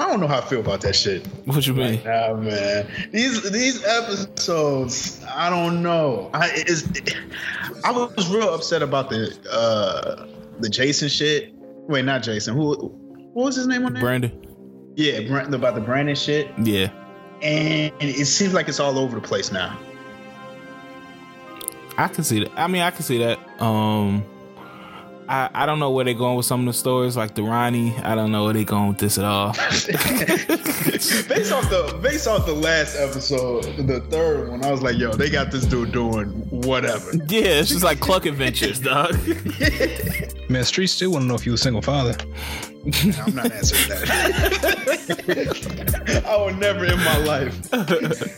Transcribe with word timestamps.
I 0.00 0.08
don't 0.08 0.18
know 0.18 0.26
how 0.28 0.38
I 0.38 0.40
feel 0.40 0.60
about 0.60 0.80
that 0.80 0.96
shit. 0.96 1.26
What 1.44 1.66
you 1.66 1.74
mean? 1.74 2.02
Nah, 2.04 2.32
man. 2.32 2.90
These 3.12 3.50
these 3.50 3.84
episodes, 3.84 5.22
I 5.28 5.50
don't 5.50 5.82
know. 5.82 6.30
I 6.32 6.48
is 6.66 6.90
I 7.84 7.92
was 7.92 8.28
real 8.30 8.54
upset 8.54 8.82
about 8.82 9.10
the 9.10 9.36
uh 9.52 10.26
the 10.60 10.70
Jason 10.70 11.10
shit. 11.10 11.52
Wait, 11.86 12.06
not 12.06 12.22
Jason. 12.22 12.56
Who 12.56 12.76
what 13.34 13.44
was 13.44 13.56
his 13.56 13.66
name 13.66 13.84
on 13.84 13.92
there? 13.92 14.00
Brandon. 14.00 14.32
Yeah, 14.96 15.20
Brand, 15.28 15.54
about 15.54 15.74
the 15.74 15.82
Brandon 15.82 16.16
shit. 16.16 16.48
Yeah. 16.62 16.90
And 17.42 17.92
it 18.00 18.26
seems 18.26 18.54
like 18.54 18.68
it's 18.68 18.80
all 18.80 18.98
over 18.98 19.20
the 19.20 19.26
place 19.26 19.52
now. 19.52 19.78
I 21.98 22.08
can 22.08 22.24
see 22.24 22.40
that. 22.40 22.52
I 22.56 22.68
mean, 22.68 22.80
I 22.80 22.90
can 22.90 23.02
see 23.02 23.18
that. 23.18 23.38
Um, 23.60 24.24
I, 25.30 25.48
I 25.54 25.64
don't 25.64 25.78
know 25.78 25.92
where 25.92 26.04
they're 26.04 26.12
going 26.12 26.36
with 26.36 26.46
some 26.46 26.58
of 26.60 26.66
the 26.66 26.72
stories, 26.72 27.16
like 27.16 27.36
the 27.36 27.44
Ronnie. 27.44 27.96
I 27.98 28.16
don't 28.16 28.32
know 28.32 28.46
where 28.46 28.52
they're 28.52 28.64
going 28.64 28.88
with 28.88 28.98
this 28.98 29.16
at 29.16 29.24
all. 29.24 29.52
based 29.70 29.88
off 31.52 31.70
the 31.70 31.96
based 32.02 32.26
off 32.26 32.46
the 32.46 32.52
last 32.52 32.96
episode, 32.96 33.62
the 33.86 34.00
third 34.10 34.48
one, 34.48 34.64
I 34.64 34.72
was 34.72 34.82
like, 34.82 34.98
yo, 34.98 35.12
they 35.12 35.30
got 35.30 35.52
this 35.52 35.66
dude 35.66 35.92
doing 35.92 36.30
whatever. 36.50 37.12
Yeah, 37.30 37.60
it's 37.60 37.68
just 37.68 37.84
like 37.84 38.00
Cluck 38.00 38.26
Adventures, 38.26 38.80
dog. 38.80 39.12
Man, 40.48 40.64
Street 40.64 40.88
still 40.88 41.12
want 41.12 41.22
to 41.22 41.28
know 41.28 41.36
if 41.36 41.46
you 41.46 41.54
a 41.54 41.58
single 41.58 41.80
father. 41.80 42.16
I'm 42.84 43.34
not 43.36 43.52
answering 43.52 43.88
that. 43.88 44.10
I 46.26 46.36
would 46.42 46.58
never 46.58 46.86
in 46.86 46.98
my 46.98 47.18
life 47.18 47.72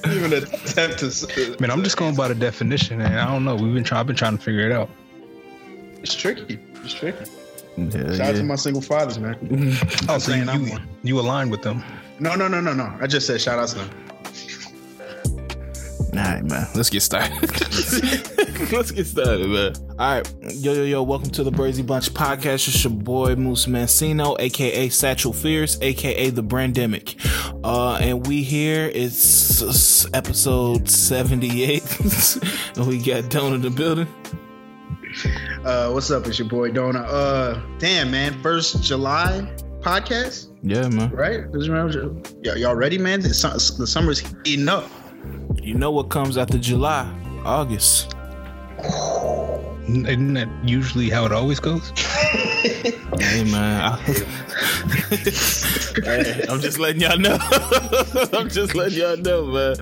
even 0.07 0.35
attempt 0.35 0.99
to. 0.99 1.07
Uh, 1.07 1.57
Man, 1.59 1.71
I'm 1.71 1.83
just 1.83 1.97
going 1.97 2.15
by 2.15 2.29
the 2.29 2.35
definition, 2.35 3.01
and 3.01 3.19
I 3.19 3.25
don't 3.33 3.47
know. 3.47 3.57
We've 3.57 3.73
been 3.73 3.83
trying. 3.83 4.01
I've 4.01 4.07
been 4.07 4.17
trying 4.17 4.37
to 4.37 4.43
figure 4.43 4.67
it 4.67 4.73
out. 4.73 4.91
It's 6.03 6.15
tricky. 6.15 6.59
It's 6.85 6.95
tricky. 6.95 7.31
Yeah, 7.77 7.91
Shout 7.91 8.05
out 8.05 8.19
yeah. 8.19 8.33
to 8.33 8.43
my 8.43 8.57
single 8.57 8.83
fathers, 8.83 9.19
man. 9.19 9.37
Oh, 10.09 10.19
so 10.19 10.33
saying 10.33 10.45
you, 10.45 10.51
I'm 10.51 10.67
you, 10.67 10.73
one. 10.73 10.89
you 11.03 11.21
align 11.21 11.49
with 11.49 11.63
them? 11.63 11.83
No, 12.19 12.35
no, 12.35 12.49
no, 12.49 12.61
no, 12.61 12.73
no. 12.75 12.93
I 13.01 13.07
just 13.07 13.27
said 13.27 13.41
shout 13.41 13.59
out 13.59 13.69
to 13.69 13.77
them. 13.77 13.91
All 16.13 16.19
right, 16.19 16.45
man. 16.45 16.67
Let's 16.75 16.91
get 16.91 17.01
started. 17.03 17.33
Let's 18.73 18.91
get 18.91 19.07
started, 19.07 19.49
man. 19.49 19.73
All 19.99 20.17
right. 20.17 20.35
Yo, 20.55 20.75
yo, 20.75 20.83
yo. 20.83 21.03
Welcome 21.03 21.31
to 21.31 21.43
the 21.45 21.51
Brazy 21.51 21.87
Bunch 21.87 22.13
podcast. 22.13 22.69
It's 22.69 22.85
your 22.85 22.93
boy, 22.93 23.37
Moose 23.37 23.65
Mancino, 23.67 24.37
aka 24.39 24.89
Satchel 24.91 25.33
Fierce, 25.33 25.79
aka 25.81 26.29
The 26.31 26.43
Brandemic. 26.43 27.17
Uh, 27.65 27.95
and 27.97 28.27
we 28.27 28.43
here, 28.43 28.91
it's 28.93 30.13
episode 30.13 30.91
78. 30.91 31.83
and 32.77 32.87
we 32.87 32.99
got 33.03 33.31
Don 33.31 33.55
in 33.55 33.63
the 33.63 33.71
building. 33.71 34.09
Uh, 35.65 35.91
what's 35.93 36.11
up? 36.11 36.27
It's 36.27 36.41
your 36.41 36.49
boy 36.49 36.73
Dona. 36.73 37.03
Uh, 37.03 37.63
damn, 37.79 38.11
man. 38.11 38.33
First 38.43 38.83
July 38.83 39.49
podcast, 39.81 40.49
Yeah, 40.63 40.89
man. 40.89 41.09
right? 41.11 41.51
This 41.53 41.67
Y'all, 41.69 42.59
y'all 42.59 42.75
ready, 42.75 42.99
man? 42.99 43.21
The, 43.21 43.29
the 43.79 43.87
summer's 43.87 44.19
heating 44.45 44.69
up. 44.69 44.91
You 45.63 45.75
know 45.75 45.93
what 45.93 46.09
comes 46.09 46.37
after 46.37 46.59
July? 46.59 47.09
August. 47.45 48.13
Isn't 49.89 50.35
that 50.35 50.49
usually 50.65 51.11
how 51.11 51.27
it 51.27 51.33
always 51.33 51.61
goes? 51.61 51.93
Hey, 53.21 53.45
man. 53.45 53.83
I- 53.83 53.99
I'm 56.49 56.61
just 56.61 56.79
letting 56.79 57.03
y'all 57.03 57.19
know. 57.19 57.37
I'm 58.33 58.49
just 58.49 58.75
letting 58.75 58.99
y'all 58.99 59.17
know, 59.17 59.45
man. 59.47 59.77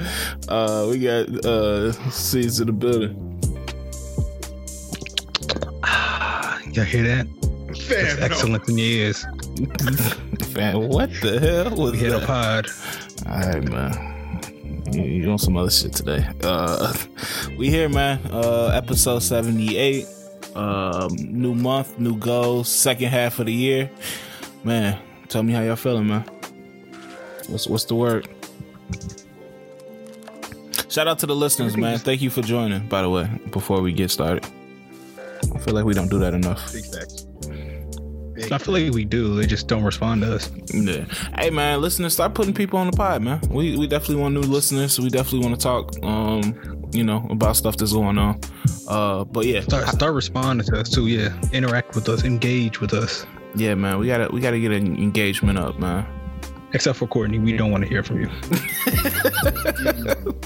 Uh, 0.48 0.86
we 0.91 0.98
got 0.98 1.28
uh, 1.47 1.92
seeds 2.11 2.61
in 2.61 2.67
the 2.67 2.73
building. 2.73 3.27
Y'all 6.73 6.85
hear 6.85 7.03
that? 7.03 7.27
Fam, 7.77 8.17
That's 8.19 8.21
excellent 8.21 8.69
in 8.69 8.79
your 8.79 8.87
ears. 8.87 9.25
Man, 10.55 10.89
what 10.89 11.11
the 11.21 11.39
hell 11.41 11.77
was 11.77 11.93
We 11.93 11.99
hit 11.99 12.13
a 12.13 12.19
that? 12.19 12.27
pod. 12.27 12.67
All 13.27 13.39
right, 13.53 13.63
man. 13.63 14.83
You, 14.93 15.03
you 15.03 15.31
on 15.31 15.39
some 15.39 15.57
other 15.57 15.71
shit 15.71 15.93
today? 15.93 16.27
Uh, 16.43 16.93
we 17.59 17.71
here, 17.71 17.89
man. 17.89 18.19
Uh, 18.33 18.69
episode 18.75 19.21
seventy 19.21 19.77
eight. 19.77 20.07
Um, 20.57 21.14
new 21.20 21.55
month, 21.55 21.98
new 21.98 22.17
goals. 22.17 22.69
Second 22.69 23.09
half 23.11 23.39
of 23.39 23.47
the 23.47 23.53
year, 23.53 23.89
man. 24.64 25.01
Tell 25.29 25.42
me 25.45 25.53
how 25.53 25.63
y'all 25.63 25.77
feeling, 25.77 26.09
man. 26.09 26.25
What's 27.48 27.69
what's 27.69 27.85
the 27.85 27.95
word? 27.95 28.29
Shout 30.89 31.07
out 31.07 31.20
to 31.20 31.27
the 31.27 31.36
listeners, 31.36 31.77
man. 31.77 31.98
Thank 31.98 32.20
you 32.20 32.30
for 32.30 32.42
joining. 32.42 32.89
By 32.89 33.03
the 33.03 33.11
way, 33.11 33.30
before 33.53 33.80
we 33.80 33.92
get 33.92 34.11
started, 34.11 34.45
I 35.55 35.58
feel 35.58 35.74
like 35.74 35.84
we 35.84 35.94
don't 35.94 36.11
do 36.11 36.18
that 36.20 36.34
enough. 36.34 36.72
Big 36.72 36.84
facts. 36.86 37.27
I 38.52 38.56
feel 38.56 38.72
like 38.72 38.90
we 38.94 39.05
do. 39.05 39.34
They 39.34 39.44
just 39.46 39.68
don't 39.68 39.84
respond 39.84 40.22
to 40.22 40.34
us. 40.34 40.50
Yeah. 40.72 41.05
Hey 41.38 41.50
man, 41.50 41.83
listeners, 41.83 42.14
start 42.14 42.33
putting 42.34 42.55
people 42.55 42.78
on 42.78 42.90
the 42.90 42.96
pod, 42.96 43.20
man. 43.22 43.40
We 43.50 43.77
we 43.77 43.86
definitely 43.86 44.16
want 44.22 44.34
new 44.34 44.40
listeners. 44.40 44.98
We 44.98 45.11
definitely 45.11 45.46
want 45.46 45.61
to 45.61 45.62
talk, 45.62 45.92
um, 46.02 46.88
you 46.92 47.05
know, 47.05 47.27
about 47.30 47.56
stuff 47.56 47.77
that's 47.77 47.92
going 47.92 48.16
on. 48.16 48.40
Uh, 48.88 49.24
but 49.24 49.44
yeah, 49.44 49.61
Start, 49.61 49.86
start 49.88 50.14
responding 50.14 50.66
to 50.68 50.80
us 50.80 50.88
too. 50.88 51.06
Yeah, 51.08 51.38
interact 51.52 51.94
with 51.94 52.08
us, 52.08 52.24
engage 52.24 52.80
with 52.80 52.94
us. 52.94 53.27
yeah, 53.55 53.74
man, 53.74 53.98
we 53.98 54.06
gotta 54.06 54.32
we 54.32 54.40
gotta 54.40 54.58
get 54.58 54.72
an 54.72 54.96
engagement 54.96 55.58
up, 55.58 55.78
man. 55.78 56.06
Except 56.72 56.96
for 56.98 57.08
Courtney, 57.08 57.40
we 57.40 57.56
don't 57.56 57.70
want 57.72 57.82
to 57.84 57.90
hear 57.90 58.02
from 58.02 58.20
you. 58.20 58.30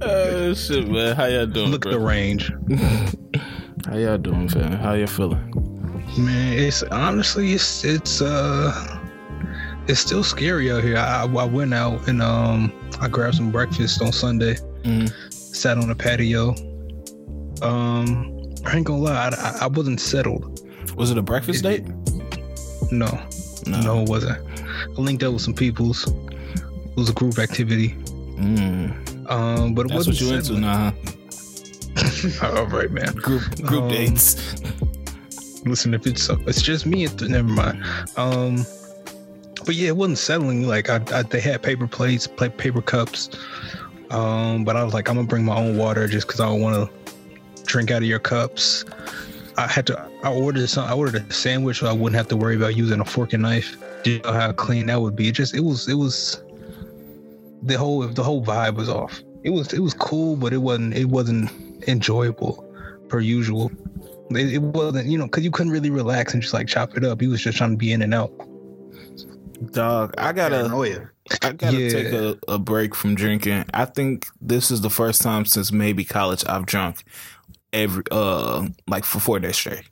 Oh 0.00 0.54
shit, 0.54 0.88
man. 0.88 1.16
How 1.16 1.26
y'all 1.26 1.46
doing, 1.46 1.70
Look 1.70 1.86
at 1.86 1.92
the 1.92 1.98
range, 1.98 2.52
How 3.86 3.96
y'all 3.96 4.18
doing, 4.18 4.48
fam? 4.48 4.72
How 4.72 4.94
y'all 4.94 5.06
feeling? 5.06 5.52
man. 6.18 6.58
It's 6.58 6.82
honestly, 6.84 7.52
it's 7.52 7.84
it's 7.84 8.22
uh, 8.22 8.98
it's 9.88 10.00
still 10.00 10.24
scary 10.24 10.70
out 10.70 10.82
here. 10.82 10.96
I, 10.96 11.22
I 11.24 11.44
went 11.44 11.74
out 11.74 12.08
and 12.08 12.22
um, 12.22 12.72
I 13.00 13.08
grabbed 13.08 13.36
some 13.36 13.50
breakfast 13.50 14.00
on 14.00 14.12
Sunday. 14.12 14.56
Mm. 14.84 15.12
Sat 15.32 15.78
on 15.78 15.88
the 15.88 15.94
patio. 15.94 16.54
Um, 17.62 18.54
I 18.64 18.76
ain't 18.76 18.86
gonna 18.86 19.00
lie, 19.00 19.30
I, 19.36 19.58
I 19.62 19.66
wasn't 19.66 20.00
settled. 20.00 20.60
Was 20.96 21.10
it 21.10 21.18
a 21.18 21.22
breakfast 21.22 21.62
date? 21.62 21.84
No, 22.90 23.08
no, 23.66 24.02
it 24.02 24.08
wasn't. 24.08 24.38
I 24.96 25.00
linked 25.00 25.22
up 25.22 25.32
with 25.32 25.42
some 25.42 25.54
peoples. 25.54 26.06
It 26.06 26.96
was 26.96 27.10
a 27.10 27.14
group 27.14 27.38
activity. 27.38 27.90
Mm. 28.36 29.30
Um, 29.30 29.74
but 29.74 29.86
it 29.86 29.88
That's 29.88 30.06
wasn't 30.06 30.16
what 30.16 30.20
you 30.20 30.32
into 30.32 30.44
settling. 30.44 30.62
now, 30.62 30.90
huh? 30.90 31.12
All 32.42 32.66
right, 32.66 32.90
man. 32.90 33.14
Group 33.14 33.42
group 33.62 33.82
Um, 33.84 33.88
dates. 33.88 34.60
Listen, 35.64 35.94
if 35.94 36.06
it's 36.06 36.28
it's 36.28 36.60
just 36.62 36.84
me, 36.86 37.04
it, 37.04 37.20
never 37.22 37.48
mind. 37.48 37.82
Um, 38.16 38.64
but 39.64 39.74
yeah, 39.74 39.88
it 39.88 39.96
wasn't 39.96 40.18
settling. 40.18 40.66
Like 40.66 40.90
I, 40.90 41.00
I 41.12 41.22
they 41.22 41.40
had 41.40 41.62
paper 41.62 41.86
plates, 41.86 42.26
pla- 42.26 42.48
paper 42.50 42.82
cups. 42.82 43.30
Um, 44.10 44.64
but 44.64 44.76
I 44.76 44.84
was 44.84 44.92
like, 44.94 45.08
I'm 45.08 45.16
gonna 45.16 45.26
bring 45.26 45.44
my 45.44 45.56
own 45.56 45.76
water 45.78 46.06
just 46.06 46.26
because 46.26 46.40
I 46.40 46.46
don't 46.46 46.60
want 46.60 46.90
to 46.90 47.62
drink 47.64 47.90
out 47.90 47.98
of 48.02 48.08
your 48.08 48.18
cups. 48.18 48.84
I 49.56 49.66
had 49.66 49.86
to. 49.86 50.08
I 50.22 50.32
ordered 50.32 50.68
some. 50.68 50.84
I 50.86 50.92
ordered 50.92 51.16
a 51.28 51.32
sandwich, 51.32 51.78
so 51.78 51.86
I 51.86 51.92
wouldn't 51.92 52.16
have 52.16 52.28
to 52.28 52.36
worry 52.36 52.56
about 52.56 52.76
using 52.76 53.00
a 53.00 53.04
fork 53.04 53.32
and 53.32 53.42
knife. 53.42 53.76
Do 54.02 54.10
you 54.12 54.18
know 54.20 54.32
how 54.32 54.52
clean 54.52 54.86
that 54.86 55.00
would 55.00 55.16
be? 55.16 55.28
It 55.28 55.32
just 55.32 55.54
it 55.54 55.60
was 55.60 55.88
it 55.88 55.94
was 55.94 56.42
the 57.62 57.78
whole 57.78 58.06
the 58.06 58.22
whole 58.22 58.44
vibe 58.44 58.74
was 58.74 58.88
off. 58.90 59.22
It 59.44 59.50
was 59.50 59.72
it 59.72 59.80
was 59.80 59.94
cool, 59.94 60.36
but 60.36 60.52
it 60.52 60.58
wasn't 60.58 60.94
it 60.96 61.04
wasn't 61.06 61.50
enjoyable 61.86 62.64
per 63.08 63.20
usual. 63.20 63.70
It, 64.30 64.54
it 64.54 64.62
wasn't 64.62 65.06
you 65.06 65.18
know 65.18 65.26
because 65.26 65.44
you 65.44 65.50
couldn't 65.50 65.72
really 65.72 65.90
relax 65.90 66.32
and 66.34 66.42
just 66.42 66.54
like 66.54 66.66
chop 66.66 66.96
it 66.96 67.04
up. 67.04 67.20
He 67.20 67.26
was 67.28 67.42
just 67.42 67.58
trying 67.58 67.72
to 67.72 67.76
be 67.76 67.92
in 67.92 68.02
and 68.02 68.14
out. 68.14 68.32
Dog, 69.72 70.14
I 70.18 70.32
gotta 70.32 70.56
Paranoia. 70.56 71.10
I 71.42 71.52
gotta 71.52 71.76
Yeah. 71.80 71.88
take 71.90 72.12
a, 72.12 72.38
a 72.48 72.58
break 72.58 72.94
from 72.94 73.14
drinking. 73.14 73.64
I 73.72 73.84
think 73.84 74.26
this 74.40 74.70
is 74.70 74.80
the 74.80 74.90
first 74.90 75.22
time 75.22 75.44
since 75.44 75.70
maybe 75.72 76.04
college 76.04 76.44
I've 76.46 76.66
drunk 76.66 77.04
every 77.72 78.02
uh 78.10 78.66
like 78.86 79.04
for 79.04 79.20
four 79.20 79.38
days 79.40 79.56
straight. 79.56 79.82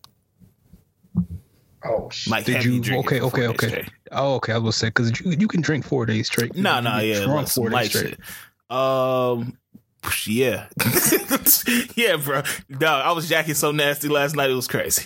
Oh. 1.85 2.11
Like 2.29 2.45
Did 2.45 2.65
you? 2.65 2.81
Okay, 3.01 3.21
okay, 3.21 3.49
okay. 3.49 3.69
straight. 3.69 3.89
Oh, 4.13 4.35
okay. 4.37 4.53
I 4.53 4.59
was 4.59 4.77
say 4.77 4.89
because 4.89 5.19
you 5.21 5.33
you 5.33 5.49
can 5.49 5.61
drink 5.61 5.85
four 5.85 6.07
days 6.07 6.29
straight. 6.29 6.55
No, 6.55 6.77
You 6.77 6.83
no, 6.83 6.91
can 6.91 7.01
get 7.01 7.07
yeah, 7.07 7.25
drunk 7.25 7.35
like 7.35 7.49
four 7.49 7.71
days 7.71 7.89
straight. 7.89 8.09
shit. 8.11 8.21
Um, 8.73 9.59
yeah, 10.27 10.67
yeah, 11.97 12.17
bro. 12.17 12.43
Dog, 12.71 13.07
I 13.07 13.13
was 13.13 13.29
jacking 13.29 13.55
so 13.55 13.73
nasty 13.73 14.09
last 14.09 14.37
night. 14.37 14.51
It 14.51 14.55
was 14.55 14.69
crazy. 14.69 15.05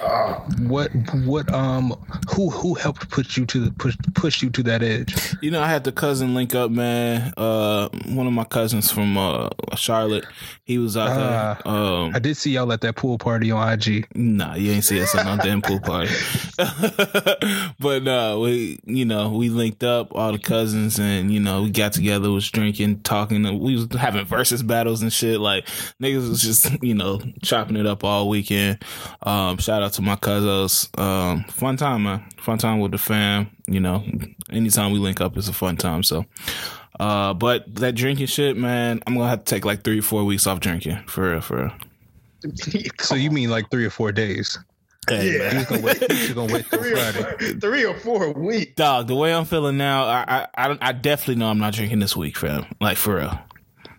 Oh, 0.00 0.44
What 0.60 0.90
what 1.24 1.52
um 1.52 1.94
who 2.30 2.50
who 2.50 2.74
helped 2.74 3.08
put 3.10 3.36
you 3.36 3.46
to 3.46 3.60
the 3.66 3.70
push 3.72 3.96
push 4.14 4.42
you 4.42 4.50
to 4.50 4.62
that 4.64 4.82
edge? 4.82 5.14
You 5.40 5.50
know, 5.50 5.62
I 5.62 5.68
had 5.68 5.84
the 5.84 5.92
cousin 5.92 6.34
link 6.34 6.54
up, 6.54 6.70
man. 6.70 7.32
Uh, 7.36 7.88
one 8.06 8.26
of 8.26 8.32
my 8.32 8.44
cousins 8.44 8.90
from 8.90 9.16
uh 9.16 9.50
Charlotte. 9.76 10.26
He 10.64 10.78
was 10.78 10.96
out 10.96 11.14
there. 11.64 11.68
Um, 11.68 12.12
I 12.14 12.18
did 12.18 12.36
see 12.36 12.52
y'all 12.52 12.72
at 12.72 12.80
that 12.82 12.96
pool 12.96 13.18
party 13.18 13.50
on 13.50 13.70
IG. 13.72 14.06
Nah, 14.14 14.54
you 14.54 14.72
ain't 14.72 14.84
see 14.84 15.00
us 15.02 15.14
at 15.14 15.26
no 15.26 15.36
damn 15.42 15.60
pool 15.62 15.80
party. 15.80 16.12
but 17.78 18.06
uh 18.06 18.38
we 18.40 18.78
you 18.84 19.04
know, 19.04 19.30
we 19.30 19.48
linked 19.48 19.84
up 19.84 20.14
all 20.14 20.32
the 20.32 20.38
cousins 20.38 20.98
and 20.98 21.32
you 21.32 21.40
know, 21.40 21.62
we 21.62 21.70
got 21.70 21.92
together, 21.92 22.30
was 22.30 22.50
drinking, 22.50 23.00
talking, 23.00 23.60
we 23.60 23.74
was 23.74 23.86
having 24.04 24.24
versus 24.24 24.62
battles 24.62 25.02
and 25.02 25.12
shit. 25.12 25.40
Like 25.40 25.66
niggas 26.02 26.28
was 26.28 26.40
just, 26.42 26.70
you 26.82 26.94
know, 26.94 27.20
chopping 27.42 27.76
it 27.76 27.86
up 27.86 28.02
all 28.04 28.28
weekend. 28.30 28.82
Um 29.22 29.58
shout 29.58 29.74
Shout 29.74 29.82
out 29.82 29.92
to 29.94 30.02
my 30.02 30.14
cousins. 30.14 30.88
Um, 30.96 31.42
fun 31.48 31.76
time, 31.76 32.04
man. 32.04 32.24
Fun 32.38 32.58
time 32.58 32.78
with 32.78 32.92
the 32.92 32.98
fam. 32.98 33.50
You 33.66 33.80
know, 33.80 34.04
anytime 34.48 34.92
we 34.92 35.00
link 35.00 35.20
up, 35.20 35.36
it's 35.36 35.48
a 35.48 35.52
fun 35.52 35.76
time. 35.76 36.04
So, 36.04 36.26
uh, 37.00 37.34
but 37.34 37.74
that 37.74 37.96
drinking 37.96 38.26
shit, 38.26 38.56
man, 38.56 39.02
I'm 39.04 39.14
gonna 39.14 39.28
have 39.28 39.40
to 39.40 39.44
take 39.44 39.64
like 39.64 39.82
three 39.82 39.98
or 39.98 40.02
four 40.02 40.22
weeks 40.22 40.46
off 40.46 40.60
drinking 40.60 40.98
for 41.08 41.28
real, 41.32 41.40
for 41.40 41.56
real. 41.56 41.72
So 43.00 43.16
you 43.16 43.32
mean 43.32 43.50
like 43.50 43.68
three 43.70 43.84
or 43.84 43.90
four 43.90 44.12
days? 44.12 44.56
Hey, 45.08 45.32
Yeah. 45.32 45.38
man. 45.38 45.54
You're 45.56 45.64
gonna 45.64 45.82
wait. 45.82 46.00
You're 46.26 46.34
gonna 46.34 46.52
wait 46.54 46.66
till 46.70 46.78
three, 46.78 46.92
or, 46.92 46.96
Friday. 46.96 47.54
three 47.60 47.84
or 47.84 47.98
four 47.98 48.32
weeks. 48.32 48.74
Dog, 48.76 49.08
the 49.08 49.16
way 49.16 49.34
I'm 49.34 49.44
feeling 49.44 49.76
now, 49.76 50.04
I, 50.04 50.46
I 50.54 50.68
I 50.70 50.78
I 50.80 50.92
definitely 50.92 51.36
know 51.36 51.48
I'm 51.48 51.58
not 51.58 51.74
drinking 51.74 51.98
this 51.98 52.16
week, 52.16 52.36
fam. 52.36 52.66
Like 52.80 52.96
for 52.96 53.16
real. 53.16 53.38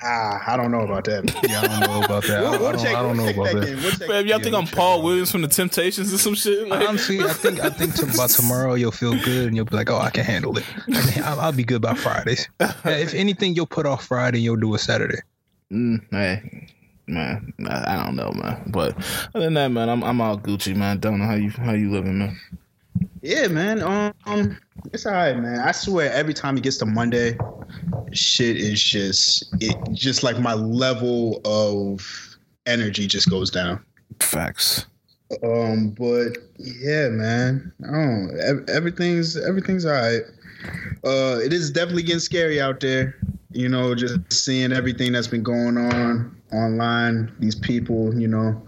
Ah, 0.08 0.44
I 0.46 0.56
don't 0.56 0.70
know 0.72 0.82
about 0.82 1.06
that. 1.06 1.24
Yeah, 1.50 1.62
I 1.62 1.68
don't 1.68 1.80
know 1.80 2.04
about 2.04 2.24
that. 2.26 2.38
I 2.38 2.42
We'll, 2.42 2.52
don't, 2.52 2.62
we'll 2.62 2.70
I 2.70 2.72
don't, 2.74 2.84
check, 2.84 2.96
I 2.96 3.02
don't 3.02 3.18
we'll 3.18 3.26
know 3.26 3.32
about 3.42 3.54
back 3.54 3.54
that. 3.68 3.76
We'll 3.82 3.92
check 3.92 4.08
Fam, 4.08 4.10
y'all 4.10 4.26
yeah, 4.26 4.38
think 4.38 4.52
we'll 4.54 4.62
I'm 4.62 4.68
Paul. 4.68 5.02
Williams 5.02 5.32
from 5.32 5.42
the 5.42 5.48
Temptations 5.48 6.14
or 6.14 6.18
some 6.20 6.36
shit? 6.36 6.68
Like, 6.68 6.88
Honestly, 6.88 7.20
I 7.22 7.30
think 7.34 7.60
I 7.60 7.70
think 7.72 7.96
to, 7.96 8.06
by 8.16 8.28
tomorrow 8.28 8.76
you'll 8.76 8.92
feel 8.92 9.20
good 9.24 9.48
and 9.48 9.56
you'll 9.56 9.66
be 9.66 9.76
like, 9.76 9.90
oh, 9.90 9.98
I 9.98 10.12
can 10.12 10.24
handle 10.24 10.56
it. 10.58 10.66
I 10.94 11.02
can- 11.02 11.24
I'll, 11.24 11.40
I'll 11.40 11.52
be 11.52 11.64
good 11.64 11.82
by 11.82 11.96
Fridays. 11.96 12.48
Yeah, 12.62 12.74
if 12.86 13.14
anything, 13.16 13.56
you'll 13.56 13.66
put 13.66 13.86
off 13.88 14.06
Friday, 14.06 14.38
and 14.38 14.44
you'll 14.44 14.58
do 14.58 14.76
a 14.76 14.80
Saturday. 14.80 15.20
Mm, 15.72 16.06
hey, 16.12 16.68
man, 17.08 17.52
I, 17.68 17.96
I 17.96 18.06
don't 18.06 18.16
know, 18.16 18.32
man. 18.36 18.62
But 18.68 18.96
other 19.34 19.46
than 19.46 19.56
that, 19.56 19.70
man, 19.72 19.90
I'm 19.90 20.04
I'm 20.04 20.22
all 20.22 20.38
Gucci, 20.38 20.76
man. 20.76 21.00
Don't 21.00 21.18
know 21.20 21.26
how 21.26 21.36
you 21.36 21.50
how 21.50 21.74
you 21.74 21.90
living, 21.92 22.20
man. 22.20 22.40
Yeah, 23.26 23.48
man. 23.48 23.82
Um, 23.82 24.56
it's 24.94 25.08
all 25.08 25.14
right, 25.14 25.36
man. 25.36 25.60
I 25.60 25.72
swear, 25.72 26.14
every 26.14 26.36
time 26.36 26.58
it 26.58 26.64
gets 26.64 26.78
to 26.78 26.86
Monday, 26.86 27.36
shit 28.14 28.56
is 28.56 28.80
just 28.80 29.52
it. 29.60 29.76
Just 29.94 30.22
like 30.22 30.38
my 30.38 30.54
level 30.54 31.42
of 31.44 32.38
energy 32.68 33.08
just 33.08 33.28
goes 33.28 33.50
down. 33.50 33.84
Facts. 34.20 34.86
Um, 35.42 35.90
but 35.90 36.38
yeah, 36.60 37.10
man. 37.10 37.74
Oh, 37.92 38.28
everything's 38.68 39.36
everything's 39.36 39.88
all 39.88 39.94
right. 39.94 40.22
Uh, 41.04 41.40
it 41.44 41.52
is 41.52 41.72
definitely 41.72 42.04
getting 42.04 42.20
scary 42.20 42.62
out 42.62 42.80
there. 42.80 43.16
You 43.52 43.70
know, 43.70 43.96
just 43.96 44.20
seeing 44.32 44.72
everything 44.72 45.14
that's 45.14 45.28
been 45.28 45.42
going 45.42 45.80
on 45.80 46.40
online. 46.54 47.36
These 47.40 47.56
people, 47.56 48.14
you 48.20 48.28
know, 48.28 48.62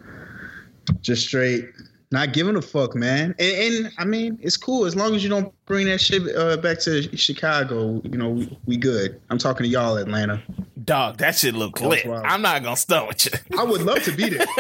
just 1.01 1.27
straight 1.27 1.69
not 2.11 2.31
giving 2.33 2.55
a 2.55 2.61
fuck, 2.61 2.95
man. 2.95 3.35
And, 3.37 3.75
and 3.85 3.93
I 3.97 4.05
mean, 4.05 4.39
it's 4.41 4.55
cool 4.57 4.85
as 4.85 4.95
long 4.95 5.13
as 5.13 5.23
you 5.23 5.29
don't 5.29 5.53
bring 5.65 5.87
that 5.87 5.99
shit 5.99 6.23
uh, 6.35 6.55
back 6.57 6.79
to 6.81 7.15
Chicago. 7.17 8.01
You 8.05 8.17
know, 8.17 8.29
we, 8.29 8.57
we 8.65 8.77
good. 8.77 9.19
I'm 9.29 9.37
talking 9.37 9.63
to 9.65 9.69
y'all, 9.69 9.97
Atlanta. 9.97 10.41
Dog, 10.85 11.17
that 11.17 11.35
shit 11.35 11.53
look 11.53 11.81
lit. 11.81 12.05
wild. 12.05 12.25
I'm 12.25 12.41
not 12.41 12.63
gonna 12.63 12.77
stunt 12.77 13.09
with 13.09 13.25
you. 13.25 13.57
I 13.59 13.63
would 13.63 13.81
love 13.81 14.03
to 14.03 14.11
be 14.13 14.29
there. 14.29 14.45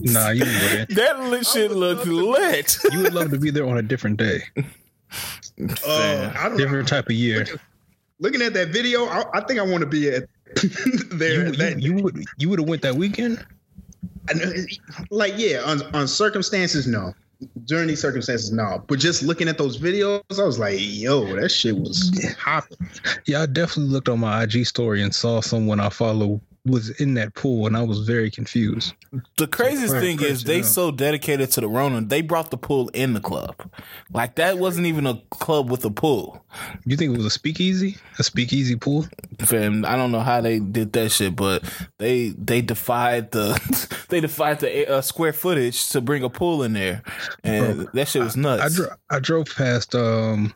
Nah, 0.00 0.30
you 0.30 0.44
wouldn't. 0.44 0.94
That 0.94 1.20
lit 1.28 1.46
shit 1.46 1.70
look 1.72 2.04
lit. 2.06 2.76
You 2.92 3.00
would 3.02 3.14
love 3.14 3.30
to 3.30 3.38
be 3.38 3.50
there 3.50 3.66
on 3.66 3.78
a 3.78 3.82
different 3.82 4.18
day, 4.18 4.42
Uh, 5.86 6.32
I 6.36 6.48
don't, 6.48 6.56
different 6.58 6.88
type 6.88 7.06
of 7.06 7.12
year. 7.12 7.46
looking 8.18 8.42
at 8.42 8.52
that 8.54 8.68
video, 8.68 9.04
I, 9.06 9.24
I 9.34 9.40
think 9.42 9.60
I 9.60 9.62
want 9.62 9.80
to 9.82 9.86
be 9.86 10.08
at 10.10 10.24
there. 11.10 11.46
You, 11.46 11.52
that, 11.56 11.80
you, 11.80 11.96
you 11.96 12.02
would 12.02 12.24
you 12.38 12.48
would 12.48 12.58
have 12.58 12.68
went 12.68 12.82
that 12.82 12.94
weekend. 12.96 13.44
I 14.28 14.34
know, 14.34 14.44
uh, 14.44 15.02
like 15.10 15.34
yeah, 15.36 15.62
on 15.64 15.82
on 15.94 16.08
circumstances, 16.08 16.86
no. 16.86 17.14
During 17.64 17.88
these 17.88 18.00
circumstances, 18.00 18.52
no. 18.52 18.82
But 18.86 19.00
just 19.00 19.22
looking 19.22 19.48
at 19.48 19.58
those 19.58 19.76
videos, 19.76 20.22
I 20.38 20.44
was 20.44 20.58
like, 20.58 20.76
yo, 20.78 21.36
that 21.36 21.50
shit 21.50 21.76
was 21.76 22.10
hopping. 22.38 22.78
Yeah, 23.26 23.42
I 23.42 23.46
definitely 23.46 23.92
looked 23.92 24.08
on 24.08 24.20
my 24.20 24.44
IG 24.44 24.66
story 24.66 25.02
and 25.02 25.14
saw 25.14 25.40
someone 25.40 25.80
I 25.80 25.88
follow 25.88 26.40
was 26.66 26.88
in 26.98 27.14
that 27.14 27.34
pool, 27.34 27.66
and 27.66 27.76
I 27.76 27.82
was 27.82 28.06
very 28.06 28.30
confused. 28.30 28.94
The 29.36 29.46
craziest 29.46 29.92
Right, 29.92 30.00
thing 30.00 30.22
is 30.22 30.44
they 30.44 30.58
yeah. 30.58 30.62
so 30.62 30.90
dedicated 30.90 31.50
to 31.52 31.60
the 31.60 31.68
Rona, 31.68 32.00
they 32.00 32.22
brought 32.22 32.50
the 32.50 32.56
pool 32.56 32.88
in 32.94 33.12
the 33.12 33.20
club. 33.20 33.54
Like 34.12 34.36
that 34.36 34.58
wasn't 34.58 34.86
even 34.86 35.06
a 35.06 35.20
club 35.30 35.70
with 35.70 35.84
a 35.84 35.90
pool. 35.90 36.42
You 36.86 36.96
think 36.96 37.12
it 37.12 37.16
was 37.18 37.26
a 37.26 37.30
speakeasy? 37.30 37.98
A 38.18 38.24
speakeasy 38.24 38.76
pool? 38.76 39.06
Fam, 39.40 39.84
I 39.84 39.96
don't 39.96 40.10
know 40.10 40.20
how 40.20 40.40
they 40.40 40.58
did 40.58 40.92
that 40.94 41.10
shit, 41.10 41.36
but 41.36 41.62
they 41.98 42.30
they 42.30 42.62
defied 42.62 43.30
the 43.32 43.58
they 44.08 44.20
defied 44.20 44.60
the 44.60 44.88
uh, 44.90 45.00
square 45.02 45.34
footage 45.34 45.90
to 45.90 46.00
bring 46.00 46.22
a 46.22 46.30
pool 46.30 46.62
in 46.62 46.72
there, 46.72 47.02
and 47.42 47.88
that 47.92 48.08
shit 48.08 48.22
was 48.22 48.36
nuts. 48.38 48.62
I 48.62 48.68
dro- 48.74 48.96
I 49.10 49.18
drove 49.18 49.46
past 49.54 49.94
um, 49.94 50.54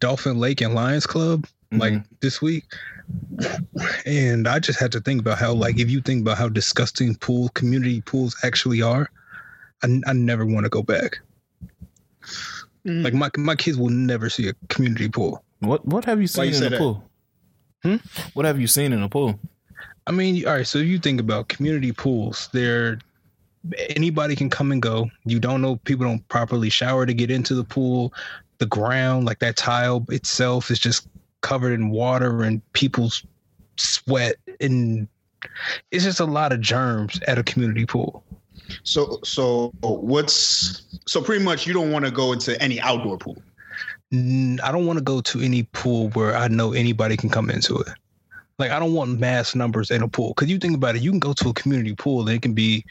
Dolphin 0.00 0.38
Lake 0.38 0.60
and 0.60 0.74
Lions 0.74 1.06
Club 1.06 1.46
like 1.72 1.92
Mm-hmm. 1.92 2.14
this 2.20 2.40
week, 2.40 2.64
and 4.06 4.48
I 4.48 4.58
just 4.58 4.78
had 4.78 4.92
to 4.92 5.00
think 5.00 5.20
about 5.20 5.38
how 5.38 5.52
like 5.52 5.78
if 5.78 5.90
you 5.90 6.00
think 6.00 6.22
about 6.22 6.38
how 6.38 6.48
disgusting 6.48 7.14
pool 7.16 7.48
community 7.50 8.00
pools 8.02 8.36
actually 8.42 8.82
are, 8.82 9.10
I, 9.82 10.00
I 10.06 10.12
never 10.12 10.44
want 10.44 10.64
to 10.64 10.70
go 10.70 10.82
back. 10.82 11.18
Mm. 12.86 13.04
Like 13.04 13.14
my 13.14 13.30
my 13.36 13.54
kids 13.54 13.76
will 13.76 13.90
never 13.90 14.30
see 14.30 14.48
a 14.48 14.54
community 14.68 15.08
pool. 15.08 15.42
what 15.60 15.84
what 15.86 16.04
have 16.04 16.20
you 16.20 16.26
seen 16.26 16.44
you 16.44 16.48
in 16.50 16.54
say 16.54 16.64
the 16.64 16.70
that? 16.70 16.78
pool? 16.78 17.04
Hmm? 17.82 17.96
What 18.34 18.46
have 18.46 18.60
you 18.60 18.66
seen 18.66 18.92
in 18.92 19.00
the 19.00 19.08
pool? 19.08 19.38
I 20.06 20.12
mean, 20.12 20.46
all 20.46 20.54
right. 20.54 20.66
So 20.66 20.78
if 20.78 20.86
you 20.86 20.98
think 20.98 21.20
about 21.20 21.48
community 21.48 21.92
pools, 21.92 22.48
they're 22.52 22.98
anybody 23.90 24.36
can 24.36 24.50
come 24.50 24.72
and 24.72 24.80
go. 24.80 25.10
You 25.24 25.40
don't 25.40 25.60
know 25.60 25.76
people 25.76 26.06
don't 26.06 26.26
properly 26.28 26.70
shower 26.70 27.06
to 27.06 27.14
get 27.14 27.30
into 27.30 27.54
the 27.54 27.64
pool. 27.64 28.12
The 28.58 28.66
ground, 28.66 29.26
like 29.26 29.40
that 29.40 29.56
tile 29.56 30.04
itself, 30.08 30.70
is 30.70 30.78
just 30.78 31.08
covered 31.46 31.74
in 31.74 31.90
water 31.90 32.42
and 32.42 32.60
people's 32.72 33.24
sweat, 33.76 34.34
and 34.60 35.06
it's 35.92 36.02
just 36.02 36.18
a 36.18 36.24
lot 36.24 36.52
of 36.52 36.60
germs 36.60 37.20
at 37.28 37.38
a 37.38 37.44
community 37.44 37.86
pool. 37.86 38.24
So 38.82 39.20
so 39.22 39.72
what's 39.80 40.82
so 41.06 41.22
pretty 41.22 41.44
much 41.44 41.64
you 41.64 41.72
don't 41.72 41.92
want 41.92 42.04
to 42.04 42.10
go 42.10 42.32
into 42.32 42.60
any 42.60 42.80
outdoor 42.80 43.16
pool. 43.16 43.40
I 44.12 44.72
don't 44.72 44.86
want 44.86 44.98
to 44.98 45.04
go 45.04 45.20
to 45.20 45.40
any 45.40 45.62
pool 45.62 46.10
where 46.10 46.36
I 46.36 46.48
know 46.48 46.72
anybody 46.72 47.16
can 47.16 47.30
come 47.30 47.48
into 47.48 47.78
it. 47.78 47.88
Like 48.58 48.72
I 48.72 48.80
don't 48.80 48.94
want 48.94 49.20
mass 49.20 49.54
numbers 49.54 49.92
in 49.92 50.02
a 50.02 50.08
pool 50.08 50.34
because 50.34 50.50
you 50.50 50.58
think 50.58 50.74
about 50.74 50.96
it, 50.96 51.02
you 51.02 51.10
can 51.10 51.20
go 51.20 51.32
to 51.34 51.50
a 51.50 51.54
community 51.54 51.94
pool 51.94 52.20
and 52.22 52.30
it 52.30 52.42
can 52.42 52.54
be 52.54 52.84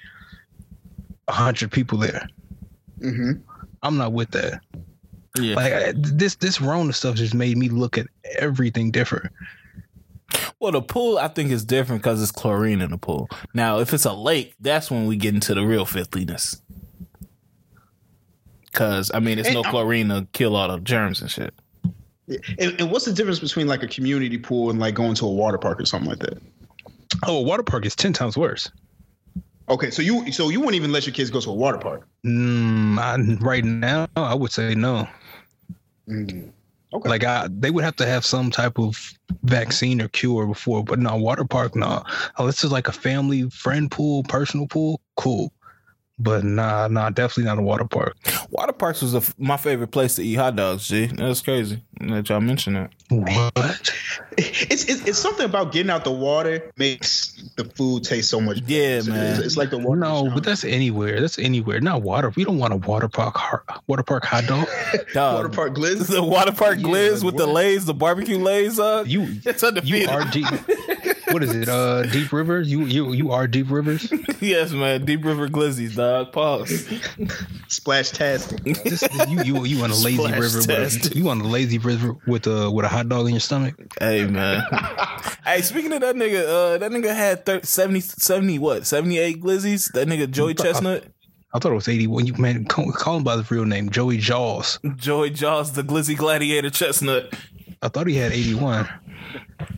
a 1.28 1.34
hundred 1.34 1.72
people 1.72 1.98
there. 1.98 2.30
Mm-hmm. 3.02 3.34
I'm 3.84 3.98
not 3.98 4.14
with 4.14 4.32
that. 4.32 4.62
Yeah, 5.40 5.56
Like 5.56 5.74
I, 5.74 5.94
this 5.96 6.36
this 6.36 6.62
Rona 6.62 6.94
stuff 6.94 7.16
just 7.16 7.34
made 7.34 7.58
me 7.58 7.70
look 7.70 7.98
at 7.98 8.08
everything 8.40 8.92
different. 8.92 9.32
well, 10.60 10.72
the 10.72 10.82
pool 10.82 11.18
I 11.18 11.28
think 11.28 11.52
is 11.52 11.66
different 11.66 12.02
because 12.02 12.22
it's 12.22 12.32
chlorine 12.32 12.82
in 12.82 12.92
the 12.92 12.98
pool. 12.98 13.30
Now, 13.54 13.80
if 13.80 13.94
it's 13.94 14.06
a 14.06 14.14
lake, 14.14 14.56
that's 14.60 14.90
when 14.90 15.08
we 15.08 15.18
get 15.18 15.34
into 15.34 15.54
the 15.54 15.66
real 15.66 15.86
filthiness. 15.86 16.62
Because 18.66 19.12
I 19.14 19.20
mean, 19.20 19.40
it's 19.40 19.52
no 19.52 19.62
I'm- 19.62 19.72
chlorine 19.72 20.10
to 20.10 20.28
kill 20.34 20.56
all 20.56 20.68
the 20.70 20.80
germs 20.80 21.22
and 21.22 21.30
shit. 21.32 21.54
And, 22.58 22.82
and 22.82 22.92
what's 22.92 23.06
the 23.06 23.14
difference 23.14 23.40
between 23.40 23.68
like 23.68 23.84
a 23.84 23.88
community 23.88 24.38
pool 24.40 24.72
and 24.72 24.80
like 24.80 24.96
going 24.96 25.14
to 25.16 25.26
a 25.26 25.32
water 25.32 25.60
park 25.60 25.80
or 25.80 25.86
something 25.86 26.10
like 26.10 26.20
that? 26.20 26.42
Oh, 27.28 27.38
a 27.38 27.42
water 27.42 27.62
park 27.64 27.86
is 27.86 27.96
ten 27.96 28.14
times 28.14 28.36
worse. 28.36 28.70
Okay, 29.70 29.90
so 29.92 30.02
you 30.02 30.32
so 30.32 30.50
you 30.50 30.60
wouldn't 30.60 30.76
even 30.76 30.92
let 30.92 31.06
your 31.06 31.14
kids 31.14 31.30
go 31.30 31.40
to 31.40 31.50
a 31.50 31.54
water 31.54 31.78
park. 31.78 32.08
Mm, 32.26 32.98
I, 32.98 33.18
right 33.44 33.64
now, 33.64 34.08
I 34.16 34.34
would 34.34 34.52
say 34.52 34.74
no. 34.76 35.08
Mm. 36.08 36.52
Okay. 36.94 37.10
Like 37.10 37.24
I, 37.24 37.48
they 37.50 37.72
would 37.72 37.84
have 37.84 37.96
to 37.98 38.06
have 38.06 38.26
some 38.26 38.52
type 38.52 38.80
of 38.80 39.14
vaccine 39.44 40.02
or 40.02 40.08
cure 40.08 40.46
before. 40.46 40.84
But 40.84 41.00
no, 41.00 41.16
water 41.18 41.44
park, 41.44 41.76
no. 41.76 42.04
Oh, 42.38 42.46
this 42.46 42.64
is 42.64 42.72
like 42.72 42.88
a 42.88 42.94
family 42.94 43.50
friend 43.50 43.92
pool, 43.92 44.24
personal 44.24 44.68
pool, 44.68 45.02
cool. 45.18 45.52
But 46.18 46.46
nah, 46.46 46.88
nah, 46.88 47.10
definitely 47.10 47.44
not 47.44 47.60
a 47.60 47.62
water 47.62 47.84
park. 47.84 48.16
Water 48.50 48.72
parks 48.72 49.02
was 49.02 49.12
the, 49.12 49.34
my 49.38 49.58
favorite 49.58 49.90
place 49.92 50.16
to 50.16 50.24
eat 50.24 50.36
hot 50.36 50.56
dogs. 50.56 50.88
G, 50.88 51.08
that's 51.08 51.42
crazy 51.42 51.84
that 52.00 52.30
y'all 52.30 52.40
mention 52.40 52.74
that. 52.76 52.92
What? 53.10 53.92
it's, 54.38 54.86
it's 54.86 55.06
it's 55.06 55.20
something 55.20 55.46
about 55.46 55.72
getting 55.74 55.90
out 55.90 56.06
the 56.06 56.12
water 56.12 56.72
makes 56.78 57.34
the 57.58 57.66
food 57.66 58.04
taste 58.06 58.30
so 58.30 58.40
much. 58.40 58.62
better. 58.62 58.74
Yeah, 58.74 58.80
It's- 59.00 59.08
man. 59.08 59.36
It's, 59.36 59.46
it's 59.46 59.58
like 59.58 59.72
the 59.72 59.78
water. 59.78 60.00
No, 60.00 60.30
but 60.34 60.46
that's 60.46 60.64
anywhere. 60.64 61.20
That's 61.20 61.38
anywhere. 61.38 61.82
Not 61.82 62.02
water. 62.02 62.30
We 62.34 62.46
don't 62.46 62.60
want 62.60 62.72
a 62.72 62.78
water 62.78 63.10
park. 63.10 63.36
har- 63.36 63.64
Water 63.88 64.04
park 64.04 64.24
hot 64.24 64.46
dog. 64.46 64.68
Dog, 65.14 65.36
water 65.44 65.50
park 65.50 65.74
glizz. 65.76 66.08
The 66.08 66.24
water 66.24 66.54
park 66.54 66.78
Yeah, 66.80 66.88
glizz 66.88 67.14
like 67.16 67.24
with 67.24 67.38
the 67.38 67.48
lays, 67.48 67.86
the 67.86 67.94
barbecue 67.94 68.38
lays. 68.40 68.80
Uh, 68.80 69.04
You 69.06 69.24
it's 69.46 69.62
you 69.62 69.68
undefeated. 69.68 70.10
are 70.10 70.24
deep. 70.32 70.48
What 71.36 71.44
is 71.44 71.54
it? 71.54 71.68
Uh, 71.68 72.04
Deep 72.14 72.32
Rivers. 72.32 72.72
You 72.72 72.86
you 72.86 73.12
you 73.12 73.34
are 73.34 73.46
Deep 73.46 73.70
Rivers. 73.70 74.10
yes, 74.40 74.72
man. 74.72 75.04
Deep 75.04 75.26
River 75.26 75.50
Glizzies, 75.50 75.98
dog. 75.98 76.32
Pause. 76.32 77.02
Splash 77.68 78.12
tastic. 78.12 78.64
This, 78.64 79.04
you 79.28 79.44
you 79.44 79.66
you 79.66 79.84
on 79.84 79.92
a 79.92 79.96
lazy 79.96 80.16
Splash 80.16 80.40
river. 80.40 80.58
With 80.60 81.14
a, 81.14 81.18
you 81.18 81.28
on 81.28 81.42
a 81.42 81.44
lazy 81.44 81.78
river 81.78 82.16
with 82.26 82.48
a 82.48 82.72
with 82.72 82.86
a 82.86 82.88
hot 82.88 83.10
dog 83.10 83.26
in 83.26 83.34
your 83.34 83.42
stomach. 83.42 83.76
hey, 84.00 84.26
man. 84.26 84.64
hey, 85.46 85.62
speaking 85.62 85.92
of 85.92 86.00
that 86.00 86.16
nigga, 86.16 86.46
uh, 86.76 86.78
that 86.78 86.90
nigga 86.90 87.14
had 87.14 87.46
30, 87.46 87.66
70, 87.66 88.00
70, 88.00 88.60
what, 88.60 88.88
78 88.88 89.44
Glizzies? 89.44 89.92
That 89.92 90.08
nigga 90.08 90.32
Joey 90.32 90.54
Chestnut? 90.54 91.04
I 91.54 91.60
thought 91.60 91.74
it 91.74 91.76
was 91.76 91.90
eighty 91.90 92.08
one. 92.08 92.26
You 92.26 92.34
man, 92.38 92.64
call, 92.64 92.92
call 92.94 93.18
him 93.18 93.24
by 93.26 93.36
his 93.36 93.52
real 93.52 93.66
name, 93.66 93.90
Joey 93.90 94.18
Jaws. 94.18 94.80
Joey 94.96 95.32
Jaws, 95.32 95.74
the 95.74 95.84
Glizzy 95.84 96.16
Gladiator 96.16 96.70
Chestnut. 96.70 97.34
I 97.86 97.90
thought 97.90 98.08
he 98.08 98.16
had 98.16 98.32
eighty 98.32 98.56
one. 98.56 98.88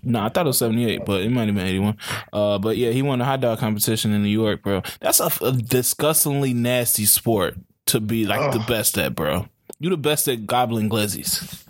No, 0.04 0.22
I 0.22 0.30
thought 0.30 0.46
it 0.46 0.48
was 0.48 0.58
78, 0.58 1.06
but 1.06 1.22
it 1.22 1.30
might 1.30 1.46
have 1.48 1.56
been 1.56 1.66
81. 1.68 1.98
Uh, 2.34 2.58
but 2.58 2.78
yeah, 2.78 2.90
he 2.92 3.02
won 3.02 3.22
a 3.22 3.26
hot 3.26 3.42
dog 3.42 3.60
competition 3.60 4.12
in 4.14 4.24
New 4.24 4.30
York, 4.30 4.64
bro. 4.64 4.82
That's 5.00 5.20
a, 5.20 5.30
a 5.44 5.52
disgustingly 5.52 6.54
nasty 6.54 7.06
sport 7.06 7.56
to 7.88 8.00
be 8.00 8.26
like 8.26 8.52
the 8.52 8.60
best 8.60 8.98
at, 8.98 9.16
bro. 9.16 9.48
You 9.80 9.90
the 9.90 9.98
best 9.98 10.28
at 10.28 10.46
gobbling 10.48 10.90
glizzies. 10.90 11.64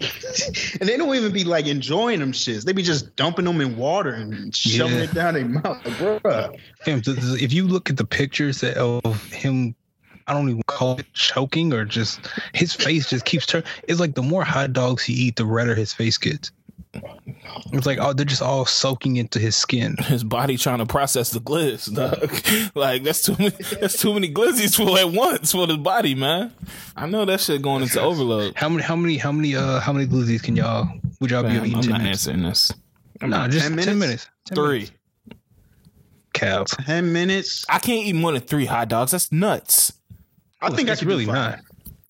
and 0.80 0.88
they 0.88 0.96
don't 0.96 1.14
even 1.14 1.32
be 1.32 1.44
like 1.44 1.66
enjoying 1.66 2.20
them 2.20 2.32
shits. 2.32 2.64
They 2.64 2.72
be 2.72 2.82
just 2.82 3.14
dumping 3.16 3.44
them 3.44 3.60
in 3.60 3.76
water 3.76 4.10
and 4.14 4.54
shoving 4.54 4.96
Yeah. 4.96 5.02
it 5.04 5.14
down 5.14 5.34
their 5.34 5.44
mouth. 5.44 5.84
Like, 5.84 6.20
bruh. 6.22 6.58
Fam, 6.84 7.00
th- 7.02 7.18
th- 7.18 7.42
if 7.42 7.52
you 7.52 7.66
look 7.68 7.90
at 7.90 7.96
the 7.96 8.04
pictures 8.06 8.62
of 8.64 9.30
him, 9.32 9.74
I 10.30 10.32
don't 10.32 10.48
even 10.48 10.62
call 10.68 10.96
it 11.00 11.12
choking 11.12 11.72
or 11.72 11.84
just 11.84 12.20
his 12.54 12.72
face 12.72 13.10
just 13.10 13.24
keeps 13.24 13.46
turning. 13.46 13.66
It's 13.88 13.98
like 13.98 14.14
the 14.14 14.22
more 14.22 14.44
hot 14.44 14.72
dogs 14.72 15.02
he 15.02 15.12
eat, 15.12 15.34
the 15.34 15.44
redder 15.44 15.74
his 15.74 15.92
face 15.92 16.18
gets. 16.18 16.52
It's 17.72 17.84
like 17.84 17.98
oh, 18.00 18.12
they're 18.12 18.24
just 18.24 18.40
all 18.40 18.64
soaking 18.64 19.16
into 19.16 19.40
his 19.40 19.56
skin. 19.56 19.96
His 19.98 20.22
body 20.24 20.56
trying 20.56 20.78
to 20.78 20.86
process 20.86 21.30
the 21.30 21.40
glizz, 21.40 21.92
dog. 21.94 22.72
like 22.76 23.02
that's 23.02 23.22
too 23.22 23.34
many. 23.38 23.54
That's 23.80 24.00
too 24.00 24.14
many 24.14 24.32
glizzies 24.32 24.76
for 24.76 24.98
at 24.98 25.12
once 25.12 25.52
for 25.52 25.66
his 25.66 25.76
body, 25.76 26.14
man. 26.14 26.52
I 26.96 27.06
know 27.06 27.24
that 27.24 27.40
shit 27.40 27.62
going 27.62 27.82
into 27.82 28.00
overload. 28.00 28.54
How 28.56 28.68
many? 28.68 28.82
How 28.82 28.96
many? 28.96 29.18
How 29.18 29.30
many? 29.32 29.54
Uh, 29.56 29.78
how 29.80 29.92
many 29.92 30.06
glizzies 30.06 30.42
can 30.42 30.56
y'all? 30.56 30.88
Would 31.20 31.30
y'all 31.30 31.42
be 31.42 31.50
able 31.50 31.66
to 31.66 31.70
eat? 31.70 31.74
I'm 31.74 31.78
in 31.78 31.82
10 31.82 31.90
not 31.92 32.00
minutes? 32.02 32.26
answering 32.26 32.42
this. 32.48 32.72
Nah, 33.22 33.48
just 33.48 33.68
10 33.68 33.76
ten 33.76 33.76
minutes? 33.76 34.00
minutes. 34.00 34.28
10 34.46 34.56
Three. 34.56 34.72
minutes. 34.78 34.92
Cow. 36.32 36.64
Ten 36.64 37.12
minutes. 37.12 37.66
I 37.68 37.78
can't 37.78 38.06
eat 38.06 38.14
more 38.14 38.32
than 38.32 38.40
three 38.40 38.64
hot 38.66 38.88
dogs. 38.88 39.12
That's 39.12 39.30
nuts. 39.30 39.92
I 40.62 40.70
think 40.70 40.88
that's 40.88 41.02
really 41.02 41.26
not. 41.26 41.60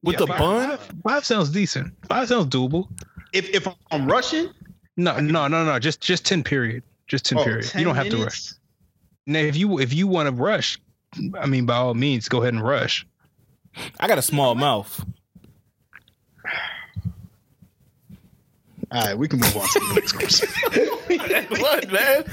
With 0.02 0.14
Yeah, 0.14 0.20
the 0.20 0.26
bun, 0.26 0.70
Five, 0.70 0.92
five 1.02 1.24
sounds 1.24 1.50
decent. 1.50 1.92
Five 2.08 2.28
sounds 2.28 2.46
doable. 2.46 2.88
If 3.32 3.48
if 3.50 3.68
I'm 3.90 4.06
rushing, 4.06 4.50
No, 4.96 5.18
no, 5.20 5.48
no, 5.48 5.64
no. 5.64 5.78
Just 5.78 6.00
just 6.00 6.24
ten 6.24 6.42
period. 6.42 6.82
Just 7.06 7.26
ten 7.26 7.38
oh, 7.38 7.44
period. 7.44 7.66
10 7.66 7.78
You 7.80 7.84
don't 7.84 7.96
have 7.96 8.08
to 8.08 8.24
rush. 8.24 8.52
Now, 9.26 9.40
if 9.40 9.56
you 9.56 9.78
if 9.78 9.92
you 9.92 10.06
want 10.06 10.28
to 10.28 10.34
rush, 10.34 10.80
I 11.38 11.46
mean, 11.46 11.66
by 11.66 11.76
all 11.76 11.94
means, 11.94 12.28
go 12.28 12.40
ahead 12.42 12.54
and 12.54 12.62
rush. 12.62 13.06
I 14.00 14.08
got 14.08 14.18
a 14.18 14.22
small 14.22 14.54
mouth. 14.54 15.04
All 18.92 19.00
right, 19.02 19.16
we 19.16 19.28
can 19.28 19.38
move 19.38 19.56
on 19.56 19.68
to 19.68 19.78
the 19.78 19.94
next 19.94 20.12
question. 20.12 20.48
what, 21.60 21.92
man? 21.92 22.24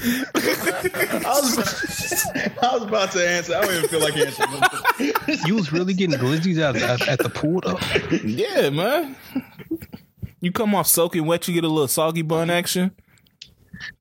I 1.24 1.40
was, 1.40 2.26
I 2.60 2.74
was 2.74 2.82
about 2.82 3.12
to 3.12 3.28
answer. 3.28 3.54
I 3.54 3.60
don't 3.60 3.74
even 3.74 3.88
feel 3.88 4.00
like 4.00 4.16
answering. 4.16 5.38
You 5.46 5.54
was 5.54 5.72
really 5.72 5.94
getting 5.94 6.18
glizzies 6.18 6.60
out 6.60 6.74
at, 6.74 7.06
at 7.06 7.20
the 7.20 7.28
pool 7.28 7.60
though. 7.60 7.78
yeah, 8.24 8.70
man. 8.70 9.14
You 10.40 10.50
come 10.50 10.74
off 10.74 10.88
soaking 10.88 11.26
wet, 11.26 11.46
you 11.46 11.54
get 11.54 11.62
a 11.62 11.68
little 11.68 11.86
soggy 11.86 12.22
bun 12.22 12.50
action. 12.50 12.90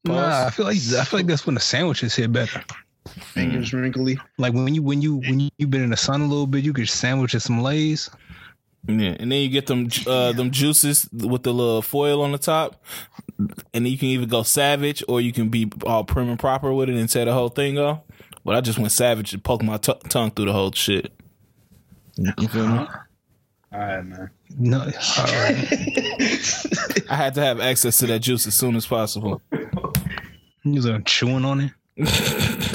Nah, 0.04 0.48
I 0.48 0.50
feel 0.50 0.66
like 0.66 0.78
I 0.78 1.04
feel 1.04 1.20
like 1.20 1.28
that's 1.28 1.46
when 1.46 1.54
the 1.56 1.62
sandwiches 1.62 2.16
hit 2.16 2.32
better. 2.32 2.64
Fingers 3.08 3.74
wrinkly. 3.74 4.18
Like 4.38 4.54
when 4.54 4.74
you 4.74 4.82
when 4.82 5.02
you 5.02 5.18
when 5.18 5.52
you've 5.58 5.70
been 5.70 5.84
in 5.84 5.92
the 5.92 5.98
sun 5.98 6.22
a 6.22 6.28
little 6.28 6.48
bit, 6.48 6.64
you 6.64 6.74
could 6.74 6.90
sandwich 6.90 7.34
and 7.34 7.44
some 7.44 7.62
lays. 7.62 8.10
Yeah, 8.86 9.16
and 9.20 9.32
then 9.32 9.42
you 9.42 9.50
get 9.50 9.68
them 9.68 9.90
uh, 10.06 10.32
them 10.32 10.52
juices 10.52 11.10
with 11.12 11.44
the 11.44 11.54
little 11.54 11.82
foil 11.82 12.22
on 12.22 12.32
the 12.32 12.38
top, 12.38 12.82
and 13.74 13.88
you 13.88 13.98
can 13.98 14.08
either 14.10 14.26
go 14.26 14.44
savage 14.44 15.04
or 15.08 15.20
you 15.20 15.34
can 15.34 15.50
be 15.50 15.70
all 15.86 16.04
prim 16.06 16.30
and 16.30 16.40
proper 16.40 16.72
with 16.74 16.90
it 16.90 16.96
and 16.96 17.10
tear 17.10 17.26
the 17.26 17.34
whole 17.34 17.50
thing 17.50 17.78
off. 17.78 18.00
But 18.46 18.56
I 18.56 18.62
just 18.62 18.80
went 18.80 18.94
savage 18.94 19.34
and 19.34 19.44
poked 19.44 19.64
my 19.64 19.78
t- 19.78 19.94
tongue 20.08 20.32
through 20.32 20.46
the 20.46 20.54
whole 20.54 20.72
shit. 20.72 21.12
You 22.16 22.48
feel 22.48 22.68
me? 22.68 22.78
All 22.78 23.80
right, 23.80 24.02
man. 24.06 24.30
No, 24.58 24.80
all 24.80 24.86
right. 24.88 25.68
I 27.10 27.16
had 27.16 27.34
to 27.36 27.42
have 27.42 27.60
access 27.60 27.98
to 27.98 28.08
that 28.08 28.20
juice 28.20 28.48
as 28.48 28.56
soon 28.56 28.78
as 28.78 28.86
possible. 28.86 29.42
you 30.64 30.74
was 30.74 30.86
uh, 30.86 31.00
chewing 31.06 31.44
on 31.44 31.60
it. 31.60 32.08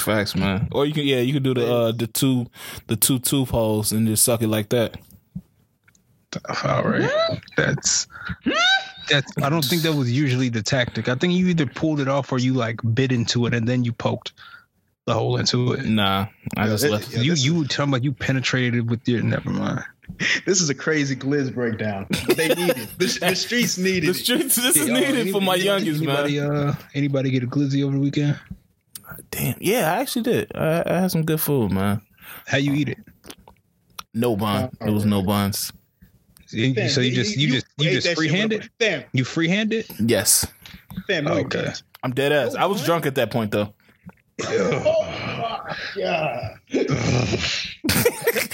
Facts, 0.03 0.35
man. 0.35 0.67
Or 0.71 0.85
you 0.85 0.93
can, 0.93 1.05
yeah, 1.05 1.19
you 1.21 1.33
can 1.33 1.41
do 1.43 1.53
the 1.55 1.73
uh, 1.73 1.91
the 1.91 2.07
two 2.07 2.45
the 2.87 2.95
two 2.95 3.19
tooth 3.19 3.49
holes 3.49 3.91
and 3.91 4.05
just 4.05 4.23
suck 4.23 4.41
it 4.43 4.47
like 4.49 4.69
that. 4.69 4.97
All 6.63 6.83
right, 6.83 7.09
hmm? 7.11 7.35
that's 7.57 8.07
hmm? 8.43 8.51
that's. 9.09 9.31
I 9.41 9.49
don't 9.49 9.63
think 9.65 9.81
that 9.83 9.93
was 9.93 10.11
usually 10.11 10.49
the 10.49 10.61
tactic. 10.61 11.09
I 11.09 11.15
think 11.15 11.33
you 11.33 11.47
either 11.47 11.65
pulled 11.65 11.99
it 11.99 12.07
off 12.07 12.31
or 12.31 12.37
you 12.39 12.53
like 12.53 12.79
bit 12.93 13.11
into 13.11 13.45
it 13.45 13.53
and 13.53 13.67
then 13.67 13.83
you 13.83 13.91
poked 13.93 14.33
the 15.05 15.13
hole 15.13 15.37
into 15.37 15.73
it. 15.73 15.85
Nah, 15.85 16.27
I 16.55 16.63
Yeah, 16.63 16.67
just 16.67 16.83
that- 16.83 16.91
left. 16.91 17.13
yeah. 17.13 17.21
you 17.21 17.33
you 17.33 17.55
were 17.59 17.65
talking 17.65 17.91
about 17.93 18.03
you 18.03 18.11
penetrated 18.13 18.89
with 18.89 19.07
your. 19.07 19.21
Never 19.21 19.49
mind. 19.49 19.83
This 20.45 20.59
is 20.61 20.69
a 20.69 20.75
crazy 20.75 21.15
glizz 21.15 21.51
breakdown. 21.53 22.07
They 22.35 22.49
need 22.49 22.69
it. 22.71 22.89
The, 22.99 23.17
the 23.21 23.35
streets 23.35 23.77
needed 23.77 24.09
The 24.09 24.13
streets. 24.13 24.55
This 24.57 24.75
is 24.75 24.87
Yo, 24.87 24.93
needed 24.93 25.15
any- 25.15 25.31
for 25.31 25.41
my 25.41 25.55
any- 25.55 25.63
youngest 25.63 26.01
anybody, 26.03 26.39
man. 26.41 26.51
Uh, 26.51 26.75
anybody 26.93 27.31
get 27.31 27.43
a 27.43 27.47
glizzy 27.47 27.83
over 27.83 27.93
the 27.93 27.99
weekend? 27.99 28.37
Damn. 29.31 29.55
Yeah, 29.61 29.93
I 29.93 30.01
actually 30.01 30.23
did. 30.23 30.51
I, 30.55 30.83
I 30.85 30.99
had 30.99 31.11
some 31.11 31.23
good 31.23 31.39
food, 31.39 31.71
man. 31.71 32.01
How 32.45 32.57
you 32.57 32.73
eat 32.73 32.89
it? 32.89 32.97
No 34.13 34.35
bun. 34.35 34.69
Uh, 34.81 34.85
it 34.85 34.91
was 34.91 35.05
no 35.05 35.21
buns. 35.23 35.71
You- 36.53 36.73
Fam, 36.73 36.89
so 36.89 37.01
you 37.01 37.11
just 37.13 37.35
you, 37.37 37.51
just 37.51 37.65
you 37.77 37.91
just 37.91 38.03
that 38.03 38.09
shit 38.11 38.17
freehand 38.17 38.53
it? 38.53 38.65
a- 38.65 38.69
Fam, 38.83 39.03
You 39.13 39.23
freehand 39.25 39.73
it? 39.73 39.89
Yes, 39.99 40.45
fam, 41.07 41.25
no, 41.25 41.33
Okay. 41.33 41.71
I'm 42.03 42.11
dead 42.13 42.31
ass. 42.31 42.55
I 42.55 42.65
was 42.65 42.83
drunk 42.85 43.05
at 43.05 43.15
that 43.15 43.31
point 43.31 43.51
though. 43.51 43.73
Oh 44.45 45.03
my 45.03 45.75
god. 45.95 46.59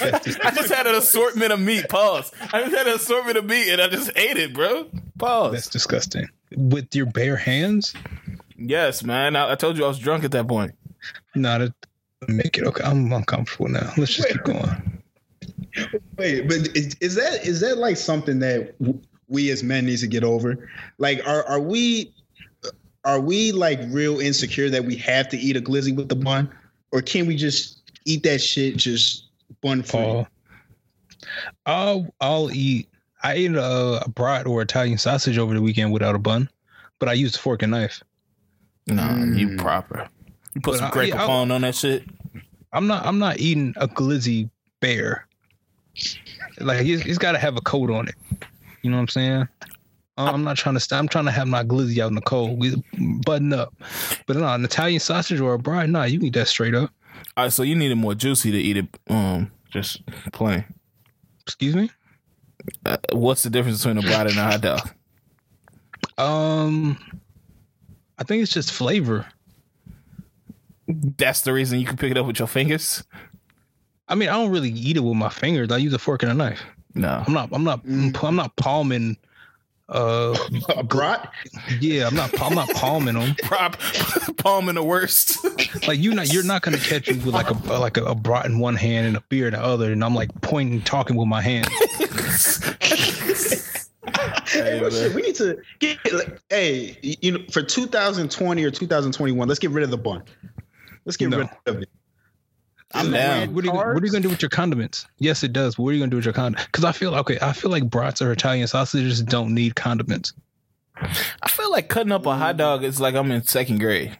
I 0.01 0.51
just 0.55 0.71
had 0.73 0.87
an 0.87 0.95
assortment 0.95 1.51
of 1.51 1.59
meat. 1.59 1.87
Pause. 1.89 2.31
I 2.53 2.61
just 2.63 2.75
had 2.75 2.87
an 2.87 2.95
assortment 2.95 3.37
of 3.37 3.45
meat 3.45 3.69
and 3.71 3.81
I 3.81 3.87
just 3.87 4.11
ate 4.15 4.37
it, 4.37 4.53
bro. 4.53 4.87
Pause. 5.17 5.53
That's 5.53 5.69
disgusting. 5.69 6.27
With 6.55 6.95
your 6.95 7.05
bare 7.05 7.35
hands? 7.37 7.93
yes, 8.57 9.03
man. 9.03 9.35
I, 9.35 9.51
I 9.53 9.55
told 9.55 9.77
you 9.77 9.85
I 9.85 9.87
was 9.87 9.99
drunk 9.99 10.23
at 10.23 10.31
that 10.31 10.47
point. 10.47 10.73
Not 11.35 11.59
to 11.59 11.73
make 12.27 12.57
it 12.57 12.65
okay. 12.65 12.83
I'm 12.83 13.11
uncomfortable 13.11 13.69
now. 13.69 13.91
Let's 13.97 14.13
just 14.13 14.29
keep 14.29 14.43
going. 14.43 14.98
Wait, 16.17 16.47
but 16.47 16.75
is, 16.75 16.95
is 16.99 17.15
that 17.15 17.45
is 17.45 17.59
that 17.61 17.77
like 17.77 17.97
something 17.97 18.39
that 18.39 18.75
we 19.27 19.49
as 19.51 19.63
men 19.63 19.85
need 19.85 19.97
to 19.97 20.07
get 20.07 20.23
over? 20.23 20.69
Like, 20.97 21.25
are 21.27 21.43
are 21.47 21.59
we 21.59 22.13
are 23.05 23.19
we 23.19 23.51
like 23.51 23.79
real 23.89 24.19
insecure 24.19 24.69
that 24.69 24.85
we 24.85 24.95
have 24.97 25.29
to 25.29 25.37
eat 25.37 25.55
a 25.55 25.61
glizzy 25.61 25.95
with 25.95 26.09
the 26.09 26.15
bun, 26.15 26.49
or 26.91 27.01
can 27.01 27.25
we 27.27 27.35
just 27.35 27.81
eat 28.05 28.23
that 28.23 28.39
shit 28.41 28.77
just 28.77 29.25
bun 29.61 29.83
free? 29.83 29.99
Paul. 29.99 30.27
I'll 31.65 32.07
I'll 32.19 32.51
eat. 32.51 32.87
I 33.21 33.33
ate 33.33 33.51
a, 33.53 34.01
a 34.05 34.09
brat 34.09 34.47
or 34.47 34.61
Italian 34.61 34.97
sausage 34.97 35.37
over 35.37 35.53
the 35.53 35.61
weekend 35.61 35.91
without 35.91 36.15
a 36.15 36.19
bun, 36.19 36.49
but 36.99 37.09
I 37.09 37.13
used 37.13 37.35
a 37.35 37.39
fork 37.39 37.61
and 37.63 37.71
knife. 37.71 38.01
Nah, 38.87 39.15
you 39.25 39.49
Mm. 39.49 39.57
proper. 39.57 40.07
You 40.55 40.61
put 40.61 40.71
But 40.71 40.77
some 40.77 40.87
I- 40.87 40.91
grape 40.91 41.09
yeah, 41.09 41.25
I- 41.25 41.29
on 41.31 41.61
that 41.61 41.75
shit. 41.75 42.03
I'm 42.71 42.87
not 42.87 43.05
I'm 43.05 43.19
not 43.19 43.39
eating 43.39 43.73
a 43.77 43.87
glizzy 43.87 44.49
bare. 44.79 45.27
Like 46.59 46.81
he's, 46.81 47.01
he's 47.01 47.17
got 47.17 47.33
to 47.33 47.37
have 47.37 47.57
a 47.57 47.61
coat 47.61 47.89
on 47.89 48.07
it. 48.07 48.15
You 48.81 48.89
know 48.89 48.97
what 48.97 49.01
I'm 49.01 49.07
saying? 49.09 49.47
I'm 50.17 50.43
not 50.43 50.57
trying 50.57 50.75
to. 50.75 50.81
St- 50.81 50.99
I'm 50.99 51.07
trying 51.07 51.25
to 51.25 51.31
have 51.31 51.47
my 51.47 51.63
glizzy 51.63 51.99
out 51.99 52.09
in 52.09 52.15
the 52.15 52.21
cold, 52.21 52.59
with- 52.59 52.83
button 53.25 53.53
up. 53.53 53.73
But 54.27 54.35
no, 54.35 54.47
an 54.47 54.65
Italian 54.65 54.99
sausage 54.99 55.39
or 55.39 55.53
a 55.53 55.59
brat, 55.59 55.89
nah, 55.89 56.03
you 56.03 56.19
can 56.19 56.27
eat 56.27 56.33
that 56.33 56.49
straight 56.49 56.75
up. 56.75 56.91
All 57.37 57.45
right, 57.45 57.53
so 57.53 57.63
you 57.63 57.75
need 57.75 57.91
it 57.91 57.95
more 57.95 58.15
juicy 58.15 58.51
to 58.51 58.57
eat 58.57 58.75
it. 58.77 58.87
Um, 59.09 59.51
just 59.69 60.05
plain. 60.33 60.65
Excuse 61.43 61.75
me. 61.75 61.89
Uh, 62.85 62.97
what's 63.13 63.43
the 63.43 63.49
difference 63.49 63.77
between 63.77 63.97
a 63.97 64.01
brat 64.01 64.27
and 64.27 64.37
a 64.37 64.43
hot 64.43 64.61
dog? 64.61 64.89
Um, 66.17 66.97
I 68.17 68.25
think 68.25 68.43
it's 68.43 68.51
just 68.51 68.71
flavor. 68.71 69.25
That's 70.87 71.41
the 71.43 71.53
reason 71.53 71.79
you 71.79 71.85
can 71.85 71.97
pick 71.97 72.11
it 72.11 72.17
up 72.17 72.25
with 72.25 72.39
your 72.39 72.47
fingers. 72.47 73.03
I 74.09 74.15
mean, 74.15 74.29
I 74.29 74.33
don't 74.33 74.51
really 74.51 74.71
eat 74.71 74.97
it 74.97 75.01
with 75.01 75.15
my 75.15 75.29
fingers. 75.29 75.71
I 75.71 75.77
use 75.77 75.93
a 75.93 75.99
fork 75.99 76.23
and 76.23 76.31
a 76.31 76.35
knife. 76.35 76.61
No, 76.95 77.23
I'm 77.25 77.33
not. 77.33 77.49
I'm 77.53 77.63
not. 77.63 77.85
Mm. 77.85 78.23
I'm 78.23 78.35
not 78.35 78.55
palming. 78.55 79.17
Uh, 79.87 80.35
A 80.75 80.83
brat? 80.83 81.31
yeah, 81.79 82.07
I'm 82.07 82.15
not. 82.15 82.39
I'm 82.41 82.53
not 82.55 82.69
palming 82.69 83.13
them. 83.15 83.35
prop 83.43 83.77
palm 84.37 84.69
in 84.69 84.75
the 84.75 84.83
worst. 84.83 85.37
Like 85.87 85.99
you're 85.99 86.15
not. 86.15 86.33
You're 86.33 86.43
not 86.43 86.61
gonna 86.63 86.77
catch 86.77 87.09
me 87.09 87.17
with 87.19 87.33
like 87.33 87.49
a 87.49 87.53
like 87.79 87.97
a, 87.97 88.03
a 88.03 88.15
brat 88.15 88.45
in 88.47 88.57
one 88.59 88.75
hand 88.75 89.05
and 89.07 89.15
a 89.17 89.21
beer 89.29 89.47
in 89.47 89.53
the 89.53 89.61
other, 89.61 89.91
and 89.91 90.03
I'm 90.03 90.15
like 90.15 90.29
pointing, 90.41 90.81
talking 90.81 91.15
with 91.15 91.27
my 91.27 91.41
hand. 91.41 91.67
Hey, 94.47 94.79
well, 94.81 94.89
shit, 94.89 95.13
we 95.13 95.21
need 95.21 95.35
to 95.35 95.57
get. 95.79 95.97
Like, 96.11 96.39
hey, 96.49 96.97
you 97.01 97.31
know, 97.33 97.39
for 97.51 97.61
2020 97.61 98.63
or 98.63 98.71
2021, 98.71 99.47
let's 99.47 99.59
get 99.59 99.69
rid 99.71 99.83
of 99.83 99.91
the 99.91 99.97
bun. 99.97 100.23
Let's 101.05 101.17
get 101.17 101.29
No. 101.29 101.37
rid 101.39 101.49
of 101.67 101.81
it. 101.83 101.89
I'm 102.93 103.11
down. 103.11 103.53
What 103.53 103.63
are, 103.63 103.67
you, 103.67 103.73
what 103.73 103.85
are 103.87 104.05
you 104.05 104.11
gonna 104.11 104.23
do 104.23 104.29
with 104.29 104.41
your 104.41 104.49
condiments? 104.49 105.05
Yes, 105.19 105.43
it 105.43 105.53
does. 105.53 105.75
But 105.75 105.83
what 105.83 105.89
are 105.89 105.93
you 105.93 105.99
gonna 105.99 106.09
do 106.09 106.15
with 106.17 106.25
your 106.25 106.33
condiments? 106.33 106.65
Because 106.65 106.83
I 106.85 106.91
feel 106.91 107.13
okay. 107.15 107.37
I 107.41 107.53
feel 107.53 107.69
like 107.71 107.89
brats 107.89 108.21
or 108.21 108.31
Italian 108.31 108.67
sausages 108.67 109.21
don't 109.21 109.53
need 109.53 109.75
condiments. 109.75 110.33
I 110.95 111.49
feel 111.49 111.71
like 111.71 111.87
cutting 111.87 112.11
up 112.11 112.25
a 112.25 112.35
hot 112.35 112.57
dog 112.57 112.83
is 112.83 112.99
like 112.99 113.15
I'm 113.15 113.31
in 113.31 113.43
second 113.43 113.79
grade. 113.79 114.17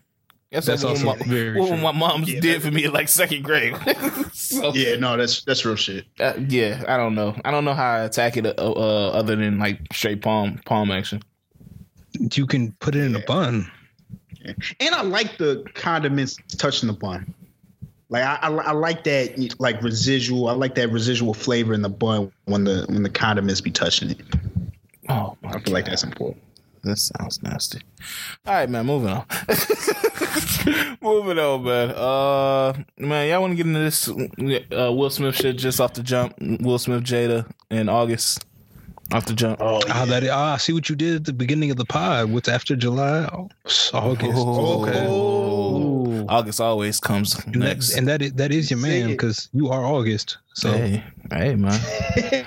That's, 0.52 0.66
That's 0.66 0.84
like 0.84 0.92
also 0.92 1.06
what 1.06 1.20
my, 1.20 1.26
very 1.28 1.60
what 1.60 1.68
true. 1.70 1.78
my 1.78 1.92
mom 1.92 2.24
Yeah, 2.24 2.40
did 2.40 2.64
for 2.64 2.72
me 2.72 2.86
in 2.86 2.92
like 2.92 3.08
second 3.08 3.44
grade. 3.44 3.76
so, 4.34 4.74
yeah. 4.74 4.90
Yeah, 4.92 4.96
no, 4.96 5.16
that's 5.16 5.44
that's 5.44 5.64
real 5.64 5.76
shit. 5.76 6.06
Uh, 6.20 6.34
yeah, 6.48 6.84
I 6.88 6.98
don't 6.98 7.14
know. 7.14 7.36
I 7.46 7.52
don't 7.52 7.66
know 7.66 7.76
how 7.76 7.92
I 7.92 8.00
attack 8.06 8.36
it 8.38 8.46
uh, 8.48 8.54
uh, 8.58 9.10
other 9.10 9.36
than 9.36 9.60
like 9.60 9.80
straight 9.94 10.22
palm 10.24 10.60
palm 10.66 10.90
action. 10.90 11.22
you 12.34 12.48
can 12.48 12.72
put 12.80 12.96
it 12.96 13.04
in 13.04 13.16
a 13.16 13.20
bun. 13.20 13.70
And 14.80 14.96
I 14.96 15.02
like 15.04 15.38
the 15.38 15.64
condiments 15.76 16.38
touching 16.58 16.88
the 16.88 16.94
bun. 16.94 17.32
Like 18.10 18.24
I, 18.24 18.36
I, 18.42 18.50
I 18.50 18.72
like 18.72 19.04
that 19.04 19.56
like 19.60 19.82
residual. 19.84 20.48
I 20.48 20.54
like 20.54 20.76
that 20.76 20.90
residual 20.92 21.34
flavor 21.34 21.74
in 21.74 21.82
the 21.84 21.90
bun 21.90 22.32
when 22.46 22.64
the 22.64 22.86
when 22.90 23.04
the 23.04 23.10
condiments 23.10 23.62
be 23.62 23.72
touching 23.72 24.12
it. 24.12 24.20
Oh, 25.08 25.38
my 25.42 25.52
I 25.52 25.60
feel 25.60 25.74
like 25.74 25.86
that's 25.86 26.04
important. 26.04 26.42
That 26.84 26.98
sounds 26.98 27.44
nasty. 27.44 27.82
All 28.46 28.54
right, 28.54 28.70
man. 28.70 28.86
Moving 28.86 29.10
on. 29.10 29.26
moving 31.02 31.38
on, 31.38 31.64
man. 31.64 31.90
Uh, 31.92 32.74
man, 32.98 33.28
y'all 33.30 33.42
want 33.42 33.52
to 33.52 33.56
get 33.58 33.66
into 33.66 33.80
this 33.80 34.08
uh, 34.08 34.92
Will 34.92 35.10
Smith 35.10 35.36
shit 35.36 35.58
just 35.58 35.82
off 35.82 35.94
the 35.94 36.04
jump? 36.04 36.36
Will 36.40 36.80
Smith, 36.80 37.04
Jada 37.04 37.52
in 37.70 37.90
August, 37.90 38.46
off 39.12 39.26
the 39.26 39.34
jump. 39.34 39.60
Oh, 39.62 39.82
Ah, 39.90 40.06
that 40.06 40.28
ah, 40.30 40.54
I 40.54 40.58
see 40.58 40.72
what 40.74 40.88
you 40.90 40.96
did 40.96 41.16
at 41.18 41.26
the 41.26 41.34
beginning 41.34 41.70
of 41.72 41.78
the 41.78 41.86
pod. 41.86 42.32
What's 42.32 42.48
after 42.48 42.76
July? 42.76 43.30
Oh, 43.34 43.50
it's 43.66 43.94
August. 43.94 44.38
okay. 44.38 45.06
Oh. 45.10 45.99
August 46.28 46.60
always 46.60 47.00
comes 47.00 47.36
And 47.46 47.56
that, 47.56 47.60
next. 47.60 47.96
and 47.96 48.08
that 48.08 48.22
is, 48.22 48.34
that 48.34 48.52
is 48.52 48.70
your 48.70 48.80
man 48.80 49.08
because 49.10 49.50
you 49.54 49.70
are 49.70 49.86
August. 49.86 50.38
So 50.56 50.72
hey, 50.72 51.04
hey, 51.32 51.56
man. 51.56 51.80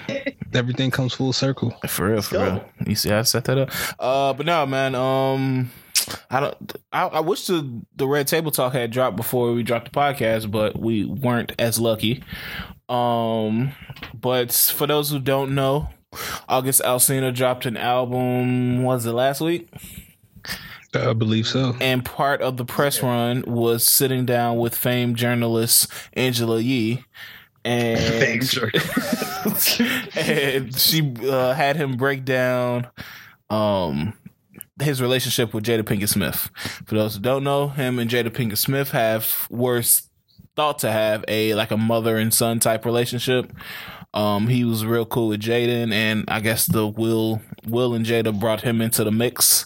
everything 0.55 0.91
comes 0.91 1.15
full 1.15 1.33
circle. 1.33 1.71
For 1.89 2.09
real, 2.09 2.23
for 2.23 2.39
real. 2.39 2.65
You 2.87 2.95
see, 2.95 3.09
how 3.11 3.21
I 3.21 3.23
set 3.23 3.45
that 3.45 3.59
up. 3.59 3.71
Uh, 3.99 4.33
but 4.35 4.47
no, 4.47 4.67
man. 4.67 4.95
Um, 4.95 5.71
I 6.31 6.41
don't. 6.41 6.73
I, 6.93 7.07
I 7.07 7.21
wish 7.21 7.47
the 7.47 7.81
the 7.97 8.07
Red 8.07 8.27
Table 8.27 8.51
Talk 8.51 8.73
had 8.73 8.91
dropped 8.91 9.17
before 9.17 9.53
we 9.53 9.63
dropped 9.63 9.93
the 9.93 9.99
podcast, 9.99 10.51
but 10.51 10.79
we 10.79 11.05
weren't 11.05 11.53
as 11.59 11.79
lucky. 11.79 12.23
Um, 12.89 13.73
but 14.15 14.53
for 14.53 14.87
those 14.87 15.11
who 15.11 15.19
don't 15.19 15.55
know, 15.55 15.89
August 16.49 16.83
Alsina 16.83 17.35
dropped 17.35 17.67
an 17.67 17.77
album. 17.77 18.83
Was 18.83 19.07
it 19.07 19.13
last 19.13 19.41
week? 19.41 19.69
I 20.95 21.13
believe 21.13 21.47
so. 21.47 21.75
And 21.81 22.05
part 22.05 22.43
of 22.43 22.57
the 22.57 22.65
press 22.65 23.03
run 23.03 23.45
was 23.47 23.85
sitting 23.85 24.27
down 24.27 24.59
with 24.59 24.75
famed 24.75 25.17
journalist 25.17 25.91
Angela 26.15 26.61
Yee. 26.61 27.05
And 27.65 27.99
and 30.17 30.77
she 30.77 31.15
uh, 31.29 31.55
had 31.55 31.77
him 31.77 31.97
break 31.97 32.25
down 32.25 32.89
um 33.51 34.15
his 34.81 35.01
relationship 35.01 35.55
with 35.55 35.65
Jada 35.65 35.83
Pinkett 35.83 36.09
Smith. 36.09 36.51
For 36.87 36.95
those 36.95 37.15
who 37.15 37.21
don't 37.21 37.45
know, 37.45 37.69
him 37.69 37.99
and 37.99 38.11
Jada 38.11 38.31
Pinkett 38.31 38.59
Smith 38.59 38.91
have 38.91 39.47
worse 39.51 40.09
thought 40.57 40.79
to 40.81 40.91
have 40.93 41.25
a 41.29 41.55
like 41.55 41.71
a 41.71 41.77
mother 41.77 42.17
and 42.17 42.33
son 42.33 42.59
type 42.59 42.85
relationship. 42.85 43.53
Um, 44.15 44.49
he 44.49 44.65
was 44.65 44.85
real 44.85 45.07
cool 45.07 45.29
with 45.29 45.41
Jaden, 45.41 45.93
and 45.93 46.25
I 46.29 46.41
guess 46.41 46.67
the 46.67 46.87
Will 46.87 47.41
Will 47.67 47.95
and 47.95 48.05
Jada 48.05 48.39
brought 48.39 48.61
him 48.61 48.83
into 48.83 49.05
the 49.05 49.13
mix 49.13 49.65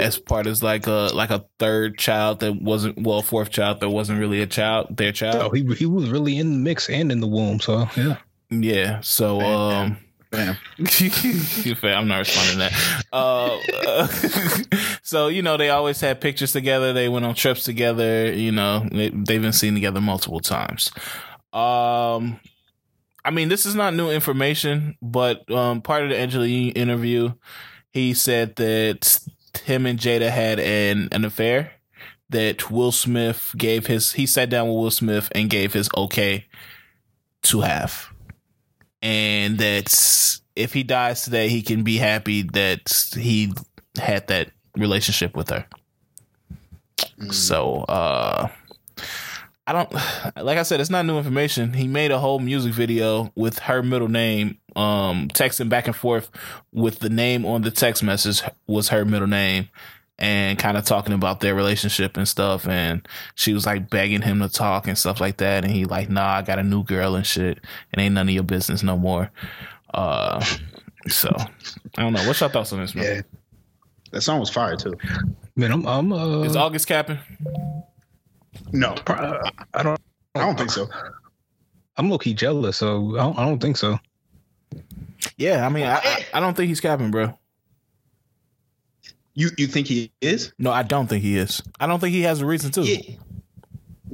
as 0.00 0.18
part 0.18 0.46
as 0.46 0.62
like 0.62 0.86
a 0.86 1.10
like 1.12 1.30
a 1.30 1.44
third 1.58 1.98
child 1.98 2.40
that 2.40 2.60
wasn't 2.62 3.02
well, 3.02 3.20
fourth 3.20 3.50
child 3.50 3.80
that 3.80 3.90
wasn't 3.90 4.18
really 4.18 4.40
a 4.40 4.46
child, 4.46 4.96
their 4.96 5.12
child. 5.12 5.36
Oh, 5.36 5.50
he 5.50 5.62
he 5.74 5.86
was 5.86 6.08
really 6.08 6.38
in 6.38 6.52
the 6.52 6.58
mix 6.58 6.88
and 6.88 7.12
in 7.12 7.20
the 7.20 7.26
womb. 7.26 7.60
So 7.60 7.86
yeah. 7.96 8.16
Yeah. 8.50 9.00
So 9.00 9.40
um 9.40 9.98
Bam. 10.32 10.56
I'm 10.78 12.08
not 12.08 12.18
responding 12.20 12.52
to 12.52 12.58
that. 12.58 13.04
Uh, 13.12 14.96
so 15.02 15.28
you 15.28 15.42
know 15.42 15.58
they 15.58 15.68
always 15.68 16.00
had 16.00 16.22
pictures 16.22 16.52
together. 16.52 16.94
They 16.94 17.10
went 17.10 17.26
on 17.26 17.34
trips 17.34 17.64
together. 17.64 18.32
You 18.32 18.50
know 18.50 18.88
they, 18.90 19.10
they've 19.10 19.42
been 19.42 19.52
seen 19.52 19.74
together 19.74 20.00
multiple 20.00 20.40
times. 20.40 20.90
Um, 21.52 22.40
I 23.24 23.30
mean 23.30 23.48
this 23.48 23.66
is 23.66 23.74
not 23.74 23.94
new 23.94 24.10
information, 24.10 24.96
but 25.00 25.48
um, 25.50 25.80
part 25.82 26.04
of 26.04 26.10
the 26.10 26.18
Angela 26.18 26.46
Yee 26.46 26.68
interview, 26.68 27.32
he 27.90 28.14
said 28.14 28.56
that 28.56 29.20
him 29.64 29.86
and 29.86 29.98
Jada 29.98 30.30
had 30.30 30.58
an 30.58 31.08
an 31.12 31.24
affair. 31.24 31.72
That 32.30 32.70
Will 32.70 32.92
Smith 32.92 33.54
gave 33.58 33.86
his. 33.88 34.12
He 34.12 34.24
sat 34.24 34.48
down 34.48 34.66
with 34.68 34.76
Will 34.76 34.90
Smith 34.90 35.30
and 35.34 35.50
gave 35.50 35.74
his 35.74 35.90
okay 35.94 36.46
to 37.42 37.60
have 37.60 38.12
and 39.02 39.58
that 39.58 40.40
if 40.54 40.72
he 40.72 40.84
dies 40.84 41.24
today, 41.24 41.48
he 41.48 41.60
can 41.60 41.82
be 41.82 41.96
happy 41.96 42.42
that 42.42 43.12
he 43.14 43.52
had 44.00 44.28
that 44.28 44.50
relationship 44.76 45.36
with 45.36 45.50
her. 45.50 45.66
So, 47.30 47.80
uh, 47.88 48.48
I 49.66 49.72
don't 49.72 49.92
like 50.44 50.58
I 50.58 50.62
said, 50.62 50.80
it's 50.80 50.90
not 50.90 51.06
new 51.06 51.18
information. 51.18 51.72
He 51.72 51.86
made 51.86 52.10
a 52.10 52.18
whole 52.18 52.38
music 52.38 52.72
video 52.72 53.32
with 53.34 53.58
her 53.60 53.82
middle 53.82 54.08
name, 54.08 54.58
um, 54.76 55.28
texting 55.28 55.68
back 55.68 55.86
and 55.86 55.96
forth 55.96 56.30
with 56.72 56.98
the 56.98 57.10
name 57.10 57.44
on 57.44 57.62
the 57.62 57.70
text 57.70 58.02
message 58.02 58.42
was 58.66 58.88
her 58.88 59.04
middle 59.04 59.28
name 59.28 59.68
and 60.18 60.58
kind 60.58 60.76
of 60.76 60.84
talking 60.84 61.14
about 61.14 61.40
their 61.40 61.54
relationship 61.54 62.16
and 62.16 62.28
stuff. 62.28 62.66
And 62.66 63.06
she 63.34 63.54
was 63.54 63.66
like 63.66 63.90
begging 63.90 64.22
him 64.22 64.40
to 64.40 64.48
talk 64.48 64.86
and 64.86 64.96
stuff 64.96 65.20
like 65.20 65.38
that. 65.38 65.64
And 65.64 65.72
he 65.72 65.84
like, 65.84 66.08
nah, 66.08 66.36
I 66.36 66.42
got 66.42 66.58
a 66.58 66.62
new 66.62 66.84
girl 66.84 67.16
and 67.16 67.26
shit. 67.26 67.58
It 67.92 67.98
ain't 67.98 68.14
none 68.14 68.28
of 68.28 68.34
your 68.34 68.44
business 68.44 68.82
no 68.82 68.96
more. 68.96 69.30
Uh, 69.92 70.44
so 71.08 71.34
I 71.96 72.02
don't 72.02 72.12
know. 72.12 72.26
What's 72.26 72.40
your 72.40 72.48
thoughts 72.48 72.72
on 72.72 72.80
this, 72.80 72.94
man? 72.94 73.04
Yeah. 73.04 73.22
That 74.12 74.20
song 74.20 74.40
was 74.40 74.50
fire 74.50 74.76
too. 74.76 74.94
Man, 75.56 75.72
I'm 75.72 75.86
I'm 75.86 76.12
uh, 76.12 76.42
Is 76.42 76.54
August 76.54 76.86
capping? 76.86 77.18
No, 78.72 78.94
I 79.06 79.12
uh, 79.12 79.50
I 79.74 79.82
don't 79.82 80.00
I 80.34 80.40
don't 80.40 80.56
think 80.56 80.70
so. 80.70 80.88
I'm 81.96 82.08
low 82.08 82.18
key 82.18 82.34
jealous, 82.34 82.78
so 82.78 83.16
I 83.16 83.22
don't, 83.22 83.38
I 83.38 83.44
don't 83.44 83.60
think 83.60 83.76
so. 83.76 83.98
Yeah, 85.36 85.66
I 85.66 85.68
mean, 85.68 85.84
I, 85.84 85.96
I, 85.96 86.24
I 86.34 86.40
don't 86.40 86.56
think 86.56 86.68
he's 86.68 86.80
capping, 86.80 87.10
bro. 87.10 87.38
You 89.34 89.50
you 89.56 89.66
think 89.66 89.86
he 89.86 90.12
is? 90.20 90.52
No, 90.58 90.70
I 90.70 90.82
don't 90.82 91.06
think 91.06 91.22
he 91.22 91.36
is. 91.36 91.62
I 91.80 91.86
don't 91.86 92.00
think 92.00 92.12
he 92.12 92.22
has 92.22 92.40
a 92.40 92.46
reason 92.46 92.70
to. 92.72 92.82
Yeah. 92.82 93.16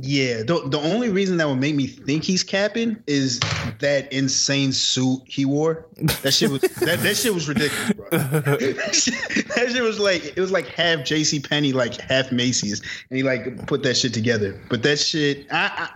Yeah. 0.01 0.39
The, 0.39 0.63
the 0.69 0.79
only 0.79 1.09
reason 1.09 1.39
that 1.39 1.49
would 1.49 1.59
make 1.59 1.75
me 1.75 1.87
think 1.89 2.23
he's 2.23 2.45
capping 2.45 3.03
is 3.07 3.41
that 3.81 4.13
insane 4.13 4.73
suit 4.73 5.23
he 5.27 5.45
wore. 5.45 5.87
That 6.23 6.33
shit 6.33 6.51
was 6.51 6.61
that, 6.61 7.01
that 7.01 7.17
shit 7.17 7.35
was 7.35 7.49
ridiculous, 7.49 7.91
bro. 7.93 8.09
that, 8.11 8.95
shit, 8.95 9.49
that 9.49 9.71
shit 9.73 9.83
was 9.83 9.99
like 9.99 10.37
it 10.37 10.41
was 10.41 10.53
like 10.53 10.67
half 10.67 11.01
JC 11.01 11.47
Penney, 11.49 11.73
like 11.73 12.01
half 12.01 12.31
Macy's, 12.31 12.81
and 13.11 13.17
he 13.17 13.23
like 13.25 13.67
put 13.67 13.83
that 13.83 13.97
shit 13.97 14.15
together. 14.15 14.61
But 14.71 14.85
that 14.85 14.99
shit, 14.99 15.47
I 15.51 15.89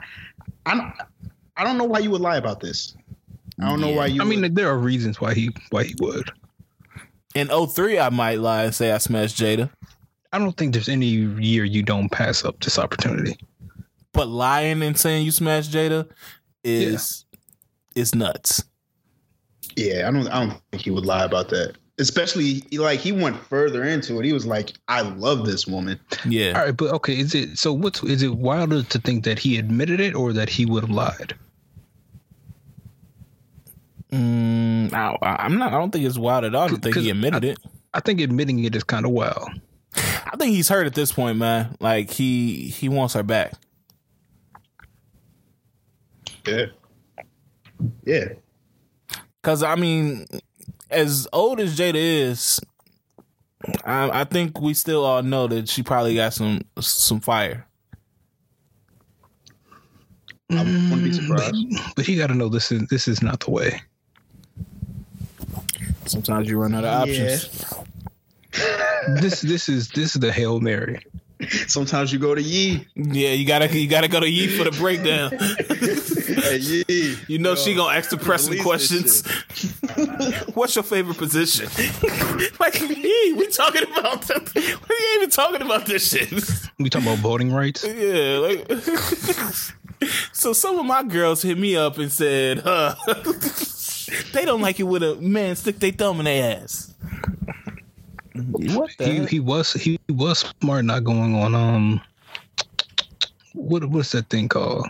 I, 0.67 0.73
I 0.73 0.75
don't 0.75 0.93
I 1.57 1.65
don't 1.65 1.79
know 1.79 1.85
why 1.85 2.01
you 2.01 2.11
would 2.11 2.21
lie 2.21 2.37
about 2.37 2.61
this. 2.61 2.97
I 3.61 3.69
don't 3.69 3.81
know 3.81 3.91
why 3.91 4.07
you. 4.07 4.21
I 4.21 4.25
mean, 4.25 4.43
would. 4.43 4.57
there 4.57 4.69
are 4.69 4.79
reasons 4.79 5.21
why 5.21 5.35
he 5.35 5.51
why 5.71 5.85
he 5.85 5.95
would. 6.01 6.31
In 7.35 7.49
03, 7.49 7.99
I 7.99 8.11
might 8.11 8.41
lie 8.41 8.65
and 8.65 8.75
say 8.75 8.93
I 8.93 8.99
smashed 8.99 9.39
Jada. 9.39 9.71
I 10.33 10.39
don't 10.39 10.57
think 10.57 10.73
there's 10.73 10.89
any 10.89 11.07
year 11.07 11.65
you 11.65 11.83
don't 11.83 12.11
pass 12.11 12.45
up 12.45 12.59
this 12.61 12.79
opportunity. 12.79 13.39
But 14.13 14.29
lying 14.29 14.83
and 14.83 14.99
saying 14.99 15.25
you 15.25 15.31
smashed 15.31 15.73
Jada 15.73 16.09
is 16.65 17.25
is 17.95 18.15
nuts. 18.15 18.65
yeah, 19.77 20.07
I 20.07 20.11
don't 20.11 20.29
I 20.29 20.45
don't 20.45 20.61
think 20.71 20.83
he 20.85 20.91
would 20.91 21.07
lie 21.07 21.25
about 21.25 21.49
that. 21.51 21.77
Especially 21.99 22.63
like 22.73 23.01
he 23.01 23.13
went 23.13 23.37
further 23.37 23.85
into 23.85 24.19
it. 24.19 24.25
He 24.25 24.33
was 24.33 24.47
like, 24.47 24.73
"I 24.89 25.03
love 25.03 25.47
this 25.47 25.67
woman." 25.67 26.01
Yeah. 26.27 26.53
All 26.59 26.65
right, 26.65 26.77
but 26.77 26.91
okay, 26.95 27.19
is 27.19 27.35
it 27.35 27.59
so? 27.59 27.73
What's 27.73 28.03
is 28.03 28.23
it 28.23 28.35
wilder 28.35 28.83
to 28.83 28.99
think 28.99 29.25
that 29.25 29.39
he 29.39 29.59
admitted 29.59 30.01
it 30.01 30.15
or 30.15 30.33
that 30.33 30.49
he 30.49 30.65
would 30.67 30.85
have 30.85 30.91
lied? 30.91 31.35
Mm, 34.11 34.93
I, 34.93 35.17
I'm 35.23 35.59
not. 35.59 35.73
I 35.73 35.79
don't 35.79 35.91
think 35.91 36.05
it's 36.05 36.19
wild 36.19 36.45
at 36.45 36.55
all 36.55 36.69
to 36.69 36.77
think 36.77 36.97
he 36.97 37.11
admitted 37.11 37.45
it. 37.45 37.59
I 37.95 38.01
think 38.01 38.21
admitting 38.21 38.63
it 38.65 38.75
is 38.75 38.85
kind 38.85 39.05
of 39.07 39.13
wild. 39.13 39.49
I 39.95 40.37
think 40.39 40.55
he's 40.55 40.69
hurt 40.69 40.87
at 40.87 40.95
this 40.95 41.13
point, 41.13 41.39
man. 41.39 41.77
Like 41.81 42.11
he 42.11 42.69
he 42.69 42.89
wants 42.89 43.15
her 43.15 43.23
back. 43.23 43.55
Yeah. 46.47 46.67
Yeah. 48.05 48.29
Cause 49.43 49.63
I 49.63 49.75
mean, 49.75 50.27
as 50.91 51.27
old 51.33 51.61
as 51.61 51.77
Jada 51.77 51.95
is, 51.95 52.61
I, 53.85 54.21
I 54.21 54.25
think 54.25 54.61
we 54.61 54.75
still 54.75 55.05
all 55.05 55.23
know 55.23 55.47
that 55.49 55.69
she 55.69 55.83
probably 55.83 56.15
got 56.15 56.33
some 56.33 56.63
some 56.81 57.21
fire. 57.21 57.67
I 60.51 60.59
wouldn't 60.59 61.05
be 61.05 61.11
mm, 61.11 61.15
surprised. 61.15 61.55
But, 61.71 61.95
but 61.97 62.09
you 62.09 62.19
got 62.19 62.27
to 62.29 62.35
know 62.35 62.49
this 62.49 62.71
is 62.71 62.87
this 62.89 63.09
is 63.09 63.23
not 63.23 63.41
the 63.41 63.51
way. 63.51 63.81
Sometimes 66.05 66.49
you 66.49 66.59
run 66.59 66.75
out 66.75 66.85
of 66.85 67.09
options. 67.09 67.65
This 69.21 69.41
this 69.41 69.69
is 69.69 69.89
this 69.89 70.15
is 70.15 70.21
the 70.21 70.31
hail 70.31 70.61
mary. 70.61 71.05
Sometimes 71.67 72.13
you 72.13 72.21
go 72.21 72.37
to 72.37 72.43
Yee. 72.43 72.87
Yeah, 72.95 73.31
you 73.31 73.45
gotta 73.45 73.67
you 73.77 73.89
gotta 73.89 74.07
go 74.07 74.21
to 74.21 74.31
Yee 74.31 74.47
for 74.47 74.63
the 74.63 74.71
breakdown. 74.71 75.33
hey, 76.35 76.59
Yee. 76.59 77.17
You 77.29 77.39
know 77.39 77.55
she 77.55 77.75
gonna 77.75 77.97
ask 77.97 78.11
the 78.11 78.17
pressing 78.19 78.63
questions. 78.63 79.27
What's 80.55 80.75
your 80.75 80.83
favorite 80.83 81.19
position? 81.19 81.67
like 82.61 82.81
Yee, 82.81 83.35
we 83.37 83.47
talking 83.49 83.85
about 83.85 84.29
we 84.29 84.63
ain't 84.63 85.17
even 85.17 85.31
talking 85.31 85.63
about 85.63 85.87
this 85.87 86.11
shit. 86.11 86.31
We 86.79 86.91
talking 86.91 87.09
about 87.09 87.19
voting 87.19 87.53
rights. 87.53 87.85
Yeah, 87.85 88.39
like 88.39 88.71
so 90.33 90.53
some 90.53 90.79
of 90.79 90.87
my 90.87 91.03
girls 91.03 91.43
hit 91.43 91.59
me 91.59 91.77
up 91.77 91.99
and 91.99 92.11
said, 92.11 92.63
uh, 92.65 92.95
they 94.33 94.45
don't 94.45 94.61
like 94.61 94.81
it 94.81 94.85
when 94.85 95.03
a 95.03 95.15
man 95.17 95.57
stick 95.57 95.79
their 95.79 95.93
thumb 95.93 96.19
in 96.19 96.25
their 96.25 96.63
ass. 96.63 96.95
What 98.35 98.91
the? 98.99 99.05
He 99.05 99.27
he 99.27 99.41
was 99.41 99.73
he 99.75 99.99
was 100.09 100.53
smart 100.61 100.85
not 100.85 101.05
going 101.05 101.35
on 101.35 101.55
um 101.55 102.01
what 103.55 103.85
what's 103.85 104.13
that 104.13 104.29
thing 104.29 104.49
called? 104.49 104.89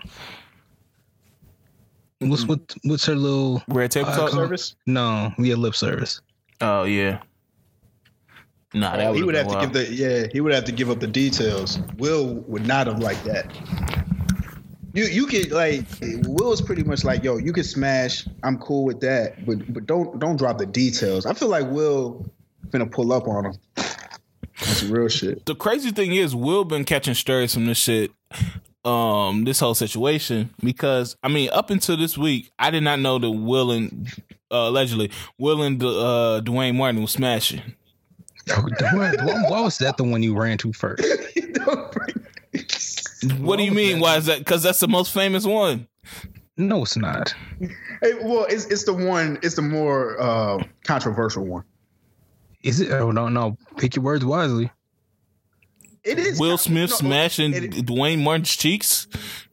What's 2.22 2.44
what 2.46 2.60
what's 2.84 3.04
her 3.06 3.14
little 3.14 3.62
Red 3.68 3.90
table 3.90 4.10
Uh, 4.10 4.16
talk? 4.16 4.30
Service. 4.30 4.74
no 4.86 5.32
yeah 5.38 5.54
lip 5.54 5.74
service. 5.74 6.20
Oh 6.60 6.84
yeah. 6.84 7.20
Nah, 8.74 8.96
that 8.96 9.14
he 9.14 9.22
would 9.22 9.34
have 9.34 9.48
to 9.48 9.60
give 9.60 9.72
the 9.72 9.92
yeah. 9.92 10.26
He 10.32 10.40
would 10.40 10.54
have 10.54 10.64
to 10.64 10.72
give 10.72 10.88
up 10.90 11.00
the 11.00 11.06
details. 11.06 11.78
Will 11.98 12.34
would 12.46 12.66
not 12.66 12.86
have 12.86 13.00
liked 13.00 13.24
that. 13.24 13.46
You 14.94 15.04
you 15.04 15.26
could 15.26 15.50
like 15.52 15.84
Will's 16.26 16.60
pretty 16.62 16.82
much 16.84 17.04
like 17.04 17.22
yo. 17.22 17.36
You 17.36 17.52
could 17.52 17.66
smash. 17.66 18.26
I'm 18.42 18.58
cool 18.58 18.84
with 18.84 19.00
that, 19.00 19.44
but 19.44 19.72
but 19.72 19.86
don't 19.86 20.18
don't 20.18 20.36
drop 20.36 20.58
the 20.58 20.66
details. 20.66 21.26
I 21.26 21.34
feel 21.34 21.48
like 21.48 21.66
Will 21.70 22.24
gonna 22.70 22.86
pull 22.86 23.12
up 23.12 23.28
on 23.28 23.46
him. 23.46 23.54
That's 23.76 24.82
real 24.84 25.08
shit. 25.08 25.44
the 25.46 25.54
crazy 25.54 25.90
thing 25.90 26.12
is 26.14 26.34
Will 26.36 26.64
been 26.64 26.84
catching 26.84 27.14
strays 27.14 27.52
from 27.52 27.66
this 27.66 27.78
shit 27.78 28.10
um 28.84 29.44
this 29.44 29.60
whole 29.60 29.74
situation 29.74 30.50
because 30.62 31.16
I 31.22 31.28
mean 31.28 31.50
up 31.52 31.70
until 31.70 31.96
this 31.96 32.18
week 32.18 32.50
I 32.58 32.70
did 32.70 32.82
not 32.82 32.98
know 32.98 33.18
that 33.18 33.30
Will 33.30 33.70
and 33.70 34.08
uh, 34.50 34.68
allegedly 34.68 35.10
Will 35.38 35.62
and 35.62 35.82
uh, 35.82 36.40
Duane 36.40 36.76
Martin 36.76 37.00
was 37.00 37.12
smashing. 37.12 37.62
Oh, 38.50 38.66
why, 38.92 39.14
why 39.48 39.60
was 39.60 39.78
that 39.78 39.96
the 39.96 40.04
one 40.04 40.22
you 40.22 40.36
ran 40.36 40.58
to 40.58 40.72
first? 40.72 41.04
What 43.38 43.56
do 43.56 43.64
you 43.64 43.70
mean? 43.70 44.00
Why 44.00 44.16
is 44.16 44.26
that? 44.26 44.38
Because 44.38 44.62
that's 44.62 44.80
the 44.80 44.88
most 44.88 45.12
famous 45.14 45.46
one. 45.46 45.86
No, 46.56 46.82
it's 46.82 46.96
not. 46.96 47.34
Hey, 47.60 48.14
well, 48.20 48.46
it's 48.48 48.66
it's 48.66 48.84
the 48.84 48.92
one. 48.92 49.38
It's 49.42 49.54
the 49.54 49.62
more 49.62 50.20
uh, 50.20 50.62
controversial 50.84 51.46
one. 51.46 51.64
Is 52.62 52.80
it? 52.80 52.90
Oh 52.90 53.10
no, 53.10 53.28
no. 53.28 53.56
Pick 53.76 53.96
your 53.96 54.04
words 54.04 54.24
wisely. 54.24 54.70
It 56.04 56.18
is 56.18 56.38
Will 56.40 56.58
Smith 56.58 56.90
no, 56.90 56.96
smashing 56.96 57.54
it- 57.54 57.86
Duane 57.86 58.22
Martin's 58.22 58.54
cheeks. 58.56 59.06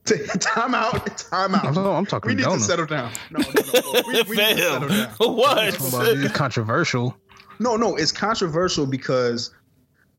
time 0.39 0.73
out. 0.73 1.17
Time 1.17 1.53
out. 1.53 1.65
I'm, 1.65 1.77
I'm 1.77 2.05
talking 2.05 2.29
we 2.29 2.35
need 2.35 2.43
Dona. 2.43 2.57
to 2.57 2.63
settle 2.63 2.85
down. 2.87 3.11
No, 3.29 3.39
no, 3.39 3.45
no. 3.83 4.01
We, 4.07 4.13
we 4.23 4.35
need 4.35 4.57
to 4.57 4.63
settle 4.63 4.87
down. 4.89 5.09
what? 5.35 5.67
It's 5.67 6.33
controversial. 6.33 7.15
No, 7.59 7.75
no, 7.75 7.95
it's 7.95 8.11
controversial 8.11 8.87
because 8.87 9.53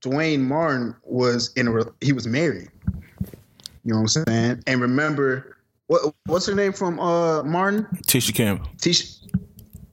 Duane 0.01 0.47
Martin 0.47 0.95
was 1.03 1.53
in 1.55 1.67
a 1.67 1.85
he 2.01 2.13
was 2.13 2.27
married. 2.29 2.69
You 3.85 3.95
know 3.95 4.03
what 4.03 4.17
I'm 4.17 4.25
saying? 4.27 4.63
And 4.69 4.81
remember 4.81 5.57
what 5.89 6.15
what's 6.27 6.47
her 6.47 6.55
name 6.55 6.73
from 6.73 7.01
uh 7.01 7.43
Martin? 7.43 7.87
Tisha 8.07 8.33
Campbell. 8.35 8.67
Tisha 8.77 9.27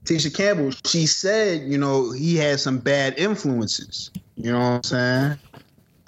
Tisha 0.04 0.32
Campbell. 0.34 0.70
She 0.86 1.06
said, 1.06 1.62
you 1.62 1.76
know, 1.78 2.12
he 2.12 2.36
had 2.36 2.60
some 2.60 2.78
bad 2.78 3.18
influences. 3.18 4.10
You 4.36 4.52
know 4.52 4.58
what 4.58 4.64
I'm 4.76 4.82
saying? 4.84 5.38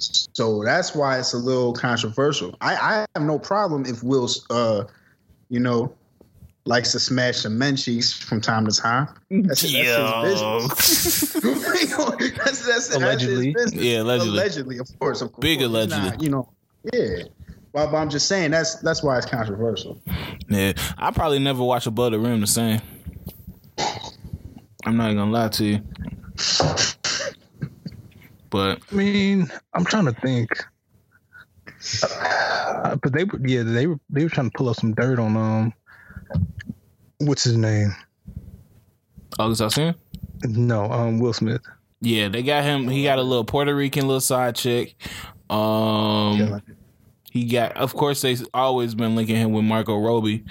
So 0.00 0.62
that's 0.64 0.94
why 0.94 1.18
it's 1.18 1.32
a 1.32 1.38
little 1.38 1.72
controversial. 1.72 2.56
I, 2.60 2.74
I 2.74 3.06
have 3.14 3.26
no 3.26 3.38
problem 3.38 3.84
if 3.86 4.02
Will's 4.02 4.46
uh 4.50 4.84
you 5.48 5.60
know 5.60 5.94
likes 6.66 6.92
to 6.92 7.00
smash 7.00 7.38
some 7.38 7.58
men 7.58 7.76
cheeks 7.76 8.12
from 8.12 8.40
time 8.40 8.66
to 8.66 8.72
time. 8.72 9.08
That's, 9.30 9.62
that's 9.62 9.62
his 9.62 9.72
business. 10.22 11.32
that's, 12.36 12.66
that's, 12.66 12.94
Allegedly. 12.94 13.52
That's 13.52 13.72
his 13.72 13.74
business. 13.74 13.84
Yeah, 13.84 14.02
allegedly. 14.02 14.38
Allegedly, 14.38 14.78
of 14.78 14.98
course. 14.98 15.22
Of 15.22 15.32
course. 15.32 15.42
Big 15.42 15.60
It's 15.60 15.66
allegedly. 15.68 16.10
not, 16.10 16.22
you 16.22 16.30
know, 16.30 16.48
yeah. 16.92 17.24
But, 17.72 17.90
but 17.90 17.96
I'm 17.98 18.10
just 18.10 18.26
saying 18.26 18.50
that's 18.50 18.76
that's 18.76 19.02
why 19.02 19.16
it's 19.16 19.26
controversial. 19.26 20.00
Yeah, 20.48 20.72
I 20.98 21.10
probably 21.12 21.38
never 21.38 21.62
watch 21.62 21.86
Above 21.86 22.12
the 22.12 22.18
Rim 22.18 22.40
the 22.40 22.46
same. 22.46 22.80
I'm 24.84 24.96
not 24.96 25.14
gonna 25.14 25.30
lie 25.30 25.48
to 25.48 25.64
you. 25.64 25.80
But 28.50 28.80
I 28.90 28.94
mean, 28.94 29.50
I'm 29.74 29.84
trying 29.84 30.06
to 30.06 30.12
think. 30.12 30.50
Uh, 32.02 32.96
but 32.96 33.12
they 33.12 33.24
were, 33.24 33.40
yeah, 33.46 33.62
they 33.62 33.86
were, 33.86 33.98
they 34.10 34.24
were 34.24 34.28
trying 34.28 34.50
to 34.50 34.56
pull 34.56 34.68
up 34.68 34.76
some 34.76 34.92
dirt 34.94 35.18
on 35.18 35.36
um, 35.36 35.72
what's 37.18 37.44
his 37.44 37.56
name? 37.56 37.94
August 39.38 39.62
Alsina? 39.62 39.94
No, 40.44 40.90
um, 40.90 41.20
Will 41.20 41.32
Smith. 41.32 41.62
Yeah, 42.00 42.28
they 42.28 42.42
got 42.42 42.64
him. 42.64 42.88
He 42.88 43.04
got 43.04 43.18
a 43.18 43.22
little 43.22 43.44
Puerto 43.44 43.74
Rican 43.74 44.06
little 44.06 44.20
side 44.20 44.56
chick. 44.56 44.96
Um, 45.48 46.62
he 47.30 47.44
got. 47.44 47.76
Of 47.76 47.94
course, 47.94 48.22
they 48.22 48.36
always 48.54 48.94
been 48.94 49.14
linking 49.14 49.36
him 49.36 49.52
with 49.52 49.64
Margot 49.64 49.98
Robbie 49.98 50.44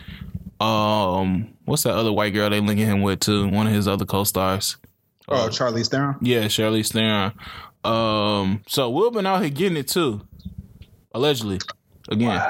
Um, 0.59 1.53
what's 1.65 1.83
that 1.83 1.95
other 1.95 2.11
white 2.11 2.33
girl 2.33 2.49
they 2.49 2.59
linking 2.59 2.85
him 2.87 3.01
with 3.01 3.19
too? 3.21 3.47
One 3.47 3.67
of 3.67 3.73
his 3.73 3.87
other 3.87 4.05
co-stars. 4.05 4.77
Oh, 5.27 5.47
Charlize 5.49 5.89
Theron. 5.89 6.17
Yeah, 6.21 6.45
Charlize 6.45 6.91
Theron. 6.91 7.33
Um, 7.83 8.61
so 8.67 8.89
Will 8.89 9.11
been 9.11 9.25
out 9.25 9.41
here 9.41 9.49
getting 9.49 9.77
it 9.77 9.87
too, 9.87 10.21
allegedly. 11.13 11.59
Again. 12.09 12.41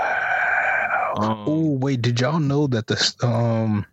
Um, 1.17 1.43
Oh 1.47 1.77
wait, 1.81 2.01
did 2.01 2.19
y'all 2.19 2.39
know 2.39 2.67
that 2.67 2.87
the 2.87 3.27
um 3.27 3.85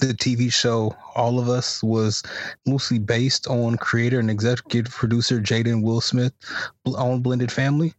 the 0.00 0.08
TV 0.08 0.52
show 0.52 0.94
All 1.14 1.38
of 1.38 1.48
Us 1.48 1.82
was 1.82 2.22
mostly 2.66 2.98
based 2.98 3.46
on 3.46 3.76
creator 3.76 4.18
and 4.18 4.30
executive 4.30 4.92
producer 4.92 5.40
Jaden 5.40 5.82
Will 5.82 6.00
Smith 6.00 6.32
on 6.84 7.20
Blended 7.20 7.50
Family? 7.50 7.94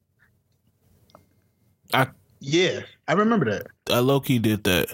I 1.93 2.07
yeah, 2.39 2.81
I 3.07 3.13
remember 3.13 3.45
that. 3.45 3.67
I 3.89 3.99
Loki 3.99 4.39
did 4.39 4.63
that. 4.65 4.93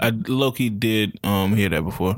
I 0.00 0.10
Loki 0.10 0.70
did 0.70 1.18
um 1.24 1.54
hear 1.54 1.68
that 1.68 1.82
before. 1.82 2.16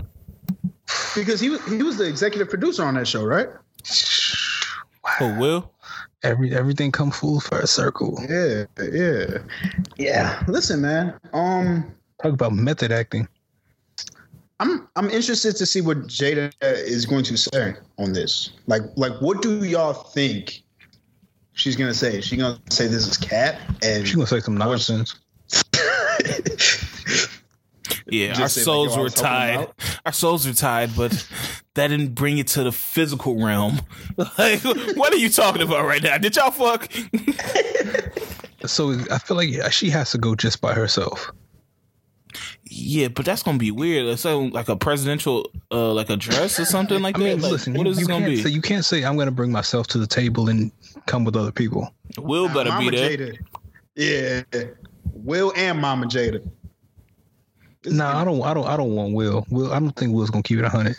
Because 1.14 1.40
he 1.40 1.50
was 1.50 1.64
he 1.66 1.82
was 1.82 1.96
the 1.96 2.04
executive 2.04 2.48
producer 2.48 2.84
on 2.84 2.94
that 2.94 3.08
show, 3.08 3.24
right? 3.24 3.48
Oh, 5.20 5.38
Will? 5.38 5.72
Every 6.22 6.54
everything 6.54 6.90
come 6.90 7.10
full 7.10 7.40
for 7.40 7.60
a 7.60 7.66
circle. 7.66 8.18
Yeah, 8.28 8.64
yeah, 8.82 9.38
yeah. 9.96 10.42
Listen, 10.48 10.80
man. 10.80 11.14
Um, 11.32 11.94
Talk 12.22 12.32
about 12.32 12.52
method 12.52 12.90
acting. 12.90 13.28
I'm 14.58 14.88
I'm 14.96 15.10
interested 15.10 15.54
to 15.56 15.66
see 15.66 15.80
what 15.80 15.98
Jada 16.06 16.52
is 16.62 17.06
going 17.06 17.24
to 17.24 17.36
say 17.36 17.74
on 17.98 18.12
this. 18.12 18.50
Like, 18.66 18.82
like, 18.96 19.12
what 19.20 19.42
do 19.42 19.64
y'all 19.64 19.92
think 19.92 20.62
she's 21.52 21.76
gonna 21.76 21.94
say? 21.94 22.18
Is 22.18 22.24
she 22.24 22.36
gonna 22.36 22.58
say 22.70 22.86
this 22.86 23.06
is 23.06 23.16
cat? 23.18 23.60
And 23.82 24.06
She 24.08 24.14
gonna 24.14 24.26
say 24.26 24.40
some 24.40 24.56
nonsense. 24.56 25.14
Yeah, 28.08 28.34
Just 28.34 28.58
our 28.58 28.62
souls 28.64 28.96
were 28.96 29.02
was 29.04 29.18
helping 29.20 29.60
him 29.60 29.66
tied. 29.66 29.98
Our 30.06 30.12
souls 30.12 30.46
were 30.46 30.52
tied, 30.52 30.94
but 30.96 31.10
that 31.74 31.88
didn't 31.88 32.14
bring 32.14 32.38
it 32.38 32.46
to 32.48 32.62
the 32.64 32.72
physical 32.72 33.42
realm. 33.44 33.80
Like, 34.38 34.62
what 34.96 35.12
are 35.12 35.16
you 35.18 35.28
talking 35.28 35.60
about 35.62 35.84
right 35.86 36.02
now? 36.02 36.16
Did 36.18 36.36
y'all 36.36 36.50
fuck? 36.50 36.88
So 38.64 38.94
I 39.12 39.18
feel 39.18 39.36
like 39.36 39.70
she 39.72 39.90
has 39.90 40.10
to 40.12 40.18
go 40.18 40.34
just 40.34 40.60
by 40.60 40.72
herself. 40.72 41.30
Yeah, 42.64 43.08
but 43.08 43.24
that's 43.24 43.42
gonna 43.44 43.58
be 43.58 43.70
weird. 43.70 44.06
Let's 44.06 44.22
say 44.22 44.32
like 44.34 44.68
a 44.68 44.74
presidential, 44.76 45.48
uh, 45.70 45.92
like 45.92 46.10
address 46.10 46.58
or 46.58 46.64
something 46.64 47.00
like 47.00 47.14
I 47.16 47.18
that. 47.20 47.24
mean, 47.24 47.40
Like, 47.42 47.52
listen, 47.52 47.74
what 47.74 47.86
you, 47.86 47.94
this 47.94 48.06
gonna 48.06 48.26
be? 48.26 48.42
say 48.42 48.50
you 48.50 48.60
can't 48.62 48.84
say 48.84 49.04
I'm 49.04 49.16
gonna 49.16 49.30
bring 49.30 49.52
myself 49.52 49.86
to 49.88 49.98
the 49.98 50.06
table 50.06 50.48
and 50.48 50.72
come 51.06 51.24
with 51.24 51.36
other 51.36 51.52
people. 51.52 51.94
Will 52.18 52.48
better 52.48 52.70
Mama 52.70 52.90
be 52.90 52.96
there. 52.96 53.10
Jada. 53.16 53.38
Yeah, 53.94 54.64
Will 55.12 55.52
and 55.54 55.80
Mama 55.80 56.06
Jada. 56.06 56.42
No, 57.86 58.04
nah, 58.04 58.20
I 58.20 58.24
don't. 58.24 58.42
I 58.42 58.54
don't. 58.54 58.66
I 58.66 58.76
don't 58.76 58.94
want 58.94 59.14
Will. 59.14 59.46
Will. 59.50 59.72
I 59.72 59.78
don't 59.78 59.92
think 59.96 60.14
Will's 60.14 60.30
gonna 60.30 60.42
keep 60.42 60.58
it 60.58 60.64
hundred. 60.66 60.96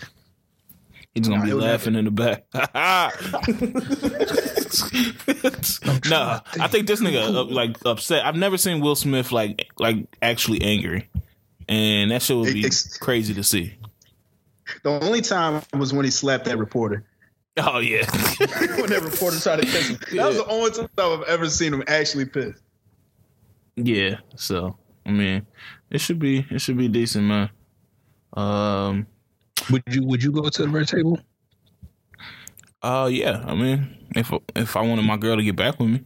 He's 1.13 1.27
gonna 1.27 1.39
Nah, 1.39 1.45
be 1.45 1.53
laughing 1.53 1.95
in 1.95 2.05
the 2.05 2.11
back. 2.11 2.45
nah, 6.09 6.39
I 6.59 6.67
think 6.67 6.87
this 6.87 7.01
nigga 7.01 7.33
uh, 7.35 7.43
like 7.45 7.77
upset. 7.85 8.25
I've 8.25 8.35
never 8.35 8.57
seen 8.57 8.81
Will 8.81 8.95
Smith 8.95 9.31
like 9.31 9.67
like 9.79 10.07
actually 10.21 10.61
angry, 10.61 11.09
and 11.67 12.11
that 12.11 12.21
shit 12.21 12.37
would 12.37 12.53
be 12.53 12.65
Ex- 12.65 12.97
crazy 12.97 13.33
to 13.33 13.43
see. 13.43 13.73
The 14.83 14.89
only 14.89 15.21
time 15.21 15.61
was 15.73 15.93
when 15.93 16.05
he 16.05 16.11
slapped 16.11 16.45
that 16.45 16.57
reporter. 16.57 17.05
Oh 17.57 17.79
yeah, 17.79 18.05
when 18.77 18.89
that 18.91 19.01
reporter 19.03 19.39
tried 19.39 19.61
to 19.61 19.65
kiss 19.65 19.87
him. 19.89 19.97
That 20.15 20.27
was 20.27 20.37
the 20.37 20.45
only 20.47 20.71
time 20.71 20.87
I've 20.97 21.23
ever 21.27 21.49
seen 21.49 21.73
him 21.73 21.83
actually 21.87 22.25
pissed. 22.25 22.61
yeah. 23.75 24.17
So 24.35 24.77
I 25.05 25.11
mean, 25.11 25.45
it 25.89 25.99
should 25.99 26.19
be 26.19 26.45
it 26.49 26.59
should 26.61 26.77
be 26.77 26.87
decent, 26.87 27.25
man. 27.25 27.49
Um. 28.33 29.07
Would 29.71 29.83
you? 29.89 30.05
Would 30.05 30.23
you 30.23 30.31
go 30.31 30.47
to 30.49 30.61
the 30.63 30.69
red 30.69 30.87
table? 30.87 31.19
Uh. 32.81 33.09
Yeah. 33.11 33.43
I 33.45 33.55
mean, 33.55 33.97
if 34.15 34.31
if 34.55 34.75
I 34.75 34.81
wanted 34.81 35.03
my 35.03 35.17
girl 35.17 35.35
to 35.37 35.43
get 35.43 35.55
back 35.55 35.79
with 35.79 35.89
me, 35.89 36.01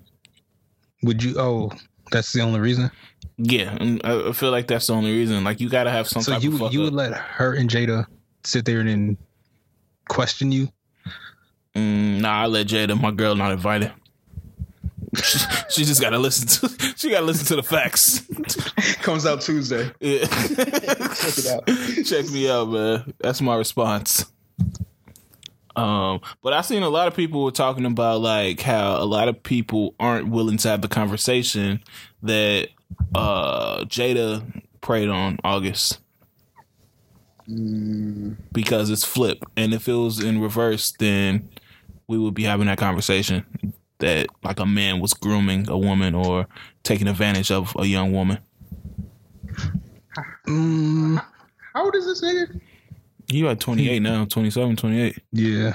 Would 1.03 1.23
you? 1.23 1.35
Oh, 1.37 1.71
that's 2.11 2.31
the 2.33 2.41
only 2.41 2.59
reason. 2.59 2.89
yeah. 3.37 3.77
I 4.03 4.31
feel 4.33 4.51
like 4.51 4.67
that's 4.67 4.87
the 4.87 4.93
only 4.93 5.11
reason. 5.11 5.43
Like 5.43 5.59
you 5.59 5.69
got 5.69 5.83
to 5.85 5.91
have 5.91 6.07
some 6.07 6.21
So 6.21 6.37
you 6.37 6.51
you 6.51 6.65
up. 6.65 6.73
would 6.73 6.93
let 6.93 7.13
her 7.13 7.53
and 7.53 7.69
Jada 7.69 8.05
sit 8.43 8.65
there 8.65 8.79
and 8.79 8.89
then 8.89 9.17
question 10.09 10.51
you? 10.51 10.67
Mm, 11.75 12.19
nah, 12.21 12.43
I 12.43 12.45
let 12.47 12.67
Jada, 12.67 12.99
my 12.99 13.11
girl, 13.11 13.35
not 13.35 13.51
invited. 13.51 13.91
She, 15.15 15.39
she 15.69 15.83
just 15.83 16.01
gotta 16.01 16.17
listen 16.17 16.47
to. 16.47 16.95
She 16.95 17.09
gotta 17.09 17.25
listen 17.25 17.45
to 17.47 17.55
the 17.55 17.63
facts. 17.63 18.21
Comes 19.01 19.25
out 19.25 19.41
Tuesday. 19.41 19.91
Yeah. 19.99 20.25
Check 20.25 21.37
it 21.37 21.47
out. 21.47 21.67
Check 22.05 22.29
me 22.31 22.49
out, 22.49 22.69
man. 22.69 23.13
That's 23.19 23.41
my 23.41 23.55
response. 23.55 24.25
Um, 25.75 26.19
but 26.41 26.53
I've 26.53 26.65
seen 26.65 26.83
a 26.83 26.89
lot 26.89 27.07
of 27.07 27.15
people 27.15 27.43
were 27.43 27.51
talking 27.51 27.85
about 27.85 28.21
like 28.21 28.59
how 28.59 29.01
a 29.01 29.05
lot 29.05 29.27
of 29.27 29.41
people 29.41 29.95
aren't 29.99 30.27
willing 30.27 30.57
to 30.57 30.69
have 30.69 30.81
the 30.81 30.89
conversation 30.89 31.81
that 32.23 32.69
uh 33.15 33.85
Jada 33.85 34.63
preyed 34.81 35.07
on 35.09 35.37
August 35.43 35.99
Mm, 37.51 38.37
because 38.51 38.89
it's 38.89 39.03
flip, 39.03 39.43
and 39.57 39.73
if 39.73 39.87
it 39.87 39.93
was 39.93 40.23
in 40.23 40.41
reverse, 40.41 40.93
then 40.99 41.49
we 42.07 42.17
would 42.17 42.33
be 42.33 42.43
having 42.43 42.67
that 42.67 42.77
conversation 42.77 43.45
that 44.01 44.27
like 44.43 44.59
a 44.59 44.65
man 44.65 44.99
was 44.99 45.13
grooming 45.13 45.69
a 45.69 45.77
woman 45.77 46.13
or 46.13 46.47
taking 46.83 47.07
advantage 47.07 47.49
of 47.51 47.75
a 47.79 47.85
young 47.85 48.11
woman. 48.11 48.37
Mm, 50.47 51.23
how 51.73 51.85
old 51.85 51.95
is 51.95 52.05
this 52.05 52.21
nigga? 52.21 52.59
You 53.27 53.47
at 53.47 53.59
28 53.59 54.01
now, 54.01 54.25
27, 54.25 54.75
28. 54.75 55.17
yeah. 55.31 55.73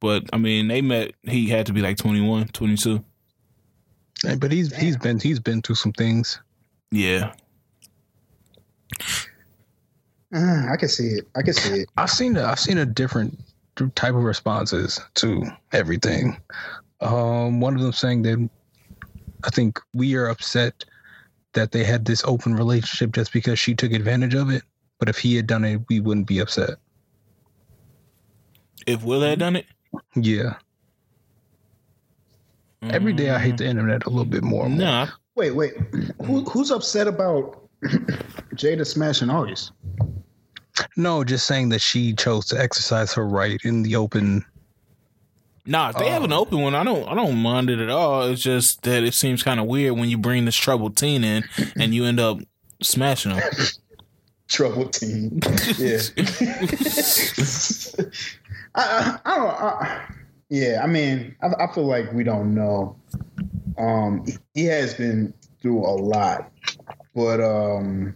But 0.00 0.24
I 0.32 0.36
mean, 0.36 0.66
they 0.66 0.82
met, 0.82 1.12
he 1.22 1.48
had 1.48 1.66
to 1.66 1.72
be 1.72 1.80
like 1.80 1.96
21, 1.96 2.48
22. 2.48 3.04
Hey, 4.22 4.34
But 4.34 4.50
he's 4.50 4.74
he's 4.74 4.96
been 4.96 5.20
he's 5.20 5.38
been 5.38 5.62
through 5.62 5.76
some 5.76 5.92
things. 5.92 6.40
Yeah. 6.90 7.32
Uh, 10.34 10.66
I 10.70 10.76
can 10.76 10.88
see 10.88 11.08
it. 11.08 11.28
I 11.36 11.42
can 11.42 11.52
see 11.54 11.80
it. 11.80 11.88
I've 11.96 12.10
seen 12.10 12.36
a, 12.36 12.44
I've 12.44 12.58
seen 12.58 12.78
a 12.78 12.86
different 12.86 13.38
type 13.94 14.14
of 14.14 14.22
responses 14.24 15.00
to 15.14 15.44
everything. 15.72 16.36
Um, 17.02 17.60
one 17.60 17.74
of 17.74 17.82
them 17.82 17.92
saying 17.92 18.22
that 18.22 18.48
I 19.44 19.50
think 19.50 19.80
we 19.92 20.14
are 20.14 20.28
upset 20.28 20.84
that 21.52 21.72
they 21.72 21.84
had 21.84 22.04
this 22.04 22.22
open 22.24 22.54
relationship 22.54 23.12
just 23.12 23.32
because 23.32 23.58
she 23.58 23.74
took 23.74 23.92
advantage 23.92 24.34
of 24.34 24.50
it. 24.50 24.62
But 24.98 25.08
if 25.08 25.18
he 25.18 25.34
had 25.34 25.46
done 25.46 25.64
it, 25.64 25.80
we 25.88 26.00
wouldn't 26.00 26.26
be 26.28 26.38
upset. 26.38 26.76
If 28.86 29.02
Will 29.04 29.20
had 29.20 29.38
done 29.40 29.56
it, 29.56 29.66
Yeah. 30.14 30.54
Every 32.82 33.12
day 33.12 33.30
I 33.30 33.38
hate 33.38 33.58
the 33.58 33.66
internet 33.66 34.06
a 34.06 34.10
little 34.10 34.24
bit 34.24 34.42
more. 34.42 34.66
and 34.66 34.74
more. 34.76 34.84
Nah, 34.84 35.06
Wait, 35.36 35.52
wait. 35.52 35.74
Who, 36.24 36.44
who's 36.44 36.70
upset 36.70 37.06
about 37.06 37.68
Jada 38.54 38.86
smashing 38.86 39.30
August? 39.30 39.72
No, 40.96 41.22
just 41.22 41.46
saying 41.46 41.68
that 41.70 41.80
she 41.80 42.12
chose 42.12 42.46
to 42.46 42.60
exercise 42.60 43.12
her 43.14 43.26
right 43.26 43.60
in 43.64 43.82
the 43.82 43.94
open. 43.96 44.44
Nah. 45.66 45.90
If 45.90 45.96
they 45.96 46.08
have 46.10 46.24
an 46.24 46.32
Um, 46.32 46.38
open 46.40 46.60
one, 46.60 46.74
I 46.74 46.84
don't, 46.84 47.06
I 47.08 47.14
don't 47.14 47.36
mind 47.38 47.70
it 47.70 47.78
at 47.78 47.90
all. 47.90 48.22
It's 48.24 48.42
just 48.42 48.82
that 48.82 49.02
it 49.02 49.14
seems 49.14 49.42
kind 49.42 49.60
of 49.60 49.66
weird 49.66 49.94
when 49.96 50.08
you 50.08 50.18
bring 50.18 50.44
this 50.44 50.56
troubled 50.56 50.96
teen 50.96 51.24
in 51.24 51.44
and 51.76 51.94
you 51.94 52.04
end 52.04 52.20
up 52.20 52.38
smashing 52.82 53.32
them. 53.34 53.42
Trouble 54.48 54.86
team. 54.88 55.40
Yeah. 55.78 55.98
I, 58.74 58.82
I, 58.84 59.18
I 59.24 59.36
don't. 59.36 59.48
I, 59.50 60.00
yeah, 60.50 60.80
I 60.82 60.86
mean, 60.86 61.34
I, 61.42 61.64
I 61.64 61.72
feel 61.74 61.86
like 61.86 62.12
we 62.12 62.24
don't 62.24 62.54
know. 62.54 62.96
Um, 63.78 64.24
he 64.54 64.64
has 64.66 64.94
been 64.94 65.32
through 65.60 65.78
a 65.80 65.94
lot, 65.96 66.50
but 67.14 67.40
um, 67.40 68.14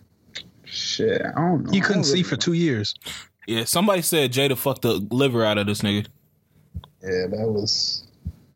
shit, 0.64 1.22
I 1.22 1.32
don't 1.40 1.64
know. 1.64 1.70
He 1.72 1.80
couldn't 1.80 1.96
don't 2.02 2.04
see 2.04 2.12
really- 2.12 2.22
for 2.24 2.36
two 2.36 2.52
years. 2.54 2.94
Yeah, 3.46 3.64
somebody 3.64 4.02
said 4.02 4.32
Jada 4.32 4.56
fucked 4.56 4.82
the 4.82 4.94
liver 5.10 5.44
out 5.44 5.56
of 5.56 5.66
this 5.68 5.80
nigga. 5.80 6.06
Yeah, 7.02 7.26
that 7.28 7.48
was 7.48 8.04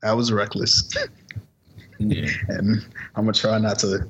that 0.03 0.13
was 0.13 0.33
reckless, 0.33 0.89
Yeah. 1.99 2.27
and 2.49 2.85
I'm 3.15 3.25
gonna 3.25 3.33
try 3.33 3.59
not 3.59 3.79
to. 3.81 4.07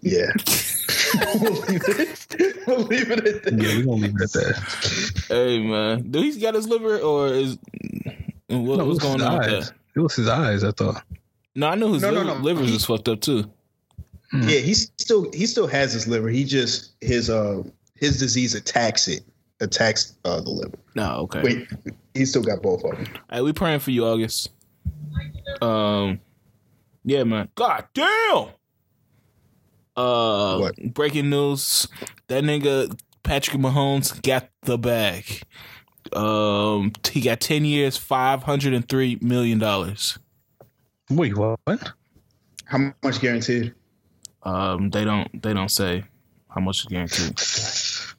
Yeah. 0.00 0.30
we'll 1.34 1.52
leave 1.62 1.82
it. 1.88 2.66
We'll 2.66 2.78
leave 2.80 3.10
it 3.10 3.26
at 3.26 3.42
that. 3.44 3.52
Yeah, 3.56 3.76
we're 3.78 3.84
gonna 3.84 3.92
leave 3.92 4.14
it 4.16 4.22
at 4.22 4.32
that. 4.32 5.24
Hey 5.28 5.66
man, 5.66 6.10
do 6.10 6.20
he's 6.20 6.38
got 6.38 6.54
his 6.54 6.68
liver 6.68 6.98
or 6.98 7.28
is 7.28 7.58
what, 8.04 8.16
No, 8.48 8.74
it 8.74 8.76
what's 8.76 8.86
was 8.86 8.98
going 8.98 9.18
his 9.18 9.26
on 9.26 9.38
with 9.38 9.48
eyes. 9.48 9.68
that? 9.68 9.76
It 9.96 10.00
was 10.00 10.14
his 10.16 10.28
eyes, 10.28 10.64
I 10.64 10.72
thought. 10.72 11.02
No, 11.54 11.68
I 11.68 11.74
knew 11.76 11.92
his 11.92 12.02
No, 12.02 12.10
no, 12.10 12.20
liver, 12.20 12.34
no. 12.38 12.40
livers 12.44 12.68
He- 12.70 12.76
is 12.76 12.84
fucked 12.84 13.08
up 13.08 13.20
too. 13.20 13.50
Yeah, 14.32 14.58
he 14.58 14.74
still 14.74 15.30
he 15.32 15.46
still 15.46 15.68
has 15.68 15.92
his 15.92 16.08
liver. 16.08 16.28
He 16.28 16.44
just 16.44 16.92
his 17.00 17.30
uh 17.30 17.62
his 17.94 18.18
disease 18.18 18.54
attacks 18.54 19.06
it, 19.06 19.22
attacks 19.60 20.16
uh, 20.24 20.40
the 20.40 20.50
liver. 20.50 20.78
No, 20.94 21.16
okay. 21.20 21.42
Wait, 21.42 21.68
he 22.14 22.24
still 22.24 22.42
got 22.42 22.62
both 22.62 22.84
of 22.84 22.96
them. 22.96 23.06
Hey, 23.30 23.40
we 23.40 23.52
praying 23.52 23.80
for 23.80 23.90
you, 23.90 24.04
August. 24.04 24.50
Um, 25.62 26.20
yeah, 27.04 27.24
man. 27.24 27.48
God 27.54 27.84
damn. 27.94 28.48
Uh, 29.96 30.58
What? 30.58 30.94
breaking 30.94 31.30
news: 31.30 31.86
that 32.26 32.42
nigga 32.44 32.98
Patrick 33.22 33.56
Mahomes 33.58 34.20
got 34.22 34.48
the 34.62 34.76
bag. 34.76 35.42
Um, 36.12 36.92
he 37.10 37.20
got 37.20 37.40
ten 37.40 37.64
years, 37.64 37.96
five 37.96 38.42
hundred 38.42 38.74
and 38.74 38.88
three 38.88 39.18
million 39.20 39.58
dollars. 39.58 40.18
Wait, 41.10 41.36
what? 41.36 41.60
What? 41.64 41.92
How 42.64 42.92
much 43.02 43.20
guaranteed? 43.20 43.74
Um, 44.42 44.90
they 44.90 45.04
don't 45.04 45.42
they 45.42 45.54
don't 45.54 45.70
say 45.70 46.04
how 46.54 46.60
much 46.60 46.80
is 46.80 46.84
guaranteed, 46.86 47.34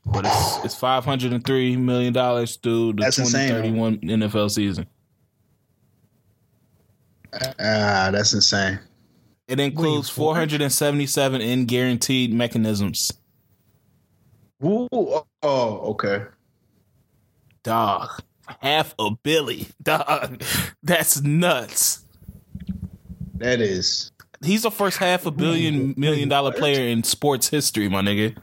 but 0.06 0.26
it's 0.26 0.66
it's 0.66 0.76
five 0.76 1.06
hundred 1.06 1.34
and 1.34 1.46
three 1.46 1.78
million 1.78 2.14
dollars 2.14 2.58
through 2.58 2.94
the 2.94 3.04
That's 3.04 3.16
twenty 3.16 3.30
insane, 3.30 3.50
thirty 3.50 3.72
one 3.72 3.98
NFL 4.00 4.52
season. 4.52 4.88
Ah, 7.34 8.10
that's 8.12 8.34
insane. 8.34 8.80
It 9.48 9.60
includes 9.60 10.10
477 10.10 11.42
in 11.42 11.66
guaranteed 11.66 12.34
mechanisms. 12.34 13.12
Ooh, 14.64 14.88
oh, 14.92 15.26
oh, 15.44 15.78
okay. 15.92 16.24
Dog. 17.62 18.10
Half 18.62 18.96
a 18.98 19.12
billy. 19.24 19.68
Dog. 19.82 20.42
That's 20.84 21.22
nuts. 21.22 22.06
That 23.36 23.60
is. 23.60 24.12
He's 24.46 24.64
the 24.64 24.72
first 24.72 24.98
half 24.98 25.26
a 25.26 25.32
billion 25.32 25.94
million 25.98 26.30
dollar 26.30 26.52
player 26.52 26.88
in 26.88 27.04
sports 27.04 27.50
history, 27.50 27.90
my 27.90 28.02
nigga. 28.02 28.36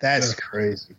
That's 0.00 0.34
crazy. 0.34 0.94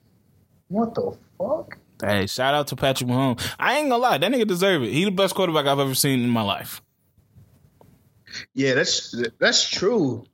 What 0.67 0.93
the 0.93 1.17
fuck? 1.37 1.77
Hey, 2.01 2.27
shout 2.27 2.53
out 2.53 2.67
to 2.67 2.75
Patrick 2.75 3.09
Mahomes. 3.09 3.41
I 3.59 3.77
ain't 3.77 3.89
gonna 3.89 4.01
lie, 4.01 4.17
that 4.17 4.31
nigga 4.31 4.47
deserve 4.47 4.83
it. 4.83 4.91
He 4.91 5.03
the 5.03 5.11
best 5.11 5.35
quarterback 5.35 5.65
I've 5.65 5.79
ever 5.79 5.95
seen 5.95 6.21
in 6.23 6.29
my 6.29 6.41
life. 6.41 6.81
Yeah, 8.53 8.75
that's 8.75 9.15
that's 9.39 9.69
true. 9.69 10.25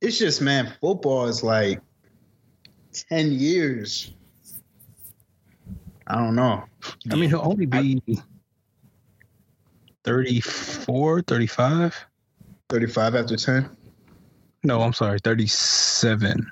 It's 0.00 0.18
just 0.18 0.40
man, 0.40 0.72
football 0.80 1.26
is 1.26 1.42
like 1.42 1.80
ten 2.92 3.32
years. 3.32 4.12
I 6.06 6.16
don't 6.16 6.34
know. 6.34 6.64
I 7.10 7.16
mean, 7.16 7.30
he'll 7.30 7.40
only 7.40 7.66
be 7.66 8.00
34, 10.04 11.22
35? 11.22 12.06
Thirty-five 12.70 13.14
after 13.14 13.36
ten. 13.36 13.68
No, 14.62 14.80
I'm 14.80 14.94
sorry, 14.94 15.18
37. 15.18 16.50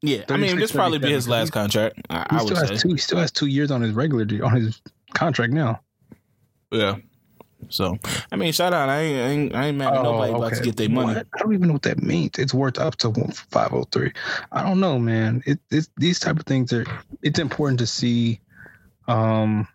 Yeah, 0.00 0.22
I 0.28 0.36
mean, 0.36 0.56
this 0.58 0.70
probably 0.70 0.98
be 0.98 1.10
his 1.10 1.28
last 1.28 1.50
contract. 1.50 1.96
I, 2.08 2.18
He 2.30 2.36
I 2.36 2.38
still 2.38 2.44
would 2.44 2.58
has 2.58 2.68
say. 2.68 2.76
two. 2.76 2.88
He 2.94 2.98
still 2.98 3.18
has 3.18 3.32
two 3.32 3.46
years 3.46 3.72
on 3.72 3.80
his 3.82 3.92
regular 3.92 4.24
on 4.44 4.54
his 4.54 4.80
contract 5.14 5.52
now. 5.52 5.80
Yeah. 6.70 6.96
So, 7.70 7.98
I 8.30 8.36
mean, 8.36 8.52
shout 8.52 8.72
out. 8.72 8.88
I 8.88 9.00
ain't, 9.00 9.18
I 9.18 9.28
ain't, 9.30 9.54
I 9.56 9.66
ain't 9.66 9.78
mad 9.78 9.92
at 9.94 10.02
nobody 10.04 10.32
about 10.32 10.54
to 10.54 10.62
get 10.62 10.76
their 10.76 10.88
money. 10.88 11.14
What? 11.14 11.26
I 11.34 11.38
don't 11.40 11.52
even 11.52 11.66
know 11.66 11.72
what 11.74 11.82
that 11.82 12.00
means. 12.00 12.38
It's 12.38 12.54
worth 12.54 12.78
up 12.78 12.94
to 12.98 13.12
five 13.50 13.72
hundred 13.72 13.90
three. 13.90 14.12
I 14.52 14.62
don't 14.62 14.78
know, 14.78 14.98
man. 15.00 15.42
It, 15.44 15.58
it's 15.72 15.90
these 15.96 16.20
type 16.20 16.38
of 16.38 16.46
things 16.46 16.72
are. 16.72 16.86
It's 17.22 17.40
important 17.40 17.80
to 17.80 17.86
see, 17.86 18.40
um, 19.08 19.66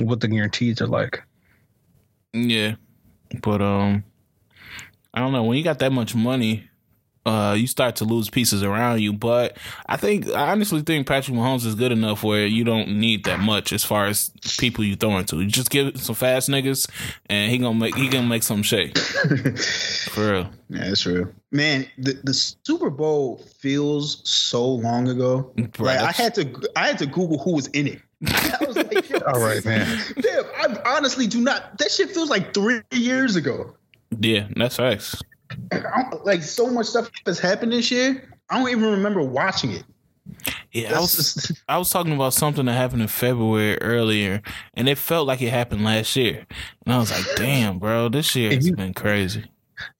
what 0.00 0.20
the 0.20 0.28
guarantees 0.28 0.80
are 0.80 0.86
like. 0.86 1.22
Yeah, 2.32 2.74
but 3.42 3.62
um, 3.62 4.04
I 5.14 5.20
don't 5.20 5.32
know. 5.32 5.44
When 5.44 5.56
you 5.56 5.64
got 5.64 5.78
that 5.78 5.92
much 5.92 6.14
money, 6.14 6.68
uh, 7.26 7.54
you 7.58 7.66
start 7.66 7.96
to 7.96 8.04
lose 8.04 8.30
pieces 8.30 8.62
around 8.62 9.00
you. 9.00 9.12
But 9.12 9.58
I 9.86 9.96
think 9.96 10.28
I 10.28 10.52
honestly 10.52 10.80
think 10.82 11.06
Patrick 11.06 11.36
Mahomes 11.36 11.66
is 11.66 11.74
good 11.74 11.92
enough 11.92 12.22
where 12.22 12.46
you 12.46 12.62
don't 12.62 13.00
need 13.00 13.24
that 13.24 13.40
much 13.40 13.72
as 13.72 13.84
far 13.84 14.06
as 14.06 14.30
people 14.58 14.84
you 14.84 14.96
throw 14.96 15.18
into. 15.18 15.40
You 15.40 15.46
just 15.46 15.70
give 15.70 15.88
it 15.88 15.98
some 15.98 16.14
fast 16.14 16.48
niggas, 16.48 16.88
and 17.28 17.50
he 17.50 17.58
gonna 17.58 17.78
make 17.78 17.96
he 17.96 18.08
gonna 18.08 18.28
make 18.28 18.44
some 18.44 18.62
shake 18.62 18.96
for 20.08 20.32
real. 20.32 20.50
Yeah, 20.68 20.88
that's 20.88 21.04
real. 21.04 21.28
Man, 21.50 21.86
the, 21.98 22.18
the 22.22 22.34
Super 22.34 22.90
Bowl 22.90 23.38
feels 23.58 24.28
so 24.28 24.64
long 24.66 25.08
ago. 25.08 25.52
Right, 25.78 26.00
like 26.00 26.00
I 26.00 26.12
had 26.12 26.34
to 26.36 26.70
I 26.76 26.86
had 26.86 26.98
to 26.98 27.06
Google 27.06 27.38
who 27.38 27.54
was 27.54 27.66
in 27.68 27.88
it. 27.88 28.00
I 28.26 28.64
was 28.66 28.76
like, 28.76 28.85
All 29.26 29.40
right, 29.40 29.64
man. 29.64 29.98
Damn, 30.20 30.44
I 30.56 30.80
honestly 30.96 31.26
do 31.26 31.40
not. 31.40 31.78
That 31.78 31.90
shit 31.90 32.10
feels 32.10 32.30
like 32.30 32.54
three 32.54 32.80
years 32.92 33.36
ago. 33.36 33.74
Yeah, 34.20 34.48
that's 34.56 34.76
facts. 34.76 35.20
Like 36.24 36.42
so 36.42 36.70
much 36.70 36.86
stuff 36.86 37.10
has 37.26 37.38
happened 37.38 37.72
this 37.72 37.90
year. 37.90 38.28
I 38.50 38.58
don't 38.58 38.68
even 38.70 38.90
remember 38.90 39.22
watching 39.22 39.72
it. 39.72 39.84
Yeah, 40.72 40.96
I 40.96 41.00
was 41.00 41.14
just- 41.34 41.52
I 41.68 41.78
was 41.78 41.90
talking 41.90 42.12
about 42.12 42.34
something 42.34 42.66
that 42.66 42.72
happened 42.72 43.02
in 43.02 43.08
February 43.08 43.78
earlier, 43.80 44.42
and 44.74 44.88
it 44.88 44.98
felt 44.98 45.26
like 45.26 45.40
it 45.42 45.50
happened 45.50 45.84
last 45.84 46.14
year, 46.16 46.46
and 46.84 46.94
I 46.94 46.98
was 46.98 47.10
like, 47.12 47.36
"Damn, 47.36 47.78
bro, 47.78 48.08
this 48.08 48.34
year 48.34 48.52
has 48.52 48.66
you- 48.66 48.74
been 48.76 48.92
crazy." 48.94 49.44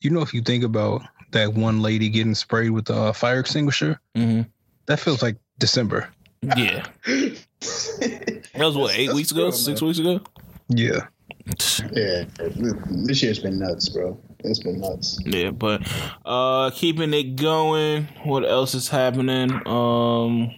You 0.00 0.10
know, 0.10 0.22
if 0.22 0.32
you 0.34 0.40
think 0.42 0.64
about 0.64 1.02
that 1.32 1.52
one 1.54 1.80
lady 1.82 2.08
getting 2.08 2.34
sprayed 2.34 2.70
with 2.70 2.88
a 2.90 3.12
fire 3.12 3.40
extinguisher, 3.40 4.00
hmm 4.14 4.42
that 4.86 5.00
feels 5.00 5.20
like 5.22 5.36
December. 5.58 6.08
Yeah. 6.56 6.86
That 8.58 8.64
was 8.66 8.76
what, 8.76 8.96
eight 8.98 9.12
weeks 9.12 9.30
ago? 9.30 9.44
real, 9.44 9.52
Six 9.52 9.80
man. 9.80 9.86
weeks 9.88 9.98
ago? 9.98 10.20
Yeah. 10.68 11.06
Yeah, 11.92 12.24
this 12.38 13.22
year's 13.22 13.38
been 13.38 13.58
nuts, 13.60 13.88
bro. 13.88 14.18
It's 14.40 14.58
been 14.58 14.80
nuts. 14.80 15.18
Yeah, 15.24 15.50
but 15.50 15.82
uh 16.24 16.70
keeping 16.74 17.12
it 17.14 17.36
going. 17.36 18.08
What 18.24 18.44
else 18.44 18.74
is 18.74 18.88
happening? 18.88 19.52
Um 19.66 20.50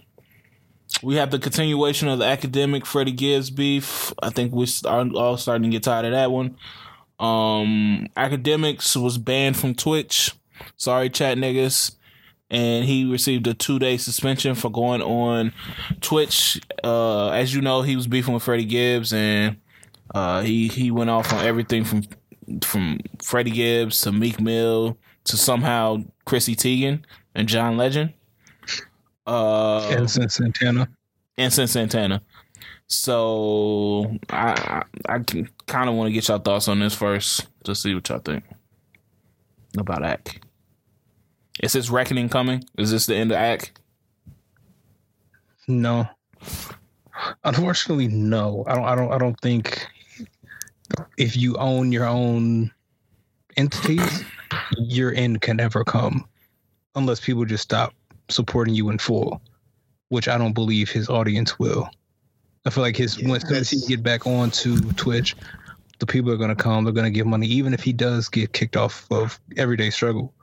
we 1.03 1.15
have 1.15 1.29
the 1.31 1.37
continuation 1.39 2.07
of 2.07 2.17
the 2.19 2.25
Akademiks 2.25 2.87
Freddie 2.87 3.11
Gibbs 3.11 3.49
beef. 3.51 4.11
I 4.23 4.29
think 4.31 4.51
we 4.53 4.67
are 4.85 5.07
all 5.15 5.37
starting 5.37 5.63
to 5.63 5.69
get 5.69 5.83
tired 5.83 6.05
of 6.05 6.11
that 6.11 6.31
one. 6.31 6.55
Um 7.19 8.07
Akademiks 8.17 8.95
was 9.01 9.17
banned 9.17 9.57
from 9.57 9.75
Twitch. 9.75 10.31
Sorry, 10.77 11.09
chat 11.09 11.37
niggas. 11.37 11.95
And 12.51 12.83
he 12.85 13.05
received 13.05 13.45
a 13.47 13.53
two 13.53 13.77
day 13.77 13.97
suspension 13.97 14.55
for 14.55 14.71
going 14.71 15.01
on 15.01 15.53
Twitch. 16.01 16.59
Uh 16.83 17.29
as 17.29 17.53
you 17.53 17.61
know, 17.61 17.81
he 17.81 17.95
was 17.95 18.07
beefing 18.07 18.33
with 18.33 18.43
Freddie 18.43 18.65
Gibbs 18.65 19.13
and 19.13 19.57
uh 20.15 20.41
he 20.41 20.67
he 20.67 20.91
went 20.91 21.09
off 21.09 21.31
on 21.31 21.45
everything 21.45 21.83
from 21.83 22.03
from 22.63 22.99
Freddie 23.21 23.51
Gibbs 23.51 24.01
to 24.01 24.11
Meek 24.11 24.41
Mill 24.41 24.97
to 25.25 25.37
somehow 25.37 25.97
Chrissy 26.25 26.55
Teigen 26.55 27.03
and 27.35 27.47
John 27.47 27.77
Legend. 27.77 28.13
Uh, 29.27 29.87
Edison 29.89 30.27
Santana. 30.27 30.89
and 31.37 31.53
Santana. 31.53 32.21
So 32.87 34.17
I 34.29 34.83
I, 35.07 35.15
I 35.15 35.19
kind 35.67 35.89
of 35.89 35.95
want 35.95 36.07
to 36.07 36.11
get 36.11 36.27
y'all 36.27 36.39
thoughts 36.39 36.67
on 36.67 36.79
this 36.79 36.95
first 36.95 37.47
to 37.65 37.75
see 37.75 37.93
what 37.93 38.09
y'all 38.09 38.19
think 38.19 38.43
about 39.77 40.03
Ak. 40.03 40.41
Is 41.59 41.73
this 41.73 41.89
reckoning 41.89 42.29
coming? 42.29 42.63
Is 42.77 42.91
this 42.91 43.05
the 43.05 43.15
end 43.15 43.31
of 43.31 43.37
Ak? 43.37 43.71
No. 45.67 46.07
Unfortunately, 47.43 48.07
no. 48.07 48.63
I 48.67 48.75
don't. 48.75 48.85
I 48.85 48.95
don't. 48.95 49.11
I 49.11 49.17
don't 49.17 49.39
think 49.41 49.85
if 51.17 51.35
you 51.35 51.55
own 51.57 51.91
your 51.91 52.05
own 52.05 52.71
entities, 53.57 54.23
your 54.77 55.13
end 55.13 55.41
can 55.41 55.57
never 55.57 55.83
come, 55.83 56.25
unless 56.95 57.19
people 57.19 57.43
just 57.45 57.63
stop 57.63 57.93
supporting 58.29 58.73
you 58.73 58.89
in 58.89 58.97
full, 58.97 59.41
which 60.09 60.27
I 60.27 60.37
don't 60.37 60.53
believe 60.53 60.89
his 60.89 61.09
audience 61.09 61.59
will. 61.59 61.89
I 62.65 62.69
feel 62.69 62.83
like 62.83 62.95
his 62.95 63.17
Yeah, 63.19 63.27
once 63.29 63.43
as 63.51 63.69
he 63.69 63.77
that's- 63.77 63.87
get 63.89 64.01
back 64.03 64.25
onto 64.25 64.79
Twitch, 64.93 65.35
the 65.99 66.05
people 66.05 66.31
are 66.31 66.37
gonna 66.37 66.55
come. 66.55 66.85
They're 66.85 66.93
gonna 66.93 67.09
give 67.11 67.27
money, 67.27 67.47
even 67.47 67.73
if 67.73 67.83
he 67.83 67.91
does 67.91 68.29
get 68.29 68.53
kicked 68.53 68.77
off 68.77 69.05
of 69.11 69.39
Everyday 69.57 69.89
Struggle. 69.89 70.33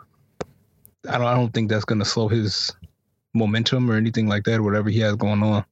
I 1.09 1.19
don't. 1.19 1.27
I 1.27 1.35
don't 1.35 1.53
think 1.53 1.71
that's 1.71 1.85
gonna 1.85 2.05
slow 2.05 2.29
his 2.29 2.73
momentum 3.35 3.90
or 3.90 3.97
anything 3.97 4.29
like 4.29 4.45
that. 4.45 4.61
Whatever 4.61 4.90
he 4.90 5.01
has 5.01 5.16
going 5.16 5.42
on. 5.42 5.64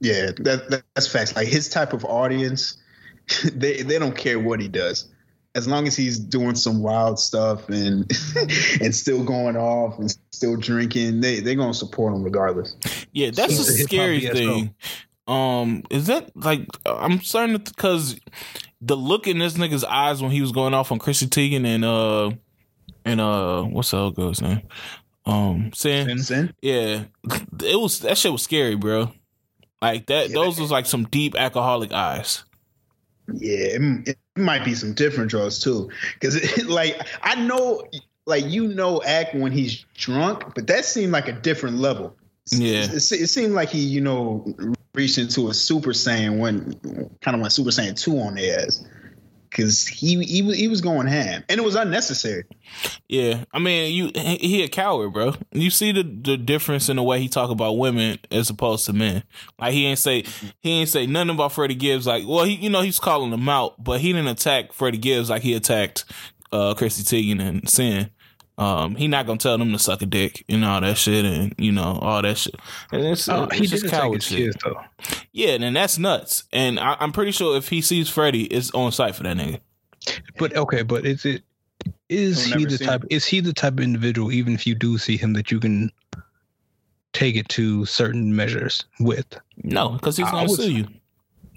Yeah, 0.00 0.32
that, 0.38 0.68
that 0.70 0.82
that's 0.94 1.06
facts. 1.06 1.34
Like 1.34 1.48
his 1.48 1.68
type 1.68 1.92
of 1.92 2.04
audience, 2.04 2.76
they 3.52 3.82
they 3.82 3.98
don't 3.98 4.16
care 4.16 4.38
what 4.38 4.60
he 4.60 4.68
does, 4.68 5.08
as 5.54 5.66
long 5.66 5.86
as 5.86 5.96
he's 5.96 6.18
doing 6.18 6.54
some 6.54 6.82
wild 6.82 7.18
stuff 7.18 7.68
and 7.68 8.10
and 8.80 8.94
still 8.94 9.24
going 9.24 9.56
off 9.56 9.98
and 9.98 10.14
still 10.30 10.56
drinking. 10.56 11.20
They 11.20 11.40
they're 11.40 11.54
gonna 11.54 11.74
support 11.74 12.14
him 12.14 12.22
regardless. 12.22 12.76
Yeah, 13.12 13.30
that's 13.30 13.56
So 13.56 13.62
the 13.62 13.72
the 13.72 13.84
scary 13.84 14.20
thing. 14.20 14.74
Um, 15.26 15.84
is 15.90 16.06
that 16.08 16.36
like 16.36 16.66
I'm 16.84 17.20
starting 17.22 17.58
to 17.58 17.72
because 17.72 18.20
the 18.82 18.96
look 18.96 19.26
in 19.26 19.38
this 19.38 19.54
nigga's 19.54 19.84
eyes 19.84 20.20
when 20.20 20.30
he 20.30 20.42
was 20.42 20.52
going 20.52 20.74
off 20.74 20.92
on 20.92 20.98
Chrissy 20.98 21.26
Teigen 21.26 21.64
and 21.64 21.84
uh 21.84 22.30
and 23.04 23.20
uh 23.20 23.62
what's 23.62 23.90
the 23.90 23.98
other 23.98 24.14
girl's 24.14 24.40
name? 24.42 24.62
Um, 25.26 25.72
Sin. 25.72 26.18
Sin? 26.18 26.52
Yeah, 26.60 27.04
it 27.62 27.80
was 27.80 28.00
that 28.00 28.18
shit 28.18 28.32
was 28.32 28.42
scary, 28.42 28.74
bro. 28.74 29.10
Like 29.80 30.06
that, 30.06 30.28
Yeah. 30.30 30.34
those 30.34 30.60
was 30.60 30.70
like 30.70 30.86
some 30.86 31.04
deep 31.04 31.34
alcoholic 31.34 31.92
eyes. 31.92 32.44
Yeah, 33.32 33.56
it, 33.76 34.08
it 34.08 34.18
might 34.36 34.64
be 34.64 34.74
some 34.74 34.92
different 34.92 35.30
drugs 35.30 35.60
too, 35.60 35.90
because 36.14 36.64
like 36.66 37.00
I 37.22 37.36
know, 37.36 37.84
like 38.26 38.44
you 38.46 38.68
know, 38.68 38.98
Ak 39.02 39.32
when 39.32 39.52
he's 39.52 39.84
drunk, 39.94 40.54
but 40.54 40.66
that 40.66 40.84
seemed 40.84 41.12
like 41.12 41.28
a 41.28 41.32
different 41.32 41.78
level. 41.78 42.14
Yeah. 42.50 42.84
it, 42.84 42.90
it, 42.92 43.12
it 43.12 43.28
seemed 43.28 43.54
like 43.54 43.70
he, 43.70 43.80
you 43.80 44.02
know, 44.02 44.44
reached 44.94 45.16
into 45.16 45.48
a 45.48 45.54
Super 45.54 45.90
Saiyan 45.92 46.38
when 46.38 46.74
kind 47.22 47.34
of 47.34 47.40
went 47.40 47.52
Super 47.54 47.70
Saiyan 47.70 47.98
two 47.98 48.18
on 48.18 48.34
their 48.34 48.60
ass, 48.60 48.84
because 49.54 49.86
he 49.86 50.22
he 50.24 50.42
was 50.42 50.56
he 50.56 50.68
was 50.68 50.80
going 50.80 51.06
ham, 51.06 51.44
and 51.48 51.58
it 51.58 51.62
was 51.62 51.76
unnecessary. 51.76 52.44
Yeah, 53.08 53.44
I 53.52 53.58
mean, 53.58 53.94
you 53.94 54.10
he, 54.14 54.64
a 54.64 54.68
coward, 54.68 55.12
bro. 55.12 55.34
You 55.52 55.70
see 55.70 55.92
the 55.92 56.02
the 56.02 56.36
difference 56.36 56.88
in 56.88 56.96
the 56.96 57.02
way 57.02 57.20
he 57.20 57.28
talk 57.28 57.50
about 57.50 57.78
women 57.78 58.18
as 58.30 58.50
opposed 58.50 58.86
to 58.86 58.92
men. 58.92 59.22
Like 59.58 59.72
he 59.72 59.86
ain't 59.86 59.98
say 59.98 60.24
he 60.60 60.70
ain't 60.70 60.88
say 60.88 61.06
nothing 61.06 61.30
about 61.30 61.52
Freddie 61.52 61.76
Gibbs. 61.76 62.06
Like, 62.06 62.24
well, 62.26 62.44
he 62.44 62.54
you 62.54 62.70
know 62.70 62.80
he's 62.80 62.98
calling 62.98 63.32
him 63.32 63.48
out, 63.48 63.82
but 63.82 64.00
he 64.00 64.12
didn't 64.12 64.28
attack 64.28 64.72
Freddie 64.72 64.98
Gibbs 64.98 65.30
like 65.30 65.42
he 65.42 65.54
attacked 65.54 66.04
uh 66.50 66.74
Chrissy 66.74 67.04
Teigen 67.04 67.40
and 67.40 67.68
Sin. 67.68 68.10
Um, 68.56 68.94
he 68.94 69.08
not 69.08 69.26
gonna 69.26 69.38
tell 69.38 69.58
them 69.58 69.72
to 69.72 69.78
suck 69.78 70.00
a 70.02 70.06
dick 70.06 70.44
and 70.48 70.64
all 70.64 70.80
that 70.80 70.96
shit, 70.96 71.24
and 71.24 71.54
you 71.58 71.72
know 71.72 71.98
all 72.00 72.22
that 72.22 72.38
shit. 72.38 72.54
And 72.92 73.02
it's, 73.04 73.28
Oh, 73.28 73.44
it's 73.44 73.58
he 73.58 73.66
just 73.66 73.82
did 73.82 73.88
attack 73.88 74.00
coward 74.02 74.14
his 74.22 74.24
shit. 74.26 74.38
kids 74.38 74.56
though. 74.64 74.80
Yeah, 75.32 75.50
and 75.60 75.74
that's 75.74 75.98
nuts. 75.98 76.44
And 76.52 76.78
I, 76.78 76.96
I'm 77.00 77.10
pretty 77.12 77.32
sure 77.32 77.56
if 77.56 77.68
he 77.68 77.80
sees 77.80 78.08
Freddie, 78.08 78.44
it's 78.44 78.70
on 78.72 78.92
sight 78.92 79.16
for 79.16 79.24
that 79.24 79.36
nigga. 79.36 79.60
But 80.38 80.54
okay, 80.56 80.82
but 80.82 81.04
is 81.04 81.24
it 81.24 81.42
is 82.08 82.46
We'll 82.50 82.58
he 82.58 82.64
the 82.66 82.78
see 82.78 82.84
type? 82.84 83.04
Is 83.10 83.24
he 83.26 83.40
the 83.40 83.52
type 83.52 83.72
of 83.74 83.80
individual? 83.80 84.30
Even 84.30 84.54
if 84.54 84.66
you 84.66 84.74
do 84.76 84.98
see 84.98 85.16
him, 85.16 85.32
that 85.32 85.50
you 85.50 85.58
can 85.58 85.90
take 87.12 87.36
it 87.36 87.48
to 87.50 87.84
certain 87.86 88.34
measures 88.36 88.84
with. 89.00 89.26
No, 89.64 89.90
because 89.90 90.16
he's 90.16 90.26
I 90.26 90.30
gonna 90.30 90.42
was- 90.44 90.56
sue 90.56 90.70
you. 90.72 90.86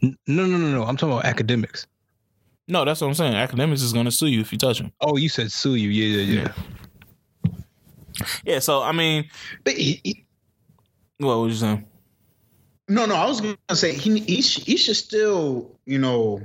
No, 0.02 0.16
no, 0.46 0.58
no, 0.58 0.72
no. 0.72 0.84
I'm 0.84 0.96
talking 0.98 1.18
about 1.18 1.26
Akademiks. 1.26 1.86
No, 2.68 2.86
that's 2.86 3.02
what 3.02 3.08
I'm 3.08 3.14
saying. 3.14 3.34
Akademiks 3.34 3.82
is 3.84 3.94
gonna 3.94 4.12
sue 4.12 4.28
you 4.28 4.42
if 4.42 4.52
you 4.52 4.58
touch 4.58 4.80
him. 4.80 4.92
Oh, 5.02 5.18
you 5.18 5.30
said 5.30 5.52
sue 5.52 5.76
you. 5.76 5.90
Yeah, 5.90 6.22
yeah, 6.22 6.42
yeah. 6.44 6.54
Yeah, 8.46 8.60
so 8.60 8.82
I 8.82 8.92
mean, 8.92 9.30
But 9.64 9.74
he, 9.74 10.02
he- 10.04 10.26
what 11.20 11.36
was 11.38 11.54
you 11.54 11.60
saying? 11.60 11.86
no, 12.90 13.06
no, 13.06 13.16
I 13.16 13.26
was 13.28 13.42
gonna 13.42 13.58
say 13.74 13.94
he 13.94 14.20
he, 14.20 14.42
he 14.42 14.78
should 14.78 14.96
still, 14.96 15.78
you 15.86 16.00
know. 16.00 16.42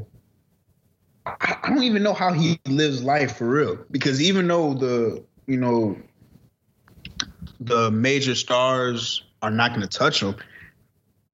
I, 1.24 1.56
I 1.62 1.68
don't 1.70 1.84
even 1.84 2.02
know 2.02 2.14
how 2.14 2.32
he 2.32 2.58
lives 2.66 3.02
life 3.02 3.36
for 3.36 3.48
real 3.48 3.78
because 3.90 4.20
even 4.20 4.48
though 4.48 4.74
the 4.74 5.24
you 5.46 5.56
know 5.56 5.96
the 7.60 7.90
major 7.90 8.34
stars 8.34 9.22
are 9.40 9.50
not 9.50 9.70
going 9.74 9.86
to 9.86 9.98
touch 9.98 10.22
him, 10.22 10.34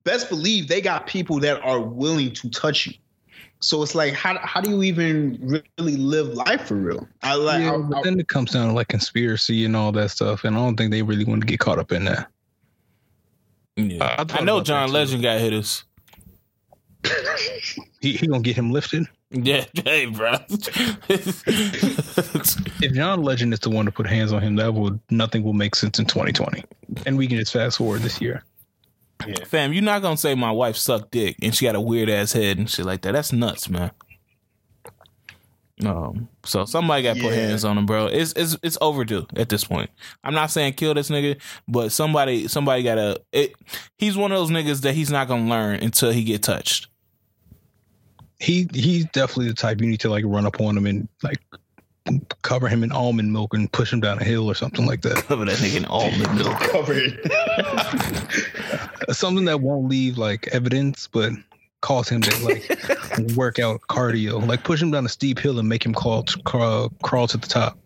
best 0.05 0.29
believe 0.29 0.69
they 0.69 0.81
got 0.81 1.07
people 1.07 1.41
that 1.41 1.63
are 1.63 1.81
willing 1.81 2.33
to 2.35 2.51
touch 2.51 2.87
you. 2.87 2.95
So 3.61 3.83
it's 3.83 3.95
like, 3.95 4.15
how 4.15 4.39
how 4.39 4.61
do 4.61 4.71
you 4.71 4.83
even 4.85 5.63
really 5.79 5.97
live 5.97 6.29
life 6.29 6.67
for 6.69 6.77
real? 6.77 7.09
I 7.23 7.35
like. 7.35 7.61
yeah 7.61 7.75
I- 7.75 7.79
but 7.79 7.99
I- 7.99 8.03
then 8.03 8.21
it 8.21 8.29
comes 8.29 8.53
down 8.53 8.69
to 8.69 8.73
like 8.73 8.89
conspiracy 8.89 9.65
and 9.65 9.75
all 9.75 9.91
that 9.93 10.11
stuff, 10.11 10.45
and 10.45 10.57
I 10.57 10.59
don't 10.61 10.77
think 10.77 10.91
they 10.93 11.03
really 11.03 11.25
want 11.25 11.41
to 11.43 11.47
get 11.47 11.59
caught 11.61 11.79
up 11.79 11.91
in 11.93 12.05
that. 12.05 12.29
Yeah. 13.77 14.03
I 14.19 14.25
I 14.39 14.43
know 14.43 14.61
John. 14.63 14.91
Legend 14.93 15.23
got 15.23 15.41
hitters. 15.41 15.85
He 18.01 18.13
he 18.13 18.29
gonna 18.29 18.43
get 18.43 18.55
him 18.55 18.71
lifted. 18.71 19.07
Yeah, 19.33 19.65
hey, 19.85 20.07
bro. 20.07 20.35
If 22.81 22.93
John 22.95 23.23
Legend 23.23 23.53
is 23.53 23.59
the 23.61 23.71
one 23.71 23.87
to 23.87 23.91
put 23.93 24.07
hands 24.07 24.33
on 24.33 24.41
him, 24.41 24.55
that 24.57 24.73
will 24.73 25.01
nothing 25.11 25.43
will 25.43 25.53
make 25.53 25.75
sense 25.75 25.99
in 25.99 26.05
2020, 26.05 26.63
and 27.07 27.19
we 27.19 27.27
can 27.27 27.37
just 27.39 27.53
fast 27.53 27.79
forward 27.79 28.03
this 28.03 28.21
year. 28.21 28.45
Fam, 29.47 29.73
you're 29.73 29.83
not 29.83 30.03
gonna 30.03 30.17
say 30.17 30.35
my 30.35 30.51
wife 30.51 30.77
sucked 30.77 31.11
dick 31.11 31.37
and 31.43 31.55
she 31.55 31.65
got 31.65 31.75
a 31.75 31.81
weird 31.81 32.09
ass 32.09 32.33
head 32.33 32.59
and 32.59 32.71
shit 32.71 32.87
like 32.87 33.03
that. 33.03 33.13
That's 33.13 33.33
nuts, 33.33 33.69
man. 33.69 33.91
Um, 35.85 36.29
so 36.45 36.65
somebody 36.65 37.03
got 37.03 37.17
to 37.17 37.23
put 37.23 37.35
hands 37.35 37.65
on 37.65 37.79
him, 37.79 37.87
bro. 37.87 38.07
It's 38.07 38.33
it's 38.35 38.57
it's 38.63 38.79
overdue 38.81 39.27
at 39.37 39.49
this 39.49 39.65
point. 39.65 39.91
I'm 40.25 40.35
not 40.35 40.51
saying 40.51 40.73
kill 40.75 40.95
this 40.95 41.09
nigga, 41.09 41.41
but 41.69 41.93
somebody 41.93 42.49
somebody 42.49 42.83
gotta. 42.83 43.21
It. 43.33 43.55
He's 43.97 44.17
one 44.17 44.33
of 44.33 44.39
those 44.39 44.51
niggas 44.51 44.83
that 44.83 44.95
he's 44.95 45.11
not 45.11 45.29
gonna 45.29 45.49
learn 45.49 45.81
until 45.81 46.11
he 46.11 46.25
get 46.25 46.43
touched. 46.43 46.89
He 48.41 48.69
he's 48.73 49.05
definitely 49.07 49.49
the 49.49 49.55
type 49.55 49.81
you 49.81 49.87
need 49.87 50.01
to 50.01 50.11
like 50.11 50.25
run 50.27 50.47
up 50.47 50.61
on 50.61 50.77
him 50.77 50.87
and 50.87 51.09
like 51.23 51.39
cover 52.43 52.69
him 52.69 52.83
in 52.83 52.91
almond 52.91 53.33
milk 53.33 53.55
and 53.55 53.71
push 53.71 53.93
him 53.93 54.01
down 54.01 54.19
a 54.19 54.25
hill 54.25 54.51
or 54.51 54.55
something 54.55 54.87
like 54.87 55.03
that. 55.03 55.17
Cover 55.27 55.45
that 55.45 55.59
nigga 55.59 55.77
in 55.77 55.85
almond 55.87 56.35
milk. 56.37 56.59
covered. 56.73 57.21
something 59.13 59.45
that 59.47 59.61
won't 59.61 59.89
leave 59.89 60.19
like 60.19 60.49
evidence, 60.49 61.09
but 61.11 61.33
cause 61.81 62.09
him 62.09 62.21
to 62.21 62.45
like 62.45 63.37
work 63.37 63.59
out 63.59 63.81
cardio, 63.89 64.45
like 64.47 64.65
push 64.65 64.83
him 64.83 64.91
down 64.91 65.07
a 65.07 65.09
steep 65.09 65.39
hill 65.39 65.59
and 65.59 65.69
make 65.69 65.85
him 65.85 65.95
crawl 65.95 66.25
crawl, 66.45 66.91
crawl 67.03 67.27
to 67.29 67.37
the 67.37 67.47
top. 67.47 67.79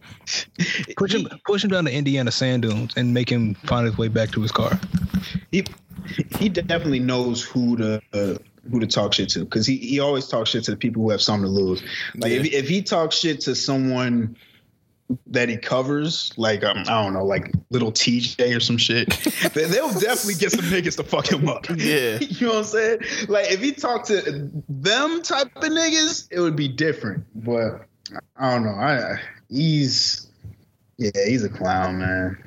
Push 0.97 1.15
him 1.15 1.29
push 1.45 1.65
him 1.65 1.71
down 1.71 1.85
the 1.85 1.93
Indiana 1.93 2.31
sand 2.31 2.63
dunes 2.63 2.95
and 2.97 3.13
make 3.13 3.31
him 3.31 3.55
find 3.55 3.87
his 3.87 3.99
way 3.99 4.09
back 4.09 4.31
to 4.33 4.41
his 4.41 4.53
car. 4.53 4.79
he 5.51 5.65
he 6.39 6.49
definitely 6.49 7.01
knows 7.01 7.43
who 7.43 7.77
to 7.77 8.01
uh, 8.13 8.39
who 8.71 8.81
to 8.81 8.87
talk 8.87 9.13
shit 9.13 9.29
to 9.31 9.41
because 9.41 9.67
he, 9.67 9.77
he 9.77 10.01
always 10.01 10.29
talks 10.29 10.51
shit 10.51 10.65
to 10.65 10.71
the 10.71 10.77
people 10.77 11.03
who 11.03 11.11
have 11.11 11.23
something 11.23 11.45
to 11.45 11.51
lose. 11.51 11.83
Like 12.15 12.33
if, 12.33 12.53
if 12.53 12.69
he 12.69 12.83
talks 12.83 13.17
shit 13.17 13.41
to 13.43 13.55
someone 13.55 14.37
that 15.27 15.49
he 15.49 15.57
covers, 15.57 16.33
like 16.37 16.65
um, 16.65 16.79
I 16.79 17.03
don't 17.03 17.15
know, 17.15 17.25
like 17.25 17.53
little 17.71 17.93
TJ 17.93 18.57
or 18.57 18.61
some 18.61 18.77
shit, 18.77 19.09
they, 19.55 19.65
they'll 19.65 19.93
definitely 19.93 20.35
get 20.35 20.53
some 20.53 20.65
niggas 20.67 20.97
to 20.97 21.05
fuck 21.05 21.31
him 21.31 21.49
up. 21.49 21.69
Yeah. 21.69 22.19
you 22.21 22.47
know 22.47 22.55
what 22.55 22.59
I'm 22.59 22.65
saying? 22.65 23.01
Like 23.29 23.51
if 23.51 23.61
he 23.61 23.73
talked 23.73 24.07
to 24.07 24.51
them 24.69 25.23
type 25.23 25.55
of 25.57 25.63
niggas, 25.63 26.29
it 26.31 26.41
would 26.41 26.57
be 26.57 26.69
different. 26.69 27.25
But 27.35 27.87
I 28.37 28.53
don't 28.53 28.65
know. 28.65 28.75
I 28.75 29.21
he's 29.49 30.29
yeah, 30.99 31.11
he's 31.27 31.45
a 31.45 31.49
clown, 31.49 31.99
man. 31.99 32.45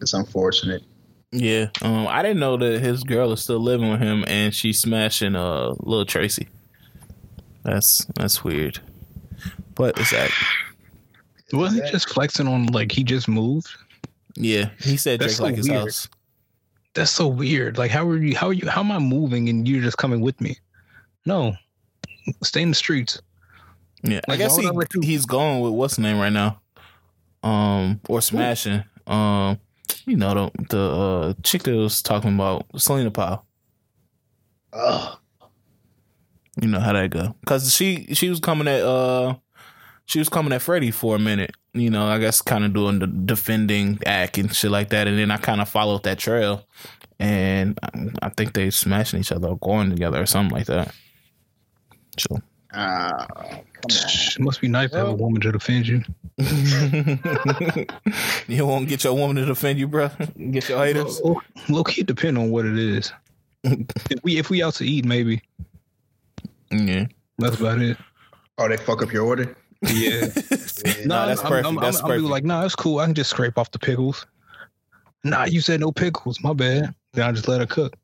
It's 0.00 0.14
unfortunate. 0.14 0.82
Yeah. 1.32 1.66
Um, 1.82 2.06
I 2.08 2.22
didn't 2.22 2.40
know 2.40 2.56
that 2.56 2.80
his 2.80 3.04
girl 3.04 3.32
is 3.32 3.42
still 3.42 3.60
living 3.60 3.90
with 3.90 4.00
him 4.00 4.24
and 4.26 4.54
she's 4.54 4.80
smashing 4.80 5.36
uh 5.36 5.74
little 5.80 6.04
Tracy. 6.04 6.48
That's 7.62 8.06
that's 8.16 8.42
weird. 8.42 8.80
But 9.74 9.98
it's 9.98 10.10
that 10.10 10.30
Wasn't 11.52 11.84
he 11.84 11.90
just 11.90 12.08
flexing 12.10 12.46
on 12.46 12.66
like 12.66 12.92
he 12.92 13.02
just 13.04 13.28
moved? 13.28 13.68
yeah. 14.36 14.70
He 14.80 14.96
said 14.96 15.20
That's 15.20 15.36
Drake 15.38 15.42
like 15.42 15.52
so 15.54 15.56
his 15.56 15.68
weird. 15.68 15.80
house. 15.80 16.08
That's 16.94 17.10
so 17.10 17.28
weird. 17.28 17.78
Like 17.78 17.90
how 17.90 18.06
are 18.08 18.16
you 18.16 18.36
how 18.36 18.48
are 18.48 18.52
you 18.52 18.68
how 18.68 18.80
am 18.80 18.92
I 18.92 18.98
moving 18.98 19.48
and 19.48 19.66
you're 19.68 19.82
just 19.82 19.98
coming 19.98 20.20
with 20.20 20.40
me? 20.40 20.56
No. 21.26 21.54
Stay 22.42 22.62
in 22.62 22.68
the 22.70 22.74
streets. 22.74 23.20
Yeah. 24.02 24.20
I 24.28 24.36
guess 24.36 24.56
he, 24.56 24.66
I 24.66 24.70
you- 24.70 25.00
he's 25.02 25.26
going 25.26 25.60
with 25.60 25.72
what's 25.72 25.96
the 25.96 26.02
name 26.02 26.18
right 26.18 26.32
now? 26.32 26.60
Um 27.42 28.00
or 28.08 28.20
smashing. 28.20 28.84
Um 29.06 29.58
you 30.06 30.16
know 30.16 30.34
the 30.34 30.66
the 30.70 30.80
uh 30.80 31.32
chick 31.42 31.62
that 31.64 31.74
was 31.74 32.00
talking 32.02 32.34
about 32.34 32.66
Selena 32.76 33.10
Powell. 33.10 33.44
Ugh. 34.72 35.18
You 36.60 36.68
know 36.68 36.80
how 36.80 36.92
that 36.92 37.10
go. 37.10 37.34
Cause 37.46 37.74
she 37.74 38.06
she 38.14 38.28
was 38.28 38.40
coming 38.40 38.68
at 38.68 38.82
uh 38.82 39.34
she 40.10 40.18
was 40.18 40.28
coming 40.28 40.52
at 40.52 40.60
Freddie 40.60 40.90
for 40.90 41.14
a 41.14 41.20
minute. 41.20 41.54
You 41.72 41.88
know, 41.88 42.08
I 42.08 42.18
guess 42.18 42.42
kind 42.42 42.64
of 42.64 42.72
doing 42.72 42.98
the 42.98 43.06
defending 43.06 44.00
act 44.04 44.38
and 44.38 44.52
shit 44.52 44.72
like 44.72 44.88
that. 44.88 45.06
And 45.06 45.16
then 45.16 45.30
I 45.30 45.36
kind 45.36 45.60
of 45.60 45.68
followed 45.68 46.02
that 46.02 46.18
trail, 46.18 46.66
and 47.20 47.78
I, 47.80 48.08
I 48.22 48.28
think 48.30 48.54
they 48.54 48.70
smashing 48.70 49.20
each 49.20 49.30
other 49.30 49.46
or 49.46 49.56
going 49.58 49.90
together 49.90 50.20
or 50.20 50.26
something 50.26 50.56
like 50.56 50.66
that. 50.66 50.92
So 52.18 52.42
come 52.72 52.80
on. 52.80 53.60
It 53.88 54.40
must 54.40 54.60
be 54.60 54.66
nice 54.66 54.90
to 54.90 54.96
have 54.96 55.08
a 55.08 55.14
woman 55.14 55.40
to 55.42 55.52
defend 55.52 55.86
you. 55.86 56.02
you 58.48 58.66
won't 58.66 58.88
get 58.88 59.04
your 59.04 59.14
woman 59.14 59.36
to 59.36 59.46
defend 59.46 59.78
you, 59.78 59.86
bro. 59.86 60.10
Get 60.50 60.68
your 60.68 60.84
haters. 60.84 61.20
Low, 61.20 61.40
low 61.68 61.84
key 61.84 62.02
depend 62.02 62.36
on 62.36 62.50
what 62.50 62.66
it 62.66 62.76
is. 62.76 63.12
if 63.62 64.24
we 64.24 64.38
if 64.38 64.50
we 64.50 64.60
out 64.60 64.74
to 64.74 64.84
eat, 64.84 65.04
maybe. 65.04 65.40
Yeah. 66.72 67.06
That's 67.38 67.60
about 67.60 67.80
it. 67.80 67.96
Oh, 68.58 68.68
they 68.68 68.76
fuck 68.76 69.02
up 69.02 69.12
your 69.12 69.24
order. 69.24 69.56
Yeah. 69.82 70.26
No, 71.04 71.26
that's 71.26 71.40
I'm- 71.40 71.48
perfect. 71.48 71.66
I'm, 71.66 71.74
that's 71.76 71.98
I'm, 71.98 72.04
I'm 72.04 72.10
perfect. 72.10 72.28
like, 72.30 72.44
nah, 72.44 72.64
it's 72.64 72.74
cool. 72.74 72.98
I 73.00 73.06
can 73.06 73.14
just 73.14 73.30
scrape 73.30 73.58
off 73.58 73.70
the 73.70 73.78
pickles. 73.78 74.26
Nah, 75.24 75.44
you 75.44 75.60
said 75.60 75.80
no 75.80 75.92
pickles. 75.92 76.40
My 76.42 76.52
bad. 76.54 76.94
Then 77.12 77.26
I 77.28 77.32
just 77.32 77.48
let 77.48 77.60
her 77.60 77.66
cook. 77.66 77.96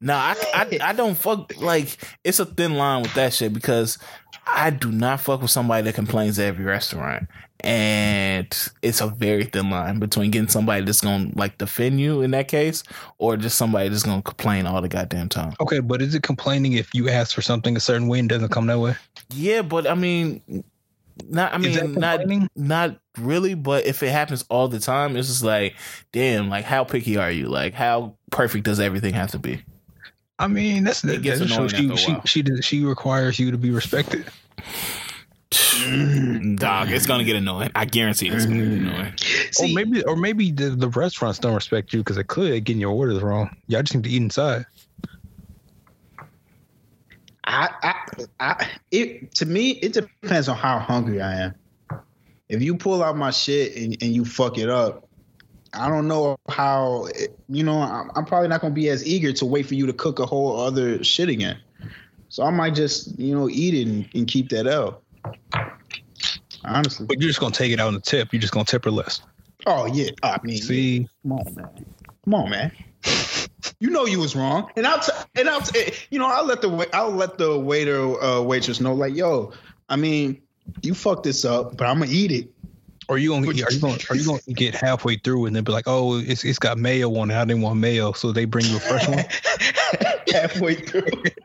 Nah, 0.00 0.16
I, 0.16 0.36
I 0.54 0.78
I 0.90 0.92
don't 0.92 1.16
fuck 1.16 1.52
like 1.60 1.96
it's 2.22 2.38
a 2.38 2.44
thin 2.46 2.74
line 2.74 3.02
with 3.02 3.14
that 3.14 3.32
shit 3.32 3.52
because 3.52 3.98
I 4.46 4.70
do 4.70 4.92
not 4.92 5.20
fuck 5.20 5.42
with 5.42 5.50
somebody 5.50 5.82
that 5.84 5.94
complains 5.94 6.38
at 6.38 6.46
every 6.46 6.64
restaurant. 6.64 7.26
And 7.60 8.46
it's 8.82 9.00
a 9.00 9.06
very 9.08 9.44
thin 9.44 9.70
line 9.70 9.98
between 9.98 10.30
getting 10.30 10.48
somebody 10.48 10.84
that's 10.84 11.00
gonna 11.00 11.30
like 11.34 11.58
defend 11.58 12.00
you 12.00 12.20
in 12.20 12.30
that 12.32 12.46
case 12.48 12.82
or 13.18 13.36
just 13.36 13.56
somebody 13.56 13.88
that's 13.88 14.02
gonna 14.02 14.22
complain 14.22 14.66
all 14.66 14.80
the 14.82 14.88
goddamn 14.88 15.28
time. 15.30 15.54
Okay, 15.60 15.80
but 15.80 16.02
is 16.02 16.14
it 16.14 16.22
complaining 16.22 16.74
if 16.74 16.94
you 16.94 17.08
ask 17.08 17.34
for 17.34 17.42
something 17.42 17.76
a 17.76 17.80
certain 17.80 18.06
way 18.06 18.18
and 18.20 18.30
it 18.30 18.34
doesn't 18.34 18.50
come 18.50 18.66
that 18.66 18.78
way? 18.78 18.94
Yeah, 19.32 19.62
but 19.62 19.86
I 19.88 19.94
mean 19.94 20.42
not 21.28 21.54
I 21.54 21.58
mean 21.58 21.92
not 21.94 22.20
not 22.56 22.98
really, 23.18 23.54
but 23.54 23.86
if 23.86 24.02
it 24.02 24.10
happens 24.10 24.44
all 24.48 24.68
the 24.68 24.80
time, 24.80 25.16
it's 25.16 25.28
just 25.28 25.44
like, 25.44 25.74
damn, 26.12 26.48
like 26.48 26.64
how 26.64 26.84
picky 26.84 27.16
are 27.16 27.30
you? 27.30 27.48
Like 27.48 27.74
how 27.74 28.16
perfect 28.30 28.64
does 28.64 28.80
everything 28.80 29.14
have 29.14 29.30
to 29.32 29.38
be? 29.38 29.62
I 30.38 30.48
mean, 30.48 30.84
that's 30.84 31.04
It 31.04 31.08
that, 31.08 31.22
gets 31.22 31.40
that 31.40 31.48
shows 31.48 31.70
she 31.70 31.96
she, 31.96 32.12
while. 32.12 32.24
she 32.24 32.44
she 32.60 32.84
requires 32.84 33.38
you 33.38 33.50
to 33.50 33.58
be 33.58 33.70
respected. 33.70 34.26
Mm, 35.50 36.58
dog, 36.58 36.90
it's 36.90 37.06
gonna 37.06 37.24
get 37.24 37.36
annoying. 37.36 37.70
I 37.74 37.84
guarantee 37.84 38.28
it's 38.28 38.44
gonna 38.44 38.58
get 38.58 38.68
mm. 38.68 38.88
annoying. 38.88 39.14
or 39.60 39.74
maybe 39.74 40.04
or 40.04 40.16
maybe 40.16 40.50
the, 40.50 40.70
the 40.70 40.88
restaurants 40.88 41.38
don't 41.38 41.54
respect 41.54 41.92
you 41.92 42.00
because 42.00 42.16
they 42.16 42.24
could 42.24 42.64
getting 42.64 42.80
your 42.80 42.92
orders 42.92 43.22
wrong. 43.22 43.56
Y'all 43.68 43.82
just 43.82 43.94
need 43.94 44.04
to 44.04 44.10
eat 44.10 44.22
inside. 44.22 44.66
I, 47.46 47.68
I, 47.82 48.24
I, 48.40 48.68
it 48.90 49.34
to 49.36 49.46
me, 49.46 49.70
it 49.70 49.92
depends 49.92 50.48
on 50.48 50.56
how 50.56 50.78
hungry 50.78 51.20
I 51.20 51.40
am. 51.40 51.54
If 52.48 52.62
you 52.62 52.76
pull 52.76 53.02
out 53.02 53.16
my 53.16 53.30
shit 53.30 53.76
and, 53.76 53.96
and 54.02 54.14
you 54.14 54.24
fuck 54.24 54.58
it 54.58 54.68
up, 54.68 55.08
I 55.72 55.88
don't 55.88 56.08
know 56.08 56.36
how. 56.48 57.08
You 57.48 57.64
know, 57.64 57.80
I'm, 57.80 58.10
I'm 58.14 58.24
probably 58.24 58.48
not 58.48 58.60
gonna 58.60 58.74
be 58.74 58.88
as 58.88 59.06
eager 59.06 59.32
to 59.34 59.46
wait 59.46 59.66
for 59.66 59.74
you 59.74 59.86
to 59.86 59.92
cook 59.92 60.18
a 60.18 60.26
whole 60.26 60.58
other 60.60 61.02
shit 61.02 61.28
again. 61.28 61.58
So 62.28 62.42
I 62.42 62.50
might 62.50 62.74
just, 62.74 63.18
you 63.18 63.34
know, 63.34 63.48
eat 63.48 63.74
it 63.74 63.86
and, 63.86 64.08
and 64.14 64.26
keep 64.26 64.48
that 64.50 64.66
out. 64.66 65.02
Honestly. 66.64 67.06
But 67.06 67.20
you're 67.20 67.28
just 67.28 67.40
gonna 67.40 67.54
take 67.54 67.72
it 67.72 67.80
out 67.80 67.88
on 67.88 67.94
the 67.94 68.00
tip. 68.00 68.32
You're 68.32 68.40
just 68.40 68.52
gonna 68.52 68.64
tip 68.64 68.84
her 68.84 68.90
less. 68.90 69.20
Oh 69.66 69.86
yeah. 69.86 70.10
I 70.22 70.38
mean, 70.42 70.56
See, 70.56 71.08
Come 71.22 71.32
on, 71.32 71.54
man. 71.54 71.86
Come 72.24 72.34
on, 72.34 72.50
man. 72.50 72.72
You 73.80 73.90
know 73.90 74.06
you 74.06 74.18
was 74.20 74.34
wrong, 74.36 74.70
and 74.76 74.86
I'll 74.86 75.00
t- 75.00 75.12
and 75.36 75.48
I'll 75.48 75.60
t- 75.60 75.92
you 76.10 76.18
know 76.18 76.26
I'll 76.26 76.44
let 76.46 76.60
the 76.60 76.68
wa- 76.68 76.86
I'll 76.92 77.10
let 77.10 77.38
the 77.38 77.58
waiter 77.58 78.22
uh, 78.22 78.40
waitress 78.40 78.80
know 78.80 78.94
like 78.94 79.14
yo, 79.14 79.52
I 79.88 79.96
mean 79.96 80.40
you 80.82 80.94
fucked 80.94 81.24
this 81.24 81.44
up, 81.44 81.76
but 81.76 81.86
I'm 81.86 81.98
gonna 81.98 82.10
eat 82.10 82.30
it. 82.32 82.50
Or 83.08 83.18
you 83.18 83.30
gonna 83.30 83.46
are 83.48 83.52
you 83.70 83.80
gonna 83.80 83.98
are 84.08 84.16
you 84.16 84.24
gonna 84.24 84.40
get 84.54 84.74
halfway 84.74 85.16
through 85.16 85.44
and 85.46 85.54
then 85.54 85.62
be 85.64 85.72
like, 85.72 85.84
oh, 85.86 86.18
it's 86.18 86.42
it's 86.44 86.58
got 86.58 86.78
mayo 86.78 87.14
on 87.18 87.30
it. 87.30 87.34
I 87.34 87.44
didn't 87.44 87.60
want 87.62 87.78
mayo, 87.78 88.12
so 88.12 88.32
they 88.32 88.46
bring 88.46 88.64
you 88.64 88.76
a 88.76 88.80
fresh 88.80 89.06
one. 89.08 89.24
Halfway 90.32 90.74
through, 90.74 91.06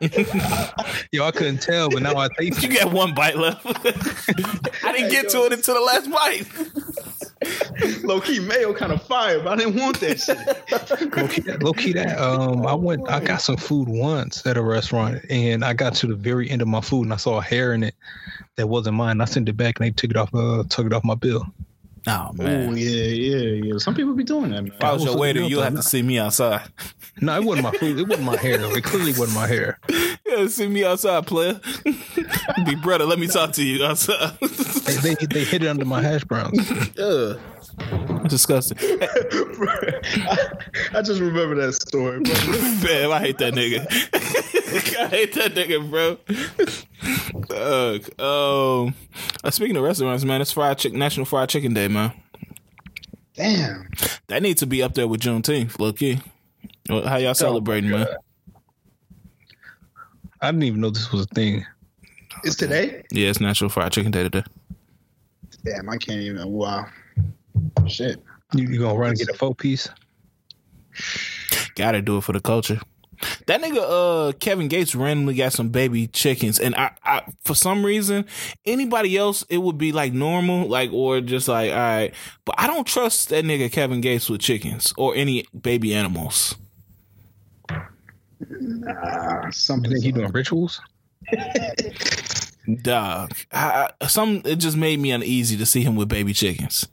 Yo, 1.12 1.24
I 1.24 1.30
couldn't 1.30 1.60
tell, 1.62 1.90
but 1.90 2.02
now 2.02 2.16
I 2.16 2.28
taste 2.38 2.62
You 2.68 2.76
got 2.76 2.92
one 2.92 3.14
bite 3.14 3.36
left. 3.36 3.64
I 3.66 4.92
didn't 4.92 5.10
get 5.10 5.28
to 5.28 5.44
it 5.44 5.52
until 5.52 5.74
the 5.74 5.80
last 5.80 6.10
bite. 6.10 7.19
low 8.04 8.20
key 8.20 8.40
mayo 8.40 8.74
kind 8.74 8.92
of 8.92 9.02
fire, 9.02 9.40
but 9.40 9.52
I 9.52 9.56
didn't 9.56 9.80
want 9.80 10.00
that 10.00 10.20
shit. 10.20 10.36
Low 11.16 11.26
key, 11.28 11.42
low 11.60 11.72
key 11.72 11.92
that 11.94 12.18
um, 12.18 12.66
I 12.66 12.74
went. 12.74 13.08
I 13.08 13.20
got 13.20 13.40
some 13.40 13.56
food 13.56 13.88
once 13.88 14.46
at 14.46 14.56
a 14.56 14.62
restaurant, 14.62 15.24
and 15.30 15.64
I 15.64 15.72
got 15.72 15.94
to 15.96 16.06
the 16.06 16.14
very 16.14 16.50
end 16.50 16.62
of 16.62 16.68
my 16.68 16.80
food, 16.80 17.04
and 17.04 17.12
I 17.12 17.16
saw 17.16 17.38
a 17.38 17.42
hair 17.42 17.72
in 17.72 17.82
it 17.82 17.94
that 18.56 18.66
wasn't 18.68 18.96
mine. 18.96 19.20
I 19.20 19.24
sent 19.24 19.48
it 19.48 19.56
back, 19.56 19.78
and 19.80 19.86
they 19.86 19.90
took 19.90 20.10
it 20.10 20.16
off. 20.16 20.34
Uh, 20.34 20.64
took 20.68 20.86
it 20.86 20.92
off 20.92 21.04
my 21.04 21.14
bill. 21.14 21.46
Oh 22.06 22.28
Oh 22.30 22.32
man. 22.32 22.76
yeah, 22.76 22.88
yeah, 22.88 23.62
yeah. 23.64 23.78
Some 23.78 23.94
people 23.94 24.14
be 24.14 24.24
doing 24.24 24.50
that, 24.50 24.62
man. 24.62 24.72
If 24.74 24.82
I 24.82 24.92
was 24.92 25.04
your 25.04 25.18
waiter, 25.18 25.40
you 25.40 25.44
know, 25.44 25.48
you'll 25.48 25.62
have 25.62 25.74
to 25.74 25.82
see 25.82 26.02
me 26.02 26.18
outside. 26.18 26.62
No, 27.22 27.36
it 27.36 27.44
wasn't 27.44 27.64
my 27.64 27.72
food. 27.72 27.98
It 27.98 28.08
wasn't 28.08 28.24
my 28.24 28.36
hair. 28.36 28.56
Though. 28.56 28.70
It 28.74 28.82
clearly 28.82 29.10
wasn't 29.10 29.34
my 29.34 29.46
hair. 29.46 29.78
Yeah, 30.24 30.46
see 30.46 30.68
me 30.68 30.86
outside, 30.86 31.26
player. 31.26 31.60
Be 32.64 32.76
brother, 32.76 33.04
let 33.04 33.18
me 33.18 33.26
talk 33.26 33.52
to 33.54 33.62
you 33.64 33.84
outside. 33.84 34.38
They, 34.96 35.14
they, 35.14 35.26
they 35.26 35.44
hid 35.44 35.62
it 35.62 35.68
under 35.68 35.84
my 35.84 36.02
hash 36.02 36.24
browns. 36.24 36.70
Ugh. 36.98 37.38
Disgusting. 38.28 38.78
I, 38.82 40.36
I 40.94 41.02
just 41.02 41.20
remember 41.20 41.54
that 41.56 41.72
story, 41.74 42.20
bro. 42.20 42.34
Man, 42.88 43.12
I 43.12 43.18
hate 43.20 43.38
that 43.38 43.54
nigga. 43.54 43.86
I 44.98 45.06
hate 45.08 45.32
that 45.34 45.54
nigga, 45.54 45.90
bro. 45.90 46.18
Ugh. 47.56 48.20
Um, 48.20 48.94
uh, 49.42 49.50
speaking 49.50 49.76
of 49.76 49.82
restaurants, 49.82 50.24
man, 50.24 50.40
it's 50.40 50.52
fried 50.52 50.78
chicken, 50.78 50.98
National 50.98 51.26
Fried 51.26 51.48
Chicken 51.48 51.74
Day, 51.74 51.88
man. 51.88 52.12
Damn. 53.34 53.88
That 54.28 54.42
needs 54.42 54.60
to 54.60 54.66
be 54.66 54.82
up 54.82 54.94
there 54.94 55.08
with 55.08 55.20
Juneteenth, 55.20 55.78
low 55.78 55.92
key. 55.92 56.20
How 56.88 57.16
y'all 57.16 57.34
celebrating, 57.34 57.90
man? 57.90 58.06
I 60.40 60.50
didn't 60.50 60.64
even 60.64 60.80
know 60.80 60.90
this 60.90 61.12
was 61.12 61.22
a 61.22 61.34
thing. 61.34 61.64
It's 62.44 62.56
today. 62.56 63.02
Yeah, 63.10 63.28
it's 63.28 63.40
National 63.40 63.70
Fried 63.70 63.92
Chicken 63.92 64.10
Day 64.10 64.22
today. 64.22 64.44
Damn, 65.64 65.88
I 65.88 65.96
can't 65.96 66.20
even. 66.20 66.48
Wow. 66.48 66.86
Shit. 67.86 68.20
You, 68.54 68.68
you 68.68 68.78
gonna 68.80 68.98
run 68.98 69.10
and 69.10 69.18
get 69.18 69.28
a 69.28 69.34
four 69.34 69.54
piece? 69.54 69.88
Gotta 71.74 72.02
do 72.02 72.18
it 72.18 72.24
for 72.24 72.32
the 72.32 72.40
culture. 72.40 72.80
That 73.46 73.60
nigga, 73.60 74.30
uh, 74.30 74.32
Kevin 74.38 74.68
Gates 74.68 74.94
randomly 74.94 75.34
got 75.34 75.52
some 75.52 75.68
baby 75.68 76.06
chickens, 76.06 76.58
and 76.58 76.74
I, 76.74 76.92
I, 77.04 77.22
for 77.44 77.54
some 77.54 77.84
reason, 77.84 78.24
anybody 78.64 79.14
else, 79.18 79.44
it 79.50 79.58
would 79.58 79.76
be 79.76 79.92
like 79.92 80.14
normal, 80.14 80.66
like 80.68 80.90
or 80.90 81.20
just 81.20 81.46
like, 81.46 81.70
all 81.70 81.76
right. 81.76 82.14
But 82.46 82.54
I 82.58 82.66
don't 82.66 82.86
trust 82.86 83.28
that 83.28 83.44
nigga 83.44 83.70
Kevin 83.70 84.00
Gates 84.00 84.30
with 84.30 84.40
chickens 84.40 84.94
or 84.96 85.14
any 85.14 85.46
baby 85.58 85.94
animals. 85.94 86.56
Ah, 87.70 89.44
You 89.46 89.52
something. 89.52 89.90
think 89.92 90.02
he 90.02 90.12
doing 90.12 90.30
rituals? 90.32 90.80
Dog, 92.82 93.32
I, 93.52 93.90
I- 94.00 94.06
some 94.06 94.42
it 94.44 94.56
just 94.56 94.76
made 94.76 95.00
me 95.00 95.10
uneasy 95.10 95.56
to 95.56 95.66
see 95.66 95.82
him 95.82 95.96
with 95.96 96.08
baby 96.08 96.32
chickens. 96.32 96.86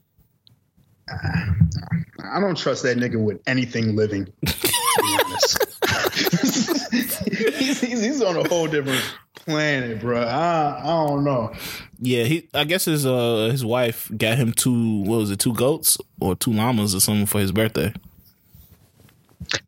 I 1.09 2.39
don't 2.41 2.57
trust 2.57 2.83
that 2.83 2.97
nigga 2.97 3.21
with 3.21 3.39
anything 3.47 3.95
living. 3.95 4.25
To 4.45 5.01
be 5.01 5.17
honest, 5.25 5.65
he's, 7.55 7.79
he's, 7.79 8.01
he's 8.01 8.21
on 8.21 8.35
a 8.37 8.47
whole 8.49 8.67
different 8.67 9.01
planet, 9.35 10.01
bro. 10.01 10.21
I, 10.21 10.79
I 10.81 11.07
don't 11.07 11.23
know. 11.23 11.53
Yeah, 11.99 12.25
he. 12.25 12.49
I 12.53 12.65
guess 12.65 12.83
his 12.85 13.05
uh 13.05 13.47
his 13.51 13.63
wife 13.63 14.11
got 14.17 14.37
him 14.37 14.51
two. 14.51 15.03
What 15.03 15.19
was 15.19 15.31
it? 15.31 15.39
Two 15.39 15.53
goats 15.53 15.97
or 16.19 16.35
two 16.35 16.51
llamas 16.51 16.93
or 16.93 16.99
something 16.99 17.25
for 17.25 17.39
his 17.39 17.53
birthday. 17.53 17.93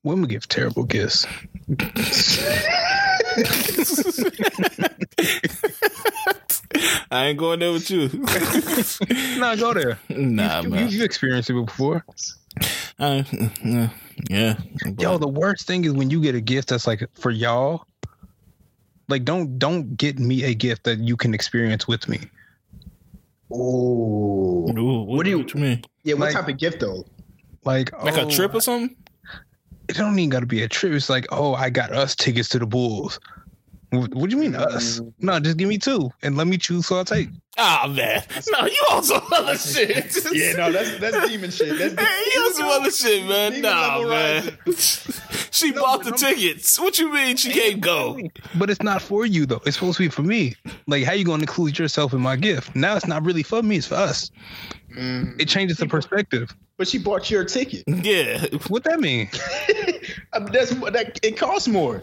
Women 0.03 0.27
give 0.27 0.45
terrible 0.47 0.83
gifts. 0.83 1.25
I 7.11 7.27
ain't 7.27 7.39
going 7.39 7.59
there 7.59 7.71
with 7.71 7.89
you. 7.89 8.07
nah, 9.39 9.55
go 9.55 9.73
there. 9.73 9.99
nah, 10.09 10.61
you, 10.61 10.69
man. 10.69 10.89
you, 10.89 10.99
you 10.99 11.03
experienced 11.03 11.49
it 11.49 11.53
before. 11.53 12.05
Uh, 12.99 13.23
yeah, 13.63 13.89
yeah. 14.29 14.55
Yo, 14.99 15.17
the 15.17 15.27
worst 15.27 15.65
thing 15.67 15.83
is 15.85 15.93
when 15.93 16.09
you 16.09 16.21
get 16.21 16.35
a 16.35 16.41
gift 16.41 16.69
that's 16.69 16.85
like 16.87 17.03
for 17.15 17.31
y'all. 17.31 17.85
Like, 19.07 19.25
don't 19.25 19.57
don't 19.57 19.97
get 19.97 20.19
me 20.19 20.43
a 20.43 20.53
gift 20.53 20.83
that 20.83 20.99
you 20.99 21.17
can 21.17 21.33
experience 21.33 21.87
with 21.87 22.07
me. 22.07 22.19
Oh, 23.51 24.69
Ooh, 24.77 25.03
what, 25.03 25.23
do 25.23 25.31
you- 25.31 25.39
what 25.39 25.53
you 25.53 25.59
mean? 25.59 25.83
yeah. 26.03 26.13
What 26.13 26.25
Like- 26.25 26.33
type 26.35 26.47
of 26.49 26.57
gift 26.57 26.79
though? 26.81 27.03
Like, 27.65 27.91
Like 28.03 28.17
oh, 28.17 28.27
a 28.27 28.31
trip 28.31 28.53
or 28.53 28.61
something? 28.61 28.95
It 29.89 29.95
don't 29.97 30.17
even 30.19 30.29
got 30.29 30.41
to 30.41 30.45
be 30.45 30.61
a 30.61 30.67
trip. 30.67 30.93
It's 30.93 31.09
like, 31.09 31.25
oh, 31.31 31.55
I 31.55 31.71
got 31.71 31.91
us 31.91 32.15
tickets 32.15 32.49
to 32.49 32.59
the 32.59 32.67
Bulls. 32.67 33.19
What, 33.91 34.13
what 34.13 34.29
do 34.29 34.35
you 34.35 34.41
mean 34.41 34.55
us? 34.55 35.01
No, 35.19 35.39
just 35.39 35.57
give 35.57 35.67
me 35.67 35.77
two 35.79 36.11
and 36.21 36.37
let 36.37 36.45
me 36.47 36.57
choose 36.57 36.87
who 36.87 36.95
I'll 36.95 37.05
take. 37.05 37.29
Ah 37.57 37.91
man, 37.93 38.23
no, 38.51 38.65
you 38.67 38.85
on 38.91 39.03
some 39.03 39.21
other 39.33 39.57
shit. 39.57 40.15
Yeah, 40.31 40.53
no, 40.53 40.71
that's 40.71 40.97
that's 40.99 41.27
demon 41.27 41.49
shit. 41.51 41.77
That's 41.77 41.93
Hey, 41.99 42.29
you 42.33 42.41
on 42.41 42.53
some 42.53 42.67
other 42.69 42.91
shit, 42.91 43.25
man. 43.27 43.51
Demon 43.53 43.71
Nah, 43.71 44.07
man. 44.07 44.57
she 45.51 45.71
No, 45.71 45.81
bought 45.81 46.03
the 46.03 46.11
I'm- 46.11 46.17
tickets. 46.17 46.79
What 46.79 46.99
you 46.99 47.11
mean 47.11 47.35
she 47.35 47.51
can't 47.51 47.81
go? 47.81 48.19
But 48.55 48.69
it's 48.69 48.81
not 48.83 49.01
for 49.01 49.25
you 49.25 49.45
though. 49.45 49.61
It's 49.65 49.75
supposed 49.77 49.97
to 49.97 50.03
be 50.03 50.09
for 50.09 50.21
me. 50.23 50.55
Like, 50.87 51.03
how 51.03 51.13
you 51.13 51.25
going 51.25 51.39
to 51.39 51.43
include 51.43 51.77
yourself 51.79 52.13
in 52.13 52.21
my 52.21 52.35
gift? 52.35 52.75
Now 52.75 52.95
it's 52.95 53.07
not 53.07 53.25
really 53.25 53.43
for 53.43 53.61
me. 53.63 53.77
It's 53.77 53.87
for 53.87 53.95
us. 53.95 54.29
Mm. 54.95 55.41
It 55.41 55.47
changes 55.49 55.77
the 55.77 55.87
perspective. 55.87 56.55
But 56.77 56.87
she 56.87 56.97
bought 56.97 57.29
your 57.29 57.43
ticket. 57.43 57.83
Yeah, 57.87 58.45
What 58.69 58.83
that 58.85 58.99
mean? 59.01 59.29
I 60.33 60.39
mean, 60.39 60.51
that's 60.53 60.69
that. 60.69 61.19
It 61.23 61.37
costs 61.37 61.67
more. 61.67 62.01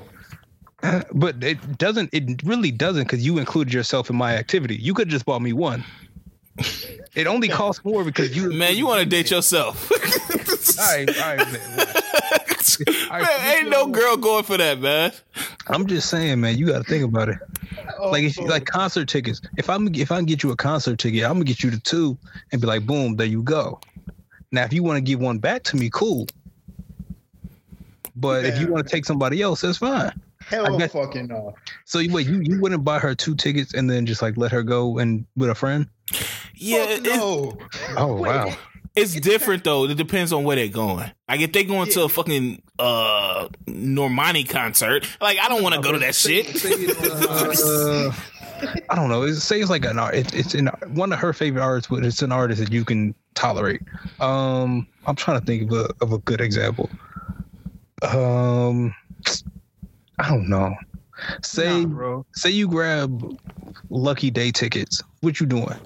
But 1.13 1.43
it 1.43 1.79
doesn't. 1.79 2.11
It 2.13 2.43
really 2.45 2.71
doesn't 2.71 3.05
because 3.05 3.25
you 3.25 3.39
included 3.39 3.73
yourself 3.73 4.11
in 4.11 4.17
my 4.17 4.35
activity. 4.35 4.77
You 4.77 4.95
could 4.95 5.09
just 5.09 5.25
bought 5.25 5.43
me 5.43 5.53
one. 5.53 5.85
It 7.15 7.27
only 7.27 7.49
costs 7.49 7.85
more 7.85 8.05
because 8.05 8.37
you. 8.37 8.53
man, 8.53 8.77
you 8.77 8.87
want 8.87 9.01
to 9.03 9.07
date 9.07 9.31
yourself? 9.31 9.91
All 10.79 10.87
right, 10.87 11.09
all 11.09 11.37
right, 11.37 11.53
man. 11.53 13.23
man, 13.23 13.57
ain't 13.57 13.71
no 13.71 13.87
girl 13.87 14.17
going 14.17 14.45
for 14.45 14.57
that, 14.57 14.81
man. 14.81 15.13
I'm 15.69 15.87
just 15.87 16.11
saying, 16.11 16.41
man. 16.41 16.59
You 16.59 16.67
got 16.67 16.85
to 16.85 16.85
think 16.85 17.05
about 17.05 17.29
it. 17.29 17.39
Oh, 17.99 18.11
Like, 18.11 18.25
if 18.25 18.39
like 18.39 18.67
concert 18.67 19.09
tickets. 19.09 19.41
If 19.57 19.71
I'm 19.71 19.95
if 19.95 20.13
I 20.13 20.17
can 20.17 20.27
get 20.27 20.43
you 20.43 20.51
a 20.51 20.57
concert 20.57 20.99
ticket, 20.99 21.25
I'm 21.25 21.35
gonna 21.35 21.45
get 21.45 21.63
you 21.63 21.71
the 21.71 21.79
two 21.81 22.19
and 22.53 22.61
be 22.61 22.67
like, 22.67 22.87
boom, 22.87 23.17
there 23.17 23.27
you 23.27 23.43
go. 23.43 23.81
Now, 24.53 24.65
if 24.65 24.73
you 24.73 24.83
want 24.83 24.99
to 24.99 25.01
give 25.01 25.21
one 25.21 25.39
back 25.39 25.63
to 25.65 25.77
me, 25.77 25.91
cool. 25.93 26.27
But 28.15 28.45
if 28.47 28.59
you 28.59 28.69
want 28.69 28.87
to 28.87 28.91
take 28.91 29.05
somebody 29.05 29.43
else, 29.43 29.61
that's 29.61 29.79
fine. 29.79 30.13
Hell 30.47 30.75
I 30.75 30.79
guess- 30.79 30.93
fucking 30.93 31.27
no. 31.29 31.55
So 31.85 31.99
you 31.99 32.13
wait, 32.13 32.27
you 32.27 32.41
you 32.41 32.61
wouldn't 32.61 32.85
buy 32.85 32.99
her 32.99 33.15
two 33.15 33.35
tickets 33.35 33.75
and 33.75 33.89
then 33.91 34.07
just 34.07 34.23
like 34.23 34.37
let 34.37 34.53
her 34.53 34.63
go 34.63 34.99
and 34.99 35.27
with 35.37 35.51
a 35.51 35.55
friend? 35.55 35.87
Yeah, 36.55 36.87
Fuck 36.87 36.99
it- 36.99 37.03
no. 37.05 37.59
Oh 37.97 38.15
Wait, 38.15 38.29
wow. 38.29 38.57
it's 38.95 39.19
different 39.21 39.65
though. 39.65 39.85
It 39.85 39.97
depends 39.97 40.33
on 40.33 40.45
where 40.45 40.57
they're 40.57 40.69
going. 40.69 41.11
Like 41.29 41.41
if 41.41 41.53
they 41.53 41.65
going 41.65 41.91
to 41.91 42.05
a 42.05 42.09
fucking 42.09 42.63
uh 42.79 43.49
Normani 43.67 44.49
concert, 44.49 45.07
like 45.21 45.39
I 45.39 45.49
don't 45.49 45.63
want 45.63 45.75
to 45.75 45.81
go 45.81 45.93
to 45.93 45.99
that 46.01 46.15
shit. 46.15 46.47
Uh, 48.59 48.81
I 48.89 48.95
don't 48.97 49.11
know. 49.11 49.21
It 49.21 49.35
says 49.35 49.69
like 49.69 49.85
an 49.85 49.99
art. 49.99 50.15
It, 50.15 50.35
it's 50.35 50.55
in 50.55 50.69
one 50.95 51.13
of 51.13 51.19
her 51.19 51.35
favorite 51.35 51.61
artists, 51.61 51.91
but 51.91 52.07
it's 52.07 52.23
an 52.23 52.33
artist 52.33 52.59
that 52.59 52.73
you 52.73 52.87
can 52.87 53.15
tolerate. 53.35 53.83
Um, 54.19 54.87
I'm 55.07 55.15
trying 55.15 55.39
to 55.39 55.45
think 55.45 55.71
of 55.71 55.77
a 55.77 55.91
of 56.01 56.13
a 56.13 56.19
good 56.21 56.41
example. 56.41 56.89
Um, 58.01 58.95
I 60.19 60.29
don't 60.29 60.49
know. 60.49 60.75
Say 61.43 61.83
Nah, 61.83 61.87
bro. 61.89 62.27
say 62.35 62.51
you 62.51 62.69
grab 62.69 63.39
lucky 63.91 64.31
day 64.31 64.51
tickets. 64.51 65.03
What 65.21 65.41
you 65.41 65.47
doing? 65.47 65.79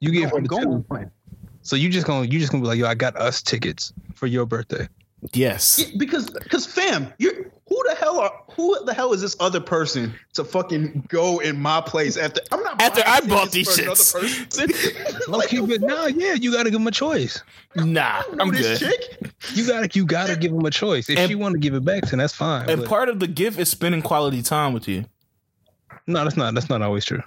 You 0.00 0.10
give 0.10 0.30
her 0.30 0.36
I'm 0.38 0.42
the 0.42 0.48
going. 0.48 0.84
two. 0.90 1.10
So 1.62 1.76
you 1.76 1.88
just 1.88 2.06
gonna 2.06 2.26
you 2.26 2.38
just 2.40 2.50
gonna 2.50 2.62
be 2.62 2.68
like, 2.68 2.78
yo, 2.78 2.86
I 2.86 2.94
got 2.94 3.16
us 3.16 3.42
tickets 3.42 3.92
for 4.14 4.26
your 4.26 4.46
birthday. 4.46 4.88
Yes. 5.32 5.78
Yeah, 5.78 5.94
because 5.96 6.28
because 6.30 6.66
fam, 6.66 7.12
you 7.18 7.30
who 7.30 7.44
the 7.44 7.51
hell 8.02 8.18
are 8.20 8.32
who 8.52 8.84
the 8.84 8.92
hell 8.92 9.12
is 9.12 9.20
this 9.20 9.36
other 9.40 9.60
person 9.60 10.14
to 10.34 10.44
fucking 10.44 11.04
go 11.08 11.38
in 11.38 11.58
my 11.60 11.80
place 11.80 12.16
after 12.16 12.40
I'm 12.50 12.62
not 12.62 12.80
After 12.82 13.02
I 13.06 13.20
bought 13.20 13.50
these 13.52 13.74
for 13.74 13.82
another 13.82 13.96
person. 13.96 14.70
Okay, 15.34 15.60
but 15.60 15.80
now, 15.80 16.06
yeah, 16.06 16.34
you 16.34 16.52
gotta 16.52 16.70
give 16.70 16.78
them 16.80 16.86
a 16.86 16.90
choice. 16.90 17.42
Nah, 17.76 18.22
I'm 18.38 18.50
this 18.50 18.80
good. 18.80 18.90
chick. 18.90 19.32
You 19.54 19.66
gotta 19.66 19.88
you 19.94 20.04
gotta 20.04 20.36
give 20.36 20.52
them 20.52 20.64
a 20.66 20.70
choice. 20.70 21.08
If 21.08 21.18
And- 21.18 21.28
she 21.28 21.34
want 21.34 21.54
to 21.54 21.58
give 21.58 21.74
it 21.74 21.84
back, 21.84 22.04
then 22.10 22.18
that's 22.18 22.34
fine. 22.34 22.68
And 22.68 22.80
but- 22.80 22.88
part 22.88 23.08
of 23.08 23.20
the 23.20 23.26
gift 23.26 23.58
is 23.58 23.68
spending 23.70 24.02
quality 24.02 24.42
time 24.42 24.72
with 24.72 24.88
you. 24.88 25.04
no, 26.06 26.24
that's 26.24 26.36
not 26.36 26.54
that's 26.54 26.68
not 26.68 26.82
always 26.82 27.04
true. 27.04 27.22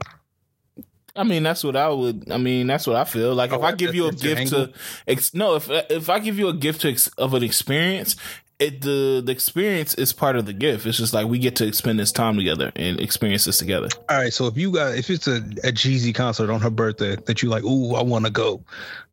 I 1.18 1.24
mean, 1.24 1.44
that's 1.44 1.64
what 1.64 1.78
I 1.78 1.88
would. 1.88 2.30
I 2.30 2.38
mean, 2.38 2.68
that's 2.68 2.86
what 2.86 2.98
I 2.98 3.06
feel. 3.06 3.34
Like 3.34 3.54
oh, 3.54 3.56
if 3.56 3.62
Oh, 3.62 3.66
I 3.66 3.72
give 3.72 3.96
you 3.96 4.08
a 4.08 4.12
gift 4.12 4.42
angle? 4.42 4.68
to, 4.68 4.74
ex, 5.08 5.34
no, 5.34 5.56
if 5.56 5.70
if 5.70 6.10
I 6.10 6.20
give 6.20 6.38
you 6.38 6.50
a 6.50 6.54
gift 6.54 6.82
to 6.82 6.90
ex, 6.90 7.08
of 7.18 7.34
an 7.34 7.42
experience, 7.42 8.18
it 8.60 8.82
the 8.82 9.22
the 9.26 9.32
experience 9.32 9.96
is 9.96 10.14
part 10.14 10.36
of 10.36 10.46
the 10.46 10.54
gift. 10.54 10.86
It's 10.86 10.98
just 10.98 11.14
like 11.14 11.28
we 11.28 11.40
get 11.40 11.56
to 11.58 11.74
spend 11.74 12.00
this 12.00 12.12
time 12.12 12.38
together 12.38 12.72
and 12.76 13.00
experience 13.00 13.46
this 13.46 13.58
together. 13.58 13.90
All 14.10 14.18
right, 14.18 14.34
so 14.34 14.48
if 14.48 14.58
you 14.58 14.72
got 14.72 14.96
if 14.96 15.10
it's 15.10 15.28
a, 15.28 15.38
a 15.64 15.72
Jeezy 15.72 16.16
concert 16.16 16.50
on 16.50 16.62
her 16.62 16.70
birthday 16.70 17.16
that 17.26 17.42
you 17.42 17.50
like, 17.50 17.64
ooh, 17.64 17.96
I 17.96 18.04
want 18.04 18.26
to 18.26 18.32
go, 18.32 18.64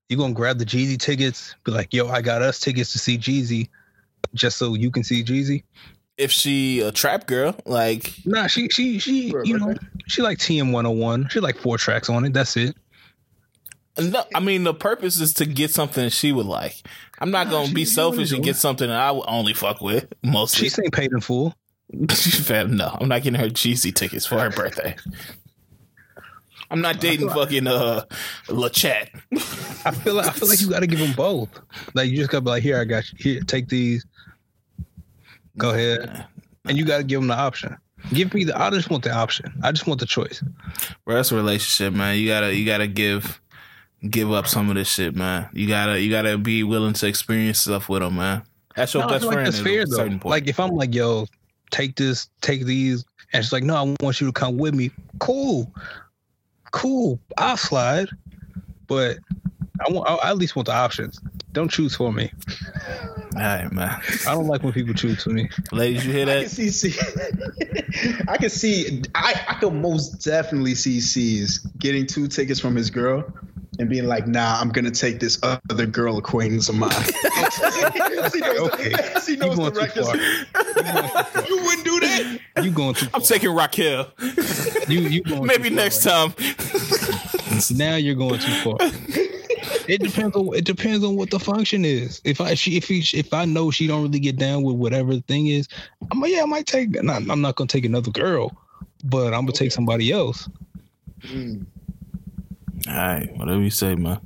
you 0.09 0.17
gonna 0.17 0.35
grab 0.35 0.59
the 0.59 0.65
Jeezy 0.65 0.99
tickets, 0.99 1.57
be 1.65 1.73
like, 1.73 1.93
yo, 1.93 2.09
I 2.09 2.23
got 2.23 2.43
us 2.43 2.61
tickets 2.61 2.93
to 2.93 2.99
see 2.99 3.19
Jeezy, 3.19 3.69
just 4.35 4.59
so 4.59 4.75
you 4.75 4.91
can 4.91 5.03
see 5.03 5.25
Jeezy. 5.25 5.65
If 6.19 6.31
she 6.31 6.81
a 6.81 6.93
trap 6.93 7.27
girl, 7.27 7.57
like 7.67 8.15
Nah, 8.25 8.47
she 8.47 8.69
she 8.69 9.01
she 9.01 9.33
you 9.45 9.59
know 9.59 9.75
she 10.07 10.23
like 10.23 10.39
TM 10.39 10.71
one 10.71 10.85
hundred 10.85 11.01
one. 11.01 11.29
She 11.31 11.41
like 11.41 11.57
four 11.57 11.79
tracks 11.79 12.09
on 12.09 12.25
it. 12.25 12.33
That's 12.33 12.57
it. 12.57 12.77
no, 13.99 14.23
I 14.35 14.39
mean 14.41 14.63
the 14.63 14.75
purpose 14.75 15.21
is 15.21 15.35
to 15.35 15.47
get 15.47 15.73
something 15.73 16.11
she 16.11 16.31
would 16.31 16.47
like. 16.47 16.77
I'm 17.23 17.31
not 17.31 17.49
gonna 17.51 17.69
she- 17.69 17.75
be 17.75 17.85
selfish 17.85 18.33
and 18.33 18.43
do 18.43 18.51
get 18.51 18.57
something 18.57 18.89
that 18.89 18.99
I 19.01 19.13
would 19.13 19.25
only 19.29 19.55
fuck 19.55 19.81
with 19.81 20.13
mostly. 20.25 20.65
She 20.65 20.71
saying 20.71 20.91
paid 20.91 21.13
in 21.13 21.21
full. 21.21 21.55
No, 22.51 22.97
I'm 23.01 23.09
not 23.09 23.23
getting 23.23 23.39
her 23.39 23.49
Jeezy 23.49 23.95
tickets 23.95 24.25
for 24.27 24.39
her 24.39 24.51
birthday. 24.51 24.97
I'm 26.71 26.81
not 26.81 27.01
dating 27.01 27.29
fucking 27.29 27.67
uh 27.67 28.07
LaChat. 28.47 29.09
I 29.87 29.91
feel 29.91 30.15
like 30.15 30.27
I 30.27 30.33
feel 30.33 30.49
like 30.49 30.61
you 30.61 30.71
got 30.71 30.81
to 30.81 30.87
give 30.87 30.99
them 31.01 31.13
both. 31.13 31.51
Like 31.95 32.09
you 32.09 32.17
just 32.17 32.31
got 32.31 32.39
to 32.39 32.43
be 32.43 32.51
like, 32.51 32.63
here, 32.63 32.81
I 32.81 32.85
got 32.85 33.05
you. 33.13 33.19
Here, 33.21 33.41
take 33.43 33.69
these. 33.69 34.07
Go 35.59 35.71
ahead, 35.71 36.25
and 36.65 36.79
you 36.79 36.87
got 36.87 36.97
to 36.99 37.05
give 37.05 37.21
them 37.21 37.29
the 37.29 37.37
option. 37.37 37.77
Give 38.15 38.33
me 38.33 38.45
the. 38.45 38.59
I 38.59 38.71
just 38.71 38.89
want 38.89 39.05
the 39.05 39.13
option. 39.13 39.53
I 39.63 39.71
just 39.71 39.87
want 39.87 40.01
the 40.01 40.07
choice. 40.07 40.43
Bro, 41.05 41.17
that's 41.17 41.31
a 41.31 41.37
relationship, 41.37 41.93
man. 41.93 42.19
You 42.19 42.27
gotta 42.27 42.55
you 42.57 42.65
gotta 42.65 42.87
give 42.87 43.39
give 44.09 44.33
up 44.33 44.47
some 44.47 44.69
of 44.69 44.75
this 44.77 44.89
shit, 44.89 45.15
man. 45.15 45.49
You 45.53 45.69
gotta 45.69 46.01
you 46.01 46.11
gotta 46.11 46.39
be 46.39 46.63
willing 46.65 46.93
to 46.95 47.07
experience 47.07 47.61
stuff 47.61 47.89
with 47.89 48.03
them, 48.03 48.17
man. 48.17 48.43
That's 48.77 48.95
your 48.95 49.03
No, 49.03 49.09
I 49.09 49.13
best 49.13 49.23
feel 49.23 49.29
like 49.29 49.35
friend. 49.35 49.47
that's 49.47 49.59
at 49.59 49.65
fair 49.65 49.83
a 49.83 49.87
though. 49.87 49.97
certain 49.97 50.19
point. 50.21 50.31
Like 50.31 50.49
if 50.49 50.59
I'm 50.61 50.71
like, 50.71 50.95
yo, 50.95 51.27
take 51.71 51.95
this, 51.97 52.29
take 52.41 52.65
these, 52.65 53.05
and 53.33 53.45
she's 53.45 53.53
like, 53.53 53.65
no, 53.65 53.75
I 53.77 53.97
want 54.03 54.21
you 54.21 54.27
to 54.27 54.33
come 54.33 54.57
with 54.57 54.75
me. 54.75 54.91
Cool, 55.19 55.73
cool. 56.71 57.19
I'll 57.39 57.57
slide, 57.57 58.09
but 58.87 59.19
I 59.87 59.93
want. 59.93 60.09
I 60.09 60.31
at 60.31 60.39
least 60.39 60.57
want 60.57 60.67
the 60.67 60.75
options. 60.75 61.21
Don't 61.53 61.71
choose 61.71 61.95
for 61.95 62.11
me. 62.15 62.33
all 63.37 63.41
right, 63.43 63.71
man. 63.71 64.01
I 64.27 64.33
don't 64.33 64.47
like 64.47 64.63
when 64.63 64.73
people 64.73 64.95
choose 64.95 65.23
for 65.23 65.31
me. 65.31 65.51
Ladies, 65.71 66.07
you 66.07 66.13
hear 66.13 66.25
that? 66.25 66.39
I 66.39 66.41
can 66.43 66.49
see, 66.49 66.71
see 66.71 66.99
I 68.29 68.39
can 68.39 68.49
see 68.49 69.03
I, 69.15 69.39
I 69.49 69.55
could 69.55 69.75
most 69.75 70.25
definitely 70.25 70.75
see 70.75 70.99
C's 71.01 71.59
getting 71.79 72.07
two 72.07 72.27
tickets 72.27 72.59
from 72.59 72.75
his 72.75 72.89
girl 72.89 73.31
and 73.79 73.89
being 73.89 74.07
like, 74.07 74.27
nah, 74.27 74.61
I'm 74.61 74.69
gonna 74.71 74.91
take 74.91 75.19
this 75.21 75.39
other 75.43 75.87
girl 75.87 76.19
acquaintance 76.19 76.69
of 76.69 76.75
mine. 76.77 76.91
she 78.33 78.41
knows, 78.41 78.59
Okay. 78.73 78.93
she 79.25 79.37
knows 79.37 79.57
going 79.57 79.73
the 79.73 79.81
too 79.81 80.03
records. 80.03 80.09
far. 80.09 81.43
You 81.49 81.57
wouldn't 81.65 81.85
do 81.85 82.01
that. 82.01 82.41
You 82.65 82.71
going 82.71 82.95
too 82.95 83.07
far. 83.07 83.21
I'm 83.21 83.27
taking 83.27 83.55
Raquel. 83.55 84.13
you 84.89 85.01
you 85.01 85.23
going 85.23 85.47
Maybe 85.47 85.71
too 85.71 85.77
far. 85.77 85.85
next 85.85 86.03
time. 86.03 86.35
Now 87.75 87.97
you're 87.97 88.15
going 88.17 88.41
too 88.41 88.53
far. 88.65 88.77
It 89.89 90.01
depends 90.03 90.35
on 90.37 90.55
it 90.57 90.65
depends 90.65 91.05
on 91.05 91.17
what 91.17 91.31
the 91.31 91.39
function 91.39 91.85
is. 91.85 92.21
If 92.25 92.41
I 92.41 92.55
she 92.55 92.77
if 92.77 92.89
he, 92.89 93.05
if 93.17 93.33
I 93.35 93.45
know 93.45 93.71
she 93.71 93.87
don't 93.87 94.03
really 94.03 94.21
get 94.21 94.37
down 94.37 94.63
with 94.63 94.77
whatever 94.77 95.15
the 95.15 95.21
thing 95.23 95.49
is, 95.49 95.69
I'm 96.11 96.21
like, 96.21 96.33
yeah, 96.33 96.43
I 96.43 96.47
might 96.47 96.67
take. 96.67 96.91
Not, 97.03 97.29
I'm 97.31 97.41
not 97.41 97.57
gonna 97.57 97.69
take 97.69 97.85
another 97.85 98.11
girl, 98.11 98.57
but 99.05 99.29
I'm 99.35 99.43
gonna 99.43 99.53
take 99.53 99.71
somebody 99.73 100.11
else. 100.13 100.49
Mm. 101.25 101.67
All 102.89 102.95
right, 102.95 103.37
whatever 103.37 103.61
you 103.61 103.71
say, 103.71 103.95
man. 103.95 104.21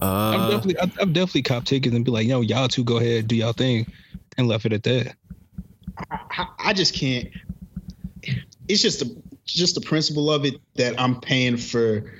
I'm 0.00 0.40
Uh, 0.40 0.50
definitely 0.50 0.78
I've, 0.78 0.92
I've 1.00 1.12
definitely 1.12 1.42
cop 1.42 1.64
tickets 1.64 1.94
and 1.94 2.04
be 2.04 2.10
like, 2.10 2.26
yo, 2.26 2.40
y'all 2.40 2.68
two 2.68 2.84
go 2.84 2.98
ahead 2.98 3.28
do 3.28 3.36
y'all 3.36 3.52
thing, 3.52 3.86
and 4.38 4.48
left 4.48 4.66
it 4.66 4.72
at 4.72 4.82
that. 4.84 5.14
I, 6.10 6.46
I 6.58 6.72
just 6.72 6.94
can't. 6.94 7.28
It's 8.68 8.82
just 8.82 9.00
the 9.00 9.22
just 9.44 9.74
the 9.74 9.80
principle 9.80 10.30
of 10.30 10.44
it 10.44 10.54
that 10.76 10.98
I'm 11.00 11.20
paying 11.20 11.56
for 11.56 12.12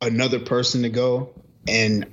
another 0.00 0.38
person 0.38 0.82
to 0.82 0.88
go, 0.88 1.30
and 1.68 2.06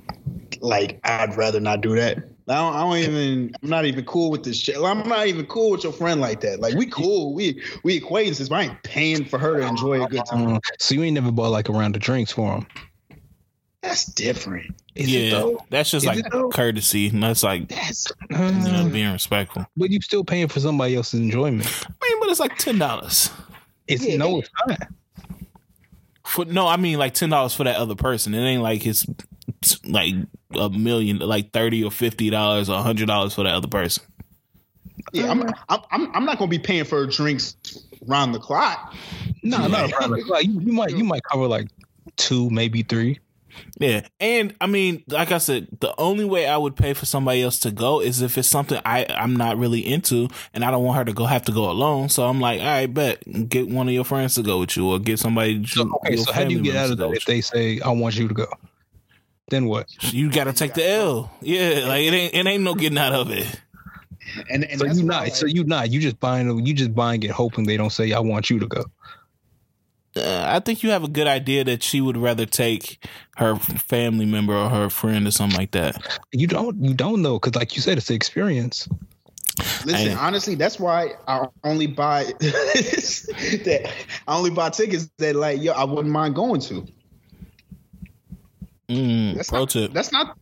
like 0.60 1.00
I'd 1.04 1.36
rather 1.36 1.60
not 1.60 1.80
do 1.80 1.94
that. 1.96 2.18
I 2.52 2.58
don't, 2.58 2.74
I 2.74 2.80
don't 2.80 2.98
even. 2.98 3.56
I'm 3.62 3.68
not 3.68 3.84
even 3.84 4.04
cool 4.04 4.30
with 4.30 4.44
this 4.44 4.58
shit. 4.58 4.76
I'm 4.76 5.08
not 5.08 5.26
even 5.26 5.46
cool 5.46 5.70
with 5.70 5.84
your 5.84 5.92
friend 5.92 6.20
like 6.20 6.40
that. 6.40 6.60
Like 6.60 6.74
we 6.74 6.86
cool. 6.86 7.34
We 7.34 7.62
we 7.82 7.96
acquaintances. 7.96 8.48
But 8.48 8.56
I 8.56 8.62
ain't 8.64 8.82
paying 8.82 9.24
for 9.24 9.38
her 9.38 9.58
to 9.58 9.66
enjoy 9.66 10.04
a 10.04 10.08
good 10.08 10.24
time. 10.26 10.46
Um, 10.48 10.60
so 10.78 10.94
you 10.94 11.02
ain't 11.02 11.14
never 11.14 11.32
bought 11.32 11.50
like 11.50 11.68
a 11.68 11.72
round 11.72 11.96
of 11.96 12.02
drinks 12.02 12.32
for 12.32 12.54
him. 12.54 12.66
That's 13.82 14.04
different. 14.04 14.74
Is 14.94 15.12
yeah, 15.12 15.30
though? 15.30 15.64
that's 15.70 15.90
just 15.90 16.06
Is 16.06 16.22
like 16.22 16.52
courtesy. 16.52 17.08
And 17.08 17.22
that's 17.22 17.42
like 17.42 17.68
That's 17.68 18.12
you 18.30 18.36
know 18.36 18.88
being 18.90 19.12
respectful. 19.12 19.66
but 19.76 19.90
you 19.90 20.00
still 20.00 20.22
paying 20.22 20.48
for 20.48 20.60
somebody 20.60 20.94
else's 20.94 21.20
enjoyment. 21.20 21.66
I 21.86 22.08
mean, 22.08 22.20
but 22.20 22.28
it's 22.28 22.40
like 22.40 22.56
ten 22.58 22.78
dollars. 22.78 23.30
It's 23.88 24.06
Yeah. 24.06 24.16
no, 24.16 24.38
it's 24.38 24.50
not. 24.66 24.88
For 26.24 26.44
no, 26.44 26.68
I 26.68 26.76
mean 26.76 26.98
like 26.98 27.14
ten 27.14 27.30
dollars 27.30 27.54
for 27.54 27.64
that 27.64 27.76
other 27.76 27.96
person. 27.96 28.34
It 28.34 28.42
ain't 28.42 28.62
like 28.62 28.86
it's 28.86 29.04
it's 29.48 29.84
like 29.84 30.14
a 30.56 30.70
million, 30.70 31.18
like 31.18 31.52
thirty 31.52 31.82
or 31.84 31.90
fifty 31.90 32.30
dollars 32.30 32.68
or 32.68 32.82
hundred 32.82 33.06
dollars 33.06 33.34
for 33.34 33.44
that 33.44 33.54
other 33.54 33.68
person. 33.68 34.04
yeah. 35.12 35.30
I'm 35.30 35.42
I'm 35.68 35.80
I'm, 35.90 36.16
I'm 36.16 36.24
not 36.24 36.38
gonna 36.38 36.50
be 36.50 36.58
paying 36.58 36.84
for 36.84 37.06
drinks 37.06 37.56
round 38.06 38.34
the 38.34 38.38
clock. 38.38 38.94
No, 39.42 39.66
not 39.66 39.90
a 39.90 39.94
problem. 39.94 40.20
Like 40.28 40.46
you, 40.46 40.60
you 40.60 40.72
might 40.72 40.90
you 40.90 41.04
might 41.04 41.22
cover 41.24 41.46
like 41.46 41.68
two, 42.16 42.50
maybe 42.50 42.82
three. 42.82 43.18
Yeah, 43.78 44.06
and 44.20 44.54
I 44.60 44.66
mean, 44.66 45.04
like 45.08 45.30
I 45.30 45.38
said, 45.38 45.68
the 45.80 45.94
only 45.98 46.24
way 46.24 46.46
I 46.46 46.56
would 46.56 46.76
pay 46.76 46.94
for 46.94 47.04
somebody 47.04 47.42
else 47.42 47.58
to 47.60 47.70
go 47.70 48.00
is 48.00 48.22
if 48.22 48.38
it's 48.38 48.48
something 48.48 48.80
I 48.84 49.06
I'm 49.10 49.36
not 49.36 49.58
really 49.58 49.80
into, 49.80 50.28
and 50.54 50.64
I 50.64 50.70
don't 50.70 50.84
want 50.84 50.98
her 50.98 51.04
to 51.04 51.12
go 51.12 51.26
have 51.26 51.42
to 51.44 51.52
go 51.52 51.70
alone. 51.70 52.08
So 52.08 52.24
I'm 52.24 52.40
like, 52.40 52.60
all 52.60 52.66
right, 52.66 52.86
bet 52.86 53.22
get 53.48 53.68
one 53.68 53.88
of 53.88 53.94
your 53.94 54.04
friends 54.04 54.36
to 54.36 54.42
go 54.42 54.60
with 54.60 54.76
you, 54.76 54.90
or 54.90 54.98
get 54.98 55.18
somebody. 55.18 55.66
So, 55.66 55.82
okay, 55.96 56.14
your 56.14 56.24
so 56.24 56.32
how 56.32 56.44
do 56.44 56.54
you 56.54 56.62
get 56.62 56.76
out 56.76 56.84
of 56.84 56.90
to 56.92 56.96
go 56.96 57.08
that 57.08 57.16
if 57.16 57.20
with 57.20 57.24
they 57.26 57.40
say 57.40 57.80
I 57.80 57.90
want 57.90 58.16
you 58.16 58.28
to 58.28 58.34
go? 58.34 58.46
Then 59.48 59.66
what? 59.66 59.86
you. 60.12 60.26
You 60.26 60.32
got 60.32 60.44
to 60.44 60.52
take 60.52 60.74
the 60.74 60.88
L. 60.88 61.30
Yeah, 61.40 61.86
like 61.86 62.02
it 62.02 62.14
ain't 62.14 62.34
it 62.34 62.46
ain't 62.46 62.62
no 62.62 62.74
getting 62.74 62.98
out 62.98 63.12
of 63.12 63.30
it. 63.30 63.60
And, 64.48 64.64
and 64.64 64.78
So 64.80 64.86
you 64.86 65.02
why, 65.02 65.02
not 65.02 65.22
like, 65.24 65.34
so 65.34 65.46
you 65.46 65.64
not 65.64 65.90
you 65.90 66.00
just 66.00 66.18
buying 66.20 66.64
you 66.64 66.74
just 66.74 66.94
buying 66.94 67.22
it 67.22 67.30
hoping 67.30 67.64
they 67.66 67.76
don't 67.76 67.90
say 67.90 68.12
I 68.12 68.20
want 68.20 68.50
you 68.50 68.58
to 68.60 68.66
go. 68.66 68.84
Uh, 70.14 70.44
I 70.46 70.60
think 70.60 70.82
you 70.82 70.90
have 70.90 71.04
a 71.04 71.08
good 71.08 71.26
idea 71.26 71.64
that 71.64 71.82
she 71.82 72.00
would 72.00 72.18
rather 72.18 72.44
take 72.44 73.02
her 73.36 73.56
family 73.56 74.26
member 74.26 74.54
or 74.54 74.68
her 74.68 74.90
friend 74.90 75.26
or 75.26 75.30
something 75.30 75.58
like 75.58 75.70
that. 75.72 76.20
You 76.32 76.46
don't 76.46 76.82
you 76.82 76.94
don't 76.94 77.22
know 77.22 77.38
because 77.38 77.54
like 77.54 77.74
you 77.76 77.82
said 77.82 77.98
it's 77.98 78.08
the 78.08 78.14
experience. 78.14 78.88
Listen, 79.84 80.08
Ain't- 80.08 80.18
honestly, 80.20 80.54
that's 80.54 80.78
why 80.78 81.14
I 81.28 81.46
only 81.64 81.86
buy 81.86 82.24
that 82.40 83.92
I 84.28 84.36
only 84.36 84.50
buy 84.50 84.70
tickets 84.70 85.10
that 85.18 85.34
like 85.34 85.60
yo 85.62 85.72
I 85.72 85.84
wouldn't 85.84 86.12
mind 86.12 86.34
going 86.34 86.60
to. 86.62 86.86
Mm, 88.92 89.34
That's 89.36 89.50
pro 89.50 89.60
not, 89.60 89.70
tip. 89.70 89.92
That's 89.92 90.12
not 90.12 90.36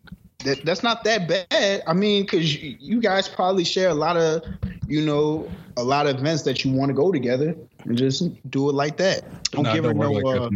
that, 0.44 0.64
that's 0.64 0.82
not 0.82 1.04
that 1.04 1.28
bad. 1.28 1.82
I 1.86 1.92
mean, 1.92 2.22
because 2.22 2.56
you, 2.62 2.76
you 2.80 3.00
guys 3.00 3.28
probably 3.28 3.64
share 3.64 3.88
a 3.90 3.94
lot 3.94 4.16
of 4.16 4.42
you 4.88 5.04
know 5.04 5.48
a 5.76 5.82
lot 5.82 6.06
of 6.06 6.18
events 6.18 6.42
that 6.42 6.64
you 6.64 6.72
want 6.72 6.88
to 6.90 6.94
go 6.94 7.12
together 7.12 7.54
and 7.84 7.96
just 7.96 8.22
do 8.50 8.68
it 8.68 8.74
like 8.74 8.96
that. 8.98 9.22
Don't 9.52 9.64
Nah, 9.64 9.74
give 9.74 9.84
her 9.84 9.94
no 9.94 10.10
like 10.12 10.24
uh, 10.40 10.48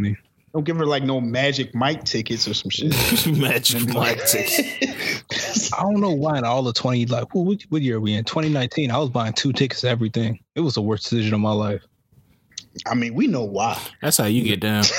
don't 0.53 0.63
give 0.63 0.77
her 0.77 0.85
like 0.85 1.03
no 1.03 1.19
magic 1.21 1.75
Mike 1.75 2.03
tickets 2.05 2.47
or 2.47 2.53
some 2.53 2.69
shit. 2.69 2.93
Magic 3.37 3.93
Mike 3.93 4.25
ticket. 4.25 5.23
I 5.77 5.81
don't 5.81 5.99
know 5.99 6.11
why 6.13 6.37
in 6.37 6.45
all 6.45 6.63
the 6.63 6.73
twenty 6.73 7.05
like 7.05 7.33
what, 7.35 7.45
what- 7.45 7.61
what 7.69 7.81
year 7.81 7.97
are 7.97 7.99
we 7.99 8.13
in? 8.13 8.23
Twenty 8.25 8.49
nineteen. 8.49 8.89
I 8.91 8.97
was 8.97 9.09
buying 9.09 9.33
two 9.33 9.51
tickets 9.53 9.81
to 9.81 9.89
everything. 9.89 10.39
It 10.55 10.61
was 10.61 10.75
the 10.75 10.81
worst 10.81 11.03
decision 11.03 11.33
of 11.33 11.39
my 11.41 11.51
life. 11.51 11.83
I 12.85 12.93
mean, 12.95 13.13
we 13.13 13.27
know 13.27 13.43
why. 13.43 13.79
That's 14.01 14.17
how 14.17 14.25
you 14.25 14.43
get 14.43 14.59
down. 14.59 14.83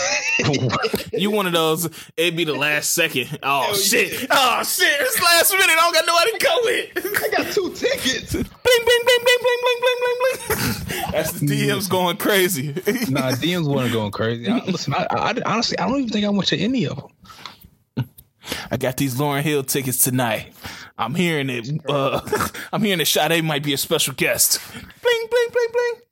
You 1.12 1.30
one 1.30 1.46
of 1.46 1.54
those? 1.54 1.86
It'd 2.16 2.36
be 2.36 2.44
the 2.44 2.54
last 2.54 2.92
second. 2.92 3.38
Oh 3.42 3.62
Hell 3.62 3.74
shit! 3.74 4.26
Oh 4.30 4.62
shit! 4.62 4.86
It's 5.00 5.22
last 5.22 5.50
minute. 5.52 5.70
I 5.70 5.74
don't 5.76 5.94
got 5.94 6.06
nobody 6.06 6.32
to 6.32 6.38
go 6.38 6.60
with. 6.64 7.22
I 7.24 7.42
got 7.42 7.52
two 7.54 7.72
tickets. 7.72 8.32
bling 8.32 8.44
bling 8.44 9.00
bling 9.04 9.20
bling 9.24 9.38
bling 9.40 9.58
bling 9.62 9.80
bling 9.80 9.96
bling 10.02 10.58
bling. 10.58 11.12
That's 11.12 11.32
the 11.32 11.46
DMs 11.46 11.88
going 11.88 12.18
crazy. 12.18 12.68
nah, 13.10 13.30
DMs 13.32 13.66
wasn't 13.66 13.94
going 13.94 14.10
crazy. 14.10 14.48
I, 14.50 14.58
listen, 14.66 14.92
I, 14.92 15.06
I, 15.10 15.34
honestly, 15.46 15.78
I 15.78 15.88
don't 15.88 16.00
even 16.00 16.10
think 16.10 16.26
I 16.26 16.28
went 16.28 16.48
to 16.48 16.58
any 16.58 16.84
of 16.86 16.96
them. 16.96 18.08
I 18.70 18.76
got 18.76 18.98
these 18.98 19.14
Lauryn 19.14 19.42
Hill 19.42 19.62
tickets 19.62 19.98
tonight. 19.98 20.52
I'm 20.98 21.14
hearing 21.14 21.48
it. 21.50 21.68
Uh, 21.88 22.20
I'm 22.72 22.82
hearing 22.82 22.98
that 22.98 23.06
Sade 23.06 23.42
might 23.42 23.62
be 23.62 23.72
a 23.72 23.78
special 23.78 24.12
guest. 24.14 24.60
Bling 24.72 25.26
bling 25.30 25.48
bling 25.50 25.68
bling. 25.72 26.02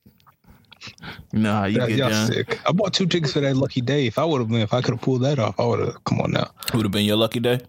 You 1.33 1.39
know 1.39 1.53
how 1.53 1.65
you 1.65 1.79
Yeah, 1.79 1.87
get 1.87 1.97
y'all 1.97 2.09
down. 2.09 2.27
sick. 2.31 2.59
I 2.67 2.71
bought 2.71 2.93
two 2.93 3.05
tickets 3.07 3.33
for 3.33 3.39
that 3.41 3.55
lucky 3.55 3.81
day. 3.81 4.07
If 4.07 4.17
I 4.17 4.23
would 4.25 4.39
have 4.39 4.49
been, 4.49 4.61
if 4.61 4.73
I 4.73 4.81
could 4.81 4.93
have 4.93 5.01
pulled 5.01 5.21
that 5.23 5.39
off, 5.39 5.59
I 5.59 5.65
would 5.65 5.79
have. 5.79 6.03
Come 6.03 6.21
on 6.21 6.31
now. 6.31 6.49
Would 6.73 6.83
have 6.83 6.91
been 6.91 7.05
your 7.05 7.17
lucky 7.17 7.39
day. 7.39 7.59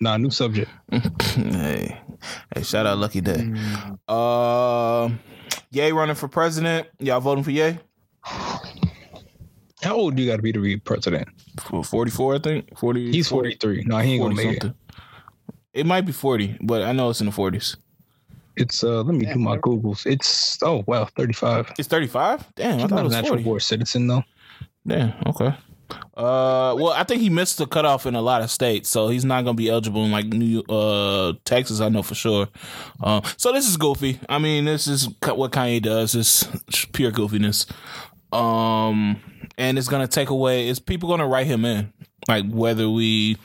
Nah, 0.00 0.16
new 0.16 0.30
subject. 0.30 0.70
hey, 0.90 2.00
hey, 2.54 2.62
shout 2.62 2.86
out 2.86 2.98
Lucky 2.98 3.20
Day. 3.20 3.52
Um, 4.08 5.18
Ye 5.70 5.90
running 5.90 6.14
for 6.14 6.28
president. 6.28 6.88
Y'all 6.98 7.20
voting 7.20 7.44
for 7.44 7.50
Ye? 7.50 7.78
How 9.82 9.96
old 9.96 10.16
do 10.16 10.22
you 10.22 10.30
got 10.30 10.36
to 10.36 10.42
be 10.42 10.52
to 10.52 10.60
be 10.60 10.78
president? 10.78 11.28
For 11.60 11.84
44, 11.84 12.36
I 12.36 12.38
think. 12.38 12.78
40. 12.78 13.12
He's 13.12 13.28
43. 13.28 13.84
No, 13.86 13.98
he 13.98 14.12
ain't 14.14 14.22
gonna 14.22 14.34
40 14.34 14.48
make 14.48 14.64
it. 14.64 14.72
It 15.74 15.86
might 15.86 16.02
be 16.02 16.12
40, 16.12 16.58
but 16.62 16.82
I 16.82 16.92
know 16.92 17.10
it's 17.10 17.20
in 17.20 17.26
the 17.26 17.32
40s. 17.32 17.76
It's 18.56 18.84
uh, 18.84 19.02
let 19.02 19.14
me 19.14 19.26
do 19.26 19.38
my 19.38 19.56
Googles. 19.58 20.06
It's 20.06 20.58
oh 20.62 20.84
wow, 20.86 21.06
35. 21.16 21.72
It's 21.78 21.88
35? 21.88 22.52
Damn, 22.54 22.70
I 22.70 22.72
He's 22.74 22.82
thought 22.82 22.90
not 22.90 22.98
it 22.98 23.00
a 23.00 23.04
was 23.04 23.12
natural 23.12 23.28
40. 23.34 23.42
born 23.44 23.60
citizen 23.60 24.06
though. 24.06 24.22
Damn, 24.86 25.12
okay. 25.26 25.54
Uh, 26.16 26.74
well, 26.78 26.90
I 26.90 27.04
think 27.04 27.20
he 27.20 27.28
missed 27.30 27.58
the 27.58 27.66
cutoff 27.66 28.06
in 28.06 28.14
a 28.14 28.22
lot 28.22 28.42
of 28.42 28.50
states, 28.50 28.88
so 28.88 29.08
he's 29.08 29.24
not 29.24 29.44
gonna 29.44 29.54
be 29.54 29.68
eligible 29.68 30.04
in 30.04 30.12
like 30.12 30.26
New 30.26 30.60
uh 30.62 31.34
Texas. 31.44 31.80
I 31.80 31.88
know 31.88 32.02
for 32.02 32.14
sure. 32.14 32.48
Uh, 33.02 33.20
so 33.36 33.52
this 33.52 33.68
is 33.68 33.76
goofy. 33.76 34.18
I 34.28 34.38
mean, 34.38 34.64
this 34.64 34.86
is 34.86 35.08
what 35.22 35.52
Kanye 35.52 35.82
does. 35.82 36.14
It's 36.14 36.44
pure 36.92 37.10
goofiness. 37.12 37.66
Um, 38.32 39.20
and 39.58 39.78
it's 39.78 39.88
gonna 39.88 40.08
take 40.08 40.30
away. 40.30 40.68
Is 40.68 40.78
people 40.80 41.08
gonna 41.08 41.26
write 41.26 41.46
him 41.46 41.64
in? 41.64 41.92
Like 42.28 42.48
whether 42.50 42.88
we, 42.88 43.36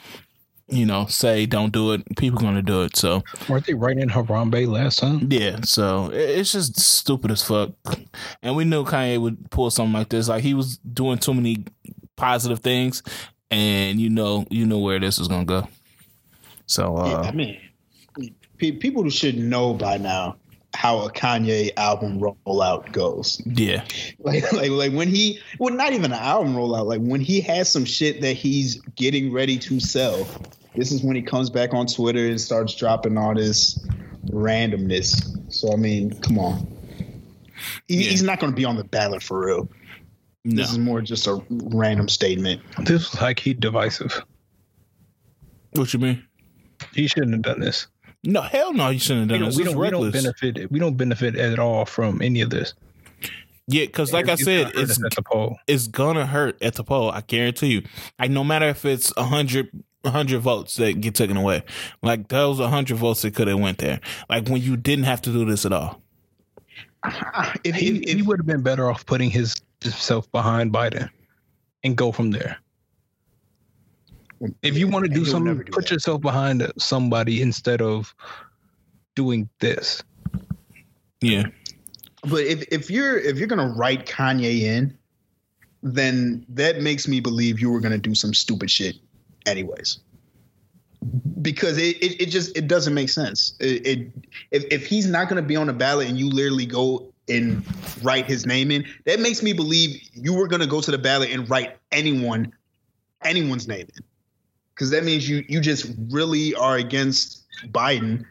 you 0.70 0.86
know, 0.86 1.06
say 1.08 1.46
don't 1.46 1.72
do 1.74 1.94
it, 1.94 2.04
people 2.18 2.40
gonna 2.40 2.62
do 2.62 2.84
it. 2.84 2.96
So 2.96 3.24
Weren't 3.48 3.66
they 3.66 3.74
writing 3.74 4.04
in 4.04 4.10
Harambe 4.10 4.68
last 4.68 5.00
time? 5.00 5.28
yeah, 5.32 5.62
so 5.64 6.10
it's 6.14 6.52
just 6.52 6.80
stupid 6.80 7.32
as 7.32 7.44
fuck. 7.44 7.72
And 8.42 8.56
we 8.56 8.66
knew 8.66 8.84
Kanye 8.86 9.20
would 9.20 9.50
pull 9.52 9.72
something 9.72 9.94
like 9.94 10.10
this. 10.10 10.28
Like 10.30 10.44
he 10.44 10.54
was 10.54 10.78
doing 10.78 11.18
too 11.18 11.34
many 11.34 11.66
positive 12.16 12.60
things, 12.60 13.02
and 13.50 14.00
you 14.00 14.10
know, 14.10 14.46
you 14.50 14.66
know 14.66 14.80
where 14.80 15.00
this 15.00 15.20
is 15.20 15.28
gonna 15.28 15.46
go. 15.46 15.68
So 16.68 16.96
Yeah, 17.06 17.14
uh, 17.14 17.22
I 17.24 17.32
mean, 17.32 17.58
people 18.58 19.10
should 19.10 19.38
know 19.38 19.74
by 19.74 19.98
now 19.98 20.36
how 20.76 21.00
a 21.00 21.12
Kanye 21.12 21.72
album 21.78 22.20
rollout 22.20 22.92
goes. 22.92 23.42
yeah, 23.46 23.84
Like, 24.20 24.52
like, 24.54 24.70
like 24.70 24.94
when 24.94 25.08
he, 25.08 25.40
well, 25.58 25.74
not 25.74 25.94
even 25.94 26.12
an 26.12 26.20
album 26.20 26.54
rollout. 26.54 26.86
Like 26.86 27.02
when 27.02 27.22
he 27.22 27.42
has 27.42 27.70
some 27.70 27.86
shit 27.86 28.22
that 28.22 28.34
he's 28.34 28.80
getting 28.96 29.32
ready 29.34 29.58
to 29.58 29.80
sell. 29.80 30.28
This 30.76 30.92
is 30.92 31.04
when 31.04 31.16
he 31.16 31.22
comes 31.22 31.50
back 31.50 31.74
on 31.74 31.88
Twitter 31.88 32.28
and 32.28 32.40
starts 32.40 32.76
dropping 32.76 33.18
all 33.18 33.34
this 33.34 33.80
randomness. 34.28 35.52
So 35.52 35.74
I 35.74 35.76
mean, 35.76 36.20
come 36.22 36.40
on. 36.40 36.68
He, 37.88 38.04
Yeah. 38.04 38.10
He's 38.12 38.24
not 38.24 38.40
going 38.40 38.52
to 38.52 38.56
be 38.56 38.66
on 38.66 38.76
the 38.76 38.84
ballot 38.84 39.24
for 39.24 39.46
real. 39.46 39.70
no, 40.46 40.62
This 40.62 40.72
is 40.72 40.78
more 40.78 41.02
just 41.02 41.28
a 41.28 41.42
random 41.50 42.08
statement. 42.08 42.62
This 42.86 43.12
was 43.12 43.22
like 43.22 43.40
he 43.40 43.54
divisive. 43.54 44.22
what 45.74 45.94
you 45.94 46.00
mean? 46.00 46.24
He 46.94 47.08
shouldn't 47.08 47.34
have 47.34 47.42
done 47.42 47.60
this. 47.60 47.88
No, 48.24 48.42
hell 48.42 48.74
no, 48.74 48.90
he 48.90 48.98
shouldn't 48.98 49.30
have 49.32 49.40
done 49.40 49.40
don't, 49.40 49.50
this. 49.50 49.58
we, 49.58 49.64
don't, 49.64 49.78
we 49.78 49.90
don't 49.90 50.12
benefit. 50.12 50.72
We 50.72 50.80
don't 50.80 50.98
benefit 50.98 51.36
at 51.36 51.60
all 51.60 51.86
from 51.86 52.22
any 52.22 52.42
of 52.42 52.50
this. 52.50 52.74
Yeah, 53.68 53.86
because 53.86 54.12
like 54.12 54.30
I 54.30 54.36
said, 54.36 54.74
gonna 54.74 54.84
it's 54.84 55.04
at 55.04 55.16
the 55.16 55.22
poll. 55.22 55.58
it's 55.68 55.88
gonna 55.88 56.26
hurt 56.26 56.62
at 56.62 56.74
the 56.74 56.84
poll. 56.84 57.12
I 57.12 57.22
guarantee 57.22 57.68
you. 57.68 57.84
Like 58.18 58.32
no 58.32 58.44
matter 58.44 58.68
if 58.68 58.84
it's 58.84 59.14
a 59.16 59.24
hundred 59.24 59.70
a 59.72 59.76
hundred 60.06 60.40
votes 60.40 60.76
that 60.76 61.02
get 61.02 61.16
taken 61.16 61.38
away, 61.38 61.64
like 62.02 62.30
those 62.30 62.60
a 62.60 62.70
hundred 62.70 62.98
votes 62.98 63.22
that 63.24 63.36
could 63.36 63.48
have 63.48 63.60
went 63.60 63.80
there. 63.80 64.00
Like 64.30 64.48
when 64.48 64.62
you 64.62 64.78
didn't 64.78 65.06
have 65.06 65.22
to 65.24 65.32
do 65.32 65.46
this 65.46 65.66
at 65.66 65.74
all. 65.74 66.02
If, 67.64 67.76
He, 67.76 67.98
if, 68.00 68.18
he 68.18 68.22
would 68.22 68.40
have 68.40 68.46
been 68.46 68.62
better 68.62 68.90
off 68.90 69.06
putting 69.06 69.30
his 69.30 69.56
himself 69.82 70.30
behind 70.32 70.74
Biden 70.74 71.10
and 71.84 71.96
go 71.96 72.12
from 72.12 72.32
there. 72.32 72.58
If 74.62 74.78
you 74.78 74.88
want 74.88 75.06
to 75.06 75.12
do 75.12 75.26
something, 75.26 75.58
do 75.58 75.64
put 75.72 75.86
that. 75.86 75.92
yourself 75.92 76.22
behind 76.22 76.72
somebody 76.78 77.42
instead 77.42 77.82
of 77.82 78.14
doing 79.16 79.50
this. 79.60 80.02
Yeah. 81.22 81.48
But 82.24 82.44
if 82.44 82.64
if 82.72 82.90
you're 82.90 83.18
if 83.18 83.38
you're 83.38 83.48
gonna 83.48 83.70
write 83.70 84.06
Kanye 84.06 84.62
in, 84.62 84.98
then 85.84 86.46
that 86.50 86.82
makes 86.82 87.08
me 87.08 87.20
believe 87.20 87.60
you 87.60 87.70
were 87.70 87.82
gonna 87.82 87.98
do 87.98 88.16
some 88.16 88.34
stupid 88.34 88.72
shit, 88.72 88.96
anyways. 89.46 90.00
Because 91.42 91.78
it, 91.78 91.98
it, 92.04 92.22
it 92.22 92.26
just 92.28 92.58
it 92.58 92.68
doesn't 92.68 92.94
make 92.94 93.10
sense. 93.10 93.54
It, 93.60 93.88
it 93.88 94.12
if 94.52 94.66
if 94.72 94.86
he's 94.86 95.08
not 95.08 95.30
gonna 95.30 95.42
be 95.42 95.56
on 95.56 95.68
the 95.68 95.74
ballot 95.74 96.08
and 96.10 96.18
you 96.20 96.30
literally 96.30 96.66
go 96.66 97.14
and 97.30 97.64
write 98.04 98.26
his 98.26 98.46
name 98.46 98.72
in, 98.72 98.86
that 99.06 99.20
makes 99.20 99.42
me 99.42 99.54
believe 99.54 100.02
you 100.14 100.34
were 100.34 100.48
gonna 100.48 100.68
go 100.68 100.82
to 100.82 100.92
the 100.92 100.98
ballot 100.98 101.30
and 101.32 101.50
write 101.50 101.78
anyone 101.92 102.52
anyone's 103.24 103.68
name 103.68 103.88
in. 103.96 104.04
because 104.74 104.90
that 104.92 105.04
means 105.04 105.28
you 105.30 105.44
you 105.50 105.60
just 105.60 105.92
really 106.10 106.56
are 106.56 106.78
against 106.78 107.46
Biden 107.68 108.26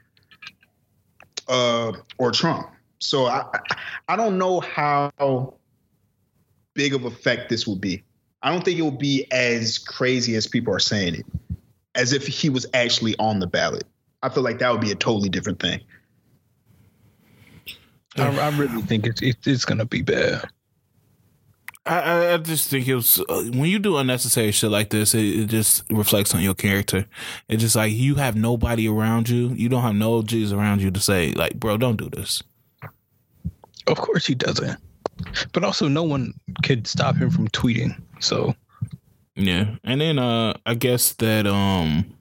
uh, 1.48 1.92
or 2.18 2.32
Trump. 2.32 2.70
So 2.98 3.26
I 3.26 3.44
I 4.08 4.16
don't 4.16 4.38
know 4.38 4.60
how 4.60 5.54
big 6.74 6.94
of 6.94 7.04
effect 7.04 7.48
this 7.50 7.66
will 7.66 7.76
be. 7.76 8.02
I 8.42 8.52
don't 8.52 8.64
think 8.64 8.78
it 8.78 8.82
will 8.82 8.90
be 8.90 9.26
as 9.32 9.78
crazy 9.78 10.36
as 10.36 10.46
people 10.46 10.74
are 10.74 10.78
saying 10.78 11.16
it, 11.16 11.26
as 11.94 12.12
if 12.12 12.26
he 12.26 12.48
was 12.50 12.66
actually 12.72 13.16
on 13.18 13.40
the 13.40 13.46
ballot. 13.46 13.84
I 14.22 14.28
feel 14.28 14.42
like 14.42 14.58
that 14.58 14.70
would 14.70 14.80
be 14.80 14.92
a 14.92 14.96
totally 14.96 15.28
different 15.28 15.60
thing. 15.60 15.80
I, 18.16 18.36
I 18.36 18.56
really 18.56 18.82
think 18.82 19.06
it's 19.06 19.22
it, 19.22 19.36
it's 19.46 19.64
gonna 19.64 19.84
be 19.84 20.02
bad. 20.02 20.48
I, 21.86 22.34
I 22.34 22.36
just 22.36 22.68
think 22.68 22.86
it 22.86 22.94
was 22.94 23.18
uh, 23.28 23.44
when 23.54 23.64
you 23.64 23.78
do 23.78 23.96
unnecessary 23.96 24.52
shit 24.52 24.70
like 24.70 24.90
this, 24.90 25.14
it, 25.14 25.24
it, 25.24 25.46
just 25.46 25.84
reflects 25.90 26.34
on 26.34 26.42
your 26.42 26.54
character. 26.54 27.06
It's 27.48 27.62
just 27.62 27.76
like 27.76 27.92
you 27.92 28.16
have 28.16 28.36
nobody 28.36 28.86
around 28.86 29.28
you. 29.30 29.48
You 29.50 29.70
don't 29.70 29.82
have 29.82 29.94
no 29.94 30.22
G's 30.22 30.52
around 30.52 30.82
you 30.82 30.90
to 30.90 31.00
say 31.00 31.32
like, 31.32 31.58
bro, 31.58 31.78
don't 31.78 31.96
do 31.96 32.10
this. 32.10 32.42
Of 33.86 33.96
course 33.96 34.26
he 34.26 34.34
doesn't, 34.34 34.78
but 35.52 35.64
also 35.64 35.88
no 35.88 36.02
one 36.02 36.34
could 36.62 36.86
stop 36.86 37.16
him 37.16 37.30
from 37.30 37.48
tweeting. 37.48 38.00
So 38.20 38.54
yeah, 39.34 39.76
and 39.84 40.00
then 40.00 40.18
uh, 40.18 40.54
I 40.66 40.74
guess 40.74 41.12
that 41.14 41.46
um, 41.46 42.12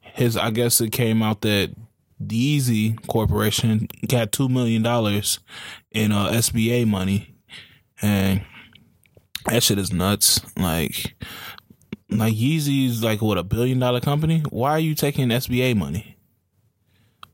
his 0.00 0.36
I 0.36 0.50
guess 0.50 0.80
it 0.80 0.90
came 0.90 1.22
out 1.22 1.42
that 1.42 1.74
the 2.18 2.58
Yeezy 2.58 3.06
Corporation 3.06 3.88
got 4.08 4.32
two 4.32 4.48
million 4.48 4.82
dollars 4.82 5.40
in 5.92 6.12
uh, 6.12 6.28
SBA 6.30 6.86
money, 6.86 7.34
and 8.02 8.44
that 9.46 9.62
shit 9.62 9.78
is 9.78 9.92
nuts. 9.92 10.40
Like, 10.56 11.16
like 12.10 12.34
Yeezy's 12.34 13.02
like 13.02 13.22
what 13.22 13.38
a 13.38 13.44
billion 13.44 13.78
dollar 13.78 14.00
company. 14.00 14.42
Why 14.50 14.70
are 14.70 14.80
you 14.80 14.94
taking 14.94 15.28
SBA 15.28 15.76
money? 15.76 16.16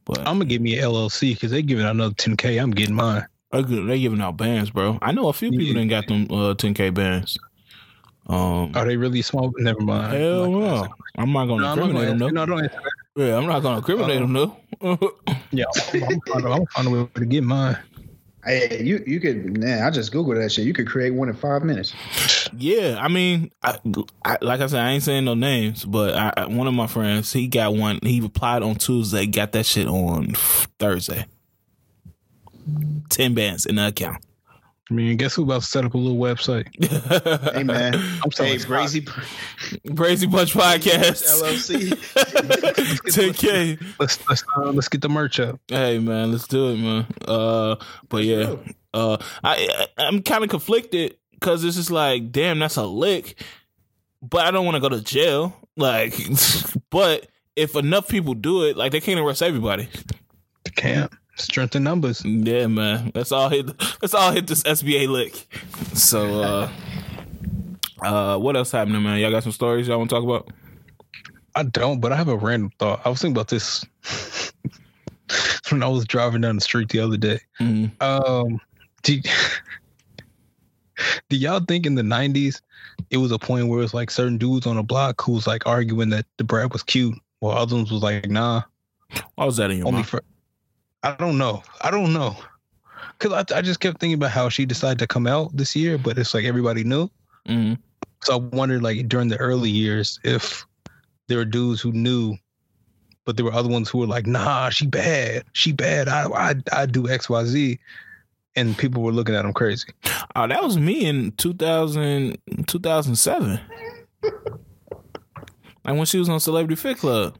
But 0.05 0.18
I'm 0.20 0.39
gonna 0.39 0.47
give 0.47 0.61
me 0.61 0.78
an 0.78 0.85
LLC 0.85 1.35
because 1.35 1.53
they 1.53 1.62
giving 1.62 1.85
out 1.85 1.95
another 1.95 2.14
10k. 2.14 2.61
I'm 2.61 2.72
getting 2.72 2.95
mine. 2.95 3.26
They 3.53 3.98
giving 3.98 4.20
out 4.20 4.36
bands, 4.36 4.70
bro. 4.70 4.98
I 5.03 5.12
know 5.12 5.28
a 5.28 5.32
few 5.32 5.51
people 5.51 5.66
yeah. 5.66 5.80
that 5.80 5.86
got 5.86 6.07
them 6.07 6.22
uh, 6.30 6.55
10k 6.55 6.94
bands. 6.94 7.36
Um, 8.28 8.70
are 8.76 8.84
they 8.84 8.96
really 8.96 9.22
small? 9.22 9.53
Never 9.57 9.80
mind. 9.80 10.12
Hell 10.12 10.44
I'm 10.44 10.53
no. 10.53 10.88
I'm 11.16 11.32
not 11.32 11.46
gonna 11.46 11.62
no, 11.62 11.72
incriminate 11.72 12.09
them. 12.09 12.18
No, 12.18 12.28
no, 12.28 12.46
don't 12.46 12.62
answer 12.62 12.80
that. 12.80 12.92
Yeah, 13.16 13.36
I'm 13.36 13.46
not 13.46 13.61
gonna 13.61 13.78
incriminate 13.78 14.20
them. 14.20 14.32
No. 14.32 14.57
yeah, 15.51 15.64
I'm, 15.92 16.20
I'm, 16.34 16.46
I'm, 16.46 16.64
I'm 16.76 16.86
a 16.86 16.90
way 16.90 17.09
to 17.12 17.26
get 17.26 17.42
mine. 17.42 17.76
Hey, 18.44 18.82
you 18.82 19.03
you 19.07 19.20
could 19.20 19.59
man, 19.59 19.82
I 19.82 19.90
just 19.90 20.12
googled 20.12 20.40
that 20.40 20.51
shit. 20.51 20.64
You 20.64 20.72
could 20.72 20.86
create 20.86 21.11
one 21.11 21.28
in 21.28 21.34
five 21.34 21.62
minutes. 21.62 21.94
Yeah, 22.57 22.98
I 23.01 23.09
mean, 23.09 23.51
I, 23.62 23.78
I, 24.24 24.38
like 24.40 24.61
I 24.61 24.66
said, 24.66 24.80
I 24.80 24.92
ain't 24.92 25.03
saying 25.03 25.24
no 25.24 25.34
names, 25.34 25.84
but 25.84 26.14
I, 26.14 26.46
one 26.46 26.66
of 26.66 26.74
my 26.74 26.86
friends, 26.86 27.32
he 27.32 27.48
got 27.48 27.74
one. 27.74 27.98
He 28.03 28.24
applied 28.24 28.62
on 28.62 28.76
Tuesday, 28.76 29.26
got 29.26 29.53
that 29.53 29.66
shit 29.66 29.88
on 29.88 30.34
Thursday. 30.78 31.26
Ten 33.08 33.34
bands 33.34 33.66
in 33.66 33.76
the 33.76 33.88
account. 33.88 34.24
I 34.90 34.94
mean, 34.94 35.16
guess 35.16 35.36
who 35.36 35.44
about 35.44 35.62
to 35.62 35.68
set 35.68 35.84
up 35.84 35.94
a 35.94 35.98
little 35.98 36.18
website? 36.18 36.66
hey 37.54 37.62
man, 37.62 37.94
I'm 37.94 38.32
sorry, 38.32 38.50
hey, 38.50 38.56
Brazy, 38.56 39.04
Brazy 39.86 40.30
Bunch 40.30 40.52
Podcast 40.52 41.24
LLC. 41.40 41.90
10k. 43.12 43.80
Let's 44.00 44.28
let's 44.28 44.42
uh, 44.56 44.72
let's 44.72 44.88
get 44.88 45.00
the 45.00 45.08
merch 45.08 45.38
up. 45.38 45.60
Hey 45.68 46.00
man, 46.00 46.32
let's 46.32 46.48
do 46.48 46.70
it, 46.70 46.76
man. 46.78 47.06
Uh, 47.26 47.76
but 48.08 48.24
yeah, 48.24 48.56
uh, 48.92 49.16
I 49.44 49.86
I'm 49.96 50.22
kind 50.22 50.42
of 50.42 50.50
conflicted 50.50 51.16
because 51.34 51.62
it's 51.62 51.76
just 51.76 51.90
like, 51.92 52.32
damn, 52.32 52.58
that's 52.58 52.76
a 52.76 52.84
lick, 52.84 53.40
but 54.20 54.44
I 54.44 54.50
don't 54.50 54.64
want 54.64 54.74
to 54.74 54.80
go 54.80 54.88
to 54.88 55.00
jail. 55.00 55.56
Like, 55.76 56.14
but 56.90 57.28
if 57.54 57.76
enough 57.76 58.08
people 58.08 58.34
do 58.34 58.64
it, 58.64 58.76
like 58.76 58.90
they 58.90 59.00
can't 59.00 59.20
arrest 59.20 59.42
everybody. 59.42 59.88
They 60.64 60.70
can't. 60.74 61.12
Strength 61.45 61.76
in 61.76 61.84
numbers. 61.84 62.24
Yeah, 62.24 62.66
man. 62.66 63.12
Let's 63.14 63.32
all 63.32 63.49
hit. 63.49 63.66
Let's 64.01 64.14
all 64.14 64.32
hit 64.32 64.47
this 64.47 64.62
SBA 64.62 65.09
lick. 65.09 65.47
So, 65.95 66.43
uh, 66.43 66.70
uh, 68.03 68.38
what 68.38 68.57
else 68.57 68.70
happening, 68.72 69.03
man? 69.03 69.18
Y'all 69.18 69.30
got 69.30 69.43
some 69.43 69.53
stories 69.53 69.88
y'all 69.88 69.99
want 69.99 70.11
to 70.11 70.16
talk 70.16 70.24
about? 70.24 70.51
I 71.55 71.64
don't, 71.64 72.01
but 72.01 72.12
I 72.12 72.16
have 72.16 72.28
a 72.28 72.36
random 72.36 72.70
thought. 72.78 73.01
I 73.05 73.09
was 73.09 73.20
thinking 73.20 73.36
about 73.36 73.49
this 73.49 73.84
when 75.70 75.82
I 75.82 75.88
was 75.88 76.05
driving 76.05 76.41
down 76.41 76.55
the 76.55 76.61
street 76.61 76.88
the 76.88 77.01
other 77.01 77.16
day. 77.16 77.41
Mm-hmm. 77.61 78.03
Um, 78.03 78.61
do, 79.03 79.20
do 81.28 81.36
y'all 81.36 81.61
think 81.61 81.86
in 81.86 81.95
the 81.95 82.03
'90s 82.03 82.61
it 83.11 83.16
was 83.16 83.32
a 83.32 83.38
point 83.38 83.68
where 83.68 83.82
it's 83.82 83.95
like 83.95 84.11
certain 84.11 84.38
dudes 84.38 84.66
on 84.66 84.76
the 84.76 84.82
block 84.82 85.20
who 85.20 85.32
was 85.32 85.47
like 85.47 85.66
arguing 85.66 86.11
that 86.11 86.26
Da 86.36 86.45
Brat 86.45 86.72
was 86.72 86.82
cute, 86.82 87.18
while 87.41 87.57
others 87.57 87.91
was 87.91 88.03
like, 88.03 88.28
nah. 88.28 88.62
Why 89.34 89.45
was 89.45 89.57
that 89.57 89.70
in 89.70 89.78
your 89.78 89.86
Only 89.88 89.99
mind? 89.99 90.09
for 90.09 90.22
I 91.03 91.12
don't 91.12 91.38
know. 91.38 91.62
I 91.80 91.90
don't 91.90 92.12
know. 92.12 92.36
Cause 93.18 93.32
I, 93.32 93.59
I 93.59 93.62
just 93.62 93.80
kept 93.80 94.01
thinking 94.01 94.14
about 94.14 94.30
how 94.30 94.48
she 94.48 94.64
decided 94.64 94.98
to 94.98 95.07
come 95.07 95.26
out 95.26 95.55
this 95.55 95.76
year, 95.76 95.98
but 95.98 96.18
it's 96.18 96.32
like 96.32 96.44
everybody 96.44 96.84
knew. 96.84 97.09
Mm-hmm. 97.46 97.74
So 98.22 98.34
I 98.34 98.36
wondered, 98.36 98.82
like 98.82 99.09
during 99.09 99.28
the 99.28 99.36
early 99.36 99.70
years, 99.70 100.18
if 100.24 100.64
there 101.28 101.38
were 101.38 101.44
dudes 101.44 101.80
who 101.80 101.92
knew, 101.92 102.36
but 103.24 103.36
there 103.36 103.44
were 103.44 103.53
other 103.53 103.68
ones 103.68 103.88
who 103.88 103.98
were 103.98 104.07
like, 104.07 104.26
"Nah, 104.26 104.70
she 104.70 104.86
bad. 104.86 105.44
She 105.53 105.72
bad. 105.72 106.09
I 106.09 106.26
I 106.28 106.55
I 106.72 106.86
do 106.86 107.09
X 107.09 107.28
Y 107.30 107.44
Z," 107.44 107.78
and 108.57 108.76
people 108.76 109.03
were 109.03 109.12
looking 109.12 109.34
at 109.34 109.42
them 109.42 109.53
crazy. 109.53 109.88
Oh, 110.36 110.46
that 110.46 110.62
was 110.62 110.78
me 110.78 111.07
in 111.07 111.32
2000, 111.32 112.36
2007. 112.66 113.61
like 114.22 114.36
when 115.84 116.05
she 116.07 116.18
was 116.18 116.28
on 116.28 116.40
Celebrity 116.40 116.76
Fit 116.76 116.98
Club. 116.98 117.36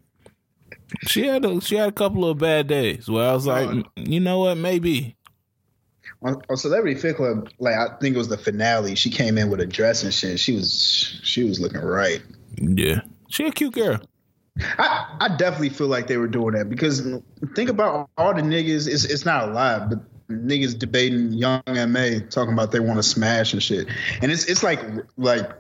She 1.03 1.27
had 1.27 1.45
a 1.45 1.61
she 1.61 1.77
had 1.77 1.89
a 1.89 1.93
couple 1.93 2.29
of 2.29 2.39
bad 2.39 2.67
days 2.67 3.09
where 3.09 3.29
I 3.29 3.33
was 3.33 3.47
like, 3.47 3.69
mm, 3.69 3.85
you 3.97 4.21
know 4.21 4.41
what, 4.41 4.57
maybe. 4.57 5.17
On, 6.23 6.41
on, 6.51 6.57
Celebrity 6.57 7.01
Fit 7.01 7.17
Club, 7.17 7.49
like 7.59 7.75
I 7.75 7.97
think 8.01 8.15
it 8.15 8.19
was 8.19 8.29
the 8.29 8.37
finale. 8.37 8.95
She 8.95 9.11
came 9.11 9.39
in 9.39 9.49
with 9.49 9.61
a 9.61 9.67
dress 9.67 10.03
and 10.03 10.13
shit. 10.13 10.39
She 10.39 10.55
was 10.55 11.21
she 11.23 11.45
was 11.45 11.61
looking 11.61 11.81
right. 11.81 12.23
Yeah, 12.57 13.03
she 13.29 13.47
a 13.47 13.53
cute 13.53 13.75
girl. 13.75 14.01
I, 14.59 15.17
I 15.21 15.37
definitely 15.37 15.71
feel 15.71 15.87
like 15.87 16.09
they 16.09 16.19
were 16.19 16.27
doing 16.27 16.55
that 16.55 16.69
because 16.69 17.07
think 17.55 17.71
about 17.71 18.11
all 18.19 18.35
the 18.35 18.43
niggas. 18.43 18.87
It's 18.87 19.05
it's 19.05 19.25
not 19.25 19.49
a 19.49 19.53
lie, 19.53 19.79
but 19.79 19.99
niggas 20.29 20.79
debating 20.79 21.33
Young 21.33 21.63
M.A 21.67 22.21
talking 22.21 22.53
about 22.53 22.73
they 22.73 22.81
want 22.81 22.99
to 22.99 23.03
smash 23.03 23.53
and 23.53 23.63
shit, 23.63 23.89
and 24.21 24.31
it's 24.31 24.45
it's 24.47 24.63
like 24.63 24.81
like 25.17 25.51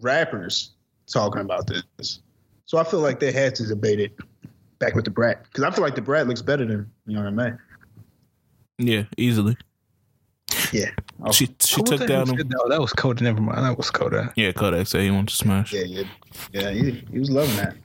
rappers 0.00 0.72
talking 1.06 1.40
about 1.40 1.66
this. 1.66 2.20
So 2.66 2.78
I 2.78 2.84
feel 2.84 3.00
like 3.00 3.20
they 3.20 3.32
had 3.32 3.54
to 3.56 3.66
debate 3.66 4.00
it 4.00 4.12
back 4.80 4.94
with 4.94 5.04
Da 5.04 5.12
Brat 5.12 5.44
because 5.44 5.62
I 5.62 5.70
feel 5.70 5.84
like 5.84 5.94
Da 5.94 6.02
Brat 6.02 6.26
looks 6.26 6.42
better 6.42 6.64
than 6.64 6.90
you 7.06 7.14
know 7.14 7.22
what 7.22 7.28
I 7.28 7.50
mean. 7.50 7.58
Yeah, 8.78 9.04
easily. 9.16 9.56
Yeah, 10.72 10.90
oh. 11.22 11.30
she 11.30 11.48
she 11.60 11.82
took 11.82 12.06
down. 12.06 12.28
Him. 12.28 12.48
No, 12.48 12.68
that 12.68 12.80
was 12.80 12.92
Kodak. 12.92 13.22
Never 13.22 13.40
mind, 13.40 13.64
that 13.64 13.76
was 13.76 13.90
Kodak. 13.90 14.32
Yeah, 14.36 14.50
Kodak 14.50 14.86
said 14.86 15.02
he 15.02 15.10
wanted 15.10 15.28
to 15.28 15.36
smash. 15.36 15.72
Yeah, 15.72 15.84
yeah, 15.84 16.04
yeah. 16.52 16.70
He, 16.70 16.90
he 17.12 17.18
was 17.18 17.30
loving 17.30 17.56
that. 17.56 17.76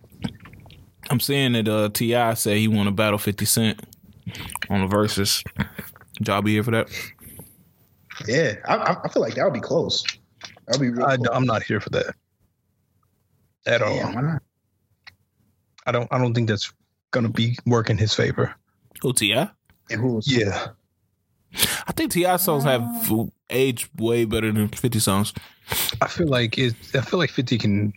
I'm 1.11 1.19
seeing 1.19 1.53
that 1.53 1.67
uh, 1.67 1.89
T.I. 1.89 2.33
said 2.33 2.57
he 2.57 2.67
want 2.67 2.87
to 2.87 2.91
battle 2.91 3.19
Fifty 3.19 3.45
Cent 3.45 3.81
on 4.69 4.81
the 4.81 4.87
verses. 4.87 5.43
Y'all 6.25 6.41
be 6.41 6.53
here 6.53 6.63
for 6.63 6.71
that? 6.71 6.87
Yeah, 8.27 8.55
I, 8.65 8.97
I 9.03 9.07
feel 9.09 9.21
like 9.21 9.35
that 9.35 9.43
would 9.43 9.53
be 9.53 9.59
close. 9.59 10.03
That'll 10.65 10.81
be. 10.81 11.01
I, 11.03 11.17
am 11.35 11.45
not 11.45 11.61
here 11.63 11.79
for 11.79 11.89
that 11.91 12.15
at 13.65 13.81
all. 13.81 13.95
why 13.95 14.21
not? 14.21 14.41
I 15.85 15.91
don't. 15.91 16.07
I 16.11 16.17
don't 16.17 16.33
think 16.33 16.47
that's 16.47 16.71
gonna 17.15 17.29
be 17.29 17.57
work 17.65 17.89
in 17.89 17.97
his 17.97 18.13
favor. 18.13 18.53
Who 19.01 19.13
T.I.? 19.13 19.49
And 19.89 20.01
who's 20.01 20.31
yeah. 20.31 20.67
I 21.87 21.93
think 21.93 22.11
T.I. 22.11 22.37
songs 22.37 22.65
have 22.65 22.83
aged 23.49 23.89
way 23.97 24.25
better 24.25 24.51
than 24.51 24.67
Fifty 24.67 24.99
songs. 24.99 25.33
I 26.01 26.07
feel 26.07 26.27
like 26.27 26.57
it. 26.57 26.75
I 26.93 27.01
feel 27.01 27.17
like 27.17 27.31
Fifty 27.31 27.57
can 27.57 27.93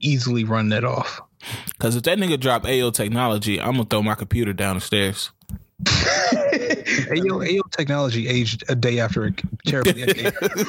easily 0.00 0.44
run 0.44 0.70
that 0.70 0.84
off. 0.84 1.20
Because 1.68 1.94
if 1.96 2.02
that 2.04 2.18
nigga 2.18 2.40
drop 2.40 2.64
Ayo 2.64 2.92
technology, 2.92 3.60
I'm 3.60 3.72
gonna 3.72 3.84
throw 3.84 4.02
my 4.02 4.14
computer 4.14 4.52
down 4.52 4.76
the 4.76 4.80
stairs. 4.80 5.30
Ayo, 5.84 7.46
Ayo 7.46 7.60
technology 7.70 8.26
aged 8.26 8.64
a 8.70 8.74
day 8.74 8.98
after 8.98 9.26
it 9.26 9.42
terribly. 9.66 10.02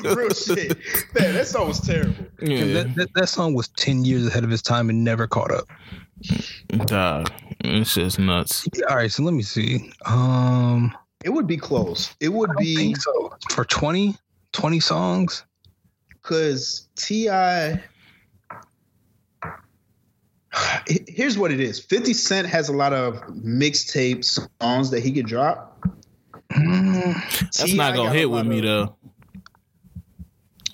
Real 0.03 0.29
shit, 0.31 0.77
man. 1.17 1.33
That 1.33 1.47
song 1.47 1.69
was 1.69 1.79
terrible. 1.79 2.25
Yeah. 2.41 2.65
That, 2.65 2.95
that, 2.95 3.13
that, 3.15 3.29
song 3.29 3.53
was 3.53 3.69
ten 3.69 4.03
years 4.03 4.27
ahead 4.27 4.43
of 4.43 4.49
his 4.49 4.61
time 4.61 4.89
and 4.89 5.03
never 5.03 5.27
caught 5.27 5.51
up. 5.51 5.67
Dog, 6.85 7.31
it's 7.61 7.93
just 7.93 8.19
nuts. 8.19 8.67
Yeah, 8.73 8.85
all 8.89 8.95
right, 8.97 9.11
so 9.11 9.23
let 9.23 9.33
me 9.33 9.43
see. 9.43 9.91
Um, 10.05 10.95
it 11.23 11.29
would 11.29 11.47
be 11.47 11.57
close. 11.57 12.15
It 12.19 12.29
would 12.29 12.51
be 12.57 12.95
so 12.95 13.33
for 13.51 13.65
20, 13.65 14.15
20 14.53 14.79
songs. 14.79 15.43
Cause 16.23 16.89
T.I 16.97 17.81
here's 20.87 21.37
what 21.37 21.51
it 21.51 21.59
is 21.59 21.79
50 21.79 22.13
cent 22.13 22.47
has 22.47 22.69
a 22.69 22.73
lot 22.73 22.93
of 22.93 23.21
mixtape 23.27 24.25
songs 24.61 24.89
that 24.91 25.01
he 25.01 25.11
could 25.11 25.25
drop 25.25 25.85
that's 26.49 27.73
not 27.73 27.95
gonna 27.95 28.11
hit 28.11 28.29
with 28.29 28.45
me 28.45 28.61
though 28.61 28.95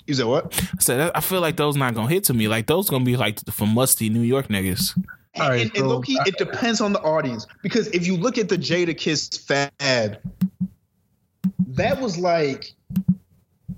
You 0.06 0.14
said 0.14 0.26
what? 0.26 0.60
I 0.76 0.80
said 0.80 1.12
I 1.14 1.20
feel 1.20 1.40
like 1.40 1.56
those 1.56 1.76
not 1.76 1.94
gonna 1.94 2.08
hit 2.08 2.24
to 2.24 2.34
me. 2.34 2.48
Like 2.48 2.66
those 2.66 2.90
gonna 2.90 3.04
be 3.04 3.16
like 3.16 3.40
for 3.50 3.66
musty 3.66 4.08
New 4.10 4.20
York 4.20 4.48
niggas. 4.48 4.98
All 5.36 5.48
right, 5.48 5.62
and, 5.62 5.70
and 5.70 5.78
so- 5.78 5.88
low 5.88 6.00
key, 6.00 6.18
it 6.26 6.38
depends 6.38 6.80
on 6.80 6.92
the 6.92 7.00
audience 7.00 7.46
because 7.62 7.88
if 7.88 8.06
you 8.06 8.16
look 8.16 8.38
at 8.38 8.48
the 8.48 8.56
Jada 8.56 8.96
Kiss 8.96 9.28
Fab, 9.28 10.18
that 11.68 12.00
was 12.00 12.18
like 12.18 12.72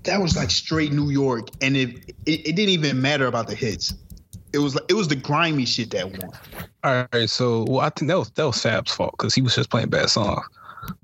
that 0.03 0.21
was 0.21 0.35
like 0.35 0.51
straight 0.51 0.91
New 0.91 1.09
York, 1.09 1.49
and 1.61 1.75
it, 1.75 2.13
it 2.25 2.47
it 2.47 2.55
didn't 2.55 2.69
even 2.69 3.01
matter 3.01 3.25
about 3.25 3.47
the 3.47 3.55
hits. 3.55 3.93
It 4.53 4.59
was 4.59 4.75
like 4.75 4.85
it 4.87 4.93
was 4.93 5.07
the 5.07 5.15
grimy 5.15 5.65
shit 5.65 5.91
that 5.91 6.09
won. 6.09 6.29
All 6.83 7.07
right, 7.11 7.29
so 7.29 7.65
well, 7.67 7.81
I 7.81 7.89
think 7.89 8.09
that 8.09 8.17
was 8.17 8.29
that 8.31 8.45
was 8.45 8.61
Fab's 8.61 8.93
fault 8.93 9.15
because 9.17 9.33
he 9.33 9.41
was 9.41 9.55
just 9.55 9.69
playing 9.69 9.89
bad 9.89 10.09
songs. 10.09 10.45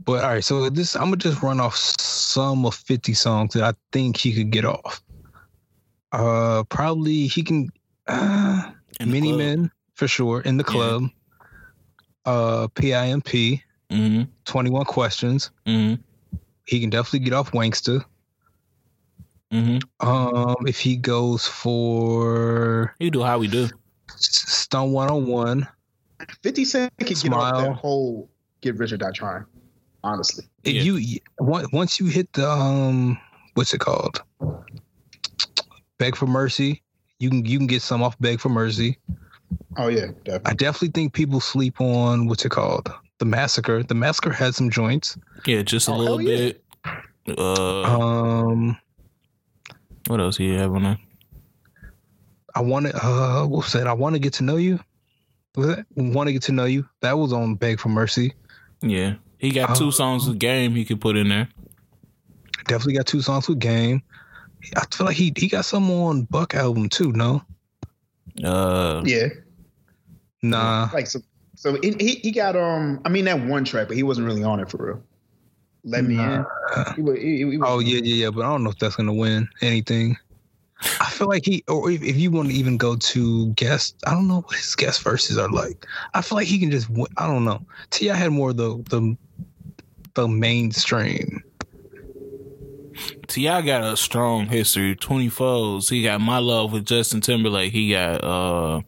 But 0.05 0.23
all 0.23 0.29
right, 0.29 0.43
so 0.43 0.69
this 0.69 0.95
I'm 0.95 1.05
gonna 1.05 1.17
just 1.17 1.41
run 1.41 1.59
off 1.59 1.75
some 1.75 2.65
of 2.65 2.75
50 2.75 3.13
songs 3.13 3.53
that 3.53 3.63
I 3.63 3.73
think 3.91 4.17
he 4.17 4.33
could 4.33 4.51
get 4.51 4.65
off. 4.65 5.01
Uh, 6.11 6.63
probably 6.69 7.27
he 7.27 7.43
can. 7.43 7.69
Uh, 8.07 8.71
In 8.99 9.11
Mini 9.11 9.29
club. 9.29 9.39
Men 9.39 9.71
for 9.93 10.07
sure 10.07 10.41
in 10.41 10.57
the 10.57 10.63
Yeah. 10.67 10.71
club. 10.71 11.03
Uh, 12.25 12.67
PIMP, 12.75 13.61
Mm-hmm. 13.91 14.23
21 14.45 14.85
Questions. 14.85 15.51
Mm-hmm. 15.67 16.01
He 16.65 16.79
can 16.79 16.89
definitely 16.89 17.19
get 17.19 17.33
off 17.33 17.51
Wankster. 17.51 18.03
Mm-hmm. 19.51 20.07
Um, 20.07 20.55
if 20.65 20.79
he 20.79 20.95
goes 20.95 21.45
for 21.45 22.95
You 22.99 23.11
do 23.11 23.21
how 23.21 23.37
we 23.37 23.47
do. 23.47 23.65
S- 24.09 24.45
Stunt 24.47 24.91
101, 24.91 25.67
Fifty 26.41 26.65
Cent 26.65 26.91
could 26.97 27.07
get 27.09 27.33
off 27.33 27.61
that 27.61 27.73
whole 27.73 28.29
"Get 28.61 28.77
Rich 28.77 28.93
or 28.93 28.97
Die 28.97 29.11
Trying." 29.11 29.45
Honestly, 30.03 30.45
if 30.63 30.73
Yeah. 30.73 30.81
you 30.93 31.19
once 31.39 31.67
once 31.71 31.99
you 31.99 32.07
hit 32.07 32.31
the 32.33 32.49
um 32.49 33.17
what's 33.55 33.73
it 33.73 33.79
called 33.79 34.21
beg 35.97 36.15
for 36.15 36.25
mercy 36.25 36.81
you 37.19 37.29
can 37.29 37.45
you 37.45 37.57
can 37.57 37.67
get 37.67 37.81
some 37.81 38.01
off 38.03 38.17
beg 38.19 38.39
for 38.39 38.49
mercy 38.49 38.97
oh 39.77 39.87
yeah, 39.87 40.07
definitely. 40.23 40.41
i 40.45 40.53
definitely 40.53 40.89
think 40.89 41.13
people 41.13 41.39
sleep 41.39 41.79
on 41.81 42.27
what's 42.27 42.45
it 42.45 42.49
called 42.49 42.91
the 43.19 43.25
massacre 43.25 43.83
the 43.83 43.95
massacre 43.95 44.31
had 44.31 44.53
some 44.55 44.69
joints 44.69 45.17
Yeah, 45.45 45.61
just 45.61 45.87
a 45.87 45.91
Oh, 45.91 45.97
little 45.97 46.17
hell 46.17 46.21
yeah. 46.21 46.37
bit. 46.37 46.63
Uh, 47.37 47.83
um 47.83 48.77
what 50.07 50.19
else 50.19 50.37
do 50.37 50.43
you 50.43 50.57
have 50.57 50.73
on 50.73 50.83
there? 50.83 50.97
i 52.55 52.61
want 52.61 52.85
to 52.85 52.95
uh 53.05 53.45
what 53.45 53.63
was 53.63 53.73
that 53.73 53.87
i 53.87 53.93
want 53.93 54.13
to 54.15 54.19
get 54.19 54.33
to 54.33 54.43
know 54.43 54.57
you 54.57 54.79
was 55.55 55.67
that 55.67 55.85
want 55.95 56.27
to 56.27 56.33
get 56.33 56.41
to 56.43 56.51
know 56.51 56.65
you 56.65 56.87
that 57.01 57.17
was 57.17 57.31
on 57.33 57.55
beg 57.55 57.79
for 57.79 57.89
mercy 57.89 58.33
Yeah, 58.81 59.15
he 59.37 59.51
got 59.51 59.75
two 59.75 59.87
Oh. 59.87 59.91
songs 59.91 60.27
of 60.27 60.37
game 60.39 60.75
he 60.75 60.83
could 60.85 60.99
put 60.99 61.15
in 61.15 61.29
there. 61.29 61.47
definitely 62.67 62.93
got 62.95 63.05
two 63.07 63.21
songs 63.21 63.47
with 63.47 63.59
game 63.59 64.01
i 64.75 64.85
feel 64.93 65.05
like 65.07 65.15
he 65.15 65.31
he 65.37 65.47
got 65.47 65.65
some 65.65 65.89
on 65.89 66.23
buck 66.23 66.53
album 66.55 66.89
too 66.89 67.11
no 67.13 67.41
Uh, 68.43 69.01
Yeah, 69.05 69.27
nah 70.43 70.89
like 70.93 71.07
so. 71.07 71.19
So 71.55 71.77
he, 71.81 71.95
he 71.99 72.15
he 72.15 72.31
got 72.31 72.55
um. 72.55 72.99
I 73.05 73.09
mean 73.09 73.25
that 73.25 73.39
one 73.39 73.63
track, 73.63 73.87
but 73.87 73.95
he 73.97 74.03
wasn't 74.03 74.27
really 74.27 74.43
on 74.43 74.59
it 74.59 74.69
for 74.69 74.77
real. 74.85 75.03
Let 75.83 76.03
me 76.05 76.15
in. 76.15 76.17
Nah. 76.17 76.93
He, 76.95 77.01
wa- 77.01 77.13
he, 77.13 77.37
he 77.37 77.45
was- 77.45 77.59
Oh 77.63 77.79
yeah, 77.79 77.99
yeah, 78.03 78.15
yeah. 78.25 78.29
But 78.29 78.41
I 78.45 78.49
don't 78.51 78.63
know 78.63 78.69
if 78.71 78.79
that's 78.79 78.95
gonna 78.95 79.13
win 79.13 79.47
anything. 79.61 80.17
I 80.99 81.09
feel 81.11 81.27
like 81.29 81.45
he, 81.45 81.63
or 81.69 81.89
if, 81.91 82.01
if 82.03 82.17
you 82.17 82.29
want 82.31 82.49
to 82.49 82.53
even 82.55 82.75
go 82.77 82.95
to 82.97 83.47
guest, 83.53 83.95
I 84.05 84.11
don't 84.11 84.27
know 84.27 84.41
what 84.41 84.55
his 84.55 84.75
guest 84.75 85.01
verses 85.01 85.37
are 85.37 85.49
like. 85.49 85.85
I 86.13 86.21
feel 86.21 86.35
like 86.37 86.47
he 86.47 86.59
can 86.59 86.71
just. 86.71 86.89
win- 86.89 87.07
I 87.17 87.27
don't 87.27 87.45
know. 87.45 87.61
Ti 87.91 88.07
had 88.07 88.31
more 88.31 88.49
of 88.49 88.57
the 88.57 88.83
the 88.89 89.15
the 90.15 90.27
mainstream. 90.27 91.43
Ti 93.27 93.43
got 93.43 93.83
a 93.83 93.95
strong 93.97 94.47
history. 94.47 94.95
Twenty 94.95 95.29
foes. 95.29 95.89
He 95.89 96.03
got 96.03 96.19
my 96.21 96.39
love 96.39 96.73
with 96.73 96.85
Justin 96.85 97.21
Timberlake. 97.21 97.71
He 97.71 97.91
got 97.91 98.23
uh, 98.23 98.81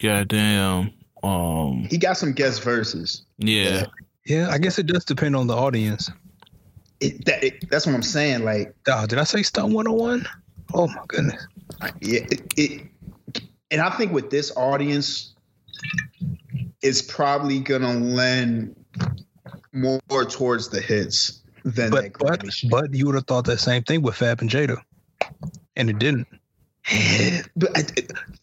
goddamn 0.00 0.92
um, 1.22 1.86
He 1.90 1.98
got 1.98 2.16
some 2.16 2.32
guest 2.32 2.62
verses. 2.62 3.24
yeah. 3.38 3.86
Yeah, 4.24 4.48
I 4.50 4.58
guess 4.58 4.76
it 4.80 4.86
does 4.86 5.04
depend 5.04 5.36
on 5.36 5.46
the 5.46 5.54
audience. 5.54 6.10
It, 6.98 7.24
that, 7.26 7.44
it, 7.44 7.70
that's 7.70 7.86
what 7.86 7.94
I'm 7.94 8.02
saying. 8.02 8.42
Like, 8.44 8.74
Oh, 8.88 9.06
did 9.06 9.20
I 9.20 9.24
say 9.24 9.42
Stunt 9.44 9.72
101? 9.72 10.26
Oh 10.74 10.88
my 10.88 11.02
goodness. 11.06 11.46
Yeah, 12.00 12.20
it, 12.30 12.52
it, 12.56 12.86
and 13.70 13.80
I 13.80 13.90
think 13.90 14.10
with 14.12 14.30
this 14.30 14.50
audience, 14.56 15.34
it's 16.82 17.02
probably 17.02 17.60
gonna 17.60 17.94
lend 17.94 18.74
more 19.72 20.00
towards 20.28 20.70
the 20.70 20.80
hits 20.80 21.42
than 21.64 21.90
But 21.90 22.12
that 22.14 22.18
but 22.18 22.44
but 22.70 22.94
you 22.94 23.06
would 23.06 23.14
have 23.14 23.26
thought 23.26 23.44
that 23.44 23.58
same 23.58 23.84
thing 23.84 24.02
with 24.02 24.16
Fab 24.16 24.40
and 24.40 24.50
Jada, 24.50 24.78
and 25.76 25.88
it 25.88 25.98
didn't. 26.00 26.26
but 27.56 27.76
I, 27.76 27.82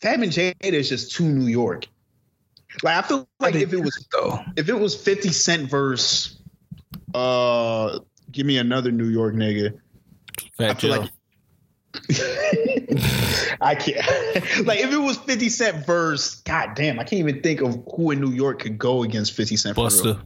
Fab 0.01 0.21
and 0.21 0.31
Jada 0.31 0.55
is 0.61 0.89
just 0.89 1.11
too 1.15 1.23
New 1.25 1.47
York. 1.47 1.85
Like 2.81 3.03
I 3.03 3.07
feel 3.07 3.27
like 3.39 3.55
if 3.55 3.71
it 3.71 3.79
was 3.79 4.07
though, 4.11 4.39
if 4.57 4.67
it 4.67 4.73
was 4.79 4.95
50 4.95 5.29
Cent 5.29 5.69
verse, 5.69 6.39
uh, 7.13 7.99
give 8.31 8.45
me 8.45 8.57
another 8.57 8.91
New 8.91 9.05
York 9.07 9.35
nigga. 9.35 9.77
I 10.59 10.67
Fat 10.69 10.81
feel 10.81 10.93
Joe. 10.95 11.01
like 11.01 11.11
I 13.61 13.75
can't. 13.75 14.65
like 14.65 14.79
if 14.79 14.91
it 14.91 14.97
was 14.97 15.17
50 15.17 15.49
Cent 15.49 15.85
verse, 15.85 16.35
god 16.41 16.71
damn, 16.75 16.99
I 16.99 17.03
can't 17.03 17.19
even 17.19 17.41
think 17.41 17.61
of 17.61 17.83
who 17.95 18.11
in 18.11 18.19
New 18.19 18.31
York 18.31 18.59
could 18.61 18.77
go 18.79 19.03
against 19.03 19.33
50 19.33 19.55
Cent. 19.57 19.75
for 19.75 19.87
Busta. 19.87 20.05
real. 20.15 20.21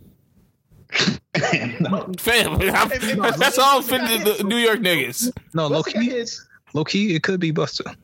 no. 1.82 2.09
Fam, 2.18 2.61
I'm- 2.61 3.39
that's 3.39 3.57
all 3.59 3.82
for 3.82 3.97
the, 3.97 4.36
the 4.38 4.43
New 4.45 4.55
York 4.57 4.80
niggas. 4.80 5.32
no, 5.53 5.68
low 5.68 5.82
Busta 5.84 5.93
got 5.93 6.01
key, 6.03 6.09
hits. 6.09 6.47
low 6.74 6.86
key, 6.86 7.13
it 7.13 7.24
could 7.24 7.39
be 7.41 7.51
Busta. 7.51 7.95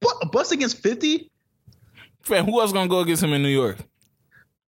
Bu- 0.00 0.28
Busta 0.30 0.52
against 0.52 0.78
50? 0.82 1.30
Fam, 2.22 2.44
who 2.44 2.60
else 2.60 2.72
gonna 2.72 2.88
go 2.88 3.00
against 3.00 3.22
him 3.22 3.32
in 3.32 3.42
New 3.42 3.48
York? 3.48 3.78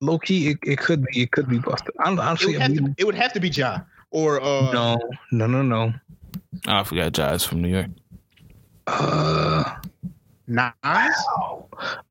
Low 0.00 0.18
key, 0.18 0.50
it, 0.50 0.58
it 0.64 0.78
could 0.78 1.04
be, 1.04 1.22
it 1.22 1.32
could 1.32 1.48
be 1.48 1.58
Busta. 1.58 1.88
I 1.98 2.14
don't 2.14 2.18
It 2.42 2.46
would, 2.46 2.60
have 2.60 2.74
to, 2.74 2.94
it 2.98 3.04
would 3.04 3.14
have 3.16 3.32
to 3.32 3.40
be 3.40 3.48
Ja 3.48 3.80
or 4.10 4.40
uh 4.40 4.70
no, 4.72 4.98
no, 5.32 5.46
no, 5.46 5.62
no. 5.62 5.92
Oh, 6.66 6.72
I 6.72 6.84
forgot 6.84 7.12
Jai's 7.12 7.44
from 7.44 7.60
New 7.62 7.68
York. 7.68 7.88
Uh, 8.86 9.76
Nas. 10.46 11.14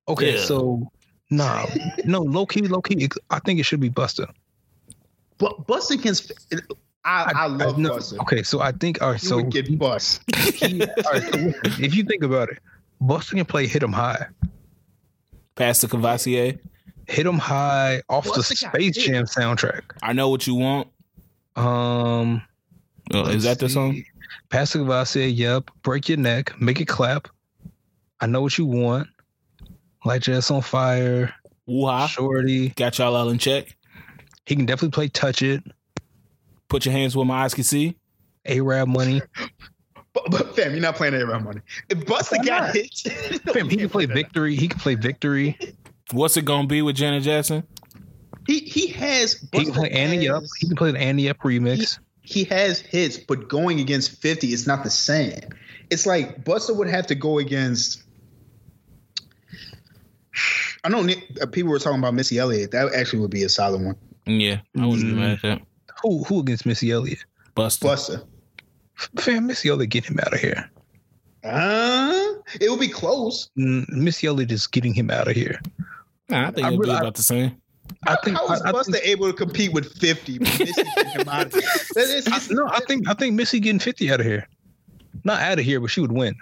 okay, 0.08 0.36
Yeah. 0.36 0.42
so 0.44 0.90
nah, 1.32 1.66
no, 2.06 2.22
low 2.22 2.46
key, 2.46 2.62
low 2.62 2.82
key. 2.82 3.04
It, 3.06 3.14
I 3.30 3.40
think 3.40 3.60
it 3.60 3.64
should 3.64 3.80
be 3.80 3.90
Busta. 3.90 4.28
But 5.40 5.66
Busta 5.68 5.92
against 5.92 6.32
I, 7.06 7.32
I, 7.36 7.48
love 7.48 7.78
no, 7.78 7.92
Busta. 7.98 8.20
Okay, 8.22 8.44
so 8.44 8.60
I 8.62 8.74
think 8.74 9.02
all 9.02 9.12
right. 9.12 9.24
You 9.24 9.30
So 9.30 9.36
would 9.38 9.50
get 9.52 9.78
bust. 9.80 10.22
he, 10.36 10.82
all 11.06 11.12
right, 11.14 11.24
so 11.24 11.54
if 11.80 11.96
you 11.96 12.04
think 12.04 12.24
about 12.24 12.50
it, 12.50 12.60
Busta 13.02 13.32
can 13.32 13.46
play 13.46 13.64
hit 13.64 13.74
"Hit 13.74 13.84
'Em 13.84 13.94
High." 13.94 14.28
Pass 15.56 15.82
Pastor 15.82 15.88
Courvoisier. 15.88 16.46
Hit 16.54 16.62
Hit 17.08 17.26
'em 17.28 17.38
high 17.40 18.02
off 18.10 18.26
Busta 18.28 18.48
the 18.48 18.56
got 18.66 18.74
Space 18.74 18.96
hit. 18.98 19.06
Jam 19.06 19.26
soundtrack. 19.26 19.82
I 20.04 20.14
know 20.14 20.30
what 20.30 20.46
you 20.48 20.56
want. 20.56 20.88
Um, 21.56 22.42
Oh, 23.14 23.24
is 23.28 23.44
that 23.44 23.60
the 23.60 23.70
song? 23.70 24.04
Passive 24.50 24.82
Courvoisier. 24.82 25.28
yep. 25.28 25.72
Break 25.84 26.10
your 26.10 26.18
neck, 26.18 26.60
make 26.62 26.82
it 26.82 26.88
clap. 26.88 27.30
I 28.20 28.26
know 28.28 28.42
what 28.42 28.58
you 28.58 28.66
want. 28.66 29.08
Light 30.06 30.28
your 30.28 30.38
ass 30.38 30.52
on 30.52 30.62
fire. 30.62 31.34
Woo-ha. 31.66 32.08
Shorty. 32.08 32.70
Got 32.70 32.98
y'all 32.98 33.16
all 33.16 33.30
in 33.30 33.38
check. 33.38 33.76
He 34.46 34.56
can 34.56 34.66
definitely 34.66 34.92
play 34.96 35.08
touch 35.10 35.42
it. 35.42 35.64
Put 36.70 36.86
your 36.86 36.94
hands 36.94 37.16
where 37.16 37.26
my 37.26 37.44
eyes 37.44 37.54
can 37.54 37.64
see. 37.64 37.96
Arab 38.46 38.88
money. 38.90 39.22
But, 40.24 40.32
but 40.32 40.56
fam, 40.56 40.72
you're 40.72 40.82
not 40.82 40.96
playing 40.96 41.14
that 41.14 41.22
around 41.22 41.44
money. 41.44 41.62
If 41.90 42.00
Busta 42.00 42.38
Why 42.38 42.44
got 42.46 42.62
not? 42.68 42.76
hits, 42.76 43.02
Fam, 43.54 43.70
he 43.70 43.78
can 43.78 43.90
play 43.90 44.06
victory. 44.06 44.56
He 44.56 44.68
can 44.68 44.80
play 44.80 44.96
victory. 44.96 45.58
What's 46.12 46.38
it 46.38 46.46
gonna 46.46 46.68
be 46.68 46.82
with 46.82 46.96
Janet 46.96 47.24
Jackson? 47.24 47.64
He 48.48 48.60
he 48.60 48.88
has. 48.88 49.34
He 49.52 49.66
can 49.66 49.74
play 49.74 49.90
Busta 49.90 49.96
Ante 49.96 50.30
Up. 50.30 50.44
He 50.60 50.68
can 50.68 50.76
play 50.78 50.92
the 50.92 51.00
Ante 51.00 51.30
Up 51.30 51.38
remix. 51.40 52.00
He 52.22 52.44
has 52.46 52.80
hits, 52.80 53.18
but 53.18 53.48
going 53.48 53.80
against 53.80 54.22
50 54.22 54.52
is 54.54 54.66
not 54.68 54.84
the 54.84 54.90
same. 54.90 55.40
It's 55.90 56.06
like 56.06 56.44
Busta 56.44 56.76
would 56.76 56.90
have 56.90 57.08
to 57.08 57.16
go 57.16 57.38
against. 57.40 58.04
I 60.84 60.90
know 60.90 61.02
Nick- 61.02 61.38
uh, 61.42 61.46
people 61.46 61.72
were 61.72 61.80
talking 61.80 62.00
about 62.00 62.14
Missy 62.14 62.38
Elliott. 62.38 62.72
That 62.72 62.94
actually 62.94 63.20
would 63.20 63.32
be 63.32 63.44
a 63.44 63.50
solid 63.50 63.82
one. 63.82 63.96
Yeah, 64.26 64.60
I 64.78 64.86
wouldn't 64.86 65.08
be 65.08 65.14
Mm. 65.14 65.16
mad 65.18 65.32
at 65.32 65.42
that. 65.44 65.62
Who 66.04 66.24
who 66.24 66.40
against 66.40 66.66
Missy 66.66 66.92
Elliott? 66.92 67.24
Busta. 67.56 67.80
Busta. 67.90 68.24
Fam, 69.20 69.48
Missy 69.48 69.70
Elliott 69.70 69.90
get 69.90 70.06
him 70.06 70.20
out 70.20 70.34
of 70.34 70.40
here. 70.40 70.70
Uh, 71.44 72.34
it 72.60 72.70
would 72.70 72.80
be 72.80 72.88
close. 72.88 73.50
Mm, 73.58 73.88
Missy 73.90 74.28
Elliott 74.28 74.52
is 74.52 74.68
getting 74.68 74.94
him 74.94 75.10
out 75.12 75.28
of 75.28 75.36
here. 75.36 75.62
Nah, 76.30 76.48
I 76.48 76.52
think 76.52 76.66
I 76.68 76.72
it'll 76.72 76.84
be 76.84 76.90
about 76.90 77.16
the 77.16 77.24
same. 77.24 77.56
I 78.06 78.12
How- 78.12 78.18
think 78.24 78.38
how 78.38 78.54
is 78.54 78.62
I- 78.64 78.70
I 78.70 78.72
Busta 78.74 78.92
think- 78.94 79.06
able 79.06 79.28
to 79.28 79.34
compete 79.34 79.72
with 79.72 79.94
50? 79.98 80.40
but 80.40 80.60
Missy 80.60 80.74
took 80.74 81.08
him 81.08 81.30
out 81.30 81.46
of 81.48 81.56
it? 81.56 81.64
That 81.96 82.10
is- 82.10 82.28
I, 82.28 82.54
no, 82.54 82.68
I 82.68 82.80
think 82.88 83.08
I 83.08 83.14
think 83.14 83.36
Missy 83.36 83.60
getting 83.60 83.80
fifty 83.80 84.12
out 84.12 84.20
of 84.20 84.26
here. 84.26 84.48
Not 85.24 85.42
out 85.42 85.60
of 85.60 85.66
here, 85.66 85.80
but 85.80 85.90
she 85.90 86.02
would 86.02 86.12
win. 86.12 86.36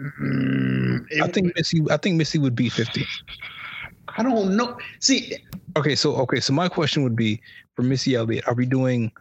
Mm, 0.00 1.06
I 1.22 1.28
think 1.28 1.52
Missy. 1.56 1.82
I 1.90 1.96
think 1.96 2.16
Missy 2.16 2.38
would 2.38 2.54
be 2.54 2.68
fifty. 2.68 3.06
I 4.16 4.22
don't 4.22 4.56
know. 4.56 4.76
See, 5.00 5.36
Okay, 5.76 5.94
so 5.94 6.16
okay, 6.16 6.40
so 6.40 6.52
my 6.52 6.68
question 6.68 7.04
would 7.04 7.14
be 7.14 7.40
for 7.76 7.82
Missy 7.82 8.14
Elliott: 8.16 8.46
Are 8.48 8.54
we 8.54 8.66
doing 8.66 9.12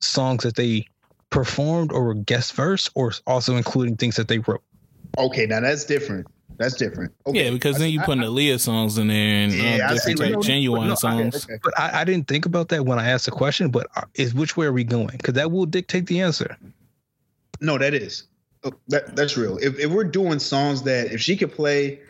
songs 0.00 0.42
that 0.42 0.56
they 0.56 0.86
performed 1.30 1.92
or 1.92 2.04
were 2.04 2.14
guest 2.14 2.54
verse, 2.54 2.90
or 2.94 3.12
also 3.26 3.56
including 3.56 3.96
things 3.96 4.16
that 4.16 4.28
they 4.28 4.38
wrote? 4.38 4.62
Okay, 5.18 5.46
now 5.46 5.60
that's 5.60 5.84
different. 5.84 6.26
That's 6.58 6.74
different. 6.74 7.12
Okay. 7.26 7.44
Yeah, 7.44 7.50
because 7.50 7.78
then 7.78 7.90
you 7.90 8.00
putting 8.00 8.22
Aaliyah 8.24 8.58
songs 8.58 8.96
in 8.96 9.08
there 9.08 9.16
and 9.16 9.52
Yeah, 9.52 9.88
uh, 9.90 9.94
different 9.94 10.18
see 10.18 10.34
what 10.34 10.44
genuine 10.44 10.86
no, 10.86 10.92
I- 10.92 10.96
songs. 10.96 11.44
Okay. 11.44 11.58
But 11.62 11.78
I, 11.78 12.00
I 12.00 12.04
didn't 12.04 12.28
think 12.28 12.46
about 12.46 12.68
that 12.70 12.86
when 12.86 12.98
I 12.98 13.08
asked 13.10 13.26
the 13.26 13.30
question. 13.30 13.70
But 13.70 13.88
uh, 13.96 14.02
is 14.14 14.32
which 14.34 14.56
way 14.56 14.66
are 14.66 14.72
we 14.72 14.82
going? 14.84 15.08
Because 15.08 15.34
that 15.34 15.50
will 15.50 15.66
dictate 15.66 16.06
the 16.06 16.20
answer. 16.22 16.56
No, 17.60 17.76
that 17.78 17.92
is. 17.92 18.24
Oh, 18.64 18.72
That 18.88 19.14
that's 19.16 19.36
real. 19.36 19.58
If 19.58 19.78
if 19.78 19.90
we're 19.90 20.04
doing 20.04 20.38
songs 20.38 20.82
that 20.84 21.12
if 21.12 21.20
she 21.20 21.36
could 21.36 21.52
play 21.52 22.00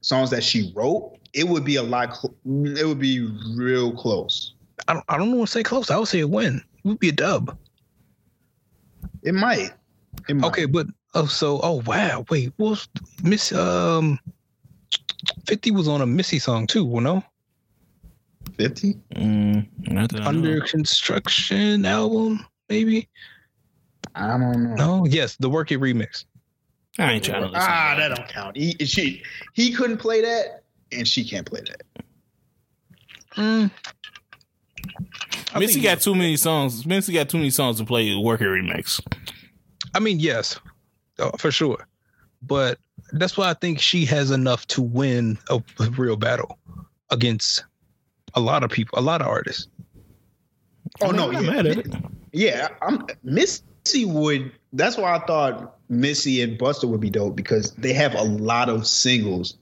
songs 0.00 0.30
that 0.30 0.42
she 0.42 0.72
wrote, 0.74 1.16
it 1.32 1.46
would 1.46 1.64
be 1.64 1.76
a 1.76 1.82
lot. 1.82 2.16
Cl- 2.16 2.34
it 2.76 2.84
would 2.86 2.98
be 2.98 3.20
real 3.54 3.92
close. 3.96 4.54
I 4.88 4.94
don't, 4.94 5.04
I 5.08 5.16
don't 5.16 5.30
want 5.36 5.46
to 5.48 5.52
say 5.52 5.62
close. 5.62 5.90
I 5.92 5.96
would 5.98 6.08
say 6.08 6.20
a 6.20 6.26
win. 6.28 6.56
It 6.84 6.88
would 6.88 6.98
be 6.98 7.08
a 7.10 7.12
dub. 7.12 7.56
It 9.22 9.34
might. 9.34 9.70
It 10.28 10.34
might. 10.34 10.46
Okay, 10.48 10.66
but 10.66 10.86
oh, 11.14 11.26
so 11.26 11.60
oh 11.62 11.82
wow, 11.86 12.24
wait, 12.30 12.52
what 12.56 12.70
was 12.70 12.88
Miss 13.22 13.52
um, 13.52 14.18
Fifty 15.46 15.70
was 15.70 15.88
on 15.88 16.00
a 16.00 16.06
Missy 16.06 16.38
song 16.38 16.66
too. 16.66 16.84
Well, 16.84 17.02
no, 17.02 17.24
fifty. 18.56 18.94
Mm, 19.14 19.68
not 19.88 20.12
know. 20.12 20.22
under 20.22 20.60
construction 20.60 21.84
album 21.84 22.44
maybe. 22.68 23.08
I 24.14 24.26
don't 24.26 24.40
know. 24.40 24.74
No, 24.74 25.06
yes, 25.06 25.36
the 25.36 25.48
Work 25.48 25.72
It 25.72 25.80
remix. 25.80 26.24
I 26.98 27.12
ain't 27.12 27.24
trying 27.24 27.42
to 27.42 27.48
listen. 27.48 27.68
Ah, 27.68 27.94
to 27.94 28.00
that 28.00 28.16
don't 28.16 28.28
count. 28.28 28.56
He 28.56 28.72
she 28.84 29.22
he 29.54 29.72
couldn't 29.72 29.98
play 29.98 30.20
that, 30.20 30.64
and 30.90 31.06
she 31.08 31.24
can't 31.24 31.46
play 31.46 31.60
that. 31.60 32.04
Mm. 33.36 33.70
I 35.54 35.58
Missy 35.58 35.76
mean, 35.76 35.84
got 35.84 36.00
too 36.00 36.14
many 36.14 36.36
songs. 36.36 36.86
Missy 36.86 37.12
got 37.12 37.28
too 37.28 37.38
many 37.38 37.50
songs 37.50 37.78
to 37.78 37.84
play 37.84 38.14
Work 38.16 38.40
It 38.40 38.44
remix. 38.44 39.00
I 39.94 40.00
mean, 40.00 40.18
yes, 40.20 40.58
uh, 41.18 41.32
for 41.38 41.50
sure. 41.50 41.86
But 42.40 42.78
that's 43.12 43.36
why 43.36 43.50
I 43.50 43.54
think 43.54 43.78
she 43.78 44.04
has 44.06 44.30
enough 44.30 44.66
to 44.68 44.82
win 44.82 45.38
a, 45.50 45.62
a 45.78 45.90
real 45.90 46.16
battle 46.16 46.58
against 47.10 47.64
a 48.34 48.40
lot 48.40 48.64
of 48.64 48.70
people, 48.70 48.98
a 48.98 49.02
lot 49.02 49.20
of 49.20 49.28
artists. 49.28 49.68
Oh 51.00 51.08
I 51.08 51.12
mean, 51.12 51.16
no, 51.16 51.26
I'm 51.28 51.44
yeah, 51.44 51.50
mad 51.50 51.66
at 51.66 51.78
it. 51.78 51.94
yeah. 52.32 52.68
I'm 52.80 53.06
Missy 53.22 54.04
would. 54.04 54.52
That's 54.72 54.96
why 54.96 55.14
I 55.14 55.18
thought 55.20 55.76
Missy 55.88 56.42
and 56.42 56.58
Busta 56.58 56.88
would 56.88 57.00
be 57.00 57.10
dope 57.10 57.36
because 57.36 57.72
they 57.72 57.92
have 57.92 58.14
a 58.14 58.22
lot 58.22 58.68
of 58.68 58.86
singles 58.86 59.56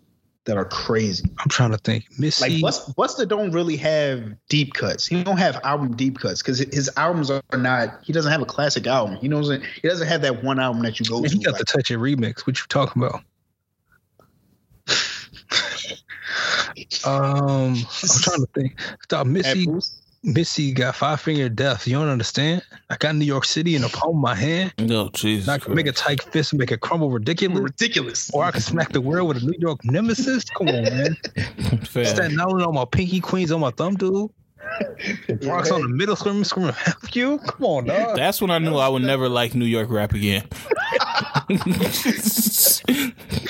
that 0.50 0.56
are 0.56 0.64
crazy. 0.64 1.30
I'm 1.38 1.48
trying 1.48 1.70
to 1.70 1.78
think. 1.78 2.06
Missy, 2.18 2.60
Like 2.60 2.74
Busta, 2.74 2.92
Busta 2.96 3.28
don't 3.28 3.52
really 3.52 3.76
have 3.76 4.34
deep 4.48 4.74
cuts. 4.74 5.06
He 5.06 5.22
don't 5.22 5.36
have 5.36 5.60
album 5.62 5.94
deep 5.94 6.18
cuts 6.18 6.42
because 6.42 6.58
his 6.58 6.90
albums 6.96 7.30
are 7.30 7.40
not. 7.56 8.00
He 8.02 8.12
doesn't 8.12 8.32
have 8.32 8.42
a 8.42 8.46
classic 8.46 8.84
album. 8.88 9.14
He 9.16 9.28
knows 9.28 9.48
it. 9.48 9.62
He 9.80 9.86
doesn't 9.86 10.08
have 10.08 10.22
that 10.22 10.42
one 10.42 10.58
album 10.58 10.82
that 10.82 10.98
you 10.98 11.06
go 11.06 11.20
man, 11.20 11.30
to. 11.30 11.36
he 11.36 11.44
got 11.44 11.52
like- 11.52 11.60
the 11.60 11.64
Touch 11.66 11.92
It 11.92 11.98
remix. 11.98 12.48
What 12.48 12.58
you 12.58 12.64
talking 12.68 13.00
about? 13.00 13.22
um, 17.04 17.76
I'm 17.76 17.76
trying 17.76 18.40
to 18.40 18.48
think. 18.52 18.80
Stop, 19.04 19.28
Missy. 19.28 19.62
Apples. 19.62 19.99
Missy 20.22 20.72
got 20.72 20.96
five 20.96 21.18
finger 21.20 21.48
death. 21.48 21.86
You 21.86 21.94
don't 21.94 22.08
understand? 22.08 22.62
I 22.90 22.96
got 22.96 23.14
New 23.14 23.24
York 23.24 23.46
City 23.46 23.74
in 23.74 23.80
the 23.80 23.88
palm 23.88 24.16
of 24.16 24.20
my 24.20 24.34
hand. 24.34 24.74
No, 24.78 25.00
oh, 25.06 25.08
Jesus. 25.14 25.48
And 25.48 25.54
I 25.54 25.64
can 25.64 25.74
make 25.74 25.86
a 25.86 25.92
tight 25.92 26.22
fist 26.22 26.52
and 26.52 26.60
make 26.60 26.70
it 26.70 26.80
crumble 26.80 27.10
ridiculous. 27.10 27.58
ridiculous. 27.58 28.30
Or 28.34 28.44
I 28.44 28.50
can 28.50 28.60
smack 28.60 28.92
the 28.92 29.00
world 29.00 29.28
with 29.28 29.42
a 29.42 29.46
New 29.46 29.56
York 29.58 29.82
nemesis. 29.84 30.44
Come 30.44 30.68
on, 30.68 30.82
man. 30.84 31.16
Fair. 31.84 32.04
Staten 32.04 32.38
Island 32.38 32.66
on 32.66 32.74
my 32.74 32.84
pinky, 32.84 33.20
Queens 33.20 33.50
on 33.50 33.60
my 33.60 33.70
thumb, 33.70 33.94
dude. 33.94 34.30
Bronx 35.40 35.70
on 35.70 35.80
the 35.80 35.88
middle, 35.88 36.14
screaming, 36.16 36.44
screaming, 36.44 36.74
help 36.74 37.14
you. 37.14 37.38
Come 37.38 37.64
on, 37.64 37.84
dog. 37.86 38.16
That's 38.16 38.42
when 38.42 38.50
I 38.50 38.58
knew 38.58 38.76
I 38.76 38.88
would 38.88 39.02
never 39.02 39.28
like 39.28 39.54
New 39.54 39.64
York 39.64 39.88
rap 39.90 40.12
again. 40.12 40.42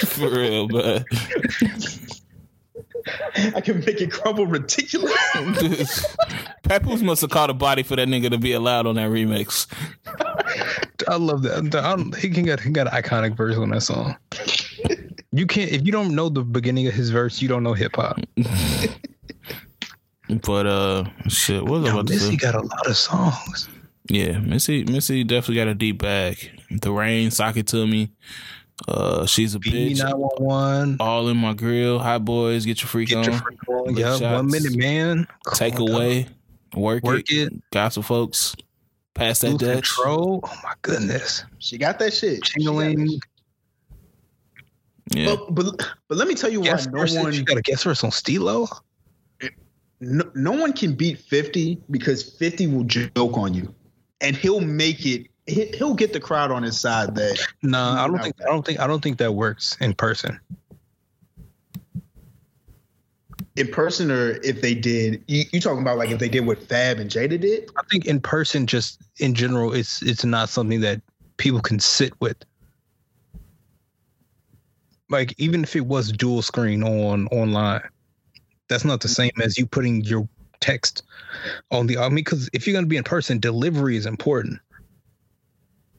For 0.07 0.29
real, 0.31 0.68
but 0.68 1.05
I 3.55 3.61
can 3.61 3.80
make 3.80 4.01
it 4.01 4.11
crumble 4.12 4.46
ridiculous. 4.46 5.12
Papoose 6.62 7.03
must 7.03 7.20
have 7.22 7.30
caught 7.30 7.51
a 7.51 7.55
body 7.55 7.82
for 7.82 7.96
that 7.96 8.09
nigga 8.09 8.30
to 8.30 8.38
be 8.38 8.53
allowed 8.53 8.86
on 8.86 8.96
that 8.96 9.11
remix. 9.11 9.66
I 11.09 11.16
love 11.16 11.42
that. 11.42 11.74
I 11.74 11.96
don't- 11.96 12.14
he 12.16 12.28
can 12.30 12.44
get 12.44 12.61
he 12.61 12.70
got 12.70 12.92
an 12.92 13.03
iconic 13.03 13.36
verse 13.36 13.57
on 13.57 13.70
that 13.70 13.82
song. 13.82 14.16
You 15.32 15.46
can't 15.46 15.70
if 15.70 15.84
you 15.86 15.92
don't 15.92 16.14
know 16.14 16.28
the 16.28 16.42
beginning 16.42 16.86
of 16.88 16.94
his 16.94 17.11
verse, 17.11 17.40
you 17.40 17.48
don't 17.48 17.62
know 17.62 17.72
hip 17.74 17.96
hop. 17.96 18.18
But 20.46 20.66
uh, 20.66 21.05
shit, 21.28 21.62
what 21.64 21.80
was 21.80 21.84
I 21.84 21.86
Yo, 21.88 21.94
about 21.94 22.07
to 22.07 22.12
Missy 22.14 22.30
say? 22.30 22.36
got 22.36 22.55
a 22.55 22.61
lot 22.61 22.86
of 22.86 22.96
songs. 22.96 23.68
Yeah, 24.09 24.38
Missy, 24.38 24.84
Missy 24.84 25.24
definitely 25.24 25.57
got 25.57 25.66
a 25.68 25.74
deep 25.74 26.01
bag. 26.03 26.51
The 26.70 26.92
rain, 26.92 27.30
sock 27.32 27.57
it 27.57 27.66
to 27.68 27.84
me. 27.86 28.12
Uh, 28.89 29.26
she's 29.26 29.55
a 29.55 29.59
B 29.59 29.70
bitch. 29.95 30.03
nine 30.03 30.16
one 30.18 30.31
one. 30.39 30.97
All 31.01 31.28
in 31.28 31.37
my 31.37 31.53
grill. 31.55 31.99
Hot 31.99 32.24
boys, 32.24 32.64
get 32.66 32.81
your 32.83 32.89
freak 32.89 33.09
Get 33.11 33.18
on. 33.18 33.24
your 33.24 33.35
freak 33.35 33.68
on. 33.68 33.85
Lick 33.87 33.99
Yeah, 33.99 34.11
shots. 34.18 34.20
one 34.22 34.47
minute 34.47 34.76
man. 34.76 35.26
Come 35.45 35.55
Take 35.55 35.74
on, 35.81 35.87
dog. 35.87 35.97
away. 35.97 36.26
Work, 36.74 37.03
Work 37.05 37.31
it. 37.31 37.53
it. 37.53 37.70
Gossip 37.72 38.05
folks. 38.05 38.55
Pass 39.14 39.41
that 39.41 39.51
Lose 39.51 39.59
Dutch. 39.61 39.95
control. 39.97 40.41
Oh 40.45 40.61
my 40.62 40.72
goodness. 40.83 41.45
She 41.59 41.76
got 41.78 41.99
that 41.99 42.14
shit. 42.14 42.47
She 42.47 42.64
got 42.64 42.74
that 42.76 42.87
Tingling. 42.95 43.11
shit. 43.11 43.20
Yeah. 45.12 45.35
But, 45.35 45.55
but 45.55 45.89
but 46.09 46.18
let 46.18 46.28
me 46.28 46.35
tell 46.35 46.51
you 46.51 46.61
why 46.61 46.78
no 46.93 47.01
one 47.22 47.33
You 47.33 47.43
got 47.43 47.57
a 47.59 47.62
guest 47.62 47.85
verse 47.85 48.05
on 48.05 48.12
Stilo. 48.12 48.68
no, 50.01 50.24
no 50.35 50.53
one 50.53 50.72
can 50.72 50.95
beat 50.95 51.18
50 51.18 51.78
because 51.91 52.22
50 52.22 52.68
will 52.68 52.85
joke 52.85 53.37
on 53.37 53.53
you 53.55 53.74
and 54.20 54.37
he'll 54.37 54.61
make 54.61 55.01
it 55.05 55.22
he- 55.22 55.30
he'll 55.51 55.94
get 55.94 56.12
the 56.12 56.20
crowd 56.20 56.51
on 56.51 56.62
his 56.62 56.78
side 56.78 57.14
that 57.14 57.38
No, 57.62 57.78
I 57.78 58.07
don't 58.07 58.22
think. 58.22 58.36
I 58.40 58.46
don't 58.46 58.64
think. 58.64 58.80
I 58.80 58.86
don't 58.86 59.03
think 59.03 59.18
that 59.18 59.34
works 59.34 59.76
in 59.80 59.94
person. 59.94 60.40
in 63.57 63.68
person 63.68 64.11
or 64.11 64.40
if 64.42 64.62
they 64.62 64.74
did 64.74 65.22
you, 65.26 65.44
you 65.53 65.61
talking 65.61 65.82
about 65.82 65.98
like 65.98 66.11
if 66.11 66.18
they 66.18 66.28
did 66.28 66.46
what 66.46 66.62
Fab 66.62 66.98
and 66.98 67.11
Jada 67.11 67.40
did 67.40 67.68
I 67.76 67.82
think 67.90 68.07
in 68.07 68.20
person, 68.20 68.66
just 68.66 69.01
in 69.18 69.34
general, 69.34 69.72
it's 69.72 70.03
it's 70.03 70.24
not 70.24 70.48
something 70.48 70.80
that 70.80 71.01
people 71.36 71.61
can 71.61 71.78
sit 71.78 72.12
with. 72.20 72.36
Like 75.09 75.34
even 75.38 75.64
if 75.64 75.74
it 75.74 75.86
was 75.86 76.12
dual 76.12 76.42
screen 76.42 76.82
on 76.82 77.26
online, 77.28 77.82
that's 78.68 78.84
not 78.84 79.01
the 79.01 79.09
same 79.09 79.32
as 79.42 79.59
you 79.59 79.66
putting 79.66 80.03
your 80.03 80.28
text 80.61 81.03
on 81.70 81.86
the. 81.86 81.98
I 81.98 82.09
mean, 82.09 82.16
because 82.16 82.48
if 82.53 82.66
you're 82.66 82.74
gonna 82.74 82.86
be 82.86 82.96
in 82.96 83.05
person, 83.05 83.40
delivery 83.40 83.96
is 83.96 84.07
important. 84.07 84.61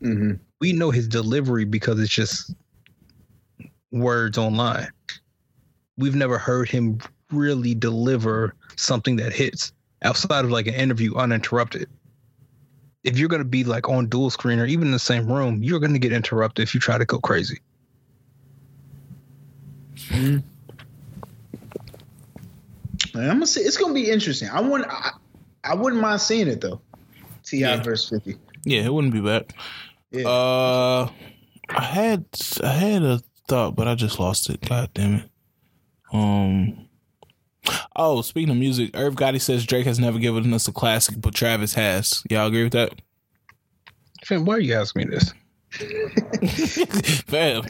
Mm-hmm. 0.02 0.34
We 0.60 0.74
know 0.74 0.91
his 0.91 1.08
delivery 1.08 1.66
because 1.66 1.99
it's 1.99 2.14
just 2.14 2.54
words 3.91 4.38
online. 4.38 4.88
We've 5.97 6.16
never 6.16 6.38
heard 6.38 6.70
him 6.70 6.99
really 7.32 7.74
deliver 7.74 8.56
something 8.76 9.16
that 9.18 9.34
hits 9.34 9.74
outside 10.04 10.45
of 10.45 10.52
like 10.52 10.68
an 10.68 10.74
interview 10.74 11.16
uninterrupted. 11.16 11.89
If 13.04 13.18
you're 13.18 13.30
gonna 13.30 13.43
be 13.43 13.64
like 13.64 13.89
on 13.89 14.08
dual 14.08 14.30
screen 14.30 14.60
or 14.60 14.66
even 14.66 14.88
in 14.88 14.91
the 14.91 14.99
same 14.99 15.32
room, 15.32 15.64
you're 15.64 15.80
gonna 15.80 15.99
get 15.99 16.14
interrupted 16.14 16.64
if 16.64 16.74
you 16.74 16.80
try 16.80 16.97
to 16.97 17.06
go 17.06 17.20
crazy. 17.20 17.60
I'm 20.12 20.43
gonna 23.14 23.47
say 23.47 23.62
it's 23.62 23.78
gonna 23.78 23.93
be 23.93 24.10
interesting 24.10 24.49
I 24.49 24.62
want 24.62 24.86
I, 24.89 25.12
I 25.64 25.76
wouldn't 25.76 26.02
mind 26.02 26.22
seeing 26.22 26.47
it 26.47 26.62
though 26.62 26.82
Ti 27.43 27.58
Yeah. 27.58 27.82
verse 27.82 28.10
50 28.10 28.38
yeah, 28.66 28.82
it 28.82 28.93
wouldn't 28.93 29.14
be 29.14 29.22
bad. 29.22 29.54
Yeah 30.12 30.28
Uh, 30.28 31.09
I 31.70 31.84
had 31.84 32.26
I 32.64 32.70
had 32.72 33.03
a 33.03 33.22
thought, 33.47 33.76
but 33.76 33.88
I 33.88 33.95
just 33.95 34.20
lost 34.20 34.49
it. 34.49 34.62
God 34.68 34.89
damn 34.93 35.16
it. 35.16 35.30
Um. 36.14 36.88
Oh, 37.95 38.22
speaking 38.22 38.49
of 38.49 38.57
music, 38.57 38.91
Irv 38.95 39.16
Gotti 39.16 39.39
says 39.39 39.66
Drake 39.66 39.86
has 39.86 39.99
never 39.99 40.18
given 40.20 40.51
us 40.53 40.68
a 40.68 40.72
classic, 40.72 41.16
but 41.20 41.34
Travis 41.36 41.74
has. 41.76 42.24
Y'all 42.30 42.47
agree 42.47 42.64
with 42.64 42.74
that? 42.74 42.93
Finn, 44.26 44.45
why 44.45 44.55
are 44.55 44.59
you 44.59 44.74
asking 44.74 45.07
me 45.09 45.16
this? 45.16 45.34
Fam. 47.28 47.64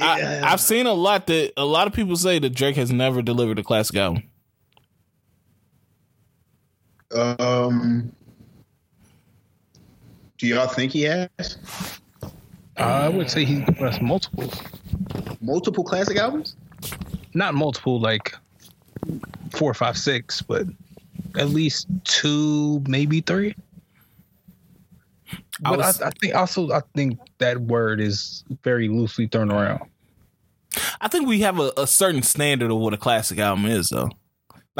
I, 0.00 0.20
Yeah. 0.20 0.40
I've 0.44 0.60
seen 0.60 0.86
a 0.86 0.92
lot 0.92 1.26
that 1.28 1.52
a 1.56 1.64
lot 1.64 1.86
of 1.86 1.92
people 1.92 2.16
say 2.16 2.38
that 2.40 2.50
Drake 2.50 2.76
has 2.76 2.92
never 2.92 3.22
delivered 3.22 3.58
a 3.58 3.62
classic 3.62 3.96
album. 3.96 4.24
um 7.12 8.12
do 10.40 10.46
y'all 10.46 10.66
think 10.66 10.92
he 10.92 11.02
has 11.02 11.28
I 12.76 13.08
would 13.08 13.30
say 13.30 13.44
he's 13.44 13.60
given 13.60 13.84
us 13.84 14.00
multiple, 14.00 14.50
multiple 15.40 15.84
classic 15.84 16.16
albums 16.16 16.56
not 17.34 17.54
multiple, 17.54 18.00
like 18.00 18.34
four, 19.52 19.74
five, 19.74 19.96
six, 19.96 20.42
but 20.42 20.66
at 21.38 21.50
least 21.50 21.86
two, 22.04 22.82
maybe 22.88 23.20
three. 23.20 23.54
I 25.32 25.36
But 25.62 25.72
I, 25.74 25.76
was- 25.76 26.02
I 26.02 26.10
think 26.20 26.34
also 26.34 26.70
I 26.72 26.80
think 26.94 27.18
that 27.38 27.60
word 27.60 28.00
is 28.00 28.44
very 28.64 28.88
loosely 28.88 29.26
thrown 29.26 29.50
around. 29.50 29.82
I 31.00 31.08
think 31.08 31.26
we 31.28 31.40
have 31.40 31.58
a, 31.58 31.72
a 31.76 31.86
certain 31.86 32.22
standard 32.22 32.70
of 32.70 32.78
what 32.78 32.94
a 32.94 32.96
classic 32.96 33.38
album 33.38 33.66
is, 33.66 33.88
though. 33.90 34.10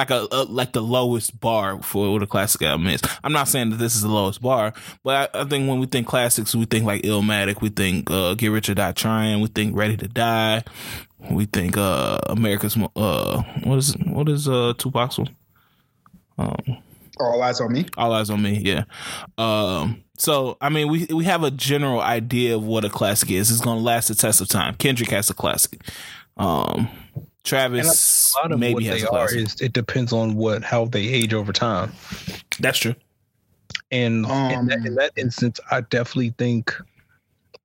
Like 0.01 0.11
a, 0.11 0.26
a, 0.32 0.44
like 0.44 0.72
the 0.72 0.80
lowest 0.80 1.38
bar 1.40 1.82
for 1.82 2.11
what 2.11 2.22
a 2.22 2.26
classic 2.26 2.62
album 2.62 2.86
is. 2.86 3.03
I'm 3.22 3.32
not 3.32 3.48
saying 3.48 3.68
that 3.70 3.76
this 3.76 3.94
is 3.94 4.01
the 4.01 4.09
lowest 4.09 4.40
bar, 4.40 4.72
but 5.05 5.34
I, 5.34 5.40
I 5.42 5.44
think 5.44 5.68
when 5.68 5.78
we 5.78 5.86
think 5.86 6.07
classics, 6.07 6.55
we 6.55 6.64
think 6.64 6.86
like 6.86 7.03
Illmatic, 7.03 7.61
we 7.61 7.68
think 7.68 8.11
uh, 8.11 8.32
Get 8.34 8.48
Rich 8.48 8.70
or 8.70 8.74
Die 8.74 8.92
Trying, 8.92 9.42
we 9.42 9.48
think 9.48 9.76
Ready 9.76 9.98
to 9.98 10.09
Die, 10.09 10.64
we 11.30 11.44
think 11.44 11.76
uh, 11.76 12.18
America's 12.28 12.78
uh, 12.96 13.42
what 13.64 13.76
is 13.76 13.94
what 14.07 14.28
is 14.30 14.48
uh 14.48 14.72
Tupac's 14.78 15.18
one? 15.18 15.36
Um, 16.38 16.78
All 17.20 17.42
eyes 17.42 17.61
on 17.61 17.70
me. 17.70 17.84
All 17.98 18.12
eyes 18.14 18.30
on 18.30 18.40
me. 18.40 18.62
Yeah. 18.64 18.84
Um. 19.36 20.03
So 20.16 20.57
I 20.62 20.70
mean, 20.70 20.88
we 20.88 21.07
we 21.12 21.24
have 21.24 21.42
a 21.42 21.51
general 21.51 22.01
idea 22.01 22.57
of 22.57 22.64
what 22.64 22.86
a 22.86 22.90
classic 22.90 23.30
is. 23.30 23.51
It's 23.51 23.61
going 23.61 23.76
to 23.76 23.84
last 23.84 24.09
the 24.09 24.14
test 24.14 24.40
of 24.40 24.48
time. 24.48 24.76
Kendrick 24.76 25.11
has 25.11 25.28
a 25.28 25.34
classic. 25.34 25.82
Um. 26.38 26.88
Travis 27.51 28.34
a 28.34 28.42
lot 28.42 28.53
of 28.53 28.59
maybe 28.61 28.74
what 28.74 28.82
has 28.84 29.03
they 29.03 29.07
a 29.07 29.11
are 29.11 29.34
is 29.34 29.61
it 29.61 29.72
depends 29.72 30.12
on 30.12 30.34
what 30.36 30.62
how 30.62 30.84
they 30.86 31.07
age 31.07 31.34
over 31.34 31.53
time. 31.53 31.92
That's 32.61 32.78
true. 32.78 32.94
And 33.90 34.24
in, 34.24 34.66
that, 34.66 34.78
in 34.78 34.86
Um, 34.88 34.94
that 34.94 35.12
instance, 35.16 35.59
I 35.70 35.80
definitely 35.82 36.34
think. 36.38 36.74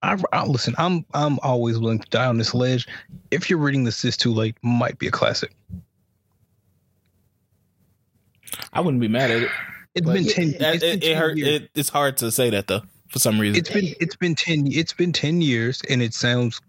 I, 0.02 0.18
I 0.34 0.46
listen. 0.46 0.76
I'm 0.78 1.06
I'm 1.14 1.40
always 1.44 1.78
willing 1.80 2.00
to 2.00 2.10
die 2.10 2.26
on 2.26 2.38
this 2.38 2.54
ledge. 2.54 2.88
If 3.32 3.50
you're 3.50 3.60
reading 3.60 3.84
this 3.84 4.04
is 4.06 4.18
too 4.18 4.34
late, 4.34 4.56
might 4.62 4.98
be 5.00 5.08
a 5.08 5.12
classic. 5.12 5.56
I 8.74 8.82
wouldn't 8.82 9.02
be 9.02 9.08
mad 9.08 9.32
at 9.32 9.44
it. 9.44 9.50
It's 9.96 10.06
But 10.06 10.14
been 10.14 10.26
ten. 10.26 10.50
it, 10.50 10.62
it's 10.62 10.84
been 10.84 10.98
it, 10.98 11.02
10 11.04 11.18
hurt. 11.18 11.38
years. 11.38 11.62
It, 11.62 11.70
it's 11.76 11.90
hard 11.90 12.18
to 12.18 12.32
say 12.32 12.50
that 12.50 12.68
though 12.68 12.82
for 13.08 13.20
some 13.20 13.40
reason. 13.40 13.58
It's 13.58 13.70
been 13.70 13.94
it's 14.00 14.16
been 14.16 14.36
ten. 14.36 14.68
It's 14.72 14.94
been 14.94 15.12
ten 15.14 15.42
years, 15.42 15.82
and 15.90 16.02
it 16.02 16.14
sounds 16.14 16.62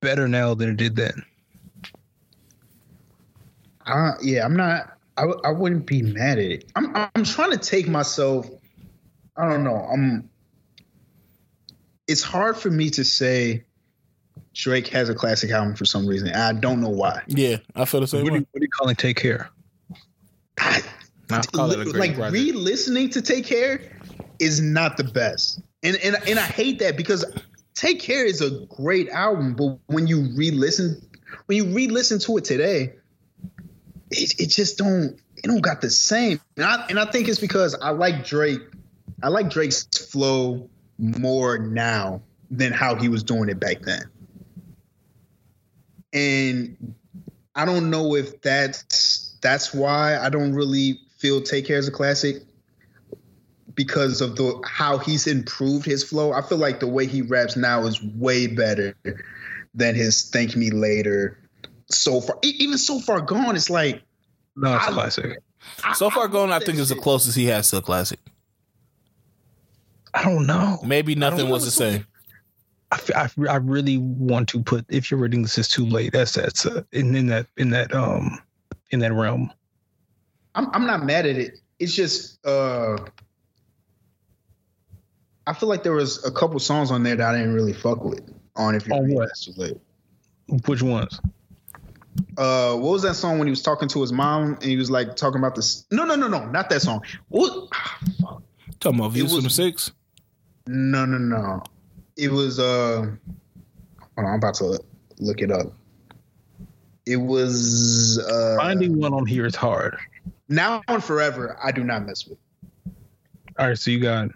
better 0.00 0.26
now 0.28 0.54
than 0.54 0.70
it 0.70 0.76
did 0.76 0.96
then. 0.96 1.22
Uh, 3.86 4.12
yeah, 4.22 4.44
I'm 4.44 4.56
not. 4.56 4.92
I, 5.16 5.24
I 5.44 5.50
wouldn't 5.52 5.86
be 5.86 6.02
mad 6.02 6.38
at 6.38 6.44
it. 6.44 6.70
I'm 6.76 6.94
I'm 7.14 7.24
trying 7.24 7.52
to 7.52 7.56
take 7.58 7.88
myself. 7.88 8.48
I 9.36 9.48
don't 9.48 9.64
know. 9.64 9.76
I'm. 9.76 10.28
It's 12.08 12.22
hard 12.22 12.56
for 12.56 12.70
me 12.70 12.90
to 12.90 13.04
say 13.04 13.64
Drake 14.54 14.88
has 14.88 15.08
a 15.08 15.14
classic 15.14 15.50
album 15.50 15.74
for 15.74 15.84
some 15.84 16.06
reason. 16.06 16.30
I 16.30 16.52
don't 16.52 16.80
know 16.80 16.88
why. 16.90 17.22
yeah, 17.26 17.56
I 17.74 17.84
feel 17.84 18.00
the 18.00 18.06
same 18.06 18.22
What 18.22 18.28
do, 18.28 18.32
way. 18.34 18.38
you, 18.40 18.46
what 18.52 18.60
do 18.60 18.64
you 18.64 18.68
call 18.70 18.88
it? 18.88 18.98
Take 18.98 19.16
care. 19.16 19.50
I, 20.58 20.82
I 21.30 21.40
call 21.42 21.70
it 21.72 21.80
a 21.80 21.84
great 21.84 21.96
like 21.96 22.14
project. 22.14 22.32
re-listening 22.34 23.10
to 23.10 23.22
Take 23.22 23.44
Care 23.46 23.80
is 24.38 24.60
not 24.60 24.96
the 24.96 25.04
best, 25.04 25.60
and 25.82 25.96
and 25.96 26.16
and 26.28 26.38
I 26.38 26.44
hate 26.44 26.78
that 26.78 26.96
because 26.96 27.24
Take 27.74 28.00
Care 28.00 28.24
is 28.24 28.40
a 28.40 28.64
great 28.66 29.08
album, 29.10 29.54
but 29.54 29.78
when 29.86 30.06
you 30.06 30.28
re-listen, 30.34 31.00
when 31.46 31.56
you 31.58 31.66
re-listen 31.74 32.18
to 32.20 32.36
it 32.38 32.44
today, 32.44 32.94
it, 34.10 34.40
it 34.40 34.46
just 34.46 34.78
don't 34.78 35.18
it 35.36 35.46
don't 35.46 35.60
got 35.60 35.80
the 35.80 35.90
same. 35.90 36.40
And 36.56 36.64
I 36.64 36.86
and 36.88 36.98
I 36.98 37.06
think 37.06 37.28
it's 37.28 37.38
because 37.38 37.74
I 37.74 37.90
like 37.90 38.24
Drake, 38.24 38.60
I 39.22 39.28
like 39.28 39.50
Drake's 39.50 39.84
flow 40.10 40.68
more 40.98 41.58
now 41.58 42.22
than 42.50 42.72
how 42.72 42.94
he 42.94 43.08
was 43.08 43.22
doing 43.22 43.48
it 43.48 43.60
back 43.60 43.82
then, 43.82 44.04
and 46.12 46.94
I 47.54 47.64
don't 47.64 47.90
know 47.90 48.14
if 48.14 48.40
that's 48.40 49.36
that's 49.42 49.74
why 49.74 50.18
I 50.18 50.28
don't 50.28 50.54
really 50.54 51.00
feel 51.18 51.42
Take 51.42 51.66
Care 51.66 51.78
as 51.78 51.88
a 51.88 51.92
classic 51.92 52.42
because 53.74 54.20
of 54.20 54.36
the 54.36 54.62
how 54.66 54.98
he's 54.98 55.26
improved 55.26 55.84
his 55.84 56.02
flow. 56.02 56.32
I 56.32 56.42
feel 56.42 56.58
like 56.58 56.80
the 56.80 56.86
way 56.86 57.06
he 57.06 57.22
raps 57.22 57.56
now 57.56 57.82
is 57.84 58.02
way 58.02 58.46
better 58.46 58.96
than 59.74 59.94
his 59.94 60.28
Thank 60.30 60.56
Me 60.56 60.70
Later. 60.70 61.38
So 61.88 62.20
far, 62.20 62.38
even 62.42 62.78
so 62.78 62.98
far 63.00 63.20
gone, 63.20 63.56
it's 63.56 63.70
like 63.70 64.02
No, 64.56 64.76
it's 64.76 64.86
a 64.86 64.90
I- 64.90 64.92
classic. 64.92 65.38
So 65.94 66.10
far 66.10 66.28
gone, 66.28 66.52
I 66.52 66.58
think 66.58 66.76
that 66.76 66.82
is 66.82 66.88
the 66.90 66.96
closest 66.96 67.36
he 67.36 67.46
has 67.46 67.70
to 67.70 67.78
a 67.78 67.82
classic. 67.82 68.20
I 70.14 70.22
don't 70.22 70.46
know. 70.46 70.78
Maybe 70.84 71.14
nothing 71.14 71.46
know. 71.46 71.52
was 71.52 71.64
the 71.64 71.70
same. 71.70 72.06
I, 72.92 73.28
I, 73.48 73.56
really 73.56 73.98
want 73.98 74.48
to 74.50 74.62
put 74.62 74.86
if 74.88 75.10
you're 75.10 75.18
reading 75.18 75.42
this 75.42 75.58
is 75.58 75.68
too 75.68 75.84
late. 75.84 76.12
That's 76.12 76.32
that's 76.32 76.64
uh, 76.64 76.82
in 76.92 77.14
in 77.16 77.26
that 77.26 77.46
in 77.56 77.70
that 77.70 77.92
um 77.92 78.38
in 78.90 79.00
that 79.00 79.12
realm. 79.12 79.52
I'm 80.54 80.68
I'm 80.72 80.86
not 80.86 81.04
mad 81.04 81.26
at 81.26 81.36
it. 81.36 81.58
It's 81.80 81.94
just 81.94 82.44
uh 82.46 82.96
I 85.46 85.52
feel 85.52 85.68
like 85.68 85.82
there 85.82 85.92
was 85.92 86.24
a 86.24 86.30
couple 86.30 86.58
songs 86.60 86.90
on 86.90 87.02
there 87.02 87.16
that 87.16 87.34
I 87.34 87.36
didn't 87.38 87.54
really 87.54 87.72
fuck 87.72 88.04
with 88.04 88.22
on 88.54 88.74
if 88.74 88.86
you're 88.86 88.96
On 88.96 89.02
reading 89.02 89.16
what? 89.16 89.28
this 89.28 89.44
too 89.44 89.52
late. 89.56 89.76
Which 90.66 90.82
ones? 90.82 91.20
Uh 92.38 92.74
what 92.74 92.92
was 92.92 93.02
that 93.02 93.14
song 93.14 93.38
when 93.38 93.46
he 93.46 93.50
was 93.50 93.62
talking 93.62 93.88
to 93.88 94.00
his 94.00 94.12
mom 94.12 94.54
and 94.54 94.62
he 94.64 94.76
was 94.76 94.90
like 94.90 95.16
talking 95.16 95.38
about 95.38 95.54
this 95.54 95.84
no 95.90 96.04
no 96.04 96.14
no 96.14 96.28
no 96.28 96.44
not 96.50 96.68
that 96.70 96.82
song 96.82 97.02
what 97.28 97.68
ah, 97.74 97.98
fuck. 98.20 98.42
Talking 98.80 98.98
about 99.00 99.12
views 99.12 99.24
was- 99.24 99.34
from 99.34 99.44
the 99.44 99.50
six. 99.50 99.92
no 100.66 101.04
no 101.06 101.18
no 101.18 101.62
it 102.16 102.30
was 102.30 102.58
uh 102.58 103.02
hold 103.02 103.16
on, 104.16 104.26
i'm 104.26 104.34
about 104.34 104.54
to 104.54 104.78
look 105.18 105.40
it 105.40 105.50
up 105.50 105.72
it 107.06 107.16
was 107.16 108.18
uh 108.30 108.56
Finding 108.58 108.98
one 108.98 109.12
on 109.14 109.26
here 109.26 109.46
is 109.46 109.54
hard. 109.54 109.96
now 110.48 110.82
and 110.88 111.02
forever 111.04 111.56
i 111.62 111.70
do 111.72 111.84
not 111.84 112.04
mess 112.06 112.26
with 112.26 112.38
All 113.58 113.68
right, 113.68 113.78
so 113.78 113.90
you 113.90 114.00
got. 114.00 114.30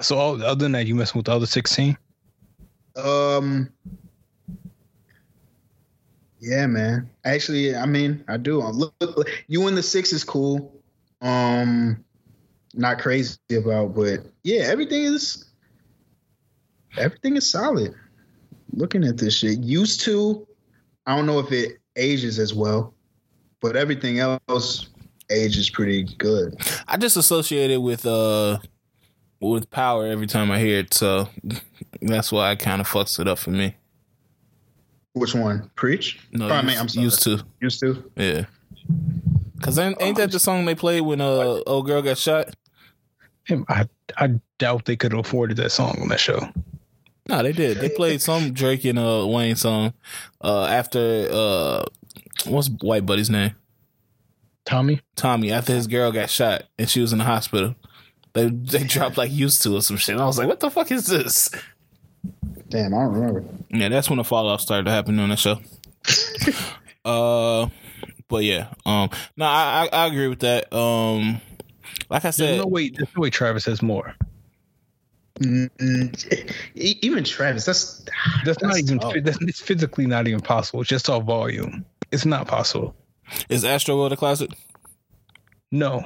So 0.00 0.16
all, 0.16 0.42
other 0.42 0.54
than 0.64 0.72
that, 0.72 0.86
you 0.86 0.94
messing 0.94 1.18
with 1.18 1.26
the 1.26 1.32
other 1.32 1.46
sixteen? 1.46 1.96
um 2.96 3.68
yeah 6.40 6.66
man. 6.66 7.08
Actually 7.24 7.74
i 7.74 7.86
mean 7.86 8.24
i 8.28 8.36
do. 8.36 8.60
Look, 8.60 8.94
look 9.00 9.28
you 9.46 9.66
in 9.68 9.74
the 9.74 9.82
six 9.82 10.12
is 10.12 10.24
cool. 10.24 10.72
Um 11.20 12.04
not 12.74 12.98
crazy 12.98 13.38
about 13.56 13.94
but 13.94 14.20
yeah 14.44 14.62
everything 14.64 15.04
is 15.04 15.46
everything 16.96 17.36
is 17.36 17.50
solid. 17.50 17.94
Looking 18.72 19.04
at 19.04 19.16
this 19.16 19.38
shit. 19.38 19.58
Used 19.60 20.00
to 20.02 20.46
i 21.06 21.16
don't 21.16 21.26
know 21.26 21.38
if 21.38 21.52
it 21.52 21.78
ages 21.96 22.38
as 22.38 22.54
well 22.54 22.94
but 23.60 23.76
everything 23.76 24.20
else 24.20 24.88
ages 25.30 25.70
pretty 25.70 26.04
good. 26.18 26.56
I 26.86 26.96
just 26.96 27.16
associate 27.16 27.70
it 27.70 27.78
with 27.78 28.06
uh 28.06 28.58
with 29.40 29.70
power 29.70 30.06
every 30.06 30.26
time 30.26 30.50
I 30.50 30.58
hear 30.58 30.80
it, 30.80 30.94
so 30.94 31.28
that's 32.02 32.32
why 32.32 32.52
it 32.52 32.58
kind 32.58 32.80
of 32.80 32.88
fucks 32.88 33.18
it 33.20 33.28
up 33.28 33.38
for 33.38 33.50
me. 33.50 33.76
Which 35.18 35.34
one 35.34 35.70
preach 35.76 36.18
No, 36.32 36.48
Oh, 36.48 36.52
I 36.52 36.62
mean, 36.62 36.78
I'm 36.78 36.88
sorry. 36.88 37.04
used 37.04 37.22
to, 37.24 37.44
used 37.60 37.80
to 37.80 38.10
yeah. 38.16 38.44
Cause 39.60 39.78
ain't, 39.78 40.00
ain't 40.00 40.16
that 40.18 40.30
the 40.30 40.38
song 40.38 40.64
they 40.64 40.74
played 40.74 41.00
when 41.02 41.20
uh 41.20 41.60
old 41.66 41.86
girl 41.86 42.00
got 42.02 42.16
shot? 42.18 42.54
I 43.68 43.86
I 44.16 44.40
doubt 44.58 44.84
they 44.84 44.96
could 44.96 45.12
have 45.12 45.20
afforded 45.26 45.56
that 45.58 45.72
song 45.72 45.98
on 46.00 46.08
that 46.08 46.20
show. 46.20 46.48
No, 47.28 47.42
they 47.42 47.52
did. 47.52 47.78
They 47.78 47.88
played 47.88 48.22
some 48.22 48.52
Drake 48.52 48.84
and 48.84 48.98
uh 48.98 49.26
Wayne 49.26 49.56
song 49.56 49.92
uh 50.40 50.64
after 50.66 51.28
uh 51.30 51.84
what's 52.46 52.68
white 52.68 53.04
buddy's 53.06 53.30
name? 53.30 53.52
Tommy, 54.64 55.00
Tommy 55.16 55.50
after 55.50 55.72
his 55.74 55.86
girl 55.86 56.12
got 56.12 56.28
shot 56.30 56.64
and 56.78 56.88
she 56.88 57.00
was 57.00 57.12
in 57.12 57.18
the 57.18 57.24
hospital. 57.24 57.74
They 58.34 58.48
they 58.50 58.84
dropped 58.84 59.16
like 59.18 59.32
used 59.32 59.62
to 59.62 59.74
or 59.76 59.82
some 59.82 59.96
shit. 59.96 60.18
I 60.18 60.24
was 60.26 60.38
like, 60.38 60.46
what 60.46 60.60
the 60.60 60.70
fuck 60.70 60.92
is 60.92 61.06
this? 61.06 61.50
Damn 62.68 62.94
i 62.94 62.98
don't 63.02 63.12
remember 63.12 63.44
Yeah, 63.70 63.88
that's 63.88 64.08
when 64.10 64.16
the 64.18 64.24
fallout 64.24 64.60
started 64.60 64.84
to 64.84 64.90
happen 64.90 65.18
on 65.18 65.28
the 65.30 65.36
show. 65.36 65.60
uh, 67.04 67.68
but 68.28 68.44
yeah, 68.44 68.68
um, 68.86 69.10
no, 69.36 69.44
I, 69.46 69.88
I 69.92 70.04
I 70.04 70.06
agree 70.06 70.28
with 70.28 70.40
that. 70.40 70.72
Um, 70.72 71.40
like 72.10 72.22
I 72.24 72.30
there's 72.30 72.36
said, 72.36 72.58
no 72.58 72.66
way. 72.66 72.88
There's 72.90 73.08
no 73.16 73.20
way 73.22 73.30
Travis 73.30 73.64
has 73.66 73.82
more. 73.82 74.14
Mm, 75.40 76.50
even 76.74 77.24
Travis, 77.24 77.64
that's 77.64 78.04
That's, 78.44 78.60
not 78.62 78.78
even. 78.78 78.98
tough. 78.98 79.14
That's, 79.22 79.38
it's 79.42 79.60
physically 79.60 80.06
not 80.06 80.26
even 80.26 80.40
possible. 80.40 80.80
It's 80.80 80.88
just 80.90 81.08
off 81.08 81.24
volume, 81.24 81.84
it's 82.10 82.26
not 82.26 82.46
possible. 82.48 82.94
is 83.48 83.64
Astro 83.64 83.96
World 83.96 84.12
a 84.12 84.16
classic? 84.16 84.50
No, 85.70 86.04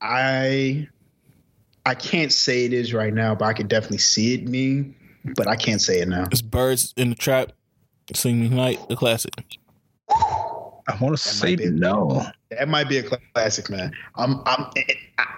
I 0.00 0.88
I 1.86 1.94
can't 1.94 2.32
say 2.32 2.64
it 2.64 2.72
is 2.72 2.92
right 2.92 3.12
now, 3.14 3.34
but 3.34 3.46
I 3.46 3.52
can 3.52 3.66
definitely 3.66 3.98
see 3.98 4.34
it 4.34 4.50
being. 4.50 4.94
But 5.24 5.48
I 5.48 5.56
can't 5.56 5.80
say 5.80 6.00
it 6.00 6.08
now. 6.08 6.28
It's 6.30 6.42
Birds 6.42 6.94
in 6.96 7.10
the 7.10 7.16
Trap, 7.16 7.52
Sing 8.14 8.48
McKnight 8.48 8.90
a 8.90 8.96
classic? 8.96 9.32
I 10.08 10.96
want 11.00 11.16
to 11.16 11.22
say 11.22 11.50
might 11.50 11.58
be. 11.58 11.70
no. 11.70 12.26
That 12.50 12.68
might 12.68 12.88
be 12.88 12.98
a 12.98 13.02
classic, 13.34 13.70
man. 13.70 13.92
I'm 14.16 14.42
I'm 14.46 14.66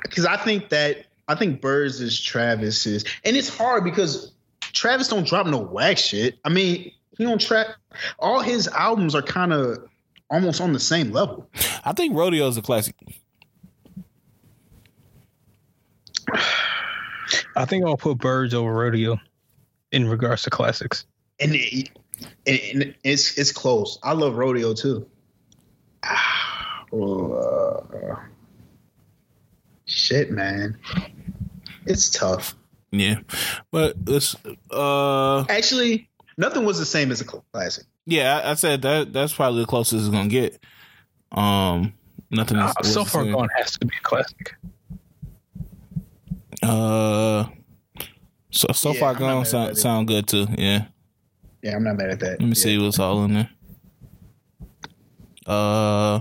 because 0.03 0.25
I 0.25 0.37
think 0.37 0.71
that 0.71 1.07
I 1.29 1.35
think 1.35 1.61
Birds 1.61 2.01
is 2.01 2.19
Travis's, 2.19 3.05
and 3.25 3.37
it's 3.37 3.55
hard 3.55 3.85
because 3.85 4.33
Travis 4.61 5.09
don't 5.09 5.27
drop 5.27 5.47
no 5.47 5.59
whack 5.59 5.99
shit. 5.99 6.39
I 6.45 6.49
mean, 6.49 6.91
he 7.19 7.25
don't 7.25 7.41
trap. 7.41 7.69
All 8.19 8.41
his 8.41 8.69
albums 8.69 9.15
are 9.15 9.23
kind 9.23 9.53
of 9.53 9.87
almost 10.31 10.61
on 10.61 10.73
the 10.73 10.81
same 10.81 11.13
level. 11.13 11.47
I 11.85 11.93
think 11.93 12.17
Rodeo 12.17 12.49
is 12.49 12.57
a 12.57 12.63
classic. 12.63 12.95
I 17.57 17.65
think 17.67 17.85
I'll 17.85 17.97
put 17.99 18.19
Birds 18.19 18.55
over 18.55 18.73
Rodeo 18.73 19.19
in 19.93 20.09
regards 20.09 20.43
to 20.43 20.51
classics. 20.51 21.07
and, 21.39 21.53
it, 21.55 21.91
and 22.47 22.95
it's 23.05 23.39
it's 23.39 23.53
close. 23.53 23.99
I 24.03 24.13
love 24.13 24.37
rodeo 24.37 24.75
too. 24.75 25.07
uh, 26.93 28.17
shit, 29.85 30.31
man. 30.31 30.79
It's 31.87 32.11
tough. 32.11 32.55
Yeah, 32.91 33.21
but 33.71 33.97
it's 34.07 34.37
uh 34.71 35.45
Actually, 35.49 36.11
nothing 36.37 36.65
was 36.65 36.79
the 36.79 36.85
same 36.85 37.11
as 37.11 37.21
a 37.21 37.25
classic. 37.25 37.87
yeah. 38.07 38.41
I, 38.45 38.51
I 38.51 38.55
said 38.55 38.83
that 38.83 39.13
that's 39.13 39.33
probably 39.33 39.63
the 39.63 39.67
closest 39.67 40.05
it's 40.07 40.09
gonna 40.09 40.29
get. 40.29 40.63
Um, 41.33 41.95
nothing. 42.31 42.59
Uh, 42.59 42.73
so 42.83 43.05
the 43.05 43.11
far 43.11 43.25
same. 43.25 43.33
gone 43.33 43.49
has 43.57 43.79
to 43.79 43.87
be 43.87 43.95
a 43.97 44.03
classic. 44.03 44.55
Uh, 46.63 47.47
so 48.53 48.69
so 48.73 48.93
Yeah, 48.93 49.01
far 49.01 49.11
I'm 49.15 49.19
gone 49.19 49.45
sound 49.45 49.77
sound 49.79 50.09
good 50.09 50.27
too. 50.29 50.47
Yeah. 50.57 50.87
Yeah, 51.63 51.77
I'm 51.77 51.85
not 51.85 51.97
mad 51.97 52.11
at 52.11 52.21
that. 52.21 52.31
Let 52.33 52.41
me 52.41 52.49
Yeah. 52.49 52.55
see 52.55 52.79
what's 52.79 52.99
all 52.99 53.25
in 53.25 53.35
there. 53.35 53.51
Uh, 55.47 56.21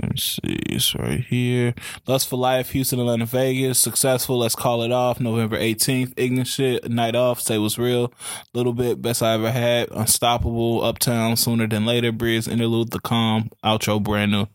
let 0.00 0.10
me 0.12 0.16
see. 0.16 0.40
It's 0.44 0.94
right 0.94 1.20
here. 1.24 1.74
Lust 2.06 2.28
for 2.28 2.36
Life, 2.36 2.70
Houston, 2.70 3.00
Atlanta, 3.00 3.26
Vegas. 3.26 3.78
Successful. 3.78 4.38
Let's 4.38 4.54
call 4.54 4.82
it 4.82 4.92
off. 4.92 5.20
November 5.20 5.56
18th. 5.58 6.12
Ignorant 6.16 6.46
shit. 6.48 6.88
Night 6.90 7.16
off. 7.16 7.40
Say 7.40 7.58
what's 7.58 7.78
real. 7.78 8.12
Little 8.54 8.72
bit. 8.74 9.02
Best 9.02 9.22
I 9.22 9.34
ever 9.34 9.50
had. 9.50 9.88
Unstoppable. 9.90 10.84
Uptown. 10.84 11.36
Sooner 11.36 11.66
than 11.66 11.84
later. 11.86 12.12
Bria's. 12.12 12.46
Interlude. 12.46 12.90
The 12.90 13.00
Calm. 13.00 13.50
Outro. 13.64 14.02
Brand 14.02 14.30
new. 14.32 14.46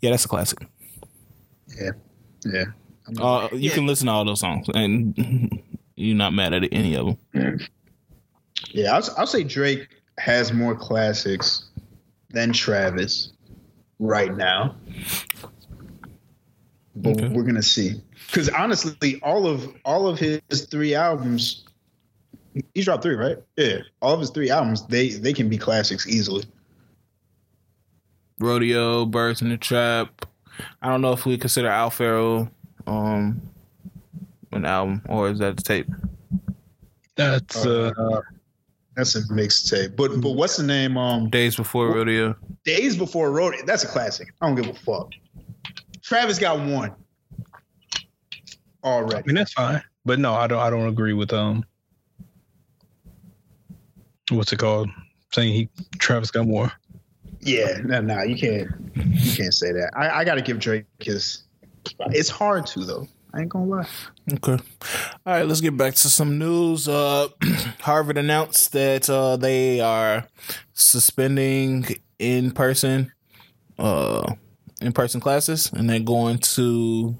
Yeah, 0.00 0.10
that's 0.10 0.24
a 0.24 0.28
classic. 0.28 0.66
Yeah, 1.80 1.92
yeah. 2.44 2.64
Uh, 3.18 3.48
you 3.52 3.58
Yeah. 3.70 3.74
can 3.74 3.86
listen 3.86 4.06
to 4.06 4.12
all 4.12 4.24
those 4.24 4.40
songs, 4.40 4.66
and 4.74 5.16
you're 6.00 6.16
not 6.16 6.32
mad 6.32 6.54
at 6.54 6.68
any 6.72 6.96
of 6.96 7.16
them. 7.32 7.58
Yeah, 8.72 8.94
I'll, 8.94 9.02
I'll 9.18 9.26
say 9.26 9.42
Drake 9.44 9.88
has 10.18 10.52
more 10.52 10.74
classics 10.74 11.68
than 12.30 12.52
Travis 12.52 13.32
right 13.98 14.36
now. 14.36 14.76
But 16.96 17.16
Okay. 17.16 17.28
we're 17.28 17.44
gonna 17.44 17.62
see. 17.62 18.00
Because 18.26 18.48
honestly, 18.50 19.20
all 19.22 19.46
of 19.46 19.72
all 19.84 20.06
of 20.06 20.18
his 20.18 20.40
three 20.70 20.94
albums, 20.94 21.64
he's 22.74 22.84
dropped 22.84 23.02
three, 23.02 23.14
right? 23.14 23.38
Yeah, 23.56 23.78
all 24.02 24.14
of 24.14 24.20
his 24.20 24.30
three 24.30 24.50
albums, 24.50 24.86
they 24.86 25.10
they 25.10 25.32
can 25.32 25.48
be 25.48 25.56
classics 25.58 26.06
easily. 26.08 26.44
Rodeo, 28.38 29.04
Birds 29.06 29.42
in 29.42 29.48
the 29.50 29.56
Trap. 29.56 30.26
I 30.82 30.88
don't 30.88 31.00
know 31.00 31.12
if 31.12 31.24
we 31.26 31.38
consider 31.38 31.68
Owl 31.68 31.90
Pharaoh 31.90 32.50
um 32.86 33.40
an 34.52 34.64
album 34.64 35.02
or 35.08 35.30
is 35.30 35.38
that 35.38 35.60
a 35.60 35.62
tape? 35.62 35.88
That's 37.16 37.66
uh, 37.66 37.92
Uh, 37.96 38.20
that's 38.96 39.14
a 39.14 39.20
mixtape. 39.32 39.96
But 39.96 40.20
but 40.20 40.30
what's 40.32 40.56
the 40.56 40.62
name? 40.62 40.96
Um, 40.96 41.30
Days 41.30 41.56
before 41.56 41.88
Rodeo. 41.88 42.36
Days 42.64 42.96
Before 42.96 43.30
Rodeo. 43.30 43.64
That's 43.64 43.84
a 43.84 43.88
classic. 43.88 44.32
I 44.40 44.46
don't 44.46 44.56
give 44.56 44.68
a 44.68 44.78
fuck. 44.78 45.10
Travis 46.02 46.38
got 46.38 46.58
one 46.58 46.66
already. 46.68 46.94
I 48.82 48.88
already. 48.88 49.26
mean 49.26 49.36
that's 49.36 49.52
fine. 49.52 49.82
But 50.04 50.18
no, 50.18 50.34
I 50.34 50.46
don't 50.46 50.58
I 50.58 50.70
don't 50.70 50.88
agree 50.88 51.12
with 51.12 51.32
um 51.32 51.64
what's 54.30 54.52
it 54.52 54.58
called? 54.58 54.88
Saying 55.32 55.52
he 55.52 55.68
Travis 55.98 56.30
got 56.30 56.46
more. 56.46 56.72
Yeah, 57.40 57.78
no, 57.84 58.00
no, 58.00 58.22
you 58.22 58.36
can't. 58.36 58.68
You 58.94 59.32
can't 59.32 59.54
say 59.54 59.72
that. 59.72 59.92
I, 59.96 60.20
I 60.20 60.24
got 60.24 60.34
to 60.34 60.42
give 60.42 60.58
Drake 60.58 60.84
his. 60.98 61.44
It's 62.10 62.28
hard 62.28 62.66
to 62.66 62.84
though. 62.84 63.08
I 63.32 63.40
ain't 63.40 63.48
gonna 63.48 63.66
lie. 63.66 63.86
Okay. 64.32 64.58
All 65.26 65.32
right, 65.34 65.46
let's 65.46 65.60
get 65.60 65.76
back 65.76 65.94
to 65.94 66.10
some 66.10 66.38
news. 66.38 66.88
Uh 66.88 67.28
Harvard 67.80 68.18
announced 68.18 68.72
that 68.72 69.08
uh 69.08 69.36
they 69.36 69.80
are 69.80 70.26
suspending 70.72 71.86
in 72.18 72.50
person 72.50 73.12
uh 73.78 74.34
in 74.80 74.92
person 74.92 75.20
classes 75.20 75.70
and 75.72 75.88
they're 75.88 76.00
going 76.00 76.38
to 76.38 77.16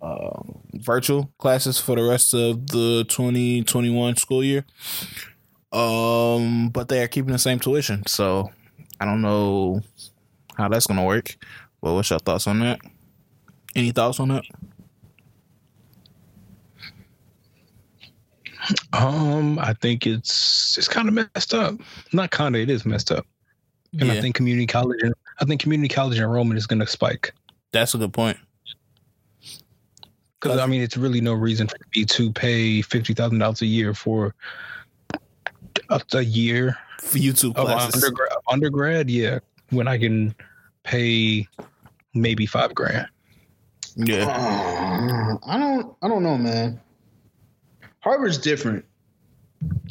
uh, 0.00 0.40
virtual 0.74 1.32
classes 1.38 1.80
for 1.80 1.96
the 1.96 2.02
rest 2.04 2.32
of 2.32 2.68
the 2.68 3.04
2021 3.08 4.16
school 4.16 4.42
year. 4.42 4.64
Um 5.72 6.70
but 6.70 6.88
they 6.88 7.02
are 7.02 7.08
keeping 7.08 7.32
the 7.32 7.38
same 7.38 7.58
tuition. 7.58 8.06
So 8.06 8.50
I 9.00 9.04
don't 9.04 9.20
know 9.20 9.80
how 10.56 10.68
that's 10.68 10.86
to 10.86 11.02
work. 11.04 11.36
But 11.82 11.92
what's 11.94 12.10
your 12.10 12.18
thoughts 12.18 12.46
on 12.46 12.60
that? 12.60 12.80
Any 13.74 13.90
thoughts 13.90 14.18
on 14.18 14.28
that? 14.28 14.44
Um, 18.92 19.58
I 19.58 19.72
think 19.74 20.06
it's 20.06 20.76
it's 20.78 20.88
kind 20.88 21.08
of 21.08 21.14
messed 21.14 21.54
up. 21.54 21.74
Not 22.12 22.30
kind 22.30 22.56
of, 22.56 22.62
it 22.62 22.70
is 22.70 22.84
messed 22.84 23.12
up. 23.12 23.26
And 24.00 24.10
I 24.10 24.20
think 24.20 24.34
community 24.34 24.66
college, 24.66 25.00
I 25.40 25.44
think 25.44 25.60
community 25.60 25.88
college 25.92 26.18
enrollment 26.18 26.58
is 26.58 26.66
going 26.66 26.80
to 26.80 26.86
spike 26.86 27.32
That's 27.72 27.94
a 27.94 27.98
good 27.98 28.12
point. 28.12 28.36
because 30.40 30.58
I 30.58 30.66
mean, 30.66 30.82
it's 30.82 30.96
really 30.96 31.20
no 31.20 31.32
reason 31.32 31.68
for 31.68 31.76
me 31.94 32.04
to 32.04 32.32
pay 32.32 32.82
fifty 32.82 33.14
thousand 33.14 33.38
dollars 33.38 33.62
a 33.62 33.66
year 33.66 33.94
for 33.94 34.34
a, 35.88 36.00
a 36.12 36.22
year 36.22 36.76
For 37.00 37.18
YouTube 37.18 37.56
of 37.56 37.66
classes. 37.66 38.02
undergrad, 38.04 38.32
undergrad. 38.50 39.10
Yeah, 39.10 39.38
when 39.70 39.88
I 39.88 39.96
can 39.98 40.34
pay 40.82 41.46
maybe 42.14 42.44
five 42.46 42.74
grand. 42.74 43.08
yeah. 43.96 44.26
Uh, 44.26 45.38
I 45.46 45.58
don't. 45.58 45.96
I 46.02 46.08
don't 46.08 46.22
know, 46.22 46.36
man. 46.36 46.80
Harvard's 48.06 48.38
different. 48.38 48.84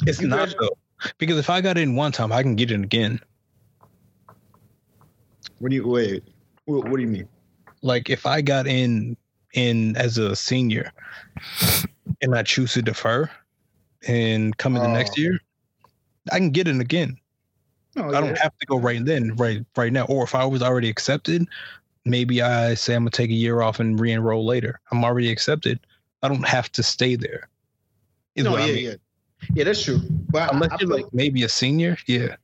It's 0.06 0.22
You 0.22 0.28
not 0.28 0.54
though, 0.58 0.78
because 1.18 1.36
if 1.36 1.50
I 1.50 1.60
got 1.60 1.76
in 1.76 1.96
one 1.96 2.12
time, 2.12 2.32
I 2.32 2.42
can 2.42 2.56
get 2.56 2.70
in 2.70 2.82
again. 2.82 3.20
What 5.58 5.68
do 5.68 5.76
you 5.76 5.86
wait? 5.86 6.24
What, 6.64 6.88
what 6.88 6.96
do 6.96 7.02
you 7.02 7.08
mean? 7.08 7.28
Like 7.82 8.08
if 8.08 8.24
I 8.24 8.40
got 8.40 8.66
in 8.66 9.18
in 9.52 9.98
as 9.98 10.16
a 10.16 10.34
senior 10.34 10.90
and 12.22 12.34
I 12.34 12.42
choose 12.42 12.72
to 12.72 12.80
defer 12.80 13.30
and 14.08 14.56
come 14.56 14.76
in 14.76 14.82
the 14.82 14.88
next 14.88 15.18
Oh. 15.18 15.20
year, 15.20 15.38
I 16.32 16.38
can 16.38 16.48
get 16.48 16.68
in 16.68 16.80
again. 16.80 17.18
No, 17.96 18.08
I 18.08 18.20
don't 18.22 18.38
have 18.38 18.56
to 18.56 18.66
go 18.66 18.78
right 18.78 19.04
then, 19.04 19.36
right 19.36 19.62
right 19.76 19.92
now. 19.92 20.06
Or 20.06 20.24
if 20.24 20.34
I 20.34 20.46
was 20.46 20.62
already 20.62 20.88
accepted, 20.88 21.46
maybe 22.06 22.40
I 22.40 22.72
say 22.72 22.94
I'm 22.94 23.02
gonna 23.02 23.10
take 23.10 23.28
a 23.28 23.34
year 23.34 23.60
off 23.60 23.78
and 23.78 24.00
re-enroll 24.00 24.46
later. 24.46 24.80
I'm 24.90 25.04
already 25.04 25.30
accepted. 25.30 25.80
I 26.22 26.28
don't 26.28 26.48
have 26.48 26.72
to 26.72 26.82
stay 26.82 27.14
there. 27.14 27.50
Is 28.36 28.44
No, 28.44 28.52
what 28.52 28.60
I 28.62 28.66
yeah, 28.66 28.74
mean. 28.74 28.84
yeah, 28.84 28.94
yeah. 29.54 29.64
That's 29.64 29.82
true. 29.82 29.98
But 30.30 30.52
Unless 30.52 30.70
I, 30.70 30.74
I 30.74 30.78
you're 30.80 30.88
feel 30.88 30.96
like 31.04 31.12
maybe 31.14 31.42
a 31.42 31.48
senior, 31.48 31.96
yeah. 32.06 32.36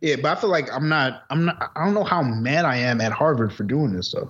yeah, 0.00 0.16
but 0.16 0.36
I 0.36 0.40
feel 0.40 0.50
like 0.50 0.72
I'm 0.72 0.88
not. 0.88 1.24
I'm 1.30 1.44
not. 1.44 1.70
I 1.76 1.84
don't 1.84 1.94
know 1.94 2.04
how 2.04 2.22
mad 2.22 2.64
I 2.64 2.76
am 2.76 3.00
at 3.00 3.12
Harvard 3.12 3.52
for 3.52 3.64
doing 3.64 3.92
this 3.92 4.08
stuff. 4.08 4.28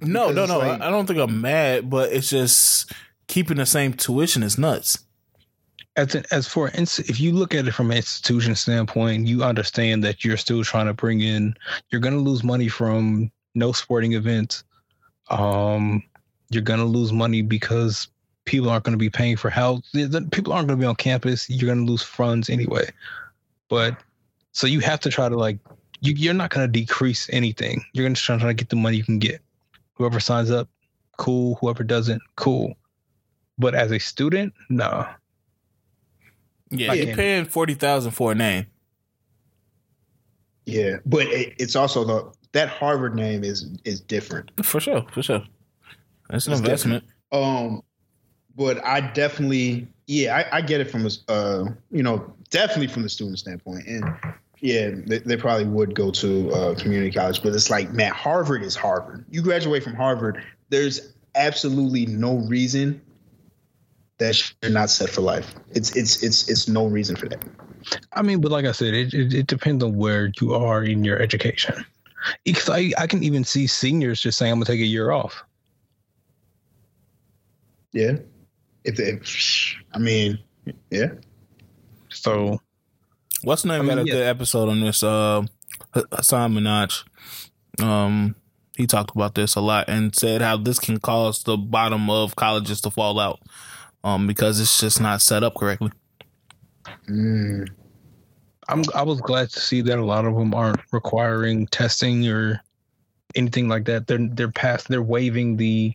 No, 0.00 0.28
Because 0.28 0.34
no, 0.34 0.46
no. 0.46 0.58
like- 0.58 0.80
I 0.80 0.86
I 0.88 0.90
don't 0.90 1.06
think 1.06 1.18
I'm 1.18 1.40
mad, 1.40 1.90
but 1.90 2.12
it's 2.12 2.30
just 2.30 2.92
keeping 3.26 3.56
the 3.56 3.66
same 3.66 3.92
tuition 3.92 4.42
is 4.42 4.58
nuts. 4.58 4.98
As 5.96 6.14
an, 6.14 6.24
as 6.30 6.46
for 6.46 6.68
ins- 6.70 7.00
if 7.00 7.18
you 7.18 7.32
look 7.32 7.54
at 7.54 7.66
it 7.66 7.72
from 7.72 7.90
an 7.90 7.96
institution 7.96 8.54
standpoint, 8.54 9.26
you 9.26 9.42
understand 9.42 10.04
that 10.04 10.24
you're 10.24 10.36
still 10.36 10.62
trying 10.62 10.86
to 10.86 10.94
bring 10.94 11.20
in. 11.20 11.54
You're 11.90 12.00
going 12.00 12.14
to 12.14 12.20
lose 12.20 12.44
money 12.44 12.68
from 12.68 13.32
no 13.56 13.72
sporting 13.72 14.12
events. 14.12 14.62
Um, 15.28 16.04
you're 16.50 16.62
going 16.62 16.78
to 16.78 16.84
lose 16.84 17.12
money 17.12 17.42
because 17.42 18.06
people 18.48 18.68
aren't 18.70 18.84
going 18.84 18.92
to 18.94 18.98
be 18.98 19.10
paying 19.10 19.36
for 19.36 19.50
house. 19.50 19.82
the- 19.92 20.04
the- 20.06 20.22
People 20.22 20.52
aren't 20.52 20.66
going 20.68 20.78
to 20.78 20.82
be 20.82 20.86
on 20.86 20.96
campus. 20.96 21.48
You're 21.48 21.66
going 21.72 21.84
to 21.86 21.90
lose 21.90 22.02
funds 22.02 22.50
anyway. 22.50 22.88
But 23.68 23.96
so 24.52 24.66
you 24.66 24.80
have 24.80 25.00
to 25.00 25.10
try 25.10 25.28
to 25.28 25.36
like 25.36 25.58
you, 26.00 26.14
you're 26.14 26.34
not 26.34 26.50
going 26.50 26.66
to 26.66 26.72
decrease 26.80 27.28
anything. 27.32 27.84
You're 27.92 28.04
going 28.04 28.14
to 28.14 28.20
try 28.22 28.38
to 28.38 28.54
get 28.54 28.68
the 28.70 28.76
money 28.76 28.96
you 28.96 29.04
can 29.04 29.18
get. 29.18 29.40
Whoever 29.94 30.20
signs 30.20 30.50
up, 30.50 30.68
cool. 31.16 31.56
Whoever 31.60 31.82
doesn't, 31.84 32.22
cool. 32.36 32.74
But 33.58 33.74
as 33.74 33.90
a 33.90 33.98
student, 33.98 34.52
no. 34.70 35.06
Yeah, 36.70 36.92
I 36.92 36.94
you're 36.94 37.04
can't- 37.06 37.16
paying 37.16 37.44
forty 37.46 37.74
thousand 37.74 38.12
for 38.12 38.32
a 38.32 38.34
name. 38.34 38.66
Yeah, 40.66 40.96
but 41.06 41.26
it, 41.28 41.54
it's 41.58 41.74
also 41.76 42.04
the 42.04 42.32
that 42.52 42.68
Harvard 42.68 43.14
name 43.14 43.42
is 43.44 43.68
is 43.84 44.00
different. 44.00 44.50
For 44.64 44.80
sure, 44.80 45.04
for 45.12 45.22
sure. 45.22 45.42
That's 46.30 46.46
an 46.46 46.52
It's 46.52 46.60
investment. 46.60 47.04
Um, 47.32 47.82
but 48.58 48.84
I 48.84 49.00
definitely, 49.00 49.86
yeah, 50.08 50.36
I, 50.36 50.58
I 50.58 50.60
get 50.60 50.80
it 50.80 50.90
from 50.90 51.06
a, 51.06 51.10
uh, 51.32 51.64
you 51.92 52.02
know, 52.02 52.34
definitely 52.50 52.88
from 52.88 53.04
the 53.04 53.08
student 53.08 53.38
standpoint, 53.38 53.86
and 53.86 54.04
yeah, 54.58 54.90
they, 55.06 55.18
they 55.18 55.36
probably 55.36 55.64
would 55.64 55.94
go 55.94 56.10
to 56.10 56.50
uh, 56.50 56.74
community 56.74 57.12
college, 57.12 57.40
but 57.42 57.54
it's 57.54 57.70
like, 57.70 57.92
man, 57.92 58.12
Harvard 58.12 58.64
is 58.64 58.74
Harvard. 58.74 59.24
You 59.30 59.40
graduate 59.40 59.84
from 59.84 59.94
Harvard, 59.94 60.44
there's 60.70 61.14
absolutely 61.36 62.06
no 62.06 62.38
reason 62.38 63.00
that 64.18 64.52
you're 64.60 64.72
not 64.72 64.90
set 64.90 65.08
for 65.08 65.20
life. 65.20 65.54
It's 65.70 65.94
it's 65.94 66.24
it's 66.24 66.48
it's 66.50 66.66
no 66.66 66.86
reason 66.86 67.14
for 67.14 67.28
that. 67.28 67.44
I 68.14 68.22
mean, 68.22 68.40
but 68.40 68.50
like 68.50 68.64
I 68.64 68.72
said, 68.72 68.92
it, 68.92 69.14
it, 69.14 69.32
it 69.32 69.46
depends 69.46 69.84
on 69.84 69.94
where 69.94 70.32
you 70.40 70.52
are 70.54 70.82
in 70.82 71.04
your 71.04 71.22
education. 71.22 71.86
Because 72.44 72.68
I, 72.68 72.90
I 72.98 73.06
can 73.06 73.22
even 73.22 73.44
see 73.44 73.68
seniors 73.68 74.20
just 74.20 74.36
saying, 74.36 74.50
I'm 74.50 74.58
going 74.58 74.66
to 74.66 74.72
take 74.72 74.80
a 74.80 74.84
year 74.84 75.12
off. 75.12 75.44
Yeah, 77.92 78.16
if 78.88 78.96
they, 78.96 79.20
I 79.92 79.98
mean, 79.98 80.38
yeah, 80.90 81.10
So, 82.08 82.60
What's 83.42 83.62
the 83.62 83.68
name 83.68 83.82
I 83.82 83.84
mean, 83.84 83.98
of 83.98 84.06
yeah. 84.08 84.14
the 84.16 84.26
episode 84.26 84.68
on 84.68 84.80
this? 84.80 85.02
Uh, 85.02 85.42
Hasan 85.94 86.54
Minhaj. 86.54 87.04
Um, 87.80 88.34
he 88.76 88.86
talked 88.86 89.14
about 89.14 89.34
this 89.34 89.54
a 89.54 89.60
lot 89.60 89.88
and 89.88 90.14
said 90.14 90.42
how 90.42 90.56
this 90.56 90.78
can 90.78 90.98
cause 90.98 91.44
the 91.44 91.56
bottom 91.56 92.10
of 92.10 92.34
colleges 92.34 92.80
to 92.80 92.90
fall 92.90 93.20
out, 93.20 93.40
um, 94.02 94.26
because 94.26 94.58
it's 94.60 94.80
just 94.80 95.00
not 95.00 95.20
set 95.20 95.44
up 95.44 95.54
correctly. 95.54 95.92
Mm. 97.08 97.68
I'm 98.68 98.82
I 98.94 99.02
was 99.02 99.20
glad 99.20 99.50
to 99.50 99.60
see 99.60 99.82
that 99.82 99.98
a 99.98 100.04
lot 100.04 100.24
of 100.24 100.34
them 100.34 100.54
aren't 100.54 100.80
requiring 100.92 101.66
testing 101.68 102.26
or 102.26 102.60
anything 103.34 103.68
like 103.68 103.84
that. 103.84 104.06
They're 104.06 104.28
they're 104.32 104.50
past 104.50 104.88
they're 104.88 105.02
waiving 105.02 105.56
the 105.56 105.94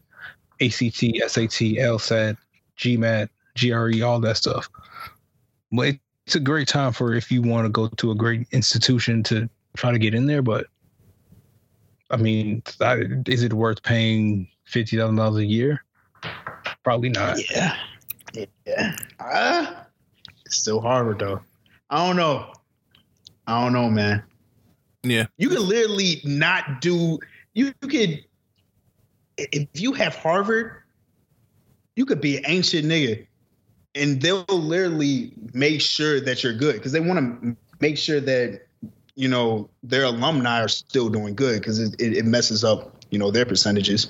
ACT, 0.61 1.02
SAT, 1.28 1.76
LSAT, 1.82 2.38
GMAT, 2.78 3.30
GRE, 3.58 4.04
all 4.04 4.20
that 4.20 4.38
stuff. 4.38 4.70
But 5.72 5.95
it's 6.26 6.36
a 6.36 6.40
great 6.40 6.68
time 6.68 6.94
for 6.94 7.14
if 7.14 7.32
you 7.32 7.41
want 7.41 7.66
to 7.66 7.70
go 7.70 7.88
to 7.88 8.12
a 8.12 8.16
great 8.16 8.48
institution 8.52 9.24
to 9.24 9.50
try 9.76 9.91
to 9.91 10.00
get 10.00 10.14
in 10.14 10.26
there. 10.26 10.41
But 10.41 10.68
I 12.10 12.18
mean, 12.18 12.64
is 13.28 13.44
it 13.44 13.54
worth 13.54 13.82
paying 13.84 14.48
fifty 14.66 14.98
thousand 14.98 15.16
dollars 15.16 15.44
a 15.44 15.45
year? 15.45 15.84
Probably 16.84 17.10
not. 17.10 17.38
Yeah, 17.50 17.76
yeah. 18.66 18.95
Uh, 19.20 19.74
it's 20.45 20.58
still 20.58 20.80
Harvard 20.80 21.20
though. 21.20 21.41
I 21.90 22.06
don't 22.06 22.16
know. 22.16 22.54
I 23.48 23.62
don't 23.64 23.74
know, 23.74 23.90
man. 23.90 24.24
Yeah, 25.04 25.26
you 25.38 25.50
can 25.50 25.68
literally 25.68 26.22
not 26.24 26.82
do. 26.82 27.20
You, 27.54 27.74
you 27.82 27.88
could 27.88 28.26
if 29.38 29.68
you 29.74 29.94
have 29.94 30.16
Harvard, 30.16 30.82
you 31.95 32.06
could 32.06 32.22
be 32.22 32.38
an 32.38 32.44
ancient 32.48 32.86
nigga, 32.86 33.26
and 33.95 34.22
they'll 34.22 34.45
literally 34.48 35.34
make 35.53 35.82
sure 35.82 36.20
that 36.20 36.44
you're 36.44 36.53
good 36.53 36.76
because 36.76 36.91
they 36.91 36.99
want 36.99 37.20
to 37.20 37.56
make 37.80 37.98
sure 37.98 38.20
that 38.20 38.61
you 39.15 39.28
know 39.28 39.70
their 39.84 40.06
alumni 40.06 40.61
are 40.61 40.68
still 40.68 41.10
doing 41.10 41.36
good 41.36 41.60
because 41.60 41.80
it, 41.80 41.99
it, 41.99 42.26
messes 42.26 42.64
up 42.64 42.95
you 43.11 43.20
know 43.20 43.30
their 43.30 43.45
percentages 43.45 44.07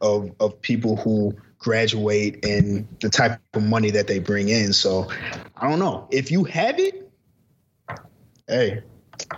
of 0.00 0.30
of 0.40 0.60
people 0.60 0.96
who 0.96 1.34
graduate 1.58 2.44
and 2.44 2.86
the 3.00 3.08
type 3.08 3.40
of 3.54 3.62
money 3.62 3.90
that 3.90 4.06
they 4.06 4.18
bring 4.18 4.50
in. 4.50 4.72
So 4.74 5.08
I 5.56 5.68
don't 5.68 5.78
know 5.78 6.06
if 6.10 6.30
you 6.30 6.44
have 6.44 6.78
it. 6.78 7.10
Hey, 8.46 8.82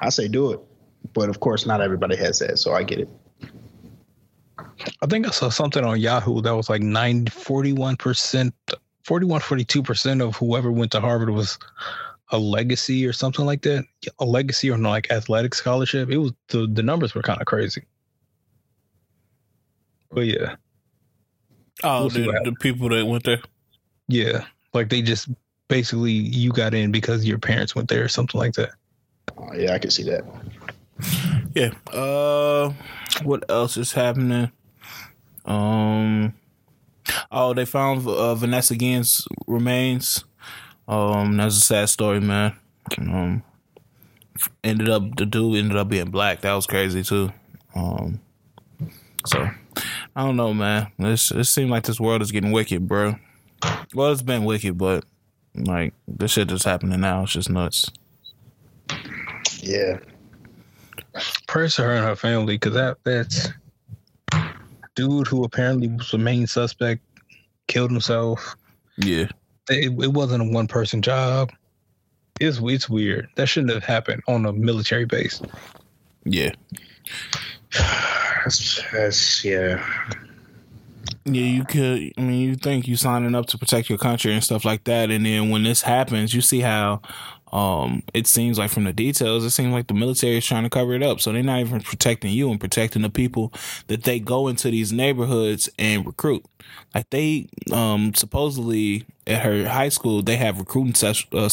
I 0.01 0.09
say 0.09 0.27
do 0.27 0.51
it, 0.51 0.61
but 1.13 1.29
of 1.29 1.39
course 1.39 1.67
not 1.67 1.81
everybody 1.81 2.17
has 2.17 2.41
that, 2.41 2.59
so 2.59 2.75
I 2.75 2.83
get 2.83 2.99
it. 2.99 3.09
I 5.03 5.07
think 5.07 5.27
I 5.27 5.31
saw 5.31 5.49
something 5.49 5.85
on 5.85 6.01
Yahoo 6.01 6.41
that 6.43 6.55
was 6.55 6.69
like 6.69 6.83
9, 6.83 7.27
41%, 7.27 8.53
41, 9.05 9.41
42% 9.41 10.27
of 10.27 10.37
whoever 10.37 10.71
went 10.71 10.93
to 10.93 11.01
Harvard 11.01 11.31
was 11.31 11.59
a 12.31 12.39
legacy 12.39 13.07
or 13.07 13.13
something 13.13 13.45
like 13.45 13.63
that. 13.63 13.85
A 14.19 14.25
legacy 14.25 14.71
or 14.71 14.77
no, 14.77 14.91
like 14.91 15.11
athletic 15.11 15.55
scholarship. 15.55 16.11
It 16.11 16.19
was 16.19 16.33
the, 16.49 16.67
the 16.67 16.83
numbers 16.83 17.15
were 17.15 17.23
kind 17.23 17.41
of 17.41 17.47
crazy. 17.47 17.85
But 20.11 20.27
yeah. 20.27 20.57
Oh, 21.83 22.03
we'll 22.03 22.11
the, 22.11 22.41
the 22.45 22.53
people 22.61 22.89
that 22.89 23.07
went 23.07 23.25
there. 23.25 23.41
Yeah. 24.09 24.45
Like 24.73 24.89
they 24.89 25.03
just 25.03 25.29
basically 25.69 26.13
you 26.13 26.53
got 26.53 26.75
in 26.75 26.91
because 26.93 27.25
your 27.25 27.39
parents 27.39 27.75
went 27.75 27.89
there 27.89 28.05
or 28.05 28.09
something 28.09 28.39
like 28.39 28.55
that. 28.55 28.71
Oh, 29.37 29.53
yeah, 29.55 29.73
I 29.73 29.79
can 29.79 29.91
see 29.91 30.05
that. 30.05 30.25
Yeah. 31.55 31.73
Uh 31.93 32.73
what 33.23 33.45
else 33.51 33.77
is 33.77 33.93
happening? 33.93 34.51
Um. 35.47 36.35
Oh, 37.31 37.55
they 37.55 37.65
found 37.65 38.07
uh, 38.07 38.35
Vanessa 38.35 38.75
Guillen's 38.75 39.29
remains. 39.47 40.25
Um, 40.89 41.37
that's 41.37 41.57
a 41.57 41.61
sad 41.61 41.89
story, 41.89 42.21
man. 42.21 42.57
Um, 42.99 43.43
ended 44.65 44.89
up 44.89 45.17
the 45.17 45.25
dude 45.25 45.57
ended 45.57 45.77
up 45.77 45.89
being 45.89 46.11
black. 46.11 46.41
That 46.41 46.55
was 46.55 46.67
crazy 46.67 47.03
too. 47.03 47.33
Um, 47.75 48.21
so 49.25 49.49
I 50.17 50.25
don't 50.25 50.37
know, 50.37 50.53
man. 50.53 50.91
It's, 50.99 51.31
it 51.31 51.45
seems 51.45 51.71
like 51.71 51.85
this 51.85 52.01
world 52.01 52.23
is 52.23 52.33
getting 52.33 52.53
wicked, 52.53 52.89
bro. 52.89 53.17
Well, 53.95 54.13
it's 54.13 54.23
been 54.23 54.45
wicked, 54.45 54.77
but 54.77 55.05
like 55.55 55.95
this 56.09 56.33
shit 56.33 56.49
just 56.49 56.65
happening 56.65 57.01
now. 57.01 57.23
It's 57.23 57.33
just 57.33 57.51
nuts. 57.51 57.91
Yeah. 59.61 59.99
Prayers 61.47 61.77
to 61.77 61.83
her 61.83 61.95
and 61.95 62.05
her 62.05 62.17
family, 62.17 62.55
because 62.55 62.75
that 62.75 62.99
that's 63.05 63.49
dude 64.97 65.29
who 65.29 65.45
apparently 65.45 65.87
was 65.89 66.11
the 66.11 66.19
main 66.19 66.49
suspect 66.49 67.03
killed 67.69 67.93
himself. 67.93 68.57
Yeah. 68.97 69.29
It, 69.71 69.93
it 70.03 70.13
wasn't 70.13 70.43
a 70.43 70.53
one 70.53 70.67
person 70.67 71.03
job. 71.03 71.53
It's 72.41 72.59
it's 72.63 72.89
weird. 72.89 73.29
That 73.37 73.47
shouldn't 73.47 73.73
have 73.73 73.85
happened 73.85 74.23
on 74.27 74.45
a 74.45 74.53
military 74.53 75.05
base. 75.05 75.41
Yeah. 76.25 76.51
that's, 78.45 78.83
that's 78.93 79.45
yeah. 79.45 79.85
Yeah, 81.25 81.43
you 81.43 81.65
could. 81.65 82.13
I 82.17 82.21
mean, 82.21 82.41
you 82.41 82.55
think 82.55 82.87
you 82.87 82.97
signing 82.97 83.35
up 83.35 83.47
to 83.47 83.59
protect 83.59 83.89
your 83.89 83.99
country 83.99 84.33
and 84.33 84.45
stuff 84.45 84.65
like 84.65 84.85
that, 84.85 85.11
and 85.11 85.27
then 85.27 85.51
when 85.51 85.65
this 85.65 85.83
happens, 85.83 86.33
you 86.33 86.41
see 86.41 86.61
how 86.61 87.03
um, 87.57 88.03
it 88.13 88.27
seems 88.27 88.59
like 88.59 88.71
from 88.71 88.85
the 88.85 88.93
details, 88.93 89.43
it 89.43 89.49
seems 89.49 89.73
like 89.73 89.87
the 89.87 89.95
military 89.95 90.37
is 90.37 90.45
trying 90.45 90.65
to 90.65 90.69
cover 90.69 90.93
it 90.93 91.03
up. 91.03 91.21
So 91.21 91.33
they're 91.33 91.43
not 91.43 91.61
even 91.61 91.81
protecting 91.81 92.31
you 92.31 92.51
and 92.51 92.61
protecting 92.61 93.01
the 93.01 93.09
people 93.09 93.51
that 93.87 94.03
they 94.03 94.21
go 94.21 94.49
into 94.49 94.71
these 94.71 94.93
neighborhoods 94.93 95.71
and 95.79 96.05
recruit. 96.05 96.45
Like 96.95 97.09
they 97.09 97.49
um, 97.73 98.13
supposedly 98.13 99.07
at 99.27 99.43
her 99.43 99.67
high 99.71 99.89
school, 99.89 100.21
they 100.21 100.37
have 100.37 100.59
recruiting 100.59 100.93
sessions, 100.93 101.33
uh, 101.33 101.49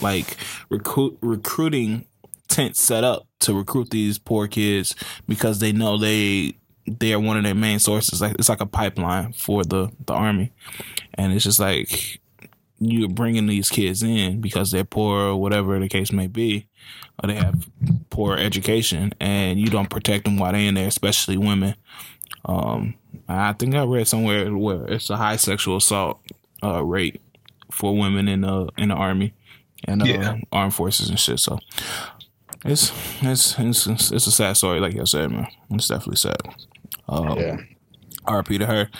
like 0.00 0.36
recruit 0.68 1.18
recruiting 1.20 2.06
tents 2.46 2.80
set 2.80 3.02
up 3.02 3.26
to 3.40 3.52
recruit 3.52 3.90
these 3.90 4.16
poor 4.16 4.46
kids 4.46 4.94
because 5.26 5.58
they 5.58 5.72
know 5.72 5.98
they 5.98 6.54
they 6.86 7.12
are 7.12 7.18
one 7.18 7.36
of 7.36 7.42
their 7.42 7.56
main 7.56 7.80
sources. 7.80 8.20
Like 8.20 8.36
it's 8.38 8.48
like 8.48 8.60
a 8.60 8.66
pipeline 8.66 9.32
for 9.32 9.64
the 9.64 9.90
the 10.06 10.12
army, 10.12 10.52
and 11.14 11.32
it's 11.32 11.42
just 11.42 11.58
like 11.58 12.20
you're 12.80 13.08
bringing 13.08 13.46
these 13.46 13.68
kids 13.68 14.02
in 14.02 14.40
because 14.40 14.70
they're 14.70 14.84
poor 14.84 15.30
or 15.30 15.36
whatever 15.36 15.78
the 15.78 15.88
case 15.88 16.12
may 16.12 16.26
be, 16.26 16.66
or 17.22 17.28
they 17.28 17.34
have 17.34 17.68
poor 18.10 18.36
education, 18.36 19.12
and 19.20 19.58
you 19.58 19.66
don't 19.66 19.90
protect 19.90 20.24
them 20.24 20.36
while 20.36 20.52
they're 20.52 20.60
in 20.60 20.74
there, 20.74 20.88
especially 20.88 21.36
women. 21.36 21.74
Um, 22.44 22.94
I 23.28 23.52
think 23.52 23.74
I 23.74 23.84
read 23.84 24.06
somewhere 24.06 24.54
where 24.56 24.86
it's 24.86 25.10
a 25.10 25.16
high 25.16 25.36
sexual 25.36 25.76
assault 25.76 26.20
uh, 26.62 26.82
rate 26.84 27.20
for 27.70 27.96
women 27.96 28.28
in 28.28 28.42
the 28.42 28.68
in 28.78 28.88
the 28.88 28.94
army 28.94 29.34
and 29.84 30.02
uh, 30.02 30.06
yeah. 30.06 30.36
armed 30.52 30.74
forces 30.74 31.10
and 31.10 31.18
shit. 31.18 31.40
So 31.40 31.58
it's, 32.64 32.92
it's 33.22 33.58
it's 33.58 33.86
it's 34.12 34.26
a 34.26 34.32
sad 34.32 34.56
story, 34.56 34.80
like 34.80 34.96
I 34.96 35.04
said, 35.04 35.30
man. 35.30 35.48
It's 35.70 35.88
definitely 35.88 36.16
sad. 36.16 36.40
Um, 37.08 37.38
yeah. 37.38 37.56
RP 38.26 38.58
to 38.58 38.66
her 38.66 38.90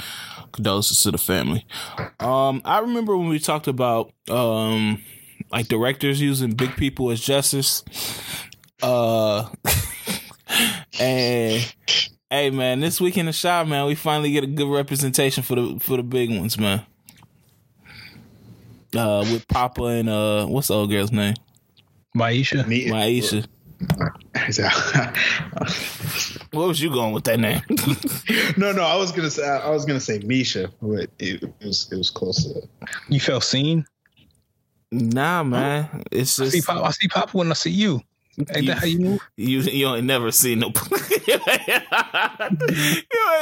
condolences 0.53 1.03
to 1.03 1.11
the 1.11 1.19
family. 1.19 1.67
Um, 2.21 2.63
I 2.65 2.81
remember 2.81 3.17
when 3.17 3.29
we 3.29 3.39
talked 3.39 3.69
about 3.69 4.13
um, 4.29 5.03
like 5.51 5.69
directors 5.69 6.21
using 6.21 6.53
big 6.53 6.77
people 6.77 7.11
as 7.11 7.21
justice. 7.21 7.83
Uh, 8.83 9.49
and 11.01 11.75
hey, 12.31 12.51
man, 12.51 12.81
this 12.81 13.01
week 13.01 13.17
in 13.17 13.27
the 13.27 13.33
shop, 13.33 13.67
man, 13.67 13.87
we 13.87 13.95
finally 13.95 14.33
get 14.33 14.45
a 14.45 14.47
good 14.47 14.71
representation 14.71 15.43
for 15.43 15.55
the 15.55 15.79
for 15.81 15.97
the 15.97 16.03
big 16.03 16.31
ones, 16.31 16.59
man. 16.59 16.85
Uh, 18.97 19.25
with 19.31 19.47
Papa 19.49 19.83
and 19.85 20.09
uh, 20.09 20.47
what's 20.47 20.69
the 20.69 20.75
old 20.75 20.91
girl's 20.91 21.13
name? 21.13 21.35
Maisha. 22.17 22.65
Maisha. 22.65 23.47
what 26.53 26.69
was 26.69 26.81
you 26.81 26.91
going 26.91 27.13
with 27.13 27.25
that 27.25 27.39
name? 27.39 27.63
no, 28.57 28.73
no, 28.73 28.83
I 28.83 28.97
was 28.97 29.13
gonna 29.13 29.31
say 29.31 29.47
I 29.47 29.71
was 29.71 29.85
gonna 29.85 30.01
say 30.01 30.19
Misha, 30.21 30.71
but 30.81 31.11
it, 31.19 31.43
it 31.43 31.53
was 31.61 31.89
it 31.93 31.97
was 31.97 32.11
close 32.11 32.45
to 32.45 32.55
that. 32.55 32.69
You 33.09 33.21
felt 33.21 33.45
seen? 33.45 33.87
Nah, 34.91 35.43
man. 35.43 36.03
It's 36.11 36.37
just 36.37 36.55
I 36.55 36.59
see 36.59 36.63
Pop, 36.63 36.85
I 36.85 36.91
see 36.93 37.09
Pop 37.09 37.35
when 37.35 37.51
I 37.51 37.55
see 37.55 37.71
you. 37.71 38.01
Ain't 38.39 38.63
you, 38.63 38.69
that 38.69 38.79
how 38.79 38.87
you? 38.87 39.19
You 39.37 39.61
you 39.61 39.89
ain't 39.89 40.07
never 40.07 40.31
seen 40.31 40.61
no. 40.61 40.69
you 41.27 41.35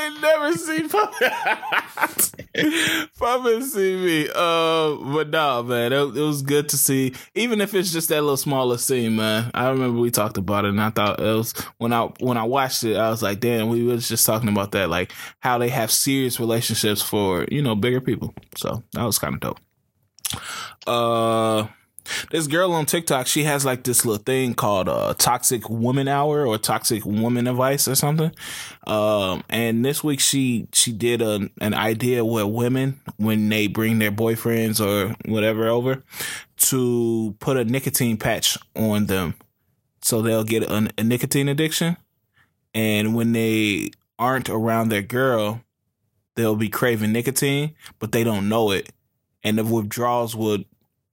ain't 0.00 0.22
never 0.22 0.52
seen. 0.54 0.88
Papa 3.18 3.62
see 3.62 3.96
me. 3.96 4.28
Uh, 4.34 4.96
but 5.12 5.28
nah, 5.30 5.62
man, 5.62 5.92
it, 5.92 5.96
it, 5.96 6.20
was 6.20 6.42
good 6.42 6.68
to 6.70 6.78
see. 6.78 7.12
Even 7.34 7.60
if 7.60 7.74
it's 7.74 7.92
just 7.92 8.08
that 8.08 8.22
little 8.22 8.36
smaller 8.36 8.78
scene, 8.78 9.16
man. 9.16 9.50
I 9.52 9.68
remember 9.68 10.00
we 10.00 10.10
talked 10.10 10.38
about 10.38 10.64
it, 10.64 10.70
and 10.70 10.80
I 10.80 10.90
thought 10.90 11.20
it 11.20 11.24
was 11.24 11.52
when 11.78 11.92
I 11.92 12.04
when 12.20 12.38
I 12.38 12.44
watched 12.44 12.84
it, 12.84 12.96
I 12.96 13.10
was 13.10 13.22
like, 13.22 13.40
damn, 13.40 13.68
we 13.68 13.82
was 13.82 14.08
just 14.08 14.24
talking 14.24 14.48
about 14.48 14.72
that, 14.72 14.88
like 14.88 15.12
how 15.40 15.58
they 15.58 15.68
have 15.68 15.90
serious 15.90 16.40
relationships 16.40 17.02
for 17.02 17.44
you 17.50 17.60
know 17.60 17.74
bigger 17.74 18.00
people. 18.00 18.34
So 18.56 18.82
that 18.92 19.04
was 19.04 19.18
kind 19.18 19.34
of 19.34 19.40
dope. 19.40 19.60
Uh 20.86 21.66
this 22.30 22.46
girl 22.46 22.72
on 22.72 22.86
TikTok, 22.86 23.26
she 23.26 23.44
has 23.44 23.64
like 23.64 23.84
this 23.84 24.04
little 24.04 24.22
thing 24.22 24.54
called 24.54 24.88
a 24.88 24.92
uh, 24.92 25.14
toxic 25.14 25.68
woman 25.68 26.08
hour 26.08 26.46
or 26.46 26.58
toxic 26.58 27.04
woman 27.04 27.46
advice 27.46 27.88
or 27.88 27.94
something. 27.94 28.32
Um, 28.86 29.42
and 29.48 29.84
this 29.84 30.02
week 30.04 30.20
she 30.20 30.68
she 30.72 30.92
did 30.92 31.22
a, 31.22 31.48
an 31.60 31.74
idea 31.74 32.24
where 32.24 32.46
women, 32.46 33.00
when 33.16 33.48
they 33.48 33.66
bring 33.66 33.98
their 33.98 34.12
boyfriends 34.12 34.80
or 34.84 35.14
whatever 35.30 35.68
over, 35.68 36.02
to 36.56 37.36
put 37.40 37.56
a 37.56 37.64
nicotine 37.64 38.16
patch 38.16 38.58
on 38.74 39.06
them. 39.06 39.34
So 40.02 40.22
they'll 40.22 40.44
get 40.44 40.62
a, 40.62 40.90
a 40.96 41.02
nicotine 41.02 41.48
addiction, 41.48 41.96
and 42.74 43.14
when 43.14 43.32
they 43.32 43.90
aren't 44.18 44.48
around 44.48 44.88
their 44.88 45.02
girl, 45.02 45.62
they'll 46.36 46.56
be 46.56 46.68
craving 46.68 47.12
nicotine, 47.12 47.74
but 47.98 48.12
they 48.12 48.22
don't 48.22 48.48
know 48.48 48.70
it, 48.70 48.92
and 49.42 49.58
the 49.58 49.64
withdrawals 49.64 50.36
would 50.36 50.64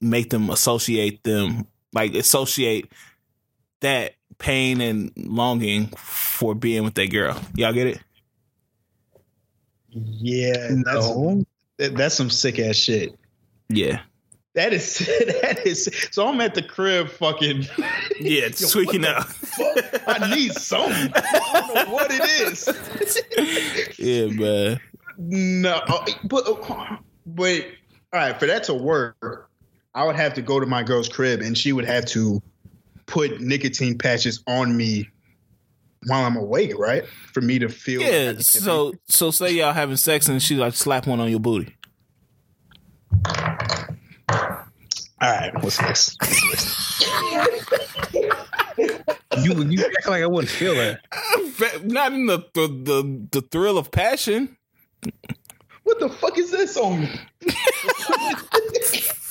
make 0.04 0.30
them 0.30 0.50
associate 0.50 1.24
them 1.24 1.66
like 1.94 2.14
associate 2.16 2.92
that 3.82 4.14
pain 4.38 4.82
and 4.82 5.12
longing 5.16 5.88
for 5.98 6.54
being 6.56 6.84
with 6.84 6.96
that 6.96 7.08
girl. 7.12 7.40
Y'all 7.56 7.74
get 7.74 7.88
it? 7.88 8.00
Yeah, 9.90 10.54
that's 10.84 11.08
No. 11.08 11.46
that- 11.78 11.96
that's 11.96 12.16
some 12.16 12.30
sick 12.30 12.60
ass 12.60 12.76
shit. 12.76 13.16
Yeah. 13.70 14.02
That 14.56 14.72
is 14.74 14.98
that 15.42 15.62
is. 15.66 15.90
So 16.12 16.28
I'm 16.28 16.40
at 16.42 16.54
the 16.56 16.62
crib, 16.64 17.10
fucking. 17.10 17.68
Yeah, 18.20 18.48
Yo, 18.58 18.68
tweaking 18.70 19.06
out. 19.06 19.26
I 20.08 20.34
need 20.36 20.54
some. 20.54 20.92
I 20.92 21.52
don't 21.74 21.74
know 21.88 21.94
what 21.94 22.08
it 22.12 22.22
is. 22.48 23.98
yeah, 24.00 24.28
man. 24.28 24.80
No, 25.18 25.72
uh, 25.88 26.06
but 26.26 26.46
but 27.26 27.66
all 28.14 28.20
right. 28.20 28.40
For 28.40 28.46
that 28.46 28.64
to 28.66 28.74
work, 28.76 29.50
I 29.96 30.06
would 30.06 30.16
have 30.16 30.34
to 30.36 30.42
go 30.42 30.60
to 30.60 30.66
my 30.66 30.84
girl's 30.84 31.10
crib, 31.10 31.42
and 31.42 31.58
she 31.58 31.72
would 31.72 31.86
have 31.86 32.06
to 32.08 32.42
put 33.06 33.42
nicotine 33.42 33.98
patches 33.98 34.44
on 34.48 34.76
me 34.76 35.10
while 36.08 36.26
I'm 36.26 36.36
awake, 36.36 36.78
right? 36.78 37.06
For 37.34 37.42
me 37.42 37.60
to 37.60 37.70
feel. 37.70 38.02
Yeah. 38.02 38.34
So 38.40 38.94
so 39.08 39.32
say 39.32 39.54
y'all 39.54 39.74
having 39.74 39.98
sex 39.98 40.28
and 40.28 40.42
she 40.42 40.56
like 40.56 40.74
slap 40.74 41.08
one 41.08 41.20
on 41.20 41.30
your 41.30 41.40
booty. 41.40 41.76
all 43.28 44.50
right. 45.22 45.52
What's 45.62 45.78
this? 45.78 46.18
You 49.42 49.64
you 49.64 49.86
act 49.86 50.08
like 50.08 50.24
I 50.24 50.28
wouldn't 50.28 50.52
feel 50.52 50.76
that. 50.76 51.02
Not 51.84 52.14
in 52.14 52.26
the 52.26 52.40
the 52.54 52.68
the, 52.68 53.28
the 53.32 53.42
thrill 53.42 53.78
of 53.78 53.92
passion. 53.92 54.58
What 55.84 56.00
the 56.00 56.10
fuck 56.10 56.38
is 56.38 56.52
this 56.52 56.78
on 56.78 57.02
me? 57.02 57.10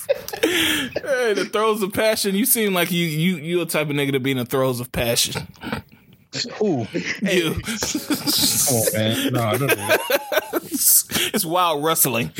Hey, 0.42 1.34
the 1.34 1.48
throes 1.52 1.82
of 1.82 1.92
passion. 1.92 2.34
You 2.34 2.44
seem 2.46 2.74
like 2.74 2.90
you 2.90 3.06
you 3.06 3.36
you 3.36 3.60
a 3.60 3.66
type 3.66 3.88
of 3.90 3.96
nigga 3.96 4.12
to 4.12 4.20
be 4.20 4.32
in 4.32 4.36
the 4.38 4.44
throes 4.44 4.80
of 4.80 4.90
passion. 4.92 5.46
Ooh, 6.62 6.86
You. 7.22 7.54
come 7.62 8.76
on, 8.76 8.84
man. 8.94 9.32
No, 9.34 9.42
I 9.42 9.56
don't 9.58 9.68
do 9.68 9.74
that. 9.76 10.00
it's 11.34 11.44
wild 11.44 11.84
wrestling. 11.84 12.32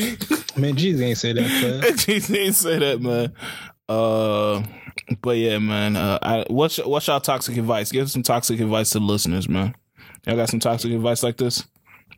Man, 0.57 0.75
Jesus 0.75 1.01
ain't 1.01 1.17
say 1.17 1.33
that. 1.33 1.81
cuz. 1.83 2.05
he 2.05 2.19
didn't 2.19 2.53
say 2.53 2.79
that, 2.79 3.01
man. 3.01 3.33
Uh, 3.87 4.63
but 5.21 5.37
yeah, 5.37 5.59
man. 5.59 5.95
Uh, 5.95 6.17
I, 6.21 6.45
what's 6.49 6.77
what's 6.77 7.05
y'all 7.07 7.19
toxic 7.21 7.55
advice? 7.57 7.91
Give 7.91 8.09
some 8.09 8.23
toxic 8.23 8.59
advice 8.59 8.89
to 8.91 8.99
the 8.99 9.05
listeners, 9.05 9.47
man. 9.47 9.75
Y'all 10.25 10.35
got 10.37 10.49
some 10.49 10.59
toxic 10.59 10.91
advice 10.91 11.21
like 11.21 11.37
this? 11.37 11.63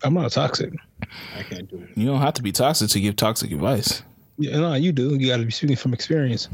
I'm 0.03 0.13
not 0.13 0.31
toxic. 0.31 0.71
I 1.37 1.43
can't 1.43 1.69
do 1.69 1.77
it. 1.77 1.97
You 1.97 2.05
don't 2.07 2.21
have 2.21 2.35
to 2.35 2.43
be 2.43 2.51
toxic 2.51 2.89
to 2.91 2.99
give 3.01 3.15
toxic 3.15 3.51
advice. 3.51 4.01
Yeah, 4.37 4.57
no, 4.59 4.73
you 4.73 4.91
do. 4.91 5.15
You 5.15 5.27
got 5.27 5.37
to 5.37 5.45
be 5.45 5.51
speaking 5.51 5.75
from 5.77 5.93
experience. 5.93 6.49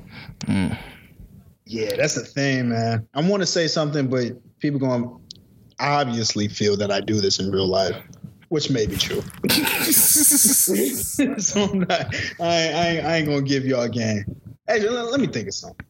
Yeah, 1.66 1.96
that's 1.96 2.16
the 2.16 2.26
thing, 2.26 2.70
man. 2.70 3.08
I 3.14 3.22
want 3.28 3.42
to 3.42 3.48
say 3.48 3.68
something, 3.68 4.08
but 4.08 4.34
people 4.60 4.80
going 4.80 5.04
to 5.04 5.20
obviously 5.80 6.48
feel 6.48 6.78
that 6.78 6.92
I 6.92 7.00
do 7.02 7.20
this 7.22 7.40
in 7.40 7.50
real 7.52 7.68
life, 7.68 7.96
which 8.50 8.70
may 8.70 8.86
be 8.86 8.98
true. 8.98 9.24
so 11.38 11.64
I'm 11.64 11.80
not. 11.80 12.16
I, 12.40 12.46
I, 12.46 12.48
ain't- 12.88 13.06
I 13.06 13.16
ain't 13.18 13.28
gonna 13.28 13.42
give 13.42 13.66
y'all 13.66 13.82
a 13.84 13.90
game. 13.90 14.26
Hey, 14.68 14.80
let, 14.88 15.12
let 15.12 15.20
me 15.20 15.28
think 15.28 15.48
of 15.48 15.54
something. 15.54 15.86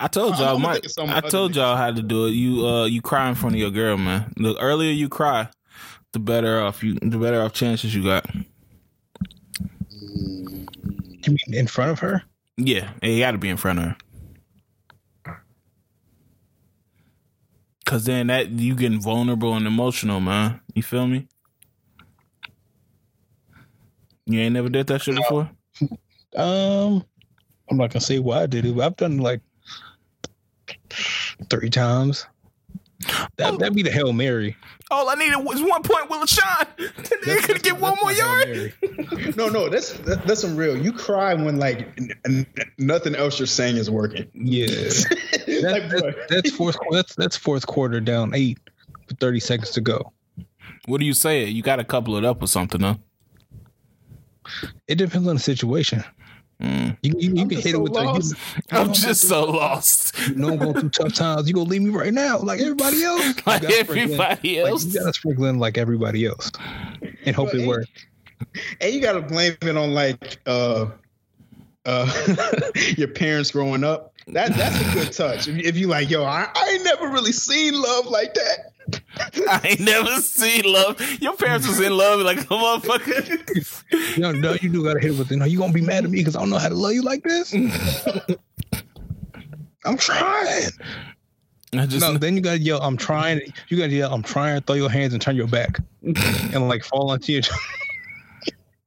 I 0.00 0.08
told 0.08 0.38
y'all, 0.38 0.54
gonna 0.54 0.58
my, 0.60 0.72
think 0.74 0.86
of 0.86 0.92
something 0.92 1.14
I 1.14 1.20
told 1.20 1.54
y'all 1.54 1.76
how 1.76 1.90
to 1.90 2.02
do 2.02 2.26
it. 2.26 2.30
You 2.30 2.66
uh, 2.66 2.86
you 2.86 3.02
cry 3.02 3.28
in 3.28 3.34
front 3.34 3.54
of 3.54 3.60
your 3.60 3.70
girl, 3.70 3.98
man. 3.98 4.32
The 4.36 4.56
earlier 4.58 4.92
you 4.92 5.08
cry, 5.10 5.48
the 6.12 6.18
better 6.20 6.60
off 6.60 6.82
you, 6.82 6.94
the 6.94 7.18
better 7.18 7.42
off 7.42 7.52
chances 7.52 7.94
you 7.94 8.02
got. 8.02 8.24
You 11.24 11.36
mean 11.46 11.58
in 11.58 11.66
front 11.66 11.90
of 11.90 11.98
her? 12.00 12.22
Yeah, 12.56 12.90
you 13.02 13.18
got 13.20 13.32
to 13.32 13.38
be 13.38 13.48
in 13.48 13.56
front 13.56 13.78
of 13.78 13.84
her. 13.84 13.96
Cause 17.84 18.04
then 18.04 18.26
that 18.26 18.50
you 18.50 18.74
getting 18.74 19.00
vulnerable 19.00 19.54
and 19.54 19.66
emotional, 19.66 20.20
man. 20.20 20.60
You 20.74 20.82
feel 20.82 21.06
me? 21.06 21.26
You 24.26 24.40
ain't 24.40 24.52
never 24.52 24.68
did 24.68 24.88
that 24.88 25.02
shit 25.02 25.16
before. 25.16 25.50
Um, 26.36 27.02
I'm 27.70 27.78
not 27.78 27.90
gonna 27.90 28.02
say 28.02 28.18
why 28.18 28.42
I 28.42 28.46
did 28.46 28.66
it, 28.66 28.76
but 28.76 28.84
I've 28.84 28.96
done 28.96 29.16
like 29.16 29.40
three 31.48 31.70
times. 31.70 32.26
That 33.36 33.54
oh. 33.54 33.56
that'd 33.56 33.74
be 33.74 33.82
the 33.82 33.90
hail 33.90 34.12
mary. 34.12 34.56
All 34.90 35.08
I 35.08 35.14
needed 35.14 35.36
was 35.38 35.62
one 35.62 35.82
point 35.82 36.10
with 36.10 36.20
LaShawn. 36.20 36.66
They 37.24 37.36
could 37.40 37.62
get 37.62 37.78
one 37.78 37.96
more 38.00 38.12
yard. 38.12 38.74
No, 39.36 39.48
no, 39.48 39.68
that's 39.68 39.92
that, 40.00 40.26
that's 40.26 40.40
some 40.40 40.56
real. 40.56 40.76
You 40.76 40.92
cry 40.92 41.34
when 41.34 41.58
like 41.58 41.88
n- 41.98 42.12
n- 42.26 42.46
nothing 42.78 43.14
else 43.14 43.38
you're 43.38 43.46
saying 43.46 43.76
is 43.76 43.90
working. 43.90 44.28
Yeah, 44.34 44.66
that, 44.66 45.72
like, 45.72 45.88
that, 45.90 46.26
that's 46.28 46.50
fourth. 46.50 46.76
That's 46.90 47.14
that's 47.14 47.36
fourth 47.36 47.66
quarter 47.66 48.00
down 48.00 48.34
eight 48.34 48.58
with 49.06 49.18
30 49.18 49.40
seconds 49.40 49.70
to 49.72 49.80
go. 49.80 50.12
What 50.86 50.98
do 50.98 51.06
you 51.06 51.14
say? 51.14 51.44
You 51.44 51.62
got 51.62 51.76
to 51.76 51.84
couple 51.84 52.16
it 52.16 52.24
up 52.24 52.42
or 52.42 52.46
something, 52.46 52.80
huh? 52.80 52.96
It 54.86 54.96
depends 54.96 55.28
on 55.28 55.36
the 55.36 55.40
situation. 55.40 56.02
Mm. 56.62 56.96
You, 57.02 57.14
you, 57.18 57.34
you 57.34 57.42
I'm 57.42 57.48
can 57.48 57.50
just 57.50 57.64
hit 57.66 57.72
so 57.74 57.78
it 57.78 57.82
with 57.82 57.92
the, 57.92 58.02
lost. 58.02 58.32
you, 58.32 58.62
I'm 58.72 58.92
just 58.92 59.28
so 59.28 59.44
lost. 59.44 60.18
you 60.28 60.34
know 60.34 60.48
I'm 60.48 60.58
going 60.58 60.74
through 60.74 60.88
tough 60.90 61.14
times. 61.14 61.46
You 61.48 61.54
gonna 61.54 61.68
leave 61.68 61.82
me 61.82 61.90
right 61.90 62.12
now, 62.12 62.38
like 62.40 62.60
everybody 62.60 63.02
else. 63.04 63.22
You 63.26 63.34
Like 63.46 63.62
gotta 63.62 63.74
sprinkle 63.84 63.94
in- 63.94 64.02
everybody 64.20 64.62
like, 64.62 64.70
else. 64.72 64.84
you 64.84 64.92
gotta 65.00 65.12
sprinkle 65.12 65.44
in 65.44 65.58
like 65.60 65.78
everybody 65.78 66.26
else, 66.26 66.50
and 67.24 67.36
hope 67.36 67.52
Well, 67.52 67.62
it 67.62 67.66
works. 67.68 67.88
and 68.80 68.92
you 68.92 69.00
gotta 69.00 69.20
blame 69.22 69.56
it 69.62 69.76
on 69.76 69.94
like 69.94 70.38
uh 70.46 70.86
uh 71.86 72.34
your 72.96 73.08
parents 73.08 73.52
growing 73.52 73.84
up. 73.84 74.12
That 74.26 74.52
that's 74.56 74.80
a 74.80 74.94
good 74.94 75.12
touch. 75.12 75.46
If, 75.48 75.58
if 75.58 75.76
you 75.76 75.86
like, 75.86 76.10
yo, 76.10 76.24
I, 76.24 76.48
I 76.54 76.70
ain't 76.72 76.84
never 76.84 77.06
really 77.08 77.32
seen 77.32 77.80
love 77.80 78.06
like 78.06 78.34
that. 78.34 78.72
I 79.50 79.60
ain't 79.64 79.80
never 79.80 80.20
seen 80.20 80.62
love. 80.64 81.00
Your 81.20 81.36
parents 81.36 81.68
was 81.68 81.80
in 81.80 81.96
love 81.96 82.20
like 82.20 82.40
a 82.40 82.44
motherfucker. 82.44 84.16
You 84.16 84.18
know, 84.22 84.32
no, 84.32 84.56
you 84.60 84.70
do 84.70 84.84
gotta 84.84 85.00
hit 85.00 85.12
it 85.12 85.18
with. 85.18 85.30
You 85.30 85.38
know, 85.38 85.44
you 85.44 85.58
gonna 85.58 85.72
be 85.72 85.80
mad 85.80 86.04
at 86.04 86.10
me 86.10 86.18
because 86.18 86.36
I 86.36 86.40
don't 86.40 86.50
know 86.50 86.58
how 86.58 86.68
to 86.68 86.74
love 86.74 86.92
you 86.92 87.02
like 87.02 87.22
this. 87.22 87.52
I'm 89.84 89.96
trying. 89.96 90.70
I 91.74 91.86
just 91.86 92.00
No, 92.00 92.16
then 92.16 92.36
you 92.36 92.42
gotta 92.42 92.58
yell, 92.58 92.80
"I'm 92.82 92.96
trying." 92.96 93.40
You 93.68 93.76
gotta 93.76 93.92
yell, 93.92 94.12
"I'm 94.12 94.22
trying." 94.22 94.60
Throw 94.62 94.76
your 94.76 94.90
hands 94.90 95.12
and 95.12 95.20
turn 95.20 95.36
your 95.36 95.48
back, 95.48 95.78
and 96.02 96.68
like 96.68 96.84
fall 96.84 97.10
onto 97.10 97.32
your. 97.32 97.42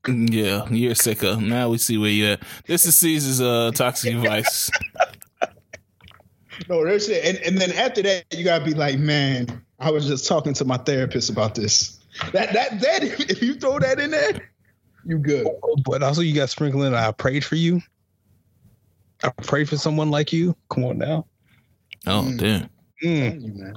yeah, 0.07 0.67
you're 0.69 0.95
sicker. 0.95 1.37
Now 1.37 1.69
we 1.69 1.77
see 1.77 1.97
where 1.97 2.09
you're 2.09 2.31
at. 2.33 2.41
This 2.65 2.85
is 2.85 2.95
Caesar's 2.97 3.39
uh, 3.39 3.71
toxic 3.73 4.15
advice. 4.15 4.69
No, 6.69 6.85
there's 6.85 7.09
it. 7.09 7.25
And, 7.25 7.37
and 7.45 7.57
then 7.57 7.71
after 7.73 8.01
that, 8.03 8.25
you 8.31 8.43
gotta 8.43 8.63
be 8.63 8.73
like, 8.73 8.99
man, 8.99 9.63
I 9.81 9.89
was 9.91 10.05
just 10.07 10.27
talking 10.27 10.53
to 10.53 10.65
my 10.65 10.77
therapist 10.77 11.29
about 11.29 11.55
this. 11.55 11.99
That 12.33 12.53
that 12.53 12.79
that 12.81 13.03
if 13.03 13.41
you 13.41 13.55
throw 13.55 13.79
that 13.79 13.99
in 13.99 14.11
there, 14.11 14.51
you 15.05 15.17
good. 15.17 15.47
But 15.85 16.03
also, 16.03 16.21
you 16.21 16.35
got 16.35 16.49
sprinkling. 16.49 16.93
I 16.93 17.11
prayed 17.11 17.43
for 17.43 17.55
you. 17.55 17.81
I 19.23 19.29
prayed 19.43 19.69
for 19.69 19.77
someone 19.77 20.11
like 20.11 20.31
you. 20.31 20.55
Come 20.69 20.83
on 20.85 20.97
now. 20.97 21.25
Oh 22.07 22.23
Mm. 22.27 22.37
damn, 22.37 22.69
Mm. 23.03 23.19
Telling 23.29 23.41
you, 23.41 23.53
man. 23.53 23.73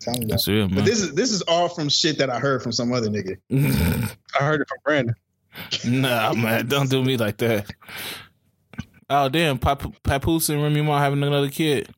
Telling 0.00 0.22
you. 0.22 0.28
that's 0.28 0.46
real, 0.48 0.68
But 0.68 0.84
this 0.84 1.00
is 1.00 1.14
this 1.14 1.32
is 1.32 1.42
all 1.42 1.68
from 1.68 1.88
shit 1.88 2.18
that 2.18 2.30
I 2.30 2.38
heard 2.38 2.62
from 2.62 2.72
some 2.72 2.92
other 2.92 3.08
nigga. 3.08 3.36
I 4.38 4.44
heard 4.44 4.60
it 4.60 4.68
from 4.68 4.78
Brandon. 4.84 5.14
nah, 5.84 6.32
man, 6.34 6.66
don't 6.66 6.90
do 6.90 7.02
me 7.02 7.16
like 7.16 7.38
that. 7.38 7.70
Oh 9.10 9.28
damn, 9.28 9.58
Pap- 9.58 10.02
Papoose 10.02 10.48
and 10.48 10.62
Remy 10.62 10.82
Ma 10.82 10.98
having 11.00 11.22
another 11.22 11.48
kid. 11.50 11.88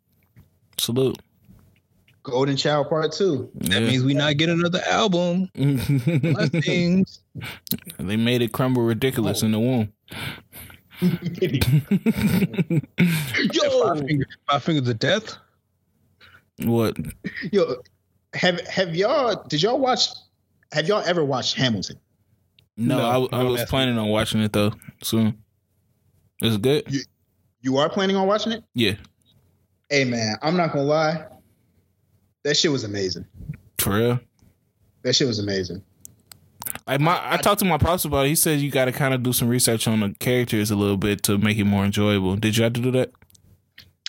Salute. 0.78 1.18
Golden 2.26 2.56
Child 2.56 2.88
Part 2.88 3.12
Two. 3.12 3.48
That 3.54 3.82
means 3.82 4.02
we 4.02 4.12
not 4.14 4.36
get 4.36 4.48
another 4.48 4.80
album. 4.88 5.48
Blessings. 5.54 7.20
they 7.98 8.16
made 8.16 8.42
it 8.42 8.52
crumble 8.52 8.82
ridiculous 8.82 9.42
in 9.42 9.52
the 9.52 9.60
womb. 9.60 9.92
yo, 13.52 13.84
Five, 13.88 14.06
finger, 14.06 14.26
five 14.48 14.62
fingers 14.62 14.88
of 14.88 14.98
death. 14.98 15.36
what? 16.64 16.96
yo, 17.52 17.76
have 18.34 18.60
have 18.66 18.94
y'all? 18.96 19.44
Did 19.48 19.62
y'all 19.62 19.78
watch? 19.78 20.08
Have 20.72 20.88
y'all 20.88 21.02
ever 21.06 21.24
watched 21.24 21.54
Hamilton? 21.54 21.98
No, 22.76 22.98
No, 22.98 23.28
I, 23.32 23.40
I 23.40 23.42
was 23.44 23.60
ask 23.60 23.68
me. 23.68 23.70
planning 23.70 23.98
on 23.98 24.08
watching 24.08 24.42
it 24.42 24.52
though 24.52 24.72
soon. 25.02 25.42
Is 26.42 26.56
it 26.56 26.62
good? 26.62 26.92
You 27.60 27.76
are 27.78 27.88
planning 27.88 28.16
on 28.16 28.26
watching 28.26 28.52
it? 28.52 28.64
Yeah, 28.74 28.94
Hey 29.88 30.04
man, 30.04 30.36
I'm 30.42 30.56
not 30.56 30.72
gonna 30.72 30.84
lie. 30.84 31.24
That 32.46 32.56
shit 32.56 32.70
was 32.70 32.84
amazing. 32.84 33.26
for 33.76 33.96
real. 33.96 34.20
That 35.02 35.16
shit 35.16 35.26
was 35.26 35.40
amazing. 35.40 35.82
Like 36.86 37.00
my, 37.00 37.20
I 37.20 37.38
talked 37.38 37.58
to 37.58 37.64
my 37.64 37.76
pops 37.76 38.04
about 38.04 38.26
it. 38.26 38.28
He 38.28 38.36
said 38.36 38.60
you 38.60 38.70
got 38.70 38.84
to 38.84 38.92
kind 38.92 39.12
of 39.12 39.24
do 39.24 39.32
some 39.32 39.48
research 39.48 39.88
on 39.88 39.98
the 39.98 40.10
characters 40.20 40.70
a 40.70 40.76
little 40.76 40.96
bit 40.96 41.24
to 41.24 41.38
make 41.38 41.58
it 41.58 41.64
more 41.64 41.84
enjoyable. 41.84 42.36
Did 42.36 42.56
you 42.56 42.62
have 42.62 42.74
to 42.74 42.80
do 42.80 42.92
that? 42.92 43.10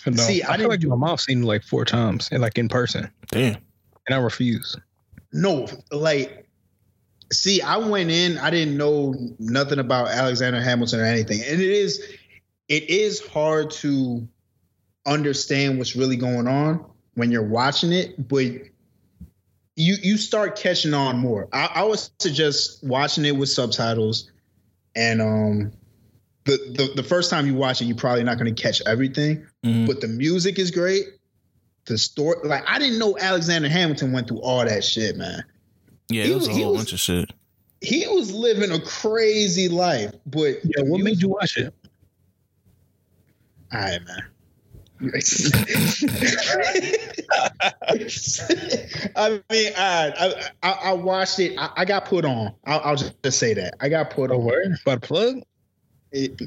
No, 0.05 0.21
See, 0.21 0.43
I, 0.43 0.53
I 0.53 0.57
feel 0.57 0.69
like 0.69 0.83
my 0.83 0.95
mom 0.95 1.17
seen 1.17 1.41
like 1.41 1.63
four 1.63 1.83
times, 1.83 2.29
and 2.31 2.39
like 2.39 2.59
in 2.59 2.69
person, 2.69 3.09
Damn. 3.31 3.57
and 4.05 4.13
I 4.13 4.19
refuse. 4.19 4.75
No, 5.33 5.67
like, 5.91 6.47
see, 7.33 7.63
I 7.63 7.77
went 7.77 8.11
in, 8.11 8.37
I 8.37 8.51
didn't 8.51 8.77
know 8.77 9.15
nothing 9.39 9.79
about 9.79 10.09
Alexander 10.09 10.61
Hamilton 10.61 10.99
or 10.99 11.05
anything, 11.05 11.41
and 11.41 11.59
it 11.59 11.71
is, 11.71 12.05
it 12.69 12.87
is 12.87 13.19
hard 13.19 13.71
to 13.71 14.27
understand 15.07 15.79
what's 15.79 15.95
really 15.95 16.17
going 16.17 16.47
on 16.47 16.85
when 17.17 17.31
you're 17.31 17.41
watching 17.41 17.91
it, 17.91 18.27
but 18.27 18.45
you 19.75 19.95
you 20.03 20.17
start 20.17 20.55
catching 20.55 20.93
on 20.93 21.17
more. 21.17 21.47
I, 21.51 21.65
I 21.75 21.83
would 21.83 21.99
suggest 22.19 22.83
watching 22.83 23.25
it 23.25 23.35
with 23.35 23.49
subtitles, 23.49 24.29
and 24.95 25.19
um, 25.19 25.71
the 26.45 26.57
the, 26.75 26.93
the 26.95 27.03
first 27.03 27.31
time 27.31 27.47
you 27.47 27.55
watch 27.55 27.81
it, 27.81 27.85
you're 27.85 27.97
probably 27.97 28.23
not 28.23 28.37
going 28.37 28.53
to 28.53 28.61
catch 28.61 28.81
everything, 28.85 29.45
Mhm. 29.65 29.87
but 29.87 29.99
the 29.99 30.07
music 30.07 30.59
is 30.59 30.69
great. 30.69 31.05
The 31.85 31.97
story, 31.97 32.35
like, 32.43 32.63
I 32.67 32.77
didn't 32.77 32.99
know 32.99 33.17
Alexander 33.17 33.67
Hamilton 33.69 34.11
went 34.11 34.27
through 34.27 34.41
all 34.41 34.63
that 34.63 34.83
shit, 34.83 35.15
man 35.15 35.43
Yeah, 36.09 36.25
he 36.25 36.31
it 36.31 36.35
was 36.35 36.45
a 36.45 36.49
was- 36.49 36.57
he 36.57 36.63
whole 36.63 36.71
was- 36.73 36.79
bunch 36.81 36.93
of 36.93 36.99
shit. 36.99 37.31
he 37.81 38.05
was 38.07 38.31
living 38.31 38.71
a 38.71 38.79
crazy 38.79 39.69
life, 39.69 40.13
but 40.27 40.59
Yeah, 40.63 40.83
what 40.83 41.01
made 41.01 41.19
you 41.21 41.29
watch 41.29 41.57
it? 41.57 41.73
All 43.73 43.79
right, 43.81 44.05
man. 44.05 44.23
I 49.15 49.41
mean, 49.51 49.71
I 49.77 50.49
I, 50.63 50.71
I 50.71 50.93
watched 50.93 51.39
it. 51.39 51.57
I, 51.57 51.69
I 51.77 51.85
got 51.85 52.05
put 52.05 52.25
on. 52.25 52.53
I'll, 52.65 52.79
I'll 52.81 52.95
just 52.95 53.37
say 53.39 53.53
that 53.53 53.75
I 53.79 53.89
got 53.89 54.09
put 54.09 54.31
on. 54.31 54.77
By 54.85 54.95
the 54.95 55.01
plug? 55.01 55.41
It, 56.11 56.41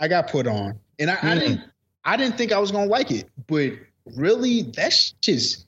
I 0.00 0.08
got 0.08 0.28
put 0.30 0.46
on, 0.46 0.78
and 0.98 1.10
I, 1.10 1.14
I 1.14 1.16
Hmm. 1.16 1.38
didn't. 1.38 1.60
I 2.04 2.16
didn't 2.16 2.36
think 2.36 2.52
I 2.52 2.58
was 2.58 2.70
gonna 2.70 2.86
like 2.90 3.10
it, 3.10 3.30
but 3.46 3.72
really, 4.16 4.62
that's 4.62 5.12
just 5.22 5.66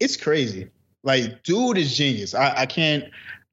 it's 0.00 0.16
crazy. 0.16 0.68
Like, 1.04 1.42
dude 1.44 1.78
is 1.78 1.96
genius. 1.96 2.34
I, 2.34 2.62
I 2.62 2.66
can't. 2.66 3.04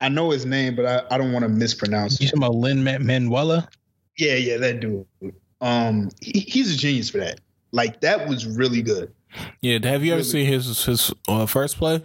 I 0.02 0.10
know 0.10 0.32
his 0.32 0.46
name, 0.46 0.76
but 0.76 0.86
I, 0.86 1.04
I 1.14 1.18
don't 1.18 1.32
want 1.32 1.44
to 1.44 1.50
mispronounce 1.50 2.20
You 2.20 2.28
talking 2.28 2.40
about 2.44 2.56
Lin 2.56 2.84
Man- 2.84 3.06
Manuela? 3.06 3.68
Yeah, 4.18 4.36
yeah, 4.36 4.58
that 4.58 4.80
dude. 4.82 5.06
Um, 5.62 6.10
he, 6.22 6.40
he's 6.42 6.74
a 6.74 6.78
genius 6.78 7.10
for 7.10 7.20
that. 7.20 7.40
Like, 7.76 8.00
that 8.02 8.28
was 8.28 8.46
really 8.48 8.82
good. 8.82 9.14
Yeah, 9.62 9.80
have 9.84 10.04
you 10.06 10.14
ever 10.14 10.20
Really? 10.20 10.24
seen 10.24 10.46
his 10.46 10.86
his 10.86 11.14
uh, 11.28 11.46
first 11.46 11.78
play? 11.78 12.02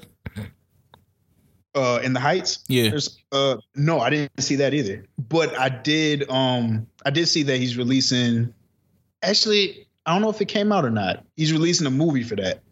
Uh, 1.77 2.01
in 2.03 2.13
the 2.13 2.19
Heights. 2.19 2.65
Yeah. 2.67 2.91
Uh, 3.31 3.59
no, 3.77 4.01
I 4.01 4.11
didn't 4.11 4.43
see 4.43 4.57
that 4.57 4.75
either. 4.75 5.05
But 5.29 5.57
I 5.57 5.69
did. 5.69 6.29
Um, 6.29 6.89
I 7.07 7.11
did 7.11 7.29
see 7.29 7.45
that 7.45 7.59
he's 7.59 7.77
releasing. 7.79 8.53
Actually, 9.23 9.87
I 10.05 10.13
don't 10.13 10.23
know 10.23 10.31
if 10.31 10.41
it 10.41 10.47
came 10.49 10.73
out 10.73 10.85
or 10.85 10.91
not. 10.91 11.25
He's 11.37 11.53
releasing 11.53 11.87
a 11.87 11.91
movie 11.91 12.25
for 12.25 12.35
that. 12.35 12.63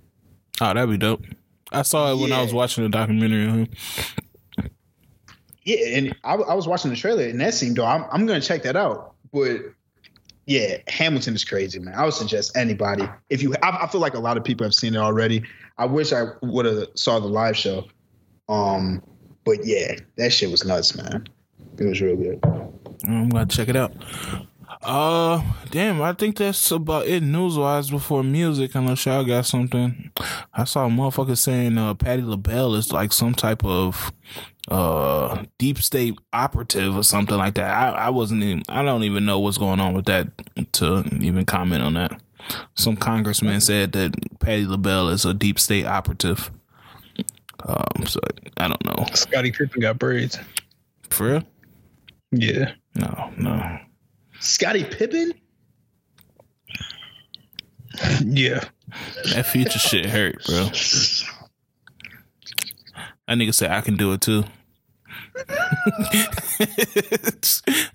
Oh, 0.60 0.74
that'd 0.74 0.90
be 0.90 0.96
dope. 0.98 1.24
I 1.70 1.82
saw 1.82 2.10
it 2.10 2.16
when 2.20 2.32
I 2.32 2.42
was 2.42 2.52
watching 2.52 2.82
the 2.82 2.90
documentary 2.90 3.46
on 3.46 3.58
him. 3.66 3.68
Yeah, 5.62 5.96
and 5.96 6.16
I, 6.24 6.34
I 6.34 6.54
was 6.54 6.66
watching 6.66 6.90
the 6.90 6.96
trailer, 6.96 7.24
and 7.24 7.40
that 7.40 7.54
seemed 7.54 7.76
dope. 7.76 7.86
I'm, 7.86 8.04
I'm 8.10 8.26
gonna 8.26 8.40
check 8.40 8.64
that 8.64 8.74
out. 8.74 9.14
But 9.32 9.60
yeah, 10.48 10.78
Hamilton 10.88 11.34
is 11.34 11.44
crazy, 11.44 11.78
man. 11.78 11.92
I 11.94 12.06
would 12.06 12.14
suggest 12.14 12.56
anybody 12.56 13.06
if 13.28 13.42
you. 13.42 13.54
I, 13.62 13.82
I 13.82 13.86
feel 13.86 14.00
like 14.00 14.14
a 14.14 14.18
lot 14.18 14.38
of 14.38 14.44
people 14.44 14.64
have 14.64 14.72
seen 14.72 14.94
it 14.94 14.98
already. 14.98 15.42
I 15.76 15.84
wish 15.84 16.10
I 16.10 16.24
would 16.40 16.64
have 16.64 16.88
saw 16.94 17.20
the 17.20 17.26
live 17.26 17.54
show. 17.54 17.86
Um, 18.48 19.02
but 19.44 19.58
yeah, 19.66 19.96
that 20.16 20.32
shit 20.32 20.50
was 20.50 20.64
nuts, 20.64 20.96
man. 20.96 21.26
It 21.76 21.84
was 21.84 22.00
real 22.00 22.16
good. 22.16 22.40
I'm 23.04 23.28
gonna 23.28 23.44
check 23.44 23.68
it 23.68 23.76
out. 23.76 23.92
Uh, 24.82 25.42
damn, 25.70 26.00
I 26.00 26.14
think 26.14 26.38
that's 26.38 26.70
about 26.70 27.06
it 27.06 27.22
news 27.22 27.58
wise 27.58 27.90
before 27.90 28.24
music. 28.24 28.74
Unless 28.74 29.04
y'all 29.04 29.24
got 29.24 29.44
something. 29.44 30.10
I 30.54 30.64
saw 30.64 30.86
a 30.86 30.88
motherfucker 30.88 31.36
saying 31.36 31.76
uh, 31.76 31.92
Patti 31.92 32.22
LaBelle 32.22 32.74
is 32.74 32.90
like 32.90 33.12
some 33.12 33.34
type 33.34 33.62
of 33.66 34.12
uh 34.68 35.44
deep 35.58 35.78
state 35.78 36.18
operative 36.32 36.96
or 36.96 37.02
something 37.02 37.36
like 37.36 37.54
that. 37.54 37.70
I, 37.70 38.06
I 38.06 38.10
wasn't 38.10 38.42
even. 38.42 38.62
I 38.68 38.82
don't 38.82 39.04
even 39.04 39.24
know 39.24 39.38
what's 39.38 39.58
going 39.58 39.80
on 39.80 39.94
with 39.94 40.06
that 40.06 40.28
to 40.74 41.04
even 41.20 41.44
comment 41.44 41.82
on 41.82 41.94
that. 41.94 42.20
Some 42.74 42.96
congressman 42.96 43.60
said 43.60 43.92
that 43.92 44.14
Patti 44.40 44.66
LaBelle 44.66 45.08
is 45.08 45.24
a 45.24 45.34
deep 45.34 45.58
state 45.58 45.86
operative. 45.86 46.50
Um, 47.66 48.06
so 48.06 48.20
I 48.56 48.68
don't 48.68 48.84
know. 48.84 49.06
Scottie 49.14 49.52
Pippen 49.52 49.80
got 49.80 49.98
braids. 49.98 50.38
For 51.10 51.26
real? 51.26 51.42
Yeah. 52.30 52.72
No, 52.94 53.32
no. 53.36 53.78
Scottie 54.40 54.84
Pippen. 54.84 55.32
Yeah. 58.24 58.64
That 59.34 59.46
future 59.46 59.78
shit 59.78 60.06
hurt, 60.06 60.44
bro. 60.46 60.64
That 63.26 63.36
nigga 63.36 63.52
said 63.52 63.72
I 63.72 63.80
can 63.80 63.96
do 63.96 64.12
it 64.12 64.20
too. 64.20 64.44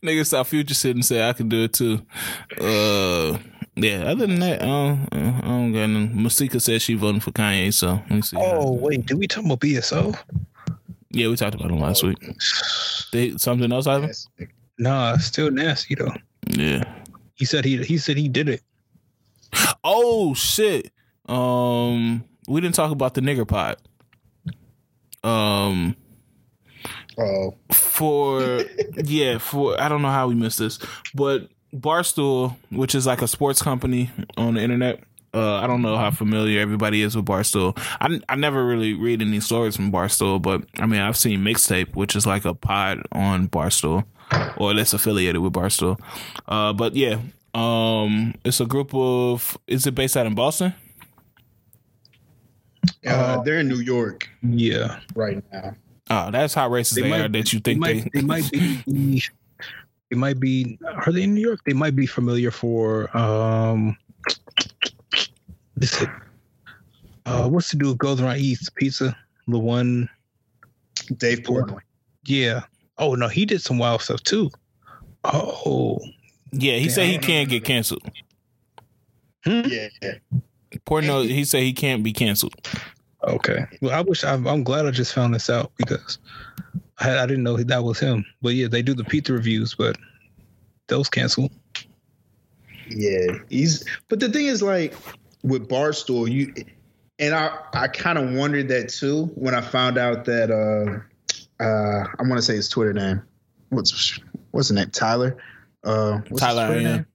nigga 0.03 0.25
saw 0.25 0.43
future 0.43 0.73
shit 0.73 0.95
and 0.95 1.05
said 1.05 1.29
I 1.29 1.33
can 1.33 1.49
do 1.49 1.63
it 1.63 1.73
too. 1.73 2.01
Uh, 2.59 3.37
yeah. 3.75 4.05
Other 4.05 4.27
than 4.27 4.39
that, 4.39 4.61
um, 4.61 5.07
I 5.11 5.41
don't 5.41 5.73
got 5.73 5.87
no. 5.87 6.07
Masika 6.13 6.59
said 6.59 6.81
she 6.81 6.95
voting 6.95 7.21
for 7.21 7.31
Kanye, 7.31 7.73
so 7.73 7.93
let 7.93 8.11
me 8.11 8.21
see. 8.21 8.37
Oh, 8.39 8.73
wait. 8.73 9.05
Did 9.05 9.17
we 9.17 9.27
talk 9.27 9.45
about 9.45 9.59
BSO? 9.59 10.17
yeah, 11.13 11.27
we 11.27 11.35
talked 11.35 11.55
about 11.55 11.71
him 11.71 11.79
last 11.79 12.03
week. 12.03 12.17
They, 13.11 13.37
something 13.37 13.71
else? 13.71 13.85
Yes. 13.85 14.27
Nah, 14.79 15.17
still 15.17 15.51
nasty 15.51 15.95
though. 15.95 16.11
Yeah. 16.49 16.83
He 17.35 17.45
said 17.45 17.65
he 17.65 17.83
he 17.83 17.97
said 17.97 18.17
he 18.17 18.27
did 18.27 18.49
it. 18.49 18.61
Oh 19.83 20.33
shit. 20.33 20.91
Um, 21.27 22.23
we 22.47 22.61
didn't 22.61 22.75
talk 22.75 22.91
about 22.91 23.13
the 23.13 23.21
nigger 23.21 23.47
pot. 23.47 23.79
Um. 25.23 25.95
Oh, 27.17 27.55
for 27.71 28.63
yeah 29.03 29.37
for 29.37 29.79
i 29.79 29.87
don't 29.87 30.01
know 30.01 30.09
how 30.11 30.27
we 30.27 30.35
missed 30.35 30.57
this 30.59 30.79
but 31.13 31.47
barstool 31.73 32.55
which 32.71 32.95
is 32.95 33.05
like 33.05 33.21
a 33.21 33.27
sports 33.27 33.61
company 33.61 34.09
on 34.37 34.55
the 34.55 34.61
internet 34.61 35.03
uh, 35.35 35.55
I 35.55 35.65
don't 35.65 35.81
know 35.81 35.97
how 35.97 36.11
familiar 36.11 36.61
everybody 36.61 37.01
is 37.01 37.15
with 37.15 37.25
Barstool. 37.25 37.75
I, 37.99 38.19
I 38.29 38.35
never 38.35 38.63
really 38.63 38.93
read 38.93 39.19
any 39.19 39.39
stories 39.39 39.75
from 39.75 39.91
Barstool, 39.91 40.39
but 40.39 40.63
I 40.77 40.85
mean 40.85 40.99
I've 41.01 41.17
seen 41.17 41.39
Mixtape, 41.39 41.95
which 41.95 42.15
is 42.15 42.27
like 42.27 42.45
a 42.45 42.53
pod 42.53 43.01
on 43.11 43.47
Barstool, 43.47 44.03
or 44.57 44.75
that's 44.75 44.93
affiliated 44.93 45.41
with 45.41 45.51
Barstool. 45.53 45.99
Uh, 46.47 46.71
but 46.73 46.95
yeah, 46.95 47.17
um, 47.55 48.35
it's 48.45 48.59
a 48.59 48.67
group 48.67 48.93
of. 48.93 49.57
Is 49.65 49.87
it 49.87 49.95
based 49.95 50.15
out 50.15 50.27
in 50.27 50.35
Boston? 50.35 50.75
uh, 53.07 53.41
they're 53.41 53.59
in 53.59 53.67
New 53.67 53.79
York 53.79 54.29
Yeah. 54.43 54.99
right 55.15 55.43
now. 55.51 55.75
Oh, 56.09 56.31
that's 56.31 56.53
how 56.53 56.69
racist 56.69 57.01
they, 57.01 57.11
are 57.11 57.27
that 57.29 57.53
you 57.53 57.59
think 57.59 57.83
they 57.83 58.01
they. 58.01 58.01
might, 58.01 58.13
they 58.13 58.21
might 58.21 58.51
be 58.51 59.23
they 60.09 60.17
might 60.17 60.39
be 60.39 60.77
are 60.83 61.11
they 61.11 61.23
in 61.23 61.33
New 61.33 61.41
York? 61.41 61.61
They 61.65 61.73
might 61.73 61.95
be 61.95 62.05
familiar 62.05 62.51
for 62.51 63.15
um 63.17 63.97
this 65.75 66.01
is, 66.01 66.07
uh 67.25 67.47
what's 67.47 67.71
the 67.71 67.77
dude 67.77 67.97
goes 67.97 68.21
around 68.21 68.37
eats 68.37 68.69
pizza? 68.69 69.17
The 69.47 69.57
one 69.59 70.09
Dave 71.17 71.39
Portnoy. 71.39 71.79
yeah. 72.25 72.63
Oh 72.97 73.15
no, 73.15 73.27
he 73.27 73.45
did 73.45 73.61
some 73.61 73.77
wild 73.77 74.01
stuff 74.01 74.21
too. 74.23 74.51
Oh 75.23 75.99
yeah, 76.51 76.77
he 76.77 76.89
said 76.89 77.07
he 77.07 77.17
can't 77.17 77.49
get 77.49 77.63
canceled. 77.63 78.03
Yeah, 79.45 79.87
Portnoy, 80.85 81.27
he 81.27 81.43
said 81.43 81.63
he 81.63 81.73
can't 81.73 82.03
be 82.03 82.13
canceled. 82.13 82.55
Okay. 83.23 83.65
Well 83.81 83.93
I 83.93 84.01
wish 84.01 84.23
I'm, 84.23 84.47
I'm 84.47 84.63
glad 84.63 84.85
I 84.85 84.91
just 84.91 85.13
found 85.13 85.33
this 85.33 85.49
out 85.49 85.71
because 85.77 86.19
I, 86.99 87.19
I 87.19 87.25
didn't 87.25 87.43
know 87.43 87.57
that 87.57 87.83
was 87.83 87.99
him. 87.99 88.25
But 88.41 88.55
yeah, 88.55 88.67
they 88.67 88.81
do 88.81 88.93
the 88.93 89.03
pizza 89.03 89.33
reviews, 89.33 89.75
but 89.75 89.97
those 90.87 91.09
cancel. 91.09 91.51
yeah. 92.89 93.37
He's. 93.49 93.85
But 94.09 94.19
the 94.19 94.29
thing 94.29 94.45
is, 94.45 94.61
like 94.61 94.93
with 95.43 95.67
Barstool, 95.67 96.29
you 96.31 96.53
and 97.19 97.33
I. 97.33 97.57
I 97.73 97.87
kind 97.87 98.17
of 98.17 98.33
wondered 98.33 98.67
that 98.69 98.89
too 98.89 99.25
when 99.35 99.55
I 99.55 99.61
found 99.61 99.97
out 99.97 100.25
that. 100.25 100.51
uh 100.51 100.99
uh 101.63 102.07
I 102.19 102.23
want 102.23 102.35
to 102.35 102.41
say 102.41 102.55
his 102.55 102.69
Twitter 102.69 102.93
name. 102.93 103.21
What's 103.69 104.19
what's 104.51 104.69
the 104.69 104.75
name? 104.75 104.89
Tyler. 104.91 105.37
Uh, 105.83 106.21
Tyler, 106.37 106.75
yeah. 106.77 106.95
name? 106.95 107.05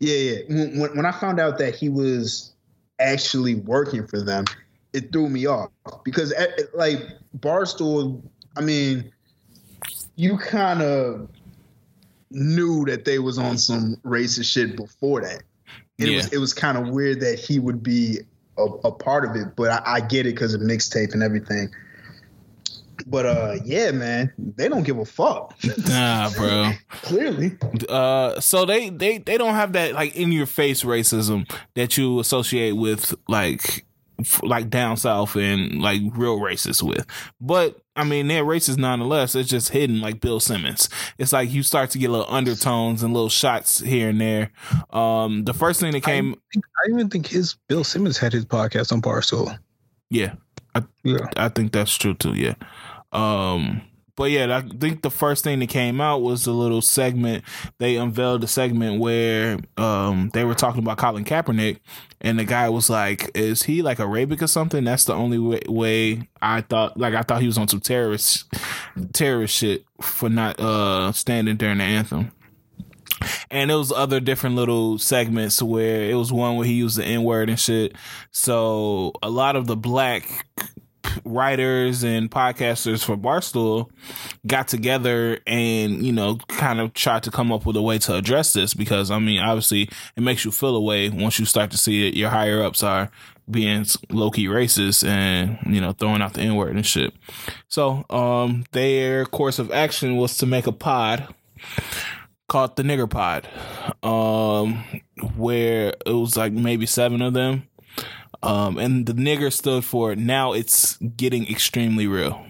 Yeah, 0.00 0.14
yeah. 0.14 0.38
When, 0.48 0.80
when 0.80 0.96
when 0.96 1.06
I 1.06 1.12
found 1.12 1.38
out 1.40 1.58
that 1.58 1.74
he 1.74 1.88
was 1.88 2.52
actually 2.98 3.54
working 3.54 4.06
for 4.06 4.20
them, 4.20 4.44
it 4.92 5.12
threw 5.12 5.28
me 5.28 5.46
off 5.46 5.70
because 6.04 6.32
eh, 6.32 6.46
eh, 6.58 6.62
like 6.74 7.00
Barstool, 7.38 8.22
I 8.56 8.60
mean, 8.60 9.12
you 10.16 10.36
kind 10.38 10.82
of 10.82 11.28
knew 12.30 12.84
that 12.84 13.04
they 13.04 13.18
was 13.18 13.38
on 13.38 13.58
some 13.58 13.96
racist 14.04 14.52
shit 14.52 14.76
before 14.76 15.20
that. 15.22 15.42
And 15.98 16.08
It 16.08 16.16
was 16.16 16.32
it 16.32 16.38
was 16.38 16.54
kind 16.54 16.78
of 16.78 16.88
weird 16.88 17.20
that 17.20 17.38
he 17.38 17.58
would 17.58 17.82
be 17.82 18.20
a, 18.56 18.62
a 18.62 18.92
part 18.92 19.24
of 19.24 19.36
it, 19.36 19.54
but 19.56 19.70
I, 19.70 19.94
I 19.94 20.00
get 20.00 20.26
it 20.26 20.34
because 20.34 20.54
of 20.54 20.60
mixtape 20.60 21.12
and 21.12 21.22
everything. 21.22 21.70
But 23.06 23.26
uh, 23.26 23.56
yeah, 23.64 23.90
man, 23.92 24.32
they 24.38 24.68
don't 24.68 24.82
give 24.82 24.98
a 24.98 25.04
fuck. 25.04 25.54
Nah, 25.88 26.30
bro. 26.30 26.72
Clearly, 26.90 27.56
Uh, 27.88 28.38
so 28.40 28.64
they 28.64 28.90
they 28.90 29.18
they 29.18 29.38
don't 29.38 29.54
have 29.54 29.72
that 29.72 29.94
like 29.94 30.14
in 30.16 30.32
your 30.32 30.46
face 30.46 30.82
racism 30.84 31.50
that 31.74 31.96
you 31.96 32.20
associate 32.20 32.72
with 32.72 33.14
like 33.26 33.86
like 34.42 34.70
down 34.70 34.96
south 34.96 35.36
and 35.36 35.80
like 35.80 36.00
real 36.12 36.38
racist 36.38 36.82
with. 36.82 37.06
But 37.40 37.78
I 37.96 38.04
mean, 38.04 38.28
they're 38.28 38.44
racist 38.44 38.78
nonetheless. 38.78 39.34
It's 39.34 39.48
just 39.48 39.70
hidden 39.70 40.00
like 40.00 40.20
Bill 40.20 40.40
Simmons. 40.40 40.88
It's 41.18 41.32
like 41.32 41.50
you 41.50 41.62
start 41.62 41.90
to 41.90 41.98
get 41.98 42.10
little 42.10 42.32
undertones 42.32 43.02
and 43.02 43.12
little 43.12 43.28
shots 43.28 43.80
here 43.80 44.08
and 44.08 44.20
there. 44.20 44.52
Um, 44.90 45.44
the 45.44 45.54
first 45.54 45.80
thing 45.80 45.92
that 45.92 46.02
came, 46.02 46.34
I 46.56 46.90
even 46.90 47.08
think 47.10 47.26
his 47.26 47.56
Bill 47.68 47.84
Simmons 47.84 48.16
had 48.18 48.32
his 48.32 48.46
podcast 48.46 48.92
on 48.92 49.02
Barstool. 49.02 49.58
yeah, 50.08 50.34
Yeah. 51.04 51.26
I 51.36 51.48
think 51.48 51.72
that's 51.72 51.96
true 51.96 52.14
too. 52.14 52.34
Yeah. 52.34 52.54
Um, 53.12 53.82
but 54.20 54.30
yeah, 54.30 54.54
I 54.54 54.60
think 54.60 55.00
the 55.00 55.10
first 55.10 55.44
thing 55.44 55.60
that 55.60 55.70
came 55.70 55.98
out 55.98 56.20
was 56.20 56.46
a 56.46 56.52
little 56.52 56.82
segment. 56.82 57.42
They 57.78 57.96
unveiled 57.96 58.44
a 58.44 58.46
segment 58.46 59.00
where 59.00 59.56
um 59.78 60.28
they 60.34 60.44
were 60.44 60.54
talking 60.54 60.80
about 60.80 60.98
Colin 60.98 61.24
Kaepernick, 61.24 61.78
and 62.20 62.38
the 62.38 62.44
guy 62.44 62.68
was 62.68 62.90
like, 62.90 63.30
"Is 63.34 63.62
he 63.62 63.80
like 63.80 63.98
Arabic 63.98 64.42
or 64.42 64.46
something?" 64.46 64.84
That's 64.84 65.04
the 65.04 65.14
only 65.14 65.38
way, 65.38 65.62
way 65.66 66.28
I 66.42 66.60
thought. 66.60 66.98
Like 66.98 67.14
I 67.14 67.22
thought 67.22 67.40
he 67.40 67.46
was 67.46 67.56
on 67.56 67.66
some 67.66 67.80
terrorist 67.80 68.44
terrorist 69.14 69.56
shit 69.56 69.86
for 70.02 70.28
not 70.28 70.60
uh 70.60 71.12
standing 71.12 71.56
during 71.56 71.78
the 71.78 71.84
anthem. 71.84 72.30
And 73.50 73.70
it 73.70 73.74
was 73.74 73.90
other 73.90 74.20
different 74.20 74.54
little 74.54 74.98
segments 74.98 75.62
where 75.62 76.02
it 76.02 76.14
was 76.14 76.30
one 76.30 76.56
where 76.56 76.66
he 76.66 76.74
used 76.74 76.98
the 76.98 77.06
N 77.06 77.24
word 77.24 77.48
and 77.48 77.58
shit. 77.58 77.96
So 78.32 79.12
a 79.22 79.30
lot 79.30 79.56
of 79.56 79.66
the 79.66 79.76
black 79.76 80.44
writers 81.24 82.02
and 82.02 82.30
podcasters 82.30 83.04
for 83.04 83.16
Barstool 83.16 83.90
got 84.46 84.68
together 84.68 85.38
and, 85.46 86.04
you 86.04 86.12
know, 86.12 86.36
kind 86.48 86.80
of 86.80 86.94
tried 86.94 87.22
to 87.24 87.30
come 87.30 87.52
up 87.52 87.66
with 87.66 87.76
a 87.76 87.82
way 87.82 87.98
to 87.98 88.14
address 88.14 88.52
this 88.52 88.74
because, 88.74 89.10
I 89.10 89.18
mean, 89.18 89.40
obviously 89.40 89.88
it 90.16 90.22
makes 90.22 90.44
you 90.44 90.50
feel 90.50 90.76
a 90.76 90.80
way 90.80 91.08
once 91.08 91.38
you 91.38 91.44
start 91.44 91.70
to 91.72 91.78
see 91.78 92.08
it. 92.08 92.14
Your 92.14 92.30
higher 92.30 92.62
ups 92.62 92.82
are 92.82 93.10
being 93.50 93.84
low 94.10 94.30
key 94.30 94.46
racist 94.46 95.06
and, 95.06 95.58
you 95.66 95.80
know, 95.80 95.92
throwing 95.92 96.22
out 96.22 96.34
the 96.34 96.42
N 96.42 96.54
word 96.54 96.76
and 96.76 96.86
shit. 96.86 97.12
So, 97.68 98.04
um, 98.10 98.64
their 98.72 99.24
course 99.26 99.58
of 99.58 99.72
action 99.72 100.16
was 100.16 100.36
to 100.38 100.46
make 100.46 100.66
a 100.66 100.72
pod 100.72 101.34
called 102.48 102.74
the 102.74 102.82
Nigger 102.82 103.08
Pod, 103.08 103.48
um, 104.02 104.84
where 105.36 105.94
it 106.04 106.12
was 106.12 106.36
like 106.36 106.52
maybe 106.52 106.84
seven 106.84 107.22
of 107.22 107.32
them. 107.32 107.68
Um, 108.42 108.78
and 108.78 109.06
the 109.06 109.12
nigger 109.12 109.52
stood 109.52 109.84
for 109.84 110.16
now 110.16 110.52
it's 110.52 110.96
getting 110.96 111.50
extremely 111.50 112.06
real. 112.06 112.44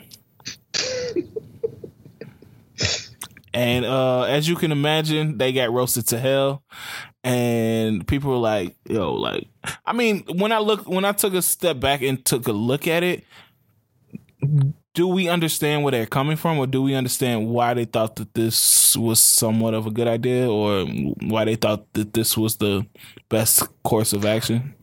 and 3.52 3.84
uh, 3.84 4.22
as 4.22 4.48
you 4.48 4.56
can 4.56 4.72
imagine, 4.72 5.38
they 5.38 5.52
got 5.52 5.72
roasted 5.72 6.06
to 6.08 6.18
hell. 6.18 6.62
And 7.22 8.06
people 8.06 8.30
were 8.30 8.36
like, 8.36 8.76
yo, 8.88 9.12
like, 9.14 9.48
I 9.84 9.92
mean, 9.92 10.24
when 10.36 10.52
I 10.52 10.58
look, 10.58 10.88
when 10.88 11.04
I 11.04 11.12
took 11.12 11.34
a 11.34 11.42
step 11.42 11.78
back 11.80 12.02
and 12.02 12.24
took 12.24 12.48
a 12.48 12.52
look 12.52 12.86
at 12.86 13.02
it, 13.02 13.24
do 14.94 15.06
we 15.06 15.28
understand 15.28 15.82
where 15.82 15.90
they're 15.90 16.06
coming 16.06 16.36
from, 16.36 16.58
or 16.58 16.66
do 16.66 16.82
we 16.82 16.94
understand 16.94 17.48
why 17.48 17.74
they 17.74 17.84
thought 17.84 18.16
that 18.16 18.34
this 18.34 18.96
was 18.96 19.20
somewhat 19.20 19.74
of 19.74 19.86
a 19.86 19.90
good 19.90 20.08
idea, 20.08 20.50
or 20.50 20.86
why 20.86 21.44
they 21.44 21.56
thought 21.56 21.92
that 21.92 22.14
this 22.14 22.36
was 22.36 22.56
the 22.56 22.86
best 23.28 23.68
course 23.82 24.12
of 24.12 24.24
action? 24.24 24.74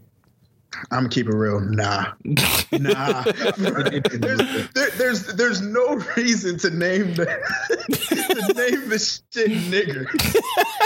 I'm 0.92 1.00
gonna 1.00 1.10
keep 1.10 1.28
it 1.28 1.34
real. 1.34 1.60
Nah, 1.60 2.14
nah. 2.72 3.24
there's, 3.24 4.70
there, 4.74 4.90
there's 4.92 5.26
there's 5.34 5.62
no 5.62 5.96
reason 6.16 6.58
to 6.60 6.70
name 6.70 7.14
the 7.16 7.26
to 7.70 8.54
name 8.54 8.90
the 8.90 9.00
shit 9.00 9.52
nigger. 9.52 10.06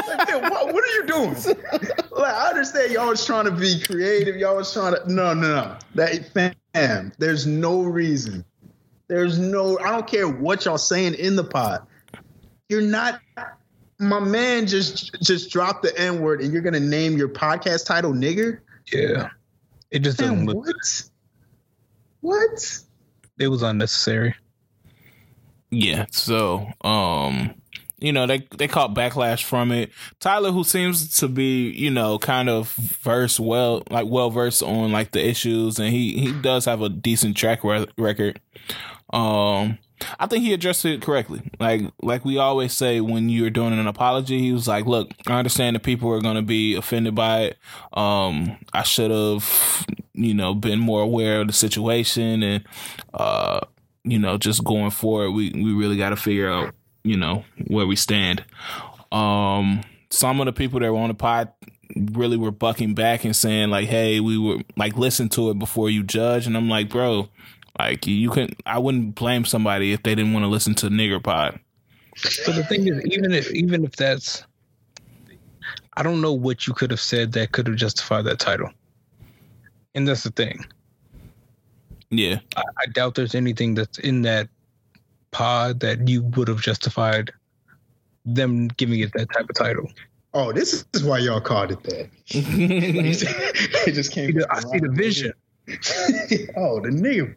Like, 0.07 0.27
man, 0.27 0.51
what, 0.51 0.73
what 0.73 0.83
are 0.83 0.93
you 0.93 1.05
doing? 1.05 1.35
Like, 2.11 2.33
I 2.33 2.49
understand 2.49 2.91
y'all 2.91 3.07
was 3.07 3.25
trying 3.25 3.45
to 3.45 3.51
be 3.51 3.81
creative. 3.81 4.35
Y'all 4.35 4.55
was 4.55 4.71
trying 4.73 4.95
to 4.95 5.13
no 5.13 5.33
no 5.33 5.55
no. 5.55 5.77
That 5.95 6.53
fam. 6.73 7.11
There's 7.17 7.45
no 7.45 7.83
reason. 7.83 8.45
There's 9.07 9.37
no. 9.37 9.77
I 9.79 9.91
don't 9.91 10.07
care 10.07 10.27
what 10.27 10.65
y'all 10.65 10.77
saying 10.77 11.15
in 11.15 11.35
the 11.35 11.43
pod. 11.43 11.85
You're 12.69 12.81
not. 12.81 13.19
My 13.99 14.19
man 14.19 14.67
just 14.67 15.21
just 15.21 15.51
dropped 15.51 15.83
the 15.83 15.95
N 15.99 16.21
word, 16.21 16.41
and 16.41 16.51
you're 16.53 16.61
gonna 16.61 16.79
name 16.79 17.17
your 17.17 17.29
podcast 17.29 17.85
title 17.85 18.13
nigger. 18.13 18.61
Yeah. 18.91 19.29
It 19.91 19.99
just 19.99 20.17
doesn't 20.17 20.45
look. 20.45 20.57
what? 20.57 21.03
What? 22.21 22.79
It 23.39 23.47
was 23.47 23.61
unnecessary. 23.61 24.35
Yeah. 25.69 26.05
So, 26.11 26.67
um, 26.81 27.53
you 27.97 28.11
know, 28.11 28.25
they 28.25 28.47
they 28.57 28.67
caught 28.67 28.95
backlash 28.95 29.43
from 29.43 29.71
it. 29.71 29.91
Tyler, 30.19 30.51
who 30.51 30.63
seems 30.63 31.17
to 31.19 31.27
be, 31.27 31.69
you 31.69 31.91
know, 31.91 32.17
kind 32.17 32.49
of 32.49 32.69
versed 32.73 33.39
well, 33.39 33.83
like 33.89 34.07
well 34.07 34.29
versed 34.29 34.63
on 34.63 34.91
like 34.91 35.11
the 35.11 35.25
issues, 35.25 35.79
and 35.79 35.89
he 35.89 36.17
he 36.19 36.31
does 36.31 36.65
have 36.65 36.81
a 36.81 36.89
decent 36.89 37.37
track 37.37 37.63
re- 37.63 37.87
record. 37.97 38.39
Um, 39.11 39.77
I 40.19 40.27
think 40.27 40.43
he 40.43 40.53
addressed 40.53 40.85
it 40.85 41.01
correctly. 41.01 41.41
Like 41.59 41.81
like 42.01 42.25
we 42.25 42.37
always 42.37 42.73
say 42.73 43.01
when 43.01 43.29
you're 43.29 43.49
doing 43.49 43.73
an 43.73 43.87
apology, 43.87 44.39
he 44.39 44.51
was 44.51 44.67
like, 44.67 44.85
"Look, 44.85 45.11
I 45.27 45.33
understand 45.33 45.75
that 45.75 45.83
people 45.83 46.11
are 46.11 46.21
going 46.21 46.35
to 46.35 46.41
be 46.41 46.75
offended 46.75 47.15
by 47.15 47.41
it. 47.41 47.57
Um, 47.93 48.57
I 48.73 48.83
should 48.83 49.11
have, 49.11 49.85
you 50.13 50.33
know, 50.33 50.53
been 50.53 50.79
more 50.79 51.01
aware 51.01 51.41
of 51.41 51.47
the 51.47 51.53
situation 51.53 52.43
and, 52.43 52.63
uh, 53.13 53.61
you 54.03 54.19
know, 54.19 54.37
just 54.37 54.63
going 54.63 54.91
forward, 54.91 55.31
we 55.31 55.51
we 55.51 55.73
really 55.73 55.97
got 55.97 56.09
to 56.09 56.15
figure 56.15 56.49
out, 56.51 56.73
you 57.03 57.17
know, 57.17 57.43
where 57.67 57.87
we 57.87 57.95
stand." 57.95 58.43
Um, 59.11 59.81
some 60.09 60.39
of 60.39 60.45
the 60.45 60.53
people 60.53 60.79
that 60.79 60.91
were 60.91 60.99
on 60.99 61.09
the 61.09 61.13
pod 61.13 61.51
really 62.13 62.37
were 62.37 62.51
bucking 62.51 62.93
back 62.93 63.25
and 63.25 63.35
saying 63.35 63.69
like, 63.69 63.87
"Hey, 63.87 64.19
we 64.19 64.37
were 64.37 64.59
like 64.77 64.97
listen 64.97 65.29
to 65.29 65.49
it 65.49 65.59
before 65.59 65.89
you 65.89 66.03
judge," 66.03 66.47
and 66.47 66.55
I'm 66.55 66.69
like, 66.69 66.89
bro. 66.89 67.29
Like 67.79 68.05
you 68.07 68.29
can, 68.29 68.49
I 68.65 68.79
wouldn't 68.79 69.15
blame 69.15 69.45
somebody 69.45 69.93
if 69.93 70.03
they 70.03 70.15
didn't 70.15 70.33
want 70.33 70.43
to 70.43 70.49
listen 70.49 70.75
to 70.75 70.87
Nigger 70.87 71.23
Pod. 71.23 71.59
But 72.45 72.55
the 72.55 72.63
thing 72.63 72.87
is, 72.87 73.05
even 73.05 73.31
if 73.31 73.51
even 73.53 73.85
if 73.85 73.95
that's, 73.95 74.43
I 75.95 76.03
don't 76.03 76.21
know 76.21 76.33
what 76.33 76.67
you 76.67 76.73
could 76.73 76.91
have 76.91 76.99
said 76.99 77.31
that 77.33 77.53
could 77.53 77.67
have 77.67 77.77
justified 77.77 78.25
that 78.25 78.39
title. 78.39 78.69
And 79.95 80.07
that's 80.07 80.23
the 80.23 80.31
thing. 80.31 80.65
Yeah, 82.09 82.39
I, 82.57 82.63
I 82.79 82.85
doubt 82.87 83.15
there's 83.15 83.35
anything 83.35 83.73
that's 83.73 83.97
in 83.99 84.21
that 84.23 84.49
pod 85.31 85.79
that 85.79 86.07
you 86.07 86.23
would 86.23 86.49
have 86.49 86.61
justified 86.61 87.31
them 88.25 88.67
giving 88.67 88.99
it 88.99 89.11
that 89.13 89.27
type 89.33 89.49
of 89.49 89.55
title. 89.55 89.89
Oh, 90.33 90.51
this 90.53 90.85
is 90.93 91.03
why 91.03 91.19
y'all 91.19 91.41
called 91.41 91.71
it 91.71 91.83
that. 91.83 92.09
it 92.27 93.91
just 93.93 94.11
came. 94.11 94.37
I 94.49 94.59
see 94.59 94.79
the 94.79 94.89
vision. 94.89 95.33
oh, 96.55 96.79
the 96.79 96.89
nigga 96.89 97.35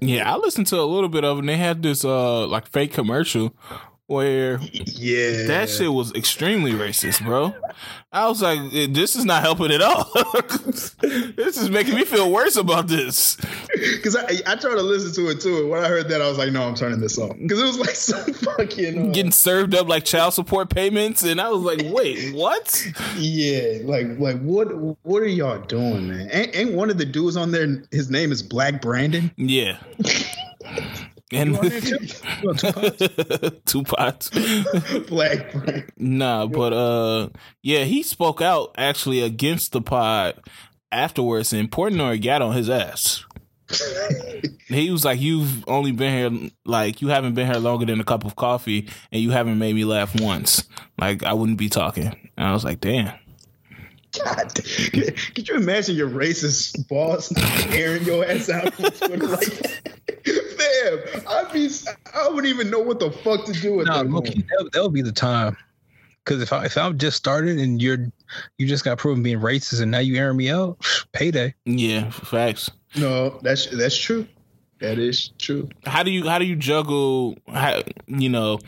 yeah. 0.00 0.32
I 0.32 0.36
listened 0.36 0.66
to 0.68 0.80
a 0.80 0.82
little 0.82 1.08
bit 1.08 1.24
of 1.24 1.38
it. 1.38 1.40
and 1.40 1.48
They 1.48 1.56
had 1.56 1.82
this 1.82 2.04
uh 2.04 2.46
like 2.46 2.66
fake 2.68 2.92
commercial 2.92 3.54
where 4.12 4.60
Yeah, 4.60 5.46
that 5.46 5.70
shit 5.70 5.92
was 5.92 6.12
extremely 6.12 6.72
racist, 6.72 7.24
bro. 7.24 7.54
I 8.12 8.28
was 8.28 8.42
like, 8.42 8.60
this 8.92 9.16
is 9.16 9.24
not 9.24 9.42
helping 9.42 9.70
at 9.70 9.80
all. 9.80 10.04
this 11.00 11.56
is 11.56 11.70
making 11.70 11.94
me 11.94 12.04
feel 12.04 12.30
worse 12.30 12.56
about 12.56 12.86
this. 12.86 13.38
Because 13.72 14.16
I, 14.16 14.26
I 14.46 14.56
tried 14.56 14.74
to 14.74 14.82
listen 14.82 15.14
to 15.14 15.30
it 15.30 15.40
too. 15.40 15.62
And 15.62 15.70
when 15.70 15.82
I 15.82 15.88
heard 15.88 16.10
that, 16.10 16.20
I 16.20 16.28
was 16.28 16.36
like, 16.36 16.52
no, 16.52 16.62
I'm 16.62 16.74
turning 16.74 17.00
this 17.00 17.18
off. 17.18 17.34
Because 17.38 17.58
it 17.58 17.64
was 17.64 17.78
like 17.78 17.90
so 17.94 18.22
fucking. 18.32 19.10
Uh, 19.10 19.12
Getting 19.12 19.32
served 19.32 19.74
up 19.74 19.88
like 19.88 20.04
child 20.04 20.34
support 20.34 20.68
payments, 20.68 21.22
and 21.22 21.40
I 21.40 21.48
was 21.48 21.62
like, 21.62 21.80
wait, 21.86 22.34
what? 22.34 22.86
yeah, 23.16 23.78
like 23.84 24.18
like 24.18 24.40
what 24.42 24.66
what 24.74 25.22
are 25.22 25.26
y'all 25.26 25.60
doing, 25.62 26.10
man? 26.10 26.28
Ain't, 26.30 26.54
ain't 26.54 26.72
one 26.74 26.90
of 26.90 26.98
the 26.98 27.06
dudes 27.06 27.38
on 27.38 27.50
there? 27.50 27.82
His 27.90 28.10
name 28.10 28.30
is 28.30 28.42
Black 28.42 28.82
Brandon. 28.82 29.30
Yeah. 29.36 29.78
And 31.32 31.50
You 31.52 31.58
on 31.58 31.68
there 31.68 31.80
too? 31.80 31.98
You 32.42 32.50
on 32.50 32.56
two 32.56 32.72
pods? 32.72 33.52
two 33.66 33.82
pots. 33.84 34.30
Black 35.08 35.52
Brandon. 35.52 35.90
Nah, 35.96 36.46
but 36.46 36.72
uh, 36.72 37.28
yeah, 37.62 37.84
he 37.84 38.02
spoke 38.02 38.40
out 38.40 38.74
actually 38.76 39.20
against 39.22 39.72
the 39.72 39.80
pod 39.80 40.40
afterwards, 40.90 41.52
and 41.52 41.70
Portnoy 41.70 42.22
got 42.22 42.42
on 42.42 42.52
his 42.54 42.68
ass. 42.70 43.24
He 44.68 44.90
was 44.90 45.04
like, 45.04 45.20
"You've 45.20 45.68
only 45.68 45.92
been 45.92 46.40
here 46.40 46.50
like 46.64 47.02
you 47.02 47.08
haven't 47.08 47.34
been 47.34 47.46
here 47.46 47.60
longer 47.60 47.84
than 47.84 48.00
a 48.00 48.04
cup 48.04 48.24
of 48.24 48.36
coffee, 48.36 48.88
and 49.10 49.20
you 49.20 49.30
haven't 49.30 49.58
made 49.58 49.74
me 49.74 49.84
laugh 49.84 50.18
once. 50.18 50.64
Like 50.98 51.22
I 51.24 51.34
wouldn't 51.34 51.58
be 51.58 51.68
talking." 51.68 52.06
And 52.38 52.46
I 52.46 52.52
was 52.52 52.64
like, 52.64 52.80
"Damn." 52.80 53.12
God, 54.24 54.54
could, 54.92 55.16
could 55.34 55.48
you 55.48 55.56
imagine 55.56 55.94
your 55.96 56.08
racist 56.08 56.86
boss 56.88 57.32
airing 57.74 58.04
your 58.04 58.24
ass 58.24 58.48
out 58.48 58.66
on 58.80 58.90
Twitter 58.92 59.26
like 59.26 59.46
that? 59.46 60.41
Fam, 60.82 61.22
I'd 61.28 61.52
be, 61.52 61.68
I 62.14 62.28
wouldn't 62.28 62.46
even 62.52 62.70
know 62.70 62.80
what 62.80 63.00
the 63.00 63.10
fuck 63.10 63.44
to 63.46 63.52
do 63.52 63.74
with 63.76 63.86
No, 63.86 63.98
that. 63.98 64.10
look, 64.10 64.24
moment. 64.26 64.46
that, 64.48 64.70
that 64.72 64.82
would 64.82 64.92
be 64.92 65.02
the 65.02 65.12
time. 65.12 65.56
Because 66.24 66.40
if 66.40 66.52
I 66.52 66.66
if 66.66 66.76
I'm 66.78 66.98
just 66.98 67.16
started 67.16 67.58
and 67.58 67.82
you're 67.82 68.06
you 68.56 68.66
just 68.68 68.84
got 68.84 68.96
proven 68.98 69.24
being 69.24 69.40
racist 69.40 69.82
and 69.82 69.90
now 69.90 69.98
you 69.98 70.16
airing 70.16 70.36
me 70.36 70.50
out, 70.50 70.78
payday. 71.12 71.54
Yeah, 71.64 72.10
facts. 72.10 72.70
No, 72.96 73.40
that's 73.42 73.66
that's 73.66 73.96
true. 73.98 74.26
That 74.78 74.98
is 74.98 75.28
true. 75.38 75.68
How 75.84 76.02
do 76.02 76.10
you 76.12 76.28
how 76.28 76.38
do 76.38 76.44
you 76.44 76.54
juggle? 76.56 77.36
How, 77.52 77.82
you 78.06 78.28
know, 78.28 78.60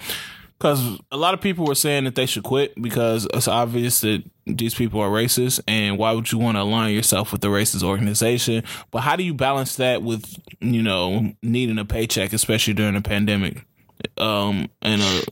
because 0.64 0.98
a 1.12 1.18
lot 1.18 1.34
of 1.34 1.42
people 1.42 1.66
were 1.66 1.74
saying 1.74 2.04
that 2.04 2.14
they 2.14 2.24
should 2.24 2.42
quit 2.42 2.80
because 2.80 3.28
it's 3.34 3.46
obvious 3.46 4.00
that 4.00 4.24
these 4.46 4.74
people 4.74 4.98
are 4.98 5.10
racist, 5.10 5.60
and 5.68 5.98
why 5.98 6.12
would 6.12 6.32
you 6.32 6.38
want 6.38 6.56
to 6.56 6.62
align 6.62 6.94
yourself 6.94 7.32
with 7.32 7.42
the 7.42 7.48
racist 7.48 7.82
organization? 7.82 8.64
But 8.90 9.00
how 9.00 9.14
do 9.14 9.24
you 9.24 9.34
balance 9.34 9.76
that 9.76 10.02
with 10.02 10.38
you 10.60 10.82
know 10.82 11.34
needing 11.42 11.76
a 11.78 11.84
paycheck, 11.84 12.32
especially 12.32 12.72
during 12.72 12.96
a 12.96 13.02
pandemic, 13.02 13.66
um, 14.16 14.70
and 14.80 15.02
a 15.02 15.22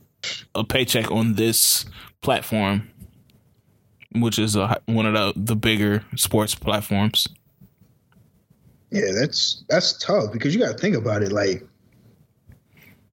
a 0.53 0.63
paycheck 0.63 1.09
on 1.09 1.33
this 1.33 1.85
platform, 2.21 2.87
which 4.11 4.37
is 4.37 4.55
a, 4.55 4.79
one 4.85 5.07
of 5.07 5.15
the 5.15 5.33
the 5.35 5.55
bigger 5.55 6.05
sports 6.15 6.53
platforms. 6.53 7.27
Yeah, 8.91 9.11
that's 9.19 9.63
that's 9.67 9.97
tough 9.97 10.31
because 10.31 10.53
you 10.53 10.61
got 10.61 10.73
to 10.73 10.77
think 10.77 10.95
about 10.95 11.23
it. 11.23 11.31
Like, 11.31 11.67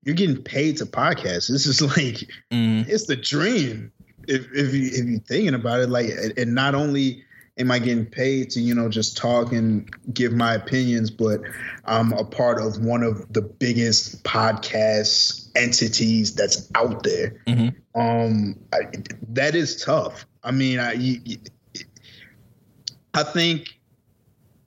you're 0.04 0.14
getting 0.14 0.42
paid 0.42 0.78
to 0.78 0.86
podcast. 0.86 1.48
This 1.48 1.66
is 1.66 1.80
like, 1.96 2.28
Mm. 2.52 2.88
it's 2.88 3.06
the 3.06 3.16
dream. 3.16 3.92
If 4.28 4.46
if 4.52 4.74
you 4.74 4.86
if 4.92 5.04
you're 5.06 5.20
thinking 5.20 5.54
about 5.54 5.80
it, 5.80 5.88
like, 5.88 6.10
and 6.36 6.54
not 6.54 6.74
only 6.74 7.24
am 7.58 7.70
I 7.70 7.78
getting 7.78 8.06
paid 8.06 8.50
to 8.50 8.60
you 8.60 8.74
know 8.74 8.88
just 8.88 9.16
talk 9.16 9.52
and 9.52 9.88
give 10.14 10.32
my 10.32 10.54
opinions, 10.54 11.10
but 11.10 11.40
I'm 11.86 12.12
a 12.12 12.24
part 12.24 12.60
of 12.60 12.84
one 12.84 13.02
of 13.02 13.32
the 13.32 13.42
biggest 13.42 14.22
podcast 14.22 15.48
entities 15.56 16.34
that's 16.34 16.70
out 16.74 17.02
there. 17.02 17.42
Mhm. 17.46 17.74
Um, 17.94 18.56
I, 18.72 18.82
that 19.30 19.54
is 19.54 19.82
tough. 19.82 20.26
I 20.44 20.50
mean, 20.52 20.78
I 20.78 20.92
you, 20.92 21.20
you- 21.24 21.38
I 23.14 23.22
think 23.24 23.78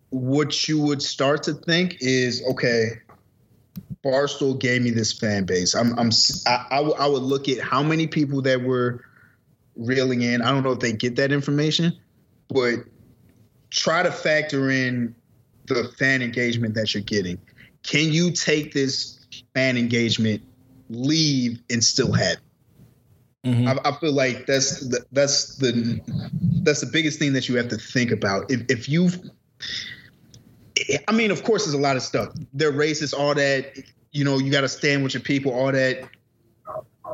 what 0.10 0.68
you 0.68 0.80
would 0.81 1.01
start 1.01 1.43
to 1.43 1.53
think 1.53 1.97
is 2.01 2.43
okay 2.51 2.99
barstool 4.03 4.59
gave 4.59 4.81
me 4.81 4.89
this 4.89 5.13
fan 5.13 5.45
base 5.45 5.73
i'm, 5.75 5.97
I'm 5.97 6.09
I, 6.47 6.65
I, 6.71 6.77
w- 6.77 6.95
I 6.95 7.07
would 7.07 7.23
look 7.23 7.47
at 7.47 7.59
how 7.59 7.81
many 7.81 8.07
people 8.07 8.41
that 8.41 8.61
were 8.61 9.03
reeling 9.75 10.21
in 10.21 10.41
i 10.41 10.51
don't 10.51 10.63
know 10.63 10.71
if 10.71 10.80
they 10.80 10.91
get 10.91 11.15
that 11.15 11.31
information 11.31 11.97
but 12.49 12.80
try 13.69 14.03
to 14.03 14.11
factor 14.11 14.69
in 14.69 15.15
the 15.67 15.85
fan 15.97 16.21
engagement 16.21 16.75
that 16.75 16.93
you're 16.93 17.03
getting 17.03 17.39
can 17.84 18.11
you 18.11 18.31
take 18.31 18.73
this 18.73 19.19
fan 19.53 19.77
engagement 19.77 20.41
leave 20.89 21.61
and 21.69 21.84
still 21.84 22.13
have 22.13 22.38
it? 22.38 22.39
Mhm. 23.45 23.67
I, 23.67 23.89
I 23.89 23.91
feel 23.99 24.13
like 24.13 24.45
that's 24.45 24.80
the, 24.88 25.05
that's 25.11 25.57
the 25.57 25.99
that's 26.63 26.80
the 26.80 26.88
biggest 26.88 27.19
thing 27.19 27.34
that 27.34 27.49
you 27.49 27.57
have 27.57 27.67
to 27.69 27.77
think 27.77 28.11
about. 28.11 28.49
If 28.49 28.61
if 28.69 28.88
you, 28.88 29.09
I 31.07 31.11
mean, 31.11 31.31
of 31.31 31.43
course, 31.43 31.65
there's 31.65 31.73
a 31.75 31.79
lot 31.79 31.95
of 31.95 32.01
stuff. 32.01 32.33
They're 32.53 32.71
racist, 32.71 33.13
all 33.17 33.35
that. 33.35 33.77
You 34.11 34.23
know, 34.23 34.37
you 34.37 34.51
got 34.51 34.61
to 34.61 34.69
stand 34.69 35.03
with 35.03 35.13
your 35.13 35.23
people, 35.23 35.53
all 35.53 35.71
that. 35.71 36.07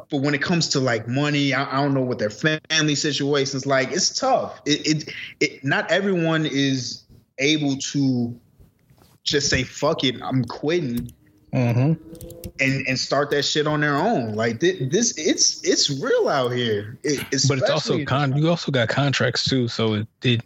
But 0.10 0.22
when 0.22 0.34
it 0.34 0.42
comes 0.42 0.70
to 0.70 0.80
like 0.80 1.08
money, 1.08 1.54
I, 1.54 1.78
I 1.80 1.82
don't 1.84 1.94
know 1.94 2.02
what 2.02 2.20
their 2.20 2.30
family 2.30 2.96
situations 2.96 3.66
like. 3.66 3.92
It's 3.92 4.18
tough. 4.18 4.62
It, 4.66 4.88
it 4.88 5.14
it 5.40 5.64
not 5.64 5.90
everyone 5.92 6.46
is 6.46 7.04
able 7.38 7.78
to 7.78 8.40
just 9.24 9.50
say 9.50 9.64
fuck 9.64 10.04
it, 10.04 10.22
I'm 10.22 10.44
quitting 10.46 11.12
Mm-hmm. 11.54 11.94
and 12.60 12.88
and 12.88 13.00
start 13.00 13.32
that 13.32 13.42
shit 13.44 13.66
on 13.66 13.82
their 13.82 13.96
own. 13.96 14.36
Like 14.36 14.60
thi- 14.60 14.86
this, 14.86 15.18
it's 15.18 15.68
it's 15.68 15.90
real 15.90 16.30
out 16.30 16.50
here. 16.50 17.00
It, 17.02 17.26
But 17.48 17.58
it's 17.58 17.70
also 17.72 18.06
con. 18.06 18.38
You 18.38 18.50
also 18.50 18.72
got 18.72 18.88
contracts 18.90 19.46
too, 19.50 19.68
so 19.68 19.96
it, 19.96 20.08
it 20.22 20.42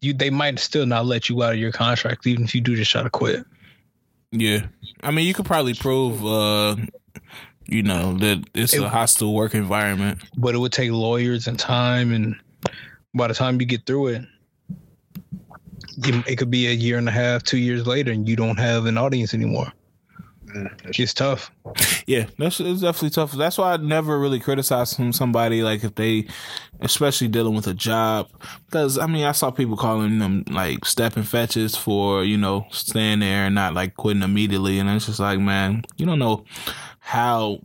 you 0.00 0.12
they 0.12 0.30
might 0.30 0.58
still 0.58 0.86
not 0.86 1.06
let 1.06 1.28
you 1.28 1.42
out 1.42 1.52
of 1.54 1.58
your 1.58 1.72
contract 1.72 2.26
even 2.26 2.44
if 2.44 2.54
you 2.54 2.60
do 2.60 2.76
just 2.76 2.90
try 2.90 3.02
to 3.02 3.10
quit. 3.10 3.44
Yeah, 4.30 4.66
I 5.02 5.10
mean, 5.10 5.26
you 5.26 5.32
could 5.34 5.46
probably 5.46 5.74
prove, 5.74 6.24
uh, 6.24 6.76
you 7.66 7.82
know, 7.82 8.16
that 8.18 8.44
it's 8.54 8.74
It- 8.74 8.82
a 8.82 8.88
hostile 8.88 9.34
work 9.34 9.54
environment. 9.54 10.20
But 10.36 10.54
it 10.54 10.58
would 10.58 10.72
take 10.72 10.90
lawyers 10.90 11.46
and 11.46 11.58
time, 11.58 12.12
and 12.12 12.36
by 13.14 13.28
the 13.28 13.34
time 13.34 13.60
you 13.60 13.66
get 13.66 13.86
through 13.86 14.08
it, 14.08 14.22
it 16.26 16.36
could 16.36 16.50
be 16.50 16.66
a 16.68 16.72
year 16.72 16.98
and 16.98 17.08
a 17.08 17.12
half, 17.12 17.42
two 17.42 17.58
years 17.58 17.86
later, 17.86 18.12
and 18.12 18.28
you 18.28 18.36
don't 18.36 18.58
have 18.58 18.86
an 18.86 18.98
audience 18.98 19.32
anymore. 19.34 19.72
Yeah, 20.54 20.62
that's- 20.82 21.14
tough. 21.14 21.50
Yeah, 22.06 22.26
that's 22.38 22.60
it's 22.60 22.80
definitely 22.80 23.10
tough. 23.10 23.32
That's 23.32 23.58
why 23.58 23.74
I 23.74 23.76
never 23.76 24.18
really 24.18 24.40
criticize 24.40 24.90
some 24.90 25.12
somebody 25.12 25.62
like 25.62 25.84
if 25.84 25.94
they, 25.94 26.26
especially 26.80 27.28
dealing 27.28 27.54
with 27.54 27.66
a 27.66 27.74
job, 27.74 28.28
because 28.66 28.98
I 28.98 29.06
mean 29.06 29.24
I 29.24 29.32
saw 29.32 29.50
people 29.50 29.76
calling 29.76 30.18
them 30.18 30.44
like 30.50 30.84
stepping 30.84 31.22
fetches 31.22 31.76
for 31.76 32.24
you 32.24 32.38
know 32.38 32.66
staying 32.70 33.20
there 33.20 33.44
and 33.46 33.54
not 33.54 33.74
like 33.74 33.94
quitting 33.96 34.22
immediately, 34.22 34.78
and 34.78 34.88
it's 34.90 35.06
just 35.06 35.20
like 35.20 35.38
man, 35.38 35.84
you 35.96 36.06
don't 36.06 36.18
know 36.18 36.44
how. 37.00 37.60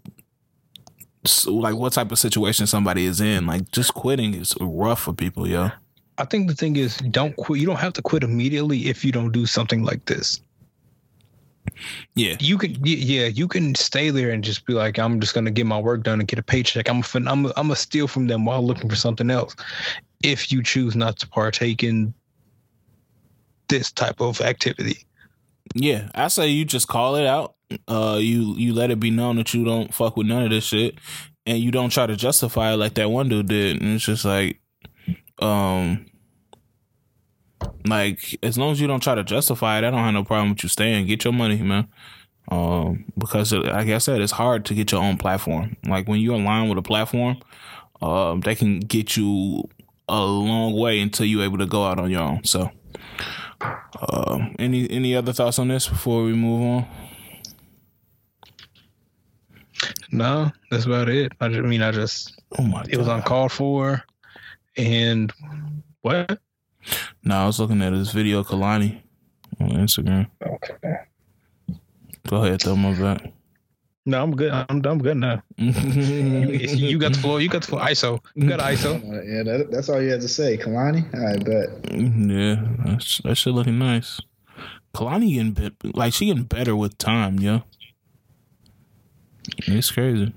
So, 1.25 1.53
like 1.53 1.75
what 1.75 1.93
type 1.93 2.11
of 2.11 2.19
situation 2.19 2.67
somebody 2.67 3.05
is 3.05 3.21
in, 3.21 3.47
like 3.47 3.71
just 3.71 3.93
quitting 3.93 4.33
is 4.33 4.53
rough 4.59 5.03
for 5.03 5.13
people, 5.13 5.47
yo. 5.47 5.71
I 6.17 6.25
think 6.25 6.47
the 6.47 6.53
thing 6.55 6.75
is, 6.75 6.97
don't 6.97 7.35
quit. 7.37 7.59
You 7.59 7.65
don't 7.65 7.77
have 7.79 7.93
to 7.93 8.01
quit 8.01 8.23
immediately 8.23 8.87
if 8.89 9.03
you 9.05 9.11
don't 9.11 9.31
do 9.31 9.45
something 9.45 9.83
like 9.83 10.05
this. 10.05 10.41
Yeah, 12.15 12.35
You 12.39 12.57
can, 12.57 12.75
yeah, 12.83 13.27
you 13.27 13.47
can 13.47 13.75
stay 13.75 14.09
there 14.09 14.31
and 14.31 14.43
just 14.43 14.65
be 14.65 14.73
like, 14.73 14.99
I'm 14.99 15.19
just 15.19 15.33
gonna 15.33 15.51
get 15.51 15.65
my 15.65 15.79
work 15.79 16.03
done 16.03 16.19
and 16.19 16.27
get 16.27 16.39
a 16.39 16.43
paycheck. 16.43 16.89
I'm, 16.89 17.01
fin- 17.01 17.27
I'm, 17.27 17.45
I'm 17.47 17.53
gonna 17.67 17.75
steal 17.75 18.07
from 18.07 18.27
them 18.27 18.45
while 18.45 18.65
looking 18.65 18.89
for 18.89 18.95
something 18.95 19.29
else. 19.31 19.55
If 20.23 20.51
you 20.51 20.61
choose 20.63 20.95
not 20.95 21.17
to 21.19 21.27
partake 21.27 21.83
in 21.83 22.13
this 23.69 23.91
type 23.91 24.21
of 24.21 24.41
activity, 24.41 25.05
Yeah, 25.73 26.09
I 26.13 26.27
say 26.27 26.49
you 26.49 26.65
just 26.65 26.87
call 26.87 27.15
it 27.15 27.25
out. 27.25 27.55
Uh, 27.87 28.17
you 28.19 28.53
you 28.55 28.73
let 28.73 28.91
it 28.91 28.99
be 28.99 29.09
known 29.09 29.37
that 29.37 29.53
you 29.53 29.65
don't 29.65 29.93
fuck 29.93 30.15
with 30.15 30.27
none 30.27 30.43
of 30.43 30.51
this 30.51 30.65
shit, 30.65 30.99
and 31.45 31.57
you 31.59 31.71
don't 31.71 31.89
try 31.89 32.05
to 32.05 32.15
justify 32.15 32.73
it 32.73 32.77
like 32.77 32.93
that 32.95 33.09
one 33.09 33.29
dude 33.29 33.47
did. 33.47 33.81
And 33.81 33.95
it's 33.95 34.05
just 34.05 34.25
like, 34.25 34.59
um, 35.39 36.05
like 37.85 38.37
as 38.43 38.57
long 38.57 38.71
as 38.71 38.81
you 38.81 38.87
don't 38.87 39.01
try 39.01 39.15
to 39.15 39.23
justify 39.23 39.77
it, 39.77 39.83
I 39.83 39.91
don't 39.91 40.03
have 40.03 40.13
no 40.13 40.23
problem 40.23 40.49
with 40.49 40.63
you 40.63 40.69
staying. 40.69 41.07
Get 41.07 41.23
your 41.23 41.33
money, 41.33 41.61
man. 41.61 41.87
Um, 42.49 43.05
because 43.17 43.53
like 43.53 43.87
I 43.87 43.97
said, 43.99 44.21
it's 44.21 44.33
hard 44.33 44.65
to 44.65 44.73
get 44.73 44.91
your 44.91 45.01
own 45.01 45.17
platform. 45.17 45.77
Like 45.85 46.07
when 46.07 46.19
you 46.19 46.35
align 46.35 46.69
with 46.69 46.77
a 46.77 46.81
platform, 46.81 47.37
um, 48.01 48.41
they 48.41 48.55
can 48.55 48.79
get 48.79 49.15
you 49.15 49.63
a 50.09 50.21
long 50.21 50.73
way 50.77 50.99
until 50.99 51.25
you're 51.25 51.43
able 51.43 51.57
to 51.59 51.65
go 51.65 51.85
out 51.85 51.99
on 51.99 52.09
your 52.11 52.21
own. 52.21 52.43
So. 52.43 52.71
Uh, 53.61 54.49
any 54.59 54.89
any 54.91 55.15
other 55.15 55.31
thoughts 55.31 55.57
on 55.57 55.69
this 55.69 55.87
before 55.87 56.23
we 56.23 56.33
move 56.33 56.61
on? 56.61 56.85
no, 60.11 60.51
that's 60.69 60.85
about 60.85 61.07
it. 61.07 61.31
I, 61.39 61.47
just, 61.47 61.59
I 61.59 61.61
mean, 61.61 61.81
I 61.81 61.91
just 61.91 62.33
Oh 62.57 62.63
my! 62.63 62.83
it 62.87 62.97
was 62.97 63.07
uncalled 63.07 63.51
for, 63.51 64.03
and 64.77 65.33
what? 66.01 66.39
No, 67.23 67.37
I 67.37 67.45
was 67.45 67.59
looking 67.59 67.81
at 67.81 67.91
this 67.91 68.11
video, 68.11 68.43
Kehlani, 68.43 69.01
on 69.59 69.69
Instagram. 69.71 70.27
Okay. 70.45 70.75
Go 72.27 72.43
ahead, 72.43 72.61
throw 72.61 72.75
my 72.75 72.93
back. 72.93 73.31
No, 74.05 74.21
I'm 74.21 74.35
good. 74.35 74.51
I'm, 74.51 74.81
I'm 74.85 74.99
good 75.01 75.17
now. 75.17 75.41
You, 75.57 76.89
you 76.89 76.99
got 76.99 77.13
the 77.13 77.19
floor. 77.19 77.39
You 77.39 77.47
got 77.47 77.61
the 77.61 77.67
floor. 77.67 77.81
ISO. 77.81 78.19
You 78.35 78.49
got 78.49 78.59
ISO. 78.59 78.95
Uh, 78.95 79.21
yeah, 79.21 79.43
that, 79.43 79.71
that's 79.71 79.87
all 79.87 80.01
you 80.01 80.09
had 80.09 80.21
to 80.21 80.27
say, 80.27 80.57
Kehlani. 80.57 81.07
I 81.15 81.37
bet. 81.37 81.69
Yeah, 81.93 82.65
that's, 82.85 83.19
that 83.19 83.35
shit 83.35 83.53
looking 83.53 83.79
nice. 83.79 84.19
Kehlani 84.93 85.33
getting 85.33 85.53
bit, 85.53 85.95
like 85.95 86.13
she 86.13 86.25
getting 86.25 86.43
better 86.43 86.75
with 86.75 86.97
time, 86.97 87.39
yo. 87.39 87.63
It's 89.59 89.91
crazy. 89.91 90.33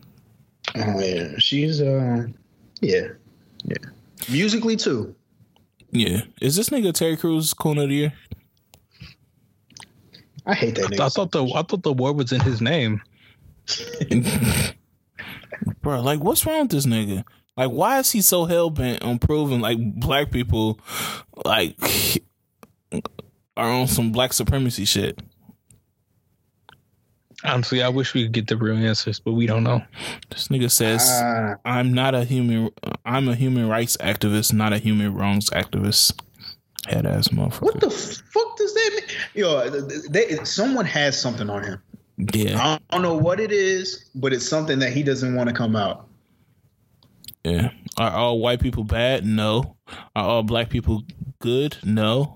Oh 0.77 1.01
yeah, 1.01 1.39
she's 1.39 1.81
uh, 1.81 2.27
yeah, 2.81 3.09
yeah. 3.64 3.77
Musically 4.31 4.77
too. 4.77 5.14
Yeah, 5.98 6.23
is 6.40 6.56
this 6.56 6.68
nigga 6.70 6.93
Terry 6.93 7.16
Crews 7.16 7.55
Corner 7.55 7.82
of 7.85 7.89
the 7.89 7.94
Year? 7.94 8.12
I 10.44 10.55
hate 10.55 10.74
that 10.77 11.01
I 11.01 11.09
nigga. 11.09 11.12
thought 11.14 11.32
the 11.32 11.44
I 11.55 11.62
thought 11.62 11.82
the 11.82 11.93
word 11.93 12.16
was 12.16 12.32
in 12.32 12.40
his 12.40 12.60
name. 12.60 13.02
Bro, 15.82 16.02
like 16.02 16.20
what's 16.20 16.44
wrong 16.47 16.62
with 16.62 16.70
this 16.70 16.86
nigga? 16.86 17.24
Like 17.56 17.70
why 17.70 17.98
is 17.98 18.12
he 18.12 18.20
so 18.23 18.44
hell 18.44 18.70
bent 18.70 19.02
on 19.02 19.18
proving 19.18 19.60
like 19.60 19.78
black 19.98 20.31
people 20.31 20.78
like 21.44 21.77
are 23.56 23.70
on 23.70 23.89
some 23.89 24.12
black 24.12 24.32
supremacy 24.32 24.85
shit? 24.85 25.18
Honestly, 27.47 27.82
I 27.82 27.89
wish 27.89 28.12
we 28.12 28.24
could 28.24 28.32
get 28.32 28.48
the 28.48 28.56
real 28.56 28.77
answers, 28.77 29.20
but 29.20 29.32
we 29.32 29.47
don't 29.47 29.62
know. 29.62 29.81
This 30.31 30.48
nigga 30.48 30.70
says 30.70 31.09
Uh, 31.09 31.55
I'm 31.64 31.94
not 31.94 32.14
a 32.14 32.24
human 32.24 32.70
I'm 33.05 33.28
a 33.28 33.35
human 33.35 33.68
rights 33.68 33.97
activist, 33.98 34.52
not 34.52 34.73
a 34.73 34.78
human 34.78 35.14
wrongs 35.14 35.48
activist. 35.51 36.20
Head 36.86 37.06
ass 37.06 37.28
motherfucker. 37.28 37.62
what 37.62 37.81
the 37.81 37.90
fuck 37.90 38.56
does 38.56 38.74
that 38.74 38.90
mean? 38.94 39.16
Yo, 39.35 39.70
they, 40.10 40.36
someone 40.44 40.85
has 40.86 41.20
something 41.20 41.48
on 41.51 41.64
him. 41.64 41.82
Yeah, 42.32 42.78
I 42.90 42.94
don't 42.97 43.02
know 43.02 43.16
what 43.16 43.40
it 43.40 43.52
is, 43.52 44.09
but 44.14 44.32
it's 44.32 44.48
something 44.48 44.78
that 44.78 44.93
he 44.93 45.02
doesn't 45.02 45.35
want 45.35 45.48
to 45.48 45.55
come 45.55 45.77
out. 45.77 46.09
yeah. 47.44 47.70
Are 47.98 48.10
all 48.10 48.40
white 48.40 48.60
people 48.60 48.85
bad? 48.85 49.24
No. 49.24 49.77
Are 50.14 50.24
all 50.24 50.43
black 50.43 50.68
people 50.68 51.02
good? 51.40 51.78
No. 51.82 52.35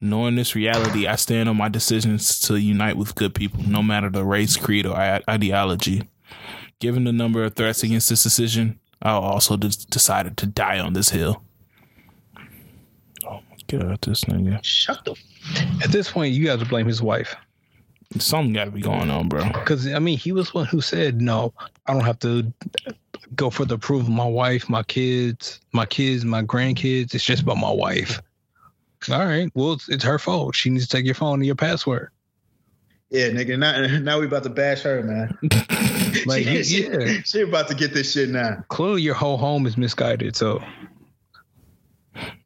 Knowing 0.00 0.36
this 0.36 0.54
reality, 0.54 1.06
I 1.08 1.16
stand 1.16 1.48
on 1.48 1.56
my 1.56 1.68
decisions 1.68 2.38
to 2.42 2.56
unite 2.56 2.96
with 2.96 3.16
good 3.16 3.34
people, 3.34 3.62
no 3.64 3.82
matter 3.82 4.08
the 4.08 4.24
race, 4.24 4.56
creed, 4.56 4.86
or 4.86 4.96
I- 4.96 5.22
ideology. 5.28 6.02
Given 6.78 7.02
the 7.04 7.12
number 7.12 7.42
of 7.42 7.54
threats 7.54 7.82
against 7.82 8.08
this 8.08 8.22
decision, 8.22 8.78
I 9.02 9.10
also 9.10 9.56
d- 9.56 9.70
decided 9.90 10.36
to 10.36 10.46
die 10.46 10.78
on 10.78 10.92
this 10.92 11.08
hill. 11.10 11.42
Oh 13.26 13.40
my 13.50 13.56
god, 13.66 14.00
this 14.02 14.24
nigga. 14.24 14.62
Shut 14.62 15.04
the. 15.04 15.16
At 15.82 15.90
this 15.90 16.10
point, 16.12 16.34
you 16.34 16.48
have 16.50 16.60
to 16.60 16.66
blame 16.66 16.86
his 16.86 17.02
wife. 17.02 17.34
Something 18.18 18.52
got 18.52 18.66
to 18.66 18.70
be 18.70 18.80
going 18.80 19.10
on, 19.10 19.28
bro. 19.28 19.44
Because 19.52 19.86
I 19.92 19.98
mean, 19.98 20.16
he 20.16 20.30
was 20.32 20.54
one 20.54 20.66
who 20.66 20.80
said, 20.80 21.20
"No, 21.20 21.52
I 21.86 21.92
don't 21.92 22.04
have 22.04 22.18
to 22.20 22.50
go 23.34 23.50
for 23.50 23.64
the 23.64 23.74
approval 23.74 24.06
of 24.06 24.12
my 24.12 24.24
wife, 24.26 24.68
my 24.68 24.82
kids, 24.84 25.60
my 25.72 25.84
kids, 25.84 26.24
my 26.24 26.42
grandkids. 26.42 27.14
It's 27.14 27.24
just 27.24 27.42
about 27.42 27.58
my 27.58 27.70
wife." 27.70 28.20
All 29.10 29.24
right, 29.26 29.50
well, 29.54 29.72
it's, 29.74 29.88
it's 29.88 30.04
her 30.04 30.18
fault. 30.18 30.54
She 30.54 30.70
needs 30.70 30.86
to 30.88 30.96
take 30.96 31.04
your 31.06 31.14
phone 31.14 31.34
and 31.40 31.46
your 31.46 31.54
password. 31.54 32.10
Yeah, 33.10 33.28
nigga. 33.28 33.58
Now, 33.58 33.98
now 34.00 34.20
we 34.20 34.26
about 34.26 34.42
to 34.42 34.50
bash 34.50 34.82
her, 34.82 35.02
man. 35.02 35.38
Like, 36.26 36.44
she, 36.44 36.50
you- 36.50 36.64
she- 36.64 36.88
yeah, 36.88 37.20
she 37.24 37.40
about 37.42 37.68
to 37.68 37.74
get 37.74 37.92
this 37.94 38.12
shit 38.12 38.30
now. 38.30 38.64
clearly 38.68 39.02
your 39.02 39.14
whole 39.14 39.36
home 39.36 39.66
is 39.66 39.76
misguided. 39.76 40.34
So 40.36 40.62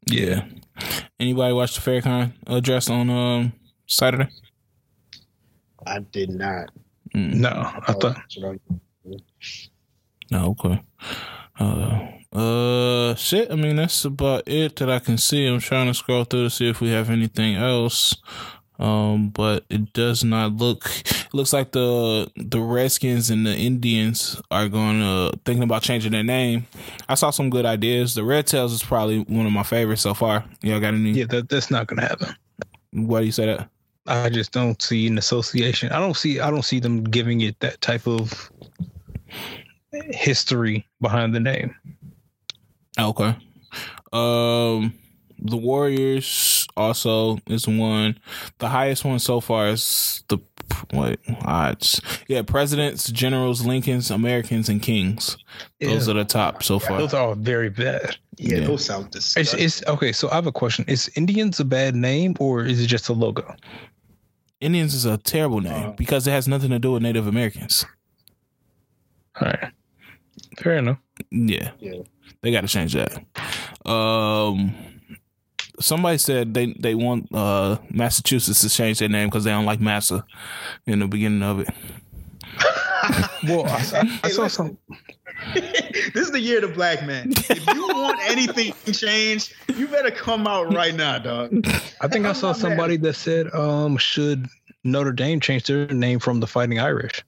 Yeah. 0.07 0.45
Anybody 1.21 1.53
watch 1.55 1.75
the 1.77 1.81
Farrakhan 1.81 2.33
address 2.49 2.91
on 2.91 3.09
um 3.09 3.53
Saturday? 3.87 4.29
I 5.87 6.01
did 6.01 6.31
not. 6.31 6.71
Mm. 7.15 7.35
no, 7.35 7.49
I 7.51 7.93
thought 7.93 8.19
No, 10.31 10.57
okay. 10.61 10.83
Uh, 11.59 12.09
uh, 12.33 13.15
shit. 13.15 13.51
I 13.51 13.57
mean, 13.57 13.77
that's 13.77 14.05
about 14.05 14.45
it 14.47 14.77
that 14.77 14.91
I 14.91 14.99
can 14.99 15.19
see. 15.19 15.47
I'm 15.47 15.61
trying 15.61 15.87
to 15.87 15.95
scroll 15.95 16.25
through 16.25 16.45
to 16.45 16.51
see 16.51 16.69
if 16.69 16.81
we 16.81 16.91
have 16.91 17.11
anything 17.11 17.57
else. 17.57 18.17
Um, 18.79 19.29
but 19.29 19.65
it 19.71 19.93
does 19.93 20.25
not 20.25 20.55
look. 20.57 20.91
It 21.33 21.35
looks 21.35 21.53
like 21.53 21.73
the 21.73 22.31
the 22.37 22.61
Redskins 22.61 23.31
and 23.31 23.47
the 23.47 23.55
Indians 23.55 24.41
are 24.51 24.69
going 24.69 25.01
to 25.01 25.39
thinking 25.45 25.63
about 25.63 25.83
changing 25.83 26.13
their 26.13 26.25
name. 26.25 26.67
I 27.09 27.15
saw 27.15 27.31
some 27.31 27.49
good 27.49 27.65
ideas. 27.65 28.15
The 28.15 28.25
Red 28.25 28.47
Tails 28.47 28.73
is 28.73 28.83
probably 28.83 29.21
one 29.21 29.47
of 29.47 29.53
my 29.53 29.63
favorites 29.63 30.03
so 30.03 30.15
far. 30.15 30.45
Y'all 30.63 30.81
got 30.81 30.95
any? 30.95 31.13
yeah, 31.13 31.27
that 31.27 31.49
that's 31.49 31.71
not 31.71 31.87
gonna 31.87 32.03
happen. 32.03 32.35
Why 32.91 33.21
do 33.21 33.27
you 33.27 33.33
say 33.33 33.47
that? 33.47 33.69
I 34.07 34.31
just 34.31 34.53
don't 34.53 34.83
see 34.83 35.07
an 35.07 35.17
association. 35.17 35.93
I 35.93 36.01
don't 36.01 36.17
see. 36.17 36.41
I 36.41 36.51
don't 36.51 36.65
see 36.65 36.81
them 36.81 37.05
giving 37.05 37.43
it 37.43 37.61
that 37.61 37.81
type 37.81 38.07
of 38.09 38.51
history 40.11 40.87
behind 41.01 41.35
the 41.35 41.41
name. 41.41 41.75
Okay. 42.99 43.37
Um, 44.13 44.95
the 45.39 45.57
Warriors 45.57 46.67
also 46.77 47.39
is 47.47 47.67
one. 47.67 48.19
The 48.59 48.69
highest 48.69 49.05
one 49.05 49.19
so 49.19 49.41
far 49.41 49.69
is 49.69 50.23
the 50.29 50.39
what 50.91 51.19
odds? 51.45 52.01
Yeah, 52.29 52.43
presidents, 52.43 53.11
generals, 53.11 53.65
Lincolns, 53.67 54.11
Americans, 54.11 54.69
and 54.69 54.81
kings. 54.81 55.37
Those 55.81 56.07
Yeah. 56.07 56.13
are 56.13 56.17
the 56.19 56.25
top 56.25 56.63
so 56.63 56.79
far. 56.79 56.99
Those 56.99 57.15
are 57.15 57.29
all 57.29 57.35
very 57.35 57.69
bad. 57.71 58.17
Yeah, 58.39 58.59
Yeah. 58.59 58.67
those 58.67 58.85
sound 58.85 59.07
It's, 59.15 59.35
disgusting. 59.35 59.61
it's 59.65 59.83
okay. 59.87 60.13
So 60.13 60.31
I 60.31 60.35
have 60.37 60.47
a 60.47 60.53
question: 60.53 60.85
Is 60.89 61.11
Indians 61.17 61.61
a 61.61 61.65
bad 61.65 61.95
name, 61.95 62.35
or 62.39 62.65
is 62.65 62.81
it 62.81 62.87
just 62.87 63.09
a 63.09 63.13
logo? 63.13 63.55
Indians 64.61 64.95
is 64.95 65.05
a 65.05 65.19
terrible 65.19 65.61
name 65.61 65.89
Uh, 65.89 65.93
because 65.93 66.27
it 66.27 66.31
has 66.31 66.47
nothing 66.47 66.71
to 66.71 66.79
do 66.79 66.93
with 66.93 67.03
Native 67.03 67.27
Americans. 67.27 67.85
All 69.41 69.49
right, 69.49 69.73
fair 70.59 70.77
enough. 70.77 70.99
Yeah. 71.31 71.71
Yeah. 71.79 72.03
They 72.43 72.51
got 72.53 72.63
to 72.63 72.69
change 72.69 72.95
that. 72.95 73.25
Um, 73.89 74.75
somebody 75.81 76.19
said 76.19 76.55
they 76.55 76.73
they 76.79 76.95
want 76.95 77.29
uh 77.35 77.79
Massachusetts 77.91 78.61
to 78.63 78.69
change 78.69 78.99
their 78.99 79.09
name 79.09 79.29
because 79.29 79.45
they 79.45 79.51
don't 79.51 79.65
like 79.67 79.81
massa 79.81 80.25
in 80.87 80.99
the 81.01 81.07
beginning 81.09 81.43
of 81.43 81.61
it. 81.61 81.69
Well, 83.49 83.67
I, 83.67 83.71
I, 83.71 84.01
I 84.01 84.05
Hey, 84.23 84.29
saw 84.29 84.43
listen. 84.43 84.49
some. 84.49 84.79
this 85.55 86.15
is 86.15 86.31
the 86.31 86.39
year 86.39 86.63
of 86.63 86.69
the 86.71 86.75
black 86.77 87.05
man. 87.05 87.33
If 87.51 87.67
you 87.75 87.89
want 87.89 88.21
anything 88.31 88.73
changed, 88.93 89.53
you 89.77 89.89
better 89.89 90.13
come 90.13 90.47
out 90.47 90.73
right 90.73 90.95
now, 90.95 91.19
dog. 91.19 91.53
I 92.01 92.07
think 92.07 92.25
I 92.27 92.33
saw 92.33 92.49
not 92.49 92.57
mad. 92.59 92.61
somebody 92.61 92.97
that 92.99 93.15
said, 93.15 93.53
um, 93.53 93.97
should 93.97 94.47
Notre 94.85 95.11
Dame 95.11 95.41
change 95.41 95.65
their 95.65 95.89
name 95.89 96.21
from 96.21 96.39
the 96.39 96.47
Fighting 96.47 96.79
Irish? 96.79 97.25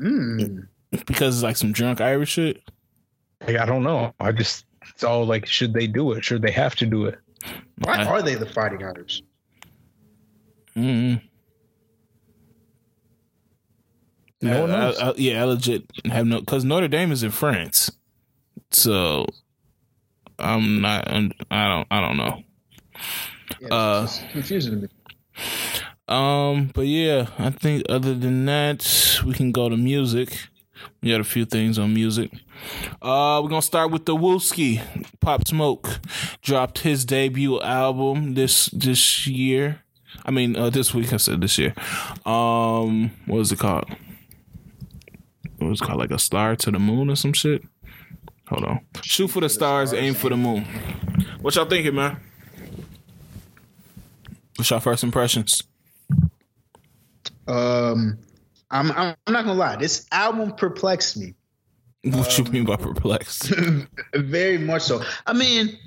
Mm. 0.00 0.66
Because 1.06 1.36
it's 1.36 1.42
like 1.42 1.56
some 1.56 1.72
drunk 1.72 2.00
Irish 2.00 2.30
shit. 2.30 2.62
Like, 3.46 3.56
I 3.56 3.66
don't 3.66 3.82
know. 3.82 4.14
I 4.20 4.32
just 4.32 4.64
it's 4.88 5.04
all 5.04 5.26
like, 5.26 5.46
should 5.46 5.72
they 5.74 5.86
do 5.86 6.12
it? 6.12 6.24
Should 6.24 6.42
they 6.42 6.50
have 6.52 6.74
to 6.76 6.86
do 6.86 7.06
it? 7.06 7.18
Why 7.78 7.96
I- 7.96 8.04
are 8.06 8.22
they 8.22 8.34
the 8.34 8.46
fighting 8.46 8.82
Irish? 8.82 9.22
Mm-mm. 10.76 11.20
No 14.42 14.60
one 14.62 14.70
I- 14.70 14.78
knows. 14.80 14.98
I- 14.98 15.08
I- 15.10 15.14
yeah, 15.16 15.40
I 15.42 15.44
legit 15.44 15.84
have 16.06 16.26
no 16.26 16.40
because 16.40 16.64
Notre 16.64 16.88
Dame 16.88 17.10
is 17.12 17.22
in 17.22 17.30
France, 17.30 17.90
so 18.70 19.26
I'm 20.38 20.80
not. 20.82 21.10
I'm, 21.10 21.32
I 21.50 21.68
don't. 21.68 21.86
I 21.90 22.00
don't 22.00 22.16
know. 22.16 22.42
Yeah, 23.60 23.68
Uh, 23.70 24.08
confusing 24.32 24.72
to 24.72 24.76
me. 24.82 24.88
Um, 26.08 26.70
but 26.74 26.82
yeah, 26.86 27.28
I 27.38 27.50
think 27.50 27.84
other 27.88 28.14
than 28.14 28.44
that, 28.46 29.20
we 29.26 29.32
can 29.34 29.50
go 29.52 29.68
to 29.68 29.76
music. 29.76 30.48
We 31.02 31.10
got 31.10 31.20
a 31.20 31.24
few 31.24 31.44
things 31.44 31.78
on 31.78 31.94
music. 31.94 32.30
Uh, 33.02 33.40
we're 33.42 33.50
gonna 33.50 33.62
start 33.62 33.90
with 33.90 34.06
the 34.06 34.14
Wooski. 34.14 34.82
Pop 35.20 35.46
Smoke 35.46 36.00
dropped 36.42 36.80
his 36.80 37.04
debut 37.04 37.60
album 37.60 38.34
this 38.34 38.66
this 38.66 39.26
year. 39.26 39.82
I 40.24 40.30
mean, 40.30 40.56
uh, 40.56 40.70
this 40.70 40.94
week. 40.94 41.12
I 41.12 41.18
said 41.18 41.40
this 41.40 41.58
year. 41.58 41.74
Um, 42.24 43.10
what 43.26 43.38
was 43.38 43.52
it 43.52 43.58
called? 43.58 43.88
What 45.58 45.68
was 45.68 45.80
called? 45.80 45.98
Like 45.98 46.10
a 46.10 46.18
star 46.18 46.56
to 46.56 46.70
the 46.70 46.78
moon 46.78 47.10
or 47.10 47.16
some 47.16 47.32
shit. 47.32 47.62
Hold 48.48 48.64
on. 48.64 48.80
Shoot 49.02 49.28
for 49.28 49.40
the 49.40 49.48
stars, 49.48 49.92
aim 49.92 50.14
for 50.14 50.30
the 50.30 50.36
moon. 50.36 50.64
What 51.40 51.54
y'all 51.56 51.64
thinking, 51.64 51.94
man? 51.94 52.20
What's 54.56 54.70
your 54.70 54.80
first 54.80 55.02
impressions? 55.02 55.62
Um, 57.46 58.18
I'm, 58.70 58.90
I'm 58.92 59.14
I'm 59.26 59.32
not 59.32 59.44
gonna 59.44 59.58
lie. 59.58 59.76
This 59.76 60.06
album 60.12 60.52
perplexed 60.52 61.16
me 61.16 61.34
What 62.04 62.36
you 62.38 62.44
mean 62.44 62.64
by 62.64 62.76
perplexed? 62.76 63.52
very 64.14 64.58
much 64.58 64.82
so. 64.82 65.02
I 65.26 65.32
mean, 65.32 65.78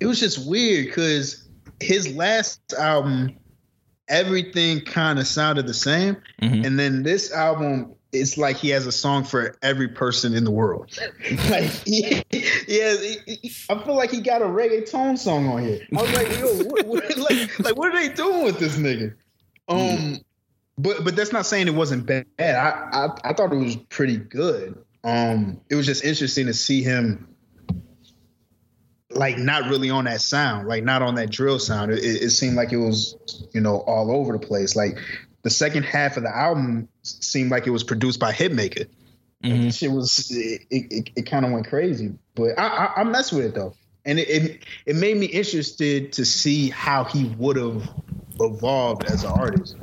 it 0.00 0.06
was 0.06 0.20
just 0.20 0.46
weird 0.48 0.86
because 0.86 1.48
his 1.80 2.14
last 2.14 2.60
album, 2.78 3.36
everything 4.08 4.80
kind 4.82 5.18
of 5.18 5.26
sounded 5.26 5.66
the 5.66 5.74
same, 5.74 6.16
Mhm. 6.42 6.66
and 6.66 6.78
then 6.78 7.02
this 7.02 7.32
album, 7.32 7.94
it's 8.12 8.36
like 8.38 8.56
he 8.56 8.68
has 8.70 8.86
a 8.86 8.92
song 8.92 9.24
for 9.24 9.56
every 9.62 9.88
person 9.88 10.34
in 10.34 10.44
the 10.44 10.50
world. 10.50 10.96
like, 11.50 11.64
he, 11.84 12.22
he 12.30 12.40
he- 12.66 13.18
he- 13.26 13.52
I 13.68 13.78
feel 13.82 13.96
like 13.96 14.10
he 14.10 14.20
got 14.20 14.40
a 14.42 14.46
reggaeton 14.46 15.18
song 15.18 15.48
on 15.48 15.62
here. 15.64 15.80
I 15.96 16.02
was 16.02 16.12
like, 16.12 16.38
yo, 16.38 16.64
what, 16.64 16.86
what, 16.86 17.16
like, 17.30 17.58
like, 17.60 17.76
what 17.76 17.94
are 17.94 17.98
they 17.98 18.14
doing 18.14 18.44
with 18.44 18.58
this 18.58 18.76
nigga? 18.76 19.14
Um, 19.68 20.20
but 20.76 21.04
but 21.04 21.16
that's 21.16 21.32
not 21.32 21.46
saying 21.46 21.68
it 21.68 21.74
wasn't 21.74 22.06
bad. 22.06 22.26
I, 22.38 22.42
I 22.92 23.30
I 23.30 23.32
thought 23.32 23.52
it 23.52 23.56
was 23.56 23.76
pretty 23.76 24.16
good. 24.16 24.82
Um, 25.04 25.60
it 25.68 25.74
was 25.74 25.86
just 25.86 26.04
interesting 26.04 26.46
to 26.46 26.54
see 26.54 26.82
him 26.82 27.34
like 29.10 29.38
not 29.38 29.68
really 29.68 29.90
on 29.90 30.04
that 30.04 30.20
sound, 30.20 30.66
like 30.66 30.82
not 30.82 31.02
on 31.02 31.14
that 31.16 31.30
drill 31.30 31.58
sound. 31.58 31.92
It, 31.92 32.02
it, 32.02 32.30
seemed 32.30 32.56
like 32.56 32.72
it 32.72 32.78
was, 32.78 33.16
you 33.52 33.60
know, 33.60 33.78
all 33.80 34.10
over 34.10 34.32
the 34.32 34.44
place. 34.44 34.74
Like 34.74 34.98
the 35.42 35.50
second 35.50 35.84
half 35.84 36.16
of 36.16 36.24
the 36.24 36.34
album 36.34 36.88
seemed 37.02 37.50
like 37.50 37.66
it 37.66 37.70
was 37.70 37.84
produced 37.84 38.18
by 38.18 38.32
Hitmaker. 38.32 38.86
Mhm. 39.44 39.76
Shit 39.78 39.92
was 39.92 40.30
it, 40.30 40.62
it, 40.70 41.10
it 41.14 41.22
kind 41.26 41.44
of 41.44 41.52
went 41.52 41.68
crazy, 41.68 42.14
but 42.34 42.58
I, 42.58 42.66
I 42.66 43.00
I 43.00 43.04
messed 43.04 43.32
with 43.32 43.44
it 43.44 43.54
though, 43.54 43.74
and 44.06 44.18
it, 44.18 44.28
it 44.28 44.64
it 44.86 44.96
made 44.96 45.18
me 45.18 45.26
interested 45.26 46.14
to 46.14 46.24
see 46.24 46.70
how 46.70 47.04
he 47.04 47.24
would 47.36 47.56
have 47.56 47.86
evolved 48.40 49.04
as 49.04 49.22
an 49.22 49.32
artist 49.32 49.76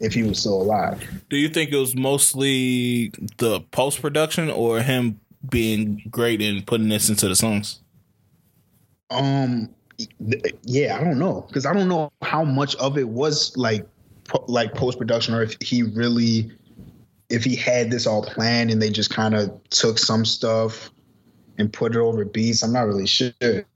if 0.00 0.14
he 0.14 0.22
was 0.22 0.38
still 0.38 0.60
alive. 0.60 1.02
Do 1.30 1.36
you 1.36 1.48
think 1.48 1.70
it 1.70 1.76
was 1.76 1.96
mostly 1.96 3.12
the 3.38 3.60
post 3.70 4.00
production 4.00 4.50
or 4.50 4.80
him 4.80 5.20
being 5.48 6.02
great 6.10 6.40
in 6.40 6.62
putting 6.62 6.88
this 6.88 7.08
into 7.08 7.28
the 7.28 7.36
songs? 7.36 7.80
Um, 9.10 9.68
yeah, 10.62 10.98
I 10.98 11.04
don't 11.04 11.18
know 11.18 11.44
because 11.46 11.66
I 11.66 11.72
don't 11.72 11.88
know 11.88 12.12
how 12.22 12.44
much 12.44 12.74
of 12.76 12.98
it 12.98 13.08
was 13.08 13.56
like 13.56 13.86
po- 14.24 14.44
like 14.48 14.74
post 14.74 14.98
production 14.98 15.34
or 15.34 15.42
if 15.42 15.56
he 15.60 15.82
really 15.82 16.50
if 17.28 17.44
he 17.44 17.56
had 17.56 17.90
this 17.90 18.06
all 18.06 18.22
planned 18.22 18.70
and 18.70 18.80
they 18.80 18.90
just 18.90 19.10
kind 19.10 19.34
of 19.34 19.50
took 19.70 19.98
some 19.98 20.24
stuff 20.24 20.90
and 21.58 21.72
put 21.72 21.94
it 21.94 21.98
over 21.98 22.24
beats. 22.24 22.62
I'm 22.62 22.72
not 22.72 22.86
really 22.86 23.06
sure, 23.06 23.32
and 23.40 23.66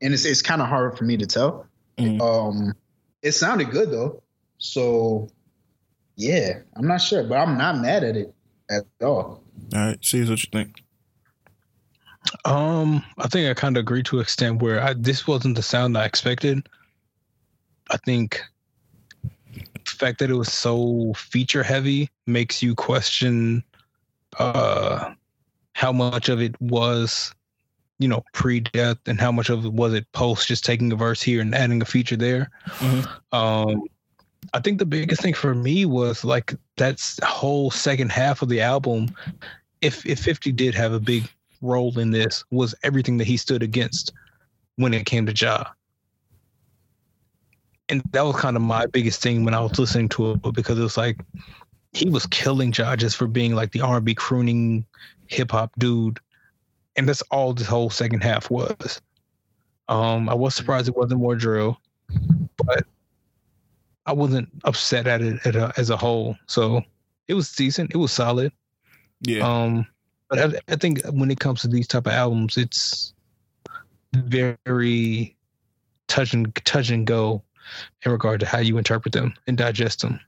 it's 0.00 0.24
it's 0.24 0.42
kind 0.42 0.62
of 0.62 0.68
hard 0.68 0.96
for 0.96 1.04
me 1.04 1.16
to 1.18 1.26
tell. 1.26 1.66
Mhm. 1.98 2.20
Um, 2.20 2.74
it 3.22 3.32
sounded 3.32 3.70
good 3.70 3.90
though, 3.90 4.22
so 4.58 5.28
yeah, 6.16 6.60
I'm 6.76 6.86
not 6.86 6.98
sure, 6.98 7.24
but 7.24 7.36
I'm 7.36 7.56
not 7.58 7.78
mad 7.78 8.04
at 8.04 8.16
it 8.16 8.34
at 8.70 8.84
all. 9.02 9.42
All 9.74 9.80
right, 9.80 10.04
see 10.04 10.20
what 10.20 10.42
you 10.42 10.48
think. 10.52 10.82
Um, 12.44 13.04
I 13.18 13.26
think 13.28 13.50
I 13.50 13.54
kind 13.60 13.76
of 13.76 13.80
agree 13.82 14.02
to 14.04 14.16
an 14.16 14.22
extent 14.22 14.62
where 14.62 14.82
I, 14.82 14.92
this 14.94 15.26
wasn't 15.26 15.56
the 15.56 15.62
sound 15.62 15.98
I 15.98 16.04
expected. 16.04 16.68
I 17.90 17.96
think 17.98 18.40
the 19.52 19.90
fact 19.90 20.18
that 20.20 20.30
it 20.30 20.34
was 20.34 20.52
so 20.52 21.12
feature 21.14 21.62
heavy 21.62 22.08
makes 22.26 22.62
you 22.62 22.74
question 22.74 23.62
uh 24.38 25.12
how 25.74 25.92
much 25.92 26.28
of 26.30 26.40
it 26.40 26.58
was 26.60 27.34
you 27.98 28.08
know 28.08 28.24
pre-death 28.32 28.96
and 29.06 29.20
how 29.20 29.30
much 29.30 29.50
of 29.50 29.66
it 29.66 29.72
was 29.72 29.92
it 29.92 30.10
post 30.12 30.48
just 30.48 30.64
taking 30.64 30.90
a 30.92 30.96
verse 30.96 31.20
here 31.20 31.40
and 31.40 31.54
adding 31.54 31.82
a 31.82 31.84
feature 31.84 32.16
there 32.16 32.50
Mhm. 32.78 33.06
um 33.32 33.82
i 34.54 34.60
think 34.60 34.78
the 34.78 34.86
biggest 34.86 35.22
thing 35.22 35.34
for 35.34 35.54
me 35.54 35.84
was 35.84 36.24
like 36.24 36.54
that 36.76 37.00
whole 37.22 37.70
second 37.70 38.10
half 38.10 38.42
of 38.42 38.48
the 38.48 38.60
album 38.60 39.08
if 39.80 40.06
if 40.06 40.20
50 40.20 40.52
did 40.52 40.74
have 40.74 40.92
a 40.92 41.00
big 41.00 41.28
role 41.62 41.96
in 41.98 42.10
this 42.10 42.44
was 42.50 42.74
everything 42.82 43.18
that 43.18 43.26
he 43.26 43.36
stood 43.36 43.62
against 43.62 44.12
when 44.76 44.92
it 44.94 45.06
came 45.06 45.26
to 45.26 45.32
Ja. 45.34 45.64
And 47.88 48.02
that 48.12 48.24
was 48.24 48.36
kind 48.36 48.56
of 48.56 48.62
my 48.62 48.86
biggest 48.86 49.22
thing 49.22 49.44
when 49.44 49.54
I 49.54 49.60
was 49.60 49.78
listening 49.78 50.08
to 50.10 50.32
it 50.32 50.54
because 50.54 50.78
it 50.78 50.82
was 50.82 50.96
like 50.96 51.18
he 51.92 52.08
was 52.08 52.26
killing 52.26 52.72
Ja 52.72 52.96
just 52.96 53.16
for 53.16 53.26
being 53.26 53.54
like 53.54 53.72
the 53.72 53.80
R&B 53.80 54.14
crooning 54.14 54.84
hip 55.26 55.50
hop 55.50 55.72
dude, 55.78 56.18
and 56.96 57.08
that's 57.08 57.22
all 57.30 57.52
this 57.52 57.66
whole 57.66 57.90
second 57.90 58.22
half 58.22 58.50
was. 58.50 59.00
Um, 59.88 60.28
I 60.28 60.34
was 60.34 60.54
surprised 60.54 60.88
it 60.88 60.96
wasn't 60.96 61.20
more 61.20 61.36
drill, 61.36 61.78
but 62.56 62.86
I 64.06 64.12
wasn't 64.12 64.48
upset 64.64 65.06
at 65.06 65.22
it 65.22 65.46
at 65.46 65.56
a, 65.56 65.72
as 65.76 65.90
a 65.90 65.96
whole. 65.96 66.36
So 66.46 66.82
it 67.28 67.34
was 67.34 67.54
decent. 67.54 67.92
It 67.92 67.98
was 67.98 68.12
solid. 68.12 68.52
Yeah. 69.20 69.46
Um, 69.46 69.86
but 70.28 70.38
I, 70.38 70.72
I 70.72 70.76
think 70.76 71.02
when 71.12 71.30
it 71.30 71.40
comes 71.40 71.60
to 71.62 71.68
these 71.68 71.86
type 71.86 72.06
of 72.06 72.12
albums, 72.12 72.56
it's 72.56 73.14
very 74.14 75.36
touch 76.08 76.34
and 76.34 76.54
touch 76.64 76.90
and 76.90 77.06
go 77.06 77.42
in 78.04 78.12
regard 78.12 78.40
to 78.40 78.46
how 78.46 78.58
you 78.58 78.76
interpret 78.76 79.12
them 79.12 79.34
and 79.46 79.56
digest 79.56 80.02
them. 80.02 80.20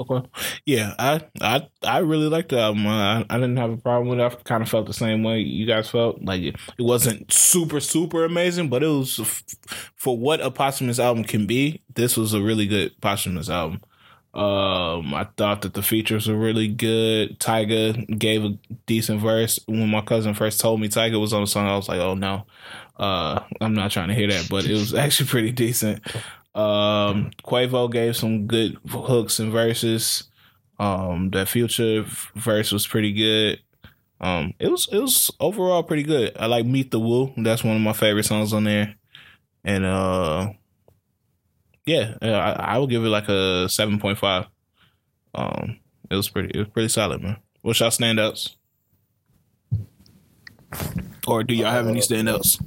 Okay. 0.00 0.26
Yeah, 0.64 0.94
I 0.98 1.20
I 1.40 1.68
I 1.84 1.98
really 1.98 2.26
liked 2.28 2.48
the 2.48 2.58
album. 2.58 2.86
I, 2.86 3.24
I 3.28 3.34
didn't 3.36 3.58
have 3.58 3.70
a 3.70 3.76
problem 3.76 4.08
with 4.08 4.18
it. 4.20 4.22
I 4.22 4.42
kind 4.42 4.62
of 4.62 4.68
felt 4.68 4.86
the 4.86 4.92
same 4.94 5.22
way 5.22 5.40
you 5.40 5.66
guys 5.66 5.90
felt. 5.90 6.22
Like 6.22 6.40
it, 6.42 6.56
it 6.78 6.82
wasn't 6.82 7.30
super 7.32 7.78
super 7.78 8.24
amazing, 8.24 8.68
but 8.70 8.82
it 8.82 8.88
was 8.88 9.20
f- 9.20 9.44
for 9.94 10.16
what 10.16 10.40
a 10.40 10.50
posthumous 10.50 10.98
album 10.98 11.24
can 11.24 11.46
be. 11.46 11.82
This 11.94 12.16
was 12.16 12.32
a 12.32 12.40
really 12.42 12.66
good 12.66 12.98
posthumous 13.00 13.50
album. 13.50 13.82
Um, 14.34 15.12
I 15.12 15.28
thought 15.36 15.60
that 15.60 15.74
the 15.74 15.82
features 15.82 16.26
were 16.26 16.38
really 16.38 16.68
good. 16.68 17.38
Tyga 17.38 18.18
gave 18.18 18.44
a 18.44 18.56
decent 18.86 19.20
verse. 19.20 19.58
When 19.66 19.90
my 19.90 20.00
cousin 20.00 20.32
first 20.32 20.58
told 20.58 20.80
me 20.80 20.88
Tyga 20.88 21.20
was 21.20 21.34
on 21.34 21.42
the 21.42 21.46
song, 21.46 21.66
I 21.68 21.76
was 21.76 21.88
like, 21.88 22.00
"Oh 22.00 22.14
no, 22.14 22.46
uh, 22.98 23.40
I'm 23.60 23.74
not 23.74 23.90
trying 23.90 24.08
to 24.08 24.14
hear 24.14 24.28
that." 24.28 24.48
But 24.48 24.64
it 24.64 24.72
was 24.72 24.94
actually 25.04 25.28
pretty 25.28 25.52
decent. 25.52 26.00
Um, 26.54 27.30
Quavo 27.44 27.90
gave 27.90 28.16
some 28.16 28.46
good 28.46 28.76
hooks 28.88 29.38
and 29.38 29.50
verses. 29.52 30.24
Um, 30.78 31.30
that 31.30 31.48
future 31.48 32.04
verse 32.34 32.72
was 32.72 32.86
pretty 32.86 33.12
good. 33.12 33.60
Um, 34.20 34.54
it 34.58 34.68
was 34.68 34.88
it 34.92 34.98
was 34.98 35.30
overall 35.40 35.82
pretty 35.82 36.04
good. 36.04 36.36
I 36.38 36.46
like 36.46 36.66
Meet 36.66 36.90
the 36.90 37.00
Woo. 37.00 37.32
That's 37.36 37.64
one 37.64 37.76
of 37.76 37.82
my 37.82 37.92
favorite 37.92 38.24
songs 38.24 38.52
on 38.52 38.64
there. 38.64 38.94
And 39.64 39.84
uh, 39.84 40.52
yeah, 41.86 42.16
I, 42.22 42.74
I 42.74 42.78
would 42.78 42.90
give 42.90 43.04
it 43.04 43.08
like 43.08 43.28
a 43.28 43.68
seven 43.68 43.98
point 43.98 44.18
five. 44.18 44.46
Um, 45.34 45.78
it 46.10 46.14
was 46.16 46.28
pretty 46.28 46.50
it 46.54 46.58
was 46.58 46.68
pretty 46.68 46.88
solid, 46.88 47.22
man. 47.22 47.38
What's 47.62 47.80
y'all 47.80 47.90
standouts? 47.90 48.56
Or 51.26 51.44
do 51.44 51.54
y'all 51.54 51.70
have 51.70 51.86
any 51.86 52.00
standouts? 52.00 52.62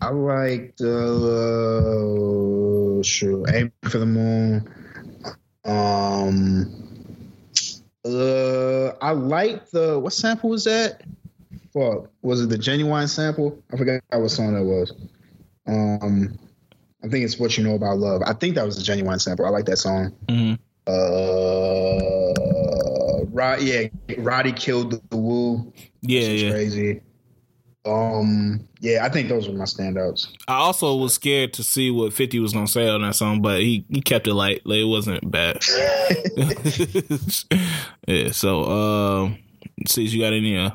I 0.00 0.10
liked 0.10 0.80
uh, 0.80 0.86
sure, 3.02 3.44
aim 3.54 3.72
for 3.82 3.98
the 3.98 4.06
moon. 4.06 4.68
Um, 5.64 6.86
uh, 8.04 8.92
I 9.02 9.10
like 9.10 9.70
the 9.70 9.98
what 9.98 10.12
sample 10.12 10.50
was 10.50 10.64
that? 10.64 11.02
Fuck, 11.72 12.10
was 12.22 12.42
it 12.42 12.48
the 12.48 12.56
Ginuwine 12.56 13.08
sample? 13.08 13.62
I 13.72 13.76
forgot 13.76 14.02
what 14.10 14.30
song 14.30 14.54
that 14.54 14.64
was. 14.64 14.92
Um, 15.66 16.38
I 17.04 17.08
think 17.08 17.24
it's 17.24 17.38
what 17.38 17.58
you 17.58 17.64
know 17.64 17.74
about 17.74 17.98
love. 17.98 18.22
I 18.24 18.32
think 18.32 18.54
that 18.54 18.64
was 18.64 18.76
the 18.76 18.82
Ginuwine 18.82 19.20
sample. 19.20 19.44
I 19.44 19.50
like 19.50 19.66
that 19.66 19.78
song. 19.78 20.12
Mm-hmm. 20.28 20.54
Uh, 20.86 21.26
Rod, 23.30 23.60
yeah, 23.60 23.88
Roddy 24.18 24.52
killed 24.52 24.92
the, 24.92 25.02
the 25.10 25.16
woo. 25.16 25.72
Yeah, 26.00 26.20
yeah. 26.20 26.50
crazy. 26.50 27.02
Um, 27.86 28.66
yeah, 28.80 29.04
I 29.04 29.08
think 29.08 29.28
those 29.28 29.48
were 29.48 29.54
my 29.54 29.64
standouts. 29.64 30.26
I 30.48 30.54
also 30.56 30.96
was 30.96 31.14
scared 31.14 31.52
to 31.54 31.62
see 31.62 31.90
what 31.90 32.12
Fifty 32.12 32.40
was 32.40 32.52
gonna 32.52 32.66
say 32.66 32.88
on 32.88 33.02
that 33.02 33.14
song, 33.14 33.40
but 33.42 33.60
he, 33.60 33.84
he 33.88 34.00
kept 34.00 34.26
it 34.26 34.34
light. 34.34 34.62
Like 34.64 34.78
it 34.78 34.84
wasn't 34.84 35.30
bad. 35.30 35.62
yeah. 38.06 38.30
So, 38.32 38.64
um, 38.64 39.38
see, 39.88 40.02
you 40.04 40.20
got 40.20 40.32
any? 40.32 40.56
Uh, 40.56 40.70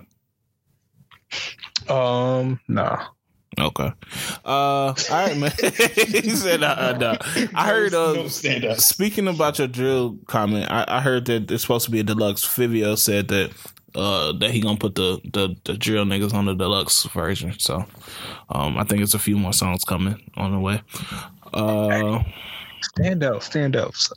Um, 1.94 2.60
nah. 2.68 3.06
okay. 3.60 3.92
Uh, 4.46 4.94
all 4.94 4.96
right, 5.10 5.38
man. 5.38 5.52
he 5.62 6.30
said, 6.30 6.64
uh, 6.64 6.98
no. 6.98 7.18
I 7.54 7.68
heard. 7.68 7.94
Uh, 7.94 8.14
no. 8.14 8.28
Speaking 8.28 9.28
about 9.28 9.60
your 9.60 9.68
drill 9.68 10.18
comment, 10.28 10.70
I, 10.72 10.86
I 10.88 11.02
heard 11.02 11.26
that 11.26 11.52
it's 11.52 11.64
supposed 11.64 11.86
to 11.86 11.92
be 11.92 12.00
a 12.00 12.04
deluxe. 12.04 12.46
Fivio 12.46 12.98
said 12.98 13.28
that 13.30 13.52
uh 13.96 14.32
that 14.34 14.52
he 14.52 14.62
gonna 14.62 14.78
put 14.78 14.96
the, 14.96 15.20
the 15.34 15.56
the 15.66 15.78
drill 15.78 16.06
niggas 16.06 16.34
on 16.34 16.46
the 16.46 16.54
deluxe 16.54 17.04
version. 17.06 17.58
So 17.60 17.86
um 18.50 18.78
I 18.78 18.84
think 18.84 19.02
it's 19.02 19.14
a 19.14 19.20
few 19.20 19.38
more 19.38 19.54
songs 19.54 19.84
coming 19.84 20.22
on 20.38 20.52
the 20.52 20.60
way. 20.60 20.82
Uh 21.54 22.24
Standouts, 22.98 23.50
standouts. 23.50 24.12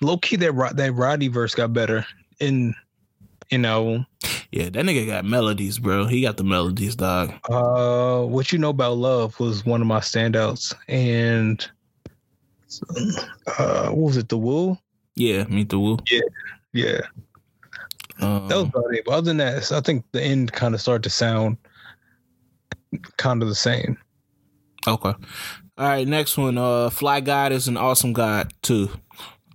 Low 0.00 0.16
key, 0.16 0.36
that 0.36 0.76
that 0.76 0.92
Roddy 0.94 1.28
verse 1.28 1.54
got 1.54 1.72
better 1.72 2.04
in 2.40 2.74
you 3.50 3.58
know. 3.58 4.04
yeah, 4.50 4.64
that 4.64 4.84
nigga 4.84 5.06
got 5.06 5.24
melodies, 5.24 5.78
bro. 5.78 6.06
He 6.06 6.22
got 6.22 6.36
the 6.36 6.44
melodies, 6.44 6.96
dog. 6.96 7.32
Uh, 7.48 8.22
what 8.22 8.52
you 8.52 8.58
know 8.58 8.70
about 8.70 8.96
love 8.96 9.38
was 9.40 9.64
one 9.64 9.80
of 9.80 9.86
my 9.86 10.00
standouts, 10.00 10.74
and 10.88 11.66
uh, 13.58 13.88
what 13.88 13.96
was 13.96 14.16
it? 14.16 14.28
The 14.28 14.38
Woo. 14.38 14.78
Yeah, 15.14 15.44
meet 15.44 15.68
the 15.68 15.80
woo. 15.80 15.98
Yeah, 16.08 16.20
yeah, 16.72 17.00
Um, 18.20 18.48
that 18.48 18.56
was 18.56 18.66
about 18.66 18.94
it. 18.94 19.04
But 19.04 19.12
other 19.12 19.24
than 19.26 19.36
that, 19.38 19.70
I 19.72 19.80
think 19.80 20.04
the 20.12 20.22
end 20.22 20.52
kind 20.52 20.74
of 20.74 20.80
started 20.80 21.04
to 21.04 21.10
sound 21.10 21.56
kind 23.16 23.42
of 23.42 23.48
the 23.48 23.54
same. 23.54 23.96
Okay. 24.86 25.10
All 25.10 25.18
right, 25.78 26.08
next 26.08 26.36
one. 26.36 26.58
Uh 26.58 26.90
Fly 26.90 27.20
God 27.20 27.52
is 27.52 27.68
an 27.68 27.76
awesome 27.76 28.12
God 28.12 28.52
too. 28.62 28.88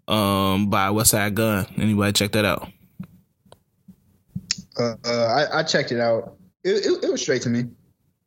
Um 0.07 0.69
by 0.69 0.87
Westside 0.89 1.33
Gun. 1.33 1.65
Anybody 1.77 2.13
check 2.13 2.31
that 2.33 2.45
out? 2.45 2.69
Uh, 4.79 4.95
uh, 5.05 5.25
I, 5.51 5.59
I 5.59 5.63
checked 5.63 5.91
it 5.91 5.99
out. 5.99 6.35
It, 6.63 6.85
it, 6.85 7.03
it 7.03 7.11
was 7.11 7.21
straight 7.21 7.41
to 7.43 7.49
me. 7.49 7.65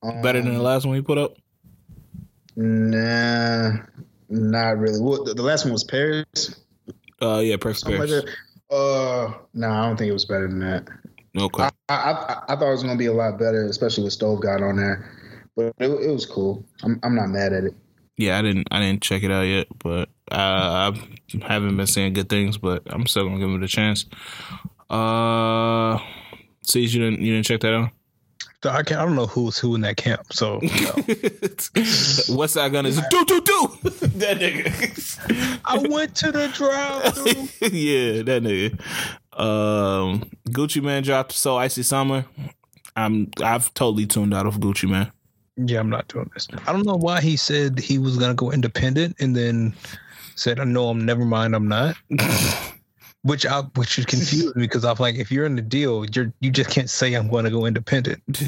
Um, 0.02 0.22
Better 0.22 0.40
than 0.42 0.54
the 0.54 0.62
last 0.62 0.86
one 0.86 0.94
you 0.96 1.02
put 1.02 1.18
up? 1.18 1.36
Nah, 2.54 3.72
not 4.28 4.78
really. 4.78 5.00
Well, 5.00 5.24
the, 5.24 5.34
the 5.34 5.42
last 5.42 5.64
one 5.64 5.72
was 5.72 5.84
Paris. 5.84 6.60
Uh 7.20 7.38
yeah, 7.38 7.56
Perks 7.56 7.80
Something 7.80 8.00
like 8.00 8.08
Paris. 8.08 8.24
that. 8.24 8.34
Uh, 8.70 9.32
no, 9.54 9.70
I 9.70 9.86
don't 9.86 9.96
think 9.96 10.10
it 10.10 10.12
was 10.12 10.24
better 10.24 10.48
than 10.48 10.60
that. 10.60 10.88
Okay. 11.36 11.62
I, 11.62 11.70
I, 11.88 11.94
I, 11.94 12.42
I 12.48 12.56
thought 12.56 12.68
it 12.68 12.72
was 12.72 12.82
gonna 12.82 12.96
be 12.96 13.06
a 13.06 13.12
lot 13.12 13.38
better, 13.38 13.64
especially 13.66 14.04
with 14.04 14.12
Stove 14.12 14.40
God 14.40 14.62
on 14.62 14.76
there. 14.76 15.10
But 15.54 15.74
it, 15.78 15.90
it 15.90 16.10
was 16.10 16.26
cool. 16.26 16.64
I'm, 16.82 16.98
I'm 17.02 17.14
not 17.14 17.28
mad 17.28 17.52
at 17.52 17.64
it. 17.64 17.74
Yeah, 18.16 18.38
I 18.38 18.42
didn't 18.42 18.68
I 18.70 18.80
didn't 18.80 19.02
check 19.02 19.22
it 19.22 19.30
out 19.30 19.42
yet, 19.42 19.66
but 19.78 20.08
uh, 20.32 20.92
I 20.92 21.02
haven't 21.42 21.76
been 21.76 21.86
saying 21.86 22.14
good 22.14 22.28
things, 22.28 22.56
but 22.56 22.82
I'm 22.86 23.06
still 23.06 23.24
gonna 23.24 23.38
give 23.38 23.50
it 23.50 23.62
a 23.62 23.68
chance. 23.68 24.06
Uh 24.88 25.98
see 26.62 26.80
you 26.80 27.00
didn't 27.00 27.20
you 27.20 27.34
didn't 27.34 27.46
check 27.46 27.60
that 27.60 27.74
out? 27.74 27.90
So 28.66 28.72
I 28.72 28.82
can't. 28.82 29.00
I 29.00 29.04
don't 29.04 29.14
know 29.14 29.26
who's 29.26 29.56
who 29.58 29.76
in 29.76 29.82
that 29.82 29.96
camp. 29.96 30.32
So 30.32 30.60
you 30.60 30.68
know. 30.68 30.92
Westside 32.34 32.72
Gun 32.72 32.84
is 32.84 33.00
do 33.10 33.24
do 33.24 33.40
do 33.40 33.68
that 34.18 34.38
nigga. 34.40 35.60
I 35.64 35.78
went 35.78 36.16
to 36.16 36.32
the 36.32 36.48
drive. 36.48 37.04
yeah, 37.72 38.22
that 38.22 38.42
nigga. 38.42 38.72
Um, 39.40 40.28
Gucci 40.48 40.82
Mane 40.82 41.04
dropped 41.04 41.30
"So 41.30 41.56
Icy 41.56 41.84
Summer." 41.84 42.24
I'm 42.96 43.30
I've 43.40 43.72
totally 43.74 44.04
tuned 44.04 44.34
out 44.34 44.46
of 44.46 44.56
Gucci 44.56 44.90
Mane. 44.90 45.12
Yeah, 45.56 45.78
I'm 45.78 45.88
not 45.88 46.08
doing 46.08 46.28
this. 46.34 46.48
I 46.66 46.72
don't 46.72 46.86
know 46.86 46.96
why 46.96 47.20
he 47.20 47.36
said 47.36 47.78
he 47.78 47.98
was 47.98 48.16
gonna 48.16 48.34
go 48.34 48.50
independent 48.50 49.14
and 49.20 49.36
then 49.36 49.76
said, 50.34 50.58
"I 50.58 50.64
know 50.64 50.88
I'm 50.88 51.06
never 51.06 51.24
mind, 51.24 51.54
I'm 51.54 51.68
not." 51.68 51.96
Which 53.26 53.44
I 53.44 53.62
which 53.74 53.98
is 53.98 54.06
confused 54.06 54.54
me 54.54 54.62
because 54.62 54.84
I'm 54.84 54.96
like, 54.98 55.16
if 55.16 55.32
you're 55.32 55.46
in 55.46 55.56
the 55.56 55.62
deal, 55.62 56.04
you're 56.06 56.32
you 56.40 56.50
just 56.50 56.70
can't 56.70 56.88
say 56.88 57.14
I'm 57.14 57.28
going 57.28 57.44
to 57.44 57.50
go 57.50 57.66
independent. 57.66 58.22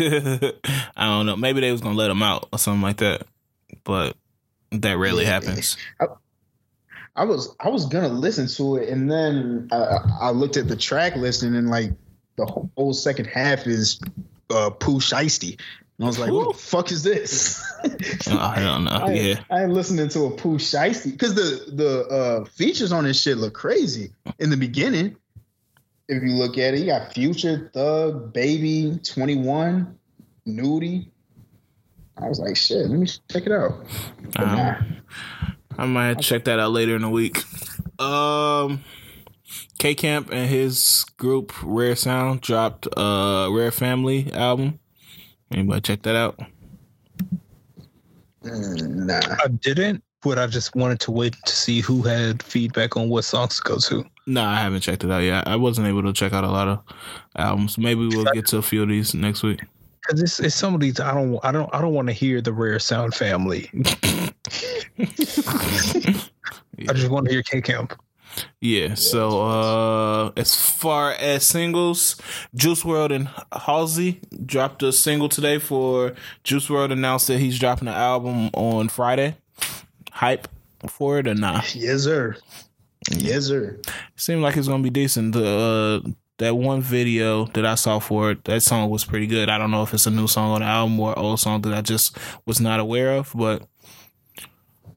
I 0.96 1.06
don't 1.06 1.26
know. 1.26 1.36
Maybe 1.36 1.60
they 1.60 1.72
was 1.72 1.80
gonna 1.80 1.96
let 1.96 2.10
him 2.10 2.22
out 2.22 2.48
or 2.52 2.58
something 2.58 2.82
like 2.82 2.98
that, 2.98 3.26
but 3.82 4.16
that 4.70 4.96
rarely 4.96 5.24
happens. 5.24 5.76
I 7.16 7.24
was 7.24 7.54
I 7.58 7.68
was 7.68 7.86
gonna 7.86 8.08
listen 8.08 8.46
to 8.56 8.76
it, 8.76 8.88
and 8.88 9.10
then 9.10 9.68
I, 9.72 9.98
I 10.20 10.30
looked 10.30 10.56
at 10.56 10.68
the 10.68 10.76
track 10.76 11.16
listing, 11.16 11.48
and 11.48 11.56
then 11.56 11.66
like 11.66 11.90
the 12.36 12.46
whole 12.46 12.94
second 12.94 13.24
half 13.24 13.66
is 13.66 14.00
uh, 14.50 14.70
Pooh 14.70 15.00
Shiesty. 15.00 15.60
And 15.98 16.04
I 16.04 16.08
was 16.08 16.18
like, 16.18 16.30
what 16.30 16.56
the 16.56 16.62
fuck 16.62 16.92
is 16.92 17.02
this? 17.02 17.60
Oh, 18.28 18.38
I 18.38 18.60
don't 18.60 18.84
know. 18.84 18.90
I, 18.90 19.12
Yeah. 19.12 19.40
I 19.50 19.64
ain't 19.64 19.72
listening 19.72 20.08
to 20.10 20.26
a 20.26 20.30
Pooh 20.30 20.56
Shiesty 20.56 21.10
because 21.10 21.34
the 21.34 21.72
the 21.72 22.06
uh, 22.06 22.44
features 22.44 22.92
on 22.92 23.04
this 23.04 23.20
shit 23.20 23.36
look 23.36 23.54
crazy 23.54 24.10
in 24.38 24.50
the 24.50 24.56
beginning. 24.56 25.16
If 26.08 26.22
you 26.22 26.34
look 26.34 26.56
at 26.56 26.74
it, 26.74 26.80
you 26.80 26.86
got 26.86 27.12
Future, 27.12 27.70
Thug, 27.74 28.32
Baby, 28.32 29.00
Twenty 29.04 29.36
One, 29.36 29.98
Nudie. 30.46 31.08
I 32.16 32.28
was 32.28 32.38
like, 32.38 32.56
shit, 32.56 32.88
let 32.88 32.98
me 32.98 33.06
check 33.30 33.46
it 33.46 33.52
out. 33.52 33.72
Um, 34.36 34.46
nah. 34.46 34.74
I 35.76 35.86
might 35.86 36.20
check 36.20 36.44
that 36.44 36.58
out 36.58 36.72
later 36.72 36.96
in 36.96 37.02
the 37.02 37.10
week. 37.10 37.42
Um, 38.00 38.84
K 39.78 39.94
Camp 39.94 40.30
and 40.32 40.48
his 40.48 41.04
group 41.16 41.52
Rare 41.62 41.96
Sound 41.96 42.40
dropped 42.40 42.86
a 42.96 43.48
Rare 43.50 43.70
Family 43.72 44.32
album. 44.32 44.78
Anybody 45.50 45.80
check 45.80 46.02
that 46.02 46.16
out? 46.16 46.38
Mm, 48.42 49.06
nah. 49.06 49.20
I 49.42 49.48
didn't, 49.48 50.02
but 50.22 50.38
I 50.38 50.46
just 50.46 50.74
wanted 50.76 51.00
to 51.00 51.10
wait 51.10 51.34
to 51.46 51.52
see 51.52 51.80
who 51.80 52.02
had 52.02 52.42
feedback 52.42 52.96
on 52.96 53.08
what 53.08 53.24
songs 53.24 53.56
to 53.56 53.62
go 53.62 53.78
to. 53.78 54.04
No, 54.26 54.44
I 54.44 54.56
haven't 54.56 54.80
checked 54.80 55.04
it 55.04 55.10
out 55.10 55.22
yet. 55.22 55.48
I 55.48 55.56
wasn't 55.56 55.88
able 55.88 56.02
to 56.02 56.12
check 56.12 56.32
out 56.32 56.44
a 56.44 56.50
lot 56.50 56.68
of 56.68 56.80
albums. 57.36 57.78
Maybe 57.78 58.06
we'll 58.06 58.24
get 58.26 58.46
to 58.48 58.58
a 58.58 58.62
few 58.62 58.82
of 58.82 58.88
these 58.88 59.14
next 59.14 59.42
week. 59.42 59.62
Cause 60.06 60.22
it's, 60.22 60.40
it's 60.40 60.54
some 60.54 60.74
of 60.74 60.80
these 60.80 61.00
I 61.00 61.12
don't 61.12 61.38
I 61.44 61.52
don't 61.52 61.68
I 61.74 61.82
don't 61.82 61.92
want 61.92 62.08
to 62.08 62.14
hear 62.14 62.40
the 62.40 62.52
rare 62.52 62.78
sound 62.78 63.14
family. 63.14 63.70
I 64.98 66.92
just 66.94 67.10
want 67.10 67.26
to 67.26 67.32
hear 67.32 67.42
K 67.42 67.60
Camp. 67.60 68.00
Yeah. 68.60 68.94
So 68.94 69.40
uh 69.42 70.32
as 70.36 70.54
far 70.54 71.12
as 71.12 71.46
singles, 71.46 72.16
Juice 72.54 72.82
WRLD 72.82 73.10
and 73.14 73.28
Halsey 73.52 74.20
dropped 74.44 74.82
a 74.82 74.92
single 74.92 75.28
today 75.28 75.58
for 75.58 76.14
Juice 76.44 76.68
WRLD 76.68 76.92
announced 76.92 77.28
that 77.28 77.38
he's 77.38 77.58
dropping 77.58 77.88
an 77.88 77.94
album 77.94 78.50
on 78.52 78.88
Friday. 78.88 79.36
Hype 80.12 80.48
for 80.86 81.18
it 81.18 81.28
or 81.28 81.34
not? 81.34 81.74
Yes, 81.74 82.02
sir. 82.02 82.36
Yes, 83.10 83.46
sir. 83.46 83.78
Seemed 84.16 84.42
like 84.42 84.56
it's 84.56 84.68
gonna 84.68 84.82
be 84.82 84.90
decent. 84.90 85.36
Uh 85.36 86.00
that 86.38 86.54
one 86.56 86.80
video 86.80 87.46
that 87.46 87.66
I 87.66 87.74
saw 87.74 87.98
for 87.98 88.30
it, 88.30 88.44
that 88.44 88.62
song 88.62 88.90
was 88.90 89.04
pretty 89.04 89.26
good. 89.26 89.48
I 89.50 89.58
don't 89.58 89.72
know 89.72 89.82
if 89.82 89.92
it's 89.92 90.06
a 90.06 90.10
new 90.10 90.28
song 90.28 90.52
on 90.52 90.60
the 90.60 90.66
album 90.66 90.98
or 91.00 91.18
old 91.18 91.40
song 91.40 91.62
that 91.62 91.74
I 91.74 91.82
just 91.82 92.16
was 92.46 92.60
not 92.60 92.78
aware 92.80 93.16
of, 93.16 93.32
but 93.34 93.62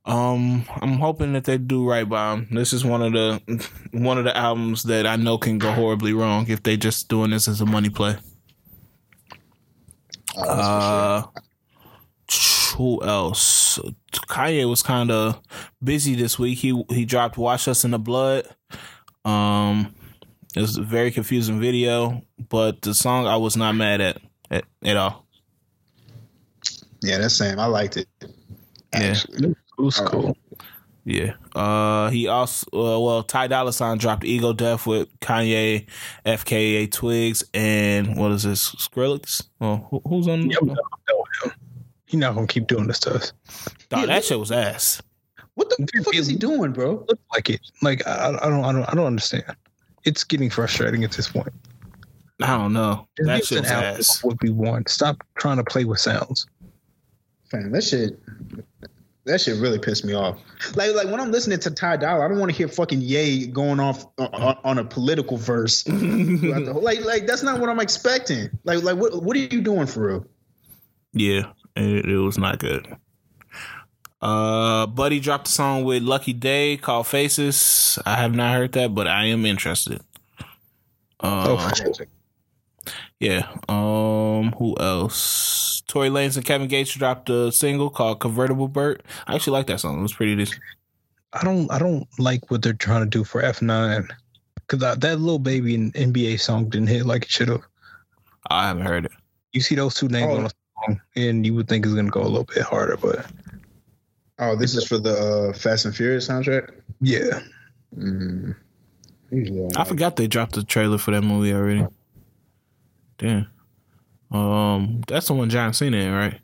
um, 0.05 0.65
I'm 0.81 0.93
hoping 0.97 1.33
that 1.33 1.43
they 1.43 1.57
do 1.57 1.87
right 1.87 2.07
by 2.07 2.33
him. 2.33 2.47
This 2.51 2.73
is 2.73 2.83
one 2.83 3.01
of 3.01 3.13
the 3.13 3.67
one 3.91 4.17
of 4.17 4.23
the 4.23 4.35
albums 4.35 4.83
that 4.83 5.05
I 5.05 5.15
know 5.15 5.37
can 5.37 5.57
go 5.59 5.71
horribly 5.71 6.13
wrong 6.13 6.45
if 6.49 6.63
they 6.63 6.77
just 6.77 7.07
doing 7.07 7.31
this 7.31 7.47
as 7.47 7.61
a 7.61 7.65
money 7.65 7.89
play. 7.89 8.17
Oh, 10.37 10.43
Uh, 10.49 11.23
sure. 12.29 12.77
who 12.77 13.03
else? 13.03 13.79
Kanye 14.13 14.67
was 14.69 14.81
kind 14.81 15.11
of 15.11 15.39
busy 15.83 16.15
this 16.15 16.39
week. 16.39 16.59
He 16.59 16.83
he 16.89 17.05
dropped 17.05 17.37
"Wash 17.37 17.67
Us 17.67 17.83
in 17.83 17.91
the 17.91 17.99
Blood." 17.99 18.45
Um, 19.25 19.93
it 20.55 20.61
was 20.61 20.77
a 20.77 20.81
very 20.81 21.11
confusing 21.11 21.59
video, 21.59 22.21
but 22.49 22.81
the 22.81 22.93
song 22.93 23.27
I 23.27 23.35
was 23.37 23.55
not 23.55 23.75
mad 23.75 24.01
at 24.01 24.17
at, 24.49 24.63
at 24.83 24.97
all. 24.97 25.25
Yeah, 27.01 27.17
that's 27.17 27.35
same. 27.35 27.59
I 27.59 27.65
liked 27.65 27.97
it. 27.97 28.07
Yeah. 28.21 28.29
Actually. 28.93 29.49
It 29.51 29.57
was 29.77 29.99
Oh. 29.99 30.05
cool. 30.05 30.37
Yeah. 31.03 31.33
Uh, 31.55 32.09
he 32.11 32.27
also 32.27 32.67
uh, 32.73 32.99
well, 32.99 33.23
Ty 33.23 33.47
Dolla 33.47 33.73
Sign 33.73 33.97
dropped 33.97 34.23
"Ego 34.23 34.53
Death" 34.53 34.85
with 34.85 35.07
Kanye, 35.19 35.87
FKA 36.25 36.91
Twigs, 36.91 37.43
and 37.55 38.15
what 38.17 38.31
is 38.31 38.43
this? 38.43 38.69
Skrillex. 38.75 39.47
Well, 39.59 39.87
who, 39.89 40.01
who's 40.07 40.27
on? 40.27 40.47
Yeah, 40.49 40.57
we 40.61 40.67
know 40.67 40.75
him. 41.43 41.51
He's 42.05 42.19
not 42.19 42.35
gonna 42.35 42.45
keep 42.45 42.67
doing 42.67 42.85
this 42.85 42.99
to 42.99 43.15
us. 43.15 43.33
Dawg, 43.89 44.07
that 44.07 44.23
shit 44.23 44.39
was 44.39 44.51
ass. 44.51 45.01
What 45.55 45.69
the 45.69 45.87
fuck 46.03 46.13
is 46.15 46.27
he 46.27 46.35
doing, 46.35 46.71
bro? 46.71 47.05
Like 47.33 47.49
it. 47.49 47.61
Like 47.81 48.05
I, 48.05 48.37
I 48.41 48.49
don't 48.49 48.63
I 48.63 48.71
don't 48.71 48.83
I 48.83 48.93
don't 48.93 49.05
understand. 49.07 49.43
It's 50.03 50.23
getting 50.23 50.49
frustrating 50.51 51.03
at 51.03 51.11
this 51.11 51.27
point. 51.29 51.49
I 52.43 52.57
don't 52.57 52.73
know. 52.73 53.07
Just 53.17 53.27
That 53.27 53.37
give 53.37 53.45
shit 53.47 53.61
was 53.61 53.71
ass. 53.71 54.17
of 54.17 54.23
What 54.23 54.41
we 54.43 54.49
want. 54.51 54.87
Stop 54.89 55.17
trying 55.35 55.57
to 55.57 55.63
play 55.63 55.85
with 55.85 55.99
sounds. 55.99 56.45
Fam, 57.49 57.71
that 57.71 57.83
shit. 57.83 58.19
That 59.25 59.39
shit 59.39 59.59
really 59.61 59.77
pissed 59.77 60.03
me 60.03 60.13
off. 60.13 60.39
Like, 60.75 60.95
like 60.95 61.05
when 61.07 61.19
I'm 61.19 61.31
listening 61.31 61.59
to 61.59 61.69
Ty 61.71 61.97
Dolla, 61.97 62.25
I 62.25 62.27
don't 62.27 62.39
want 62.39 62.51
to 62.51 62.57
hear 62.57 62.67
fucking 62.67 63.01
Ye 63.01 63.45
going 63.47 63.79
off 63.79 64.05
on, 64.17 64.57
on 64.63 64.77
a 64.79 64.83
political 64.83 65.37
verse. 65.37 65.85
whole- 65.87 66.81
like, 66.81 67.01
like 67.05 67.27
that's 67.27 67.43
not 67.43 67.59
what 67.59 67.69
I'm 67.69 67.79
expecting. 67.79 68.49
Like, 68.63 68.81
like 68.83 68.97
what 68.97 69.21
what 69.23 69.35
are 69.35 69.39
you 69.39 69.61
doing 69.61 69.85
for 69.85 70.07
real? 70.07 70.25
Yeah, 71.13 71.51
it, 71.75 72.05
it 72.05 72.17
was 72.17 72.37
not 72.39 72.57
good. 72.59 72.87
Uh, 74.21 74.85
Buddy 74.87 75.19
dropped 75.19 75.47
a 75.47 75.51
song 75.51 75.83
with 75.83 76.03
Lucky 76.03 76.33
Daye 76.33 76.77
called 76.77 77.07
Faces. 77.07 77.97
I 78.05 78.15
have 78.17 78.33
not 78.35 78.55
heard 78.55 78.71
that, 78.73 78.93
but 78.93 79.07
I 79.07 79.25
am 79.25 79.45
interested. 79.45 80.01
Oh, 81.19 81.57
Uh, 81.57 81.73
sure. 81.73 81.93
Yeah. 83.21 83.47
Um, 83.69 84.51
who 84.57 84.75
else? 84.79 85.81
Tory 85.87 86.09
Lanez 86.09 86.35
and 86.37 86.45
Kevin 86.45 86.67
Gates 86.67 86.93
dropped 86.93 87.29
a 87.29 87.51
single 87.51 87.89
called 87.89 88.19
"Convertible 88.19 88.67
Burt." 88.67 89.03
I 89.27 89.35
actually 89.35 89.53
like 89.53 89.67
that 89.67 89.79
song. 89.79 89.99
It 89.99 90.01
was 90.01 90.13
pretty 90.13 90.35
decent. 90.35 90.59
I 91.33 91.43
don't 91.43 91.71
I 91.71 91.79
don't 91.79 92.07
like 92.19 92.49
what 92.51 92.61
they're 92.61 92.73
trying 92.73 93.03
to 93.03 93.09
do 93.09 93.23
for 93.23 93.41
F 93.41 93.61
nine 93.61 94.07
because 94.55 94.79
that 94.79 95.19
little 95.19 95.39
baby 95.39 95.75
in 95.75 95.91
NBA 95.93 96.39
song 96.39 96.69
didn't 96.69 96.87
hit 96.87 97.05
like 97.05 97.23
it 97.23 97.29
should 97.29 97.47
have. 97.49 97.61
I 98.49 98.67
haven't 98.67 98.85
heard 98.85 99.05
it. 99.05 99.11
You 99.53 99.61
see 99.61 99.75
those 99.75 99.93
two 99.95 100.07
names 100.09 100.31
Oh. 100.31 100.37
on 100.37 100.45
a 100.45 100.49
song, 100.85 101.01
and 101.15 101.45
you 101.45 101.53
would 101.55 101.67
think 101.69 101.85
it's 101.85 101.93
gonna 101.95 102.09
go 102.09 102.21
a 102.21 102.23
little 102.23 102.43
bit 102.45 102.63
harder, 102.63 102.97
but 102.97 103.25
Oh, 104.39 104.55
this 104.55 104.75
is 104.75 104.87
for 104.87 104.97
the 104.97 105.49
uh, 105.51 105.53
Fast 105.53 105.85
and 105.85 105.95
Furious 105.95 106.27
soundtrack. 106.27 106.69
yeah, 107.01 107.41
Mm. 107.97 108.55
Usually 109.29 109.69
I 109.75 109.83
forgot 109.83 110.15
they 110.15 110.27
dropped 110.27 110.55
the 110.55 110.63
trailer 110.63 110.97
for 110.97 111.11
that 111.11 111.21
movie 111.21 111.53
already. 111.53 111.85
Damn. 113.21 113.47
Um, 114.31 115.01
that's 115.07 115.27
the 115.27 115.33
one 115.33 115.49
John 115.49 115.73
Cena 115.73 115.97
in, 115.97 116.11
right? 116.11 116.39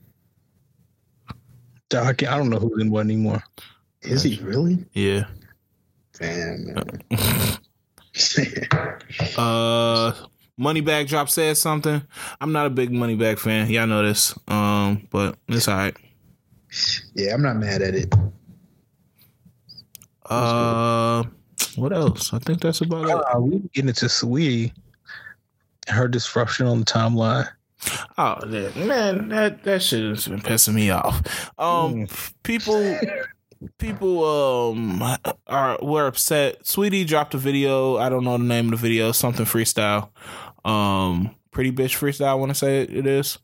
I, 1.93 2.09
I 2.09 2.13
don't 2.13 2.49
know 2.49 2.59
who's 2.59 2.81
in 2.81 2.91
what 2.91 3.01
anymore. 3.01 3.41
Is 4.03 4.21
he 4.21 4.39
really? 4.43 4.85
Yeah. 4.93 5.25
Damn, 6.19 6.73
man. 6.73 7.01
Uh, 9.37 10.11
Moneybag 10.59 11.07
Drop 11.07 11.29
said 11.29 11.55
something. 11.55 12.01
I'm 12.41 12.51
not 12.51 12.65
a 12.65 12.71
big 12.71 12.89
Moneybag 12.89 13.37
fan. 13.37 13.69
Y'all 13.69 13.85
know 13.85 14.03
this. 14.03 14.33
Um, 14.47 15.07
but 15.11 15.37
it's 15.47 15.67
all 15.67 15.77
right. 15.77 15.95
yeah, 17.13 17.35
I'm 17.35 17.43
not 17.43 17.57
mad 17.57 17.83
at 17.83 17.93
it. 17.93 18.11
Uh, 20.25 21.23
what 21.75 21.93
else? 21.93 22.33
I 22.33 22.39
think 22.39 22.61
that's 22.61 22.81
about 22.81 23.07
it. 23.07 23.35
Uh, 23.35 23.39
we 23.39 23.57
were 23.57 23.69
getting 23.71 23.89
into 23.89 24.07
Saweetie, 24.07 24.73
her 25.87 26.07
disruption 26.07 26.67
on 26.67 26.79
the 26.79 26.85
timeline. 26.85 27.47
Oh 28.17 28.39
that- 28.45 28.75
man, 28.75 29.29
that 29.29 29.63
that 29.63 29.83
shit 29.83 30.03
has 30.03 30.27
been 30.27 30.41
pissing 30.41 30.73
me 30.73 30.89
off. 30.89 31.51
Um, 31.59 32.07
people, 32.43 32.97
people, 33.77 34.23
um, 34.25 35.03
are 35.47 35.77
were 35.81 36.07
upset. 36.07 36.63
Saweetie 36.63 37.05
dropped 37.05 37.33
a 37.33 37.37
video. 37.37 37.97
I 37.97 38.09
don't 38.09 38.23
know 38.23 38.37
the 38.37 38.43
name 38.43 38.65
of 38.65 38.71
the 38.71 38.77
video. 38.77 39.11
Something 39.11 39.45
freestyle. 39.45 40.09
Um, 40.65 41.35
pretty 41.51 41.71
bitch 41.71 41.97
freestyle. 41.97 42.27
I 42.27 42.33
want 42.33 42.49
to 42.49 42.55
say 42.55 42.81
it, 42.81 42.93
it 42.93 43.07
is. 43.07 43.37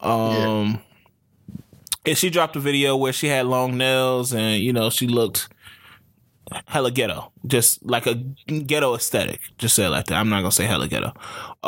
Um, 0.00 0.80
and 2.06 2.18
she 2.18 2.30
dropped 2.30 2.56
a 2.56 2.60
video 2.60 2.96
where 2.96 3.12
she 3.12 3.28
had 3.28 3.46
long 3.46 3.76
nails 3.78 4.32
and 4.34 4.60
you 4.62 4.72
know 4.72 4.90
she 4.90 5.06
looked 5.06 5.48
hella 6.66 6.90
ghetto, 6.90 7.32
just 7.46 7.84
like 7.84 8.06
a 8.06 8.14
ghetto 8.14 8.94
aesthetic. 8.94 9.40
Just 9.58 9.74
say 9.74 9.86
it 9.86 9.90
like 9.90 10.06
that. 10.06 10.16
I'm 10.16 10.28
not 10.28 10.40
gonna 10.40 10.52
say 10.52 10.64
hella 10.64 10.88
ghetto. 10.88 11.12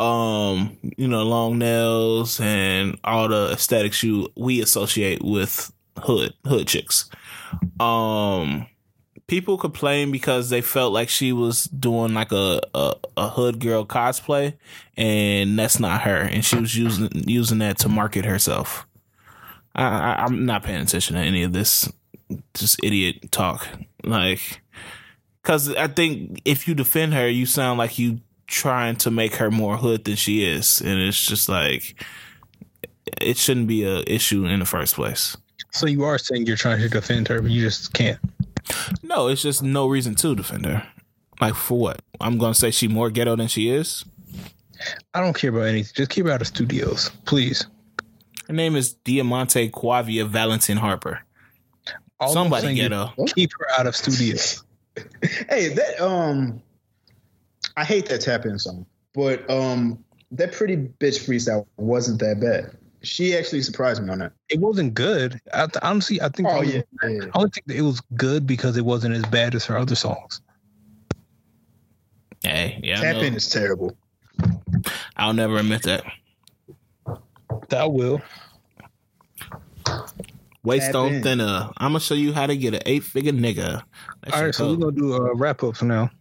Um, 0.01 0.77
you 0.97 1.07
know, 1.07 1.23
long 1.23 1.57
nails 1.57 2.39
and 2.39 2.97
all 3.03 3.27
the 3.27 3.51
aesthetics 3.51 4.03
you 4.03 4.29
we 4.35 4.61
associate 4.61 5.23
with 5.23 5.71
hood 5.97 6.33
hood 6.45 6.67
chicks. 6.67 7.09
Um, 7.79 8.67
people 9.27 9.57
complained 9.57 10.11
because 10.11 10.49
they 10.49 10.61
felt 10.61 10.93
like 10.93 11.09
she 11.09 11.33
was 11.33 11.65
doing 11.65 12.13
like 12.13 12.31
a 12.31 12.61
a, 12.73 12.93
a 13.17 13.29
hood 13.29 13.59
girl 13.59 13.85
cosplay, 13.85 14.53
and 14.95 15.57
that's 15.57 15.79
not 15.79 16.01
her, 16.01 16.17
and 16.17 16.43
she 16.43 16.57
was 16.59 16.75
using 16.77 17.09
using 17.27 17.59
that 17.59 17.79
to 17.79 17.89
market 17.89 18.25
herself. 18.25 18.87
I, 19.75 19.85
I 19.85 20.23
I'm 20.23 20.45
not 20.45 20.63
paying 20.63 20.81
attention 20.81 21.15
to 21.15 21.21
any 21.21 21.43
of 21.43 21.53
this 21.53 21.91
just 22.53 22.79
idiot 22.83 23.31
talk. 23.31 23.67
Like, 24.03 24.61
because 25.47 25.73
I 25.75 25.87
think 25.87 26.41
if 26.43 26.67
you 26.67 26.75
defend 26.75 27.13
her, 27.13 27.25
you 27.29 27.45
sound 27.45 27.79
like 27.79 27.97
you 27.97 28.19
trying 28.47 28.97
to 28.97 29.09
make 29.09 29.35
her 29.35 29.49
more 29.49 29.77
hood 29.77 30.03
than 30.03 30.17
she 30.17 30.43
is, 30.43 30.81
and 30.81 30.99
it's 30.99 31.25
just 31.25 31.47
like 31.47 32.03
it 33.21 33.37
shouldn't 33.37 33.67
be 33.67 33.85
a 33.85 34.03
issue 34.07 34.45
in 34.45 34.59
the 34.59 34.65
first 34.65 34.95
place. 34.95 35.37
So 35.71 35.87
you 35.87 36.03
are 36.03 36.17
saying 36.17 36.47
you're 36.47 36.57
trying 36.57 36.81
to 36.81 36.89
defend 36.89 37.29
her, 37.29 37.41
but 37.41 37.49
you 37.49 37.61
just 37.61 37.93
can't. 37.93 38.19
No, 39.01 39.29
it's 39.29 39.41
just 39.41 39.63
no 39.63 39.87
reason 39.87 40.15
to 40.15 40.35
defend 40.35 40.65
her. 40.65 40.85
Like 41.39 41.55
for 41.55 41.79
what? 41.79 42.01
I'm 42.19 42.37
gonna 42.37 42.53
say 42.53 42.69
she 42.69 42.89
more 42.89 43.09
ghetto 43.09 43.37
than 43.37 43.47
she 43.47 43.69
is. 43.69 44.03
I 45.13 45.21
don't 45.21 45.33
care 45.33 45.51
about 45.51 45.61
anything. 45.67 45.93
Just 45.95 46.09
keep 46.09 46.25
her 46.25 46.31
out 46.33 46.41
of 46.41 46.47
studios, 46.47 47.09
please. 47.23 47.65
Her 48.47 48.53
name 48.53 48.75
is 48.75 48.95
Diamante 48.95 49.69
Quiava 49.69 50.27
Valentin 50.27 50.75
Harper. 50.75 51.21
All 52.19 52.33
Somebody 52.33 52.63
saying 52.63 52.75
get 52.75 52.91
is 52.91 52.97
her. 52.97 53.13
Keep 53.27 53.51
her 53.59 53.79
out 53.79 53.87
of 53.87 53.95
studios. 53.95 54.61
Hey, 55.49 55.69
that 55.69 55.99
um, 55.99 56.61
I 57.75 57.83
hate 57.83 58.07
that 58.07 58.21
tap 58.21 58.45
in 58.45 58.57
song, 58.59 58.85
but 59.13 59.49
um, 59.49 60.03
that 60.31 60.51
pretty 60.51 60.77
bitch 60.77 61.25
freestyle 61.25 61.65
wasn't 61.77 62.19
that 62.19 62.39
bad. 62.39 62.77
She 63.03 63.37
actually 63.37 63.61
surprised 63.61 64.03
me 64.03 64.09
on 64.09 64.19
that. 64.19 64.33
It 64.49 64.59
wasn't 64.59 64.93
good. 64.93 65.39
I, 65.53 65.67
th- 65.67 65.77
honestly, 65.81 66.21
I 66.21 66.29
think. 66.29 66.49
Oh 66.49 66.61
I 66.61 66.63
yeah, 66.63 66.81
yeah. 67.03 67.25
I 67.33 67.37
only 67.37 67.49
think 67.51 67.67
that 67.67 67.75
it 67.75 67.81
was 67.81 68.01
good 68.15 68.47
because 68.47 68.75
it 68.77 68.85
wasn't 68.85 69.15
as 69.15 69.25
bad 69.25 69.55
as 69.55 69.65
her 69.65 69.77
other 69.77 69.95
songs. 69.95 70.41
Hey, 72.43 72.79
yeah, 72.83 72.99
I, 72.99 73.13
tap 73.13 73.23
in 73.23 73.35
is 73.35 73.49
terrible. 73.49 73.95
I'll 75.15 75.33
never 75.33 75.57
admit 75.57 75.83
that. 75.83 76.03
That 77.69 77.91
will. 77.91 78.21
Waist 80.67 80.93
on 80.95 81.13
in. 81.15 81.23
thinner. 81.23 81.69
I'm 81.77 81.89
gonna 81.91 81.99
show 81.99 82.13
you 82.13 82.33
how 82.33 82.45
to 82.47 82.55
get 82.57 82.73
an 82.73 82.81
eight 82.85 83.03
figure 83.03 83.31
nigga. 83.31 83.83
That 84.23 84.33
All 84.33 84.39
shit 84.39 84.55
so 84.55 84.69
we're 84.71 84.77
gonna 84.77 84.91
do 84.95 85.13
a 85.13 85.35
wrap 85.35 85.63
up 85.63 85.75
for 85.77 85.85
now. 85.85 86.11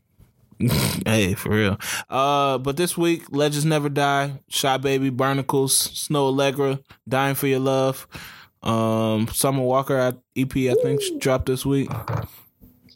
hey, 1.04 1.34
for 1.34 1.50
real. 1.50 1.78
Uh, 2.08 2.56
but 2.58 2.76
this 2.78 2.96
week, 2.96 3.24
Legends 3.30 3.64
Never 3.66 3.88
Die, 3.90 4.40
Shy 4.48 4.76
Baby, 4.78 5.10
Barnacles, 5.10 5.88
Snoh 5.88 6.32
Aalegra, 6.34 6.82
Dying 7.06 7.34
for 7.34 7.46
Your 7.46 7.58
Love. 7.60 8.06
Um, 8.62 9.28
Summer 9.28 9.62
Walker 9.62 9.98
I- 10.00 10.40
EP, 10.40 10.56
I 10.56 10.74
think, 10.82 11.00
dropped 11.20 11.46
this 11.46 11.66
week. 11.66 11.90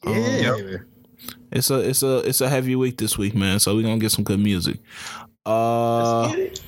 Yeah, 0.06 0.56
It's 1.52 1.68
a 1.70 1.80
it's 1.80 2.02
a 2.02 2.18
it's 2.18 2.40
a 2.40 2.48
heavy 2.48 2.76
week 2.76 2.96
this 2.96 3.18
week, 3.18 3.34
man. 3.34 3.58
So 3.60 3.74
we're 3.76 3.82
gonna 3.82 3.98
get 3.98 4.10
some 4.12 4.24
good 4.24 4.40
music. 4.40 4.78
Uh, 5.44 6.22
Let's 6.22 6.34
get 6.36 6.46
it. 6.46 6.60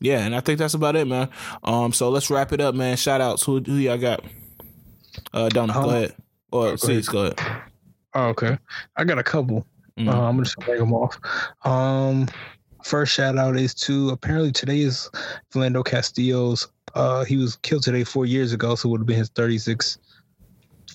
Yeah, 0.00 0.24
and 0.24 0.34
I 0.34 0.40
think 0.40 0.58
that's 0.58 0.74
about 0.74 0.96
it, 0.96 1.06
man. 1.06 1.28
Um, 1.62 1.92
so 1.92 2.10
let's 2.10 2.28
wrap 2.30 2.52
it 2.52 2.60
up, 2.60 2.74
man. 2.74 2.96
Shout 2.96 3.20
outs. 3.20 3.44
Who 3.44 3.60
who 3.60 3.74
y'all 3.76 3.96
got? 3.98 4.24
Uh, 5.32 5.48
Donna, 5.48 5.72
go 5.72 5.80
Um, 5.82 5.88
ahead. 5.90 6.14
Or 6.50 6.70
go 6.70 6.76
Cease, 6.76 7.08
go 7.08 7.26
ahead. 7.26 7.40
Oh, 8.14 8.26
okay. 8.28 8.58
I 8.96 9.04
got 9.04 9.18
a 9.18 9.22
couple. 9.22 9.66
Mhm. 9.98 10.08
Uh, 10.08 10.22
I'm 10.28 10.42
just 10.42 10.56
gonna 10.56 10.66
break 10.66 10.80
them 10.80 10.92
off. 10.92 11.18
Um, 11.64 12.28
first 12.82 13.12
shout 13.14 13.38
out 13.38 13.56
is 13.56 13.74
to 13.74 14.10
apparently 14.10 14.52
today 14.52 14.80
is 14.80 15.08
Philando 15.52 15.84
Castile's. 15.84 16.68
Uh, 16.94 17.24
he 17.24 17.36
was 17.36 17.56
killed 17.56 17.82
today 17.82 18.04
four 18.04 18.26
years 18.26 18.52
ago, 18.52 18.74
so 18.74 18.88
it 18.88 18.92
would 18.92 19.00
have 19.00 19.06
been 19.06 19.18
his 19.18 19.30
36 19.30 19.98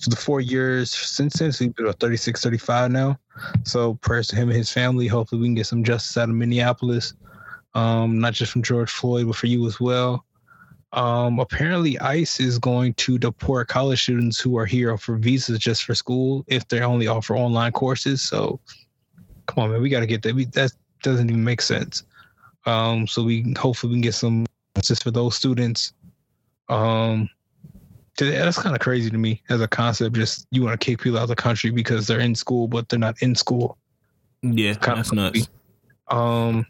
for 0.02 0.08
the 0.10 0.16
four 0.16 0.40
years 0.40 0.90
since 0.90 1.34
since 1.34 1.58
he's 1.58 1.72
been 1.72 1.92
36, 1.94 2.42
35 2.42 2.90
now. 2.90 3.18
So 3.64 3.94
prayers 3.94 4.28
to 4.28 4.36
him 4.36 4.48
and 4.48 4.56
his 4.56 4.70
family. 4.70 5.06
Hopefully 5.08 5.40
we 5.42 5.46
can 5.48 5.54
get 5.54 5.66
some 5.66 5.84
justice 5.84 6.16
out 6.16 6.28
of 6.30 6.34
Minneapolis. 6.34 7.12
Um, 7.74 8.20
not 8.20 8.32
just 8.32 8.52
from 8.52 8.62
George 8.62 8.90
Floyd, 8.90 9.26
but 9.26 9.36
for 9.36 9.46
you 9.46 9.66
as 9.66 9.78
well. 9.80 10.24
Um, 10.92 11.38
apparently 11.38 11.98
ICE 12.00 12.40
is 12.40 12.58
going 12.58 12.94
to 12.94 13.16
deport 13.16 13.68
college 13.68 14.02
students 14.02 14.40
who 14.40 14.58
are 14.58 14.66
here 14.66 14.96
for 14.98 15.16
visas 15.16 15.58
just 15.60 15.84
for 15.84 15.94
school 15.94 16.44
if 16.48 16.66
they 16.66 16.80
only 16.80 17.06
offer 17.06 17.36
online 17.36 17.70
courses. 17.70 18.22
So 18.22 18.58
come 19.46 19.64
on, 19.64 19.70
man, 19.70 19.82
we 19.82 19.88
got 19.88 20.00
to 20.00 20.06
get 20.06 20.22
that. 20.22 20.34
We, 20.34 20.46
that 20.46 20.72
doesn't 21.02 21.30
even 21.30 21.44
make 21.44 21.60
sense. 21.60 22.02
Um, 22.66 23.06
so 23.06 23.22
we 23.22 23.54
hopefully 23.56 23.90
we 23.90 23.94
can 23.96 24.02
get 24.02 24.14
some 24.14 24.46
justice 24.76 25.02
for 25.02 25.12
those 25.12 25.36
students. 25.36 25.92
Um, 26.68 27.28
that's 28.16 28.60
kind 28.60 28.74
of 28.74 28.80
crazy 28.80 29.10
to 29.10 29.18
me 29.18 29.42
as 29.48 29.60
a 29.60 29.68
concept. 29.68 30.14
Just 30.14 30.46
you 30.50 30.62
want 30.62 30.78
to 30.78 30.84
kick 30.84 31.00
people 31.00 31.18
out 31.18 31.22
of 31.22 31.28
the 31.28 31.36
country 31.36 31.70
because 31.70 32.06
they're 32.06 32.20
in 32.20 32.34
school, 32.34 32.68
but 32.68 32.88
they're 32.88 32.98
not 32.98 33.22
in 33.22 33.34
school. 33.34 33.78
Yeah, 34.42 34.74
that's 34.74 35.12
nuts. 35.12 35.32
creepy. 35.32 35.48
Um, 36.08 36.66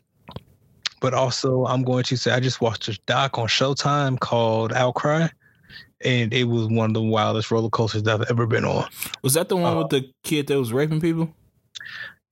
but 1.01 1.15
also 1.15 1.67
I'm 1.67 1.83
going 1.83 2.05
to 2.05 2.17
say 2.17 2.31
I 2.31 2.41
just 2.41 2.61
watched 2.61 2.89
a 2.89 2.99
doc 3.07 3.39
on 3.39 3.49
Showtime 3.49 4.21
called 4.21 4.73
Outcry, 4.73 5.29
and 6.05 6.33
it 6.33 6.45
was 6.45 6.69
one 6.69 6.91
of 6.91 6.95
the 6.95 7.03
wildest 7.03 7.51
roller 7.51 7.71
coasters 7.71 8.05
that 8.05 8.21
I've 8.21 8.31
ever 8.31 8.47
been 8.47 8.65
on. 8.65 8.89
Was 9.23 9.35
that 9.35 9.49
the 9.49 9.57
one 9.57 9.77
Uh, 9.77 9.79
with 9.79 9.91
the 9.91 10.11
kid 10.23 10.47
that 10.49 10.59
was 10.59 10.73
raping 10.73 11.01
people? 11.01 11.35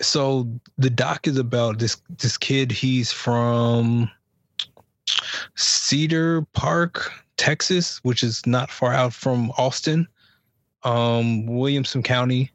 so 0.01 0.49
the 0.77 0.91
doc 0.91 1.27
is 1.27 1.37
about 1.39 1.79
this 1.81 2.01
this 2.19 2.37
kid 2.39 2.71
he's 2.71 3.11
from 3.11 4.09
cedar 5.57 6.43
park 6.53 7.11
texas 7.37 7.99
which 8.05 8.23
is 8.23 8.47
not 8.47 8.71
far 8.71 8.93
out 8.93 9.13
from 9.13 9.51
austin 9.59 10.07
um 10.85 11.47
williamson 11.47 12.03
county 12.03 12.51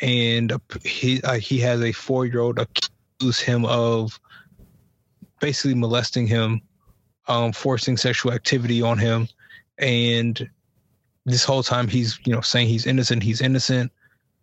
and 0.00 0.52
he 0.84 1.20
uh, 1.22 1.38
he 1.38 1.58
has 1.58 1.80
a 1.80 1.90
four 1.92 2.26
year 2.26 2.40
old 2.40 2.58
accuse 2.58 3.40
him 3.40 3.64
of 3.64 4.20
basically 5.42 5.74
molesting 5.74 6.26
him 6.26 6.62
um 7.28 7.52
forcing 7.52 7.96
sexual 7.98 8.32
activity 8.32 8.80
on 8.80 8.96
him. 8.96 9.28
And 9.78 10.48
this 11.26 11.44
whole 11.44 11.62
time 11.62 11.88
he's 11.88 12.18
you 12.24 12.32
know 12.32 12.40
saying 12.40 12.68
he's 12.68 12.86
innocent 12.86 13.22
he's 13.22 13.42
innocent. 13.42 13.92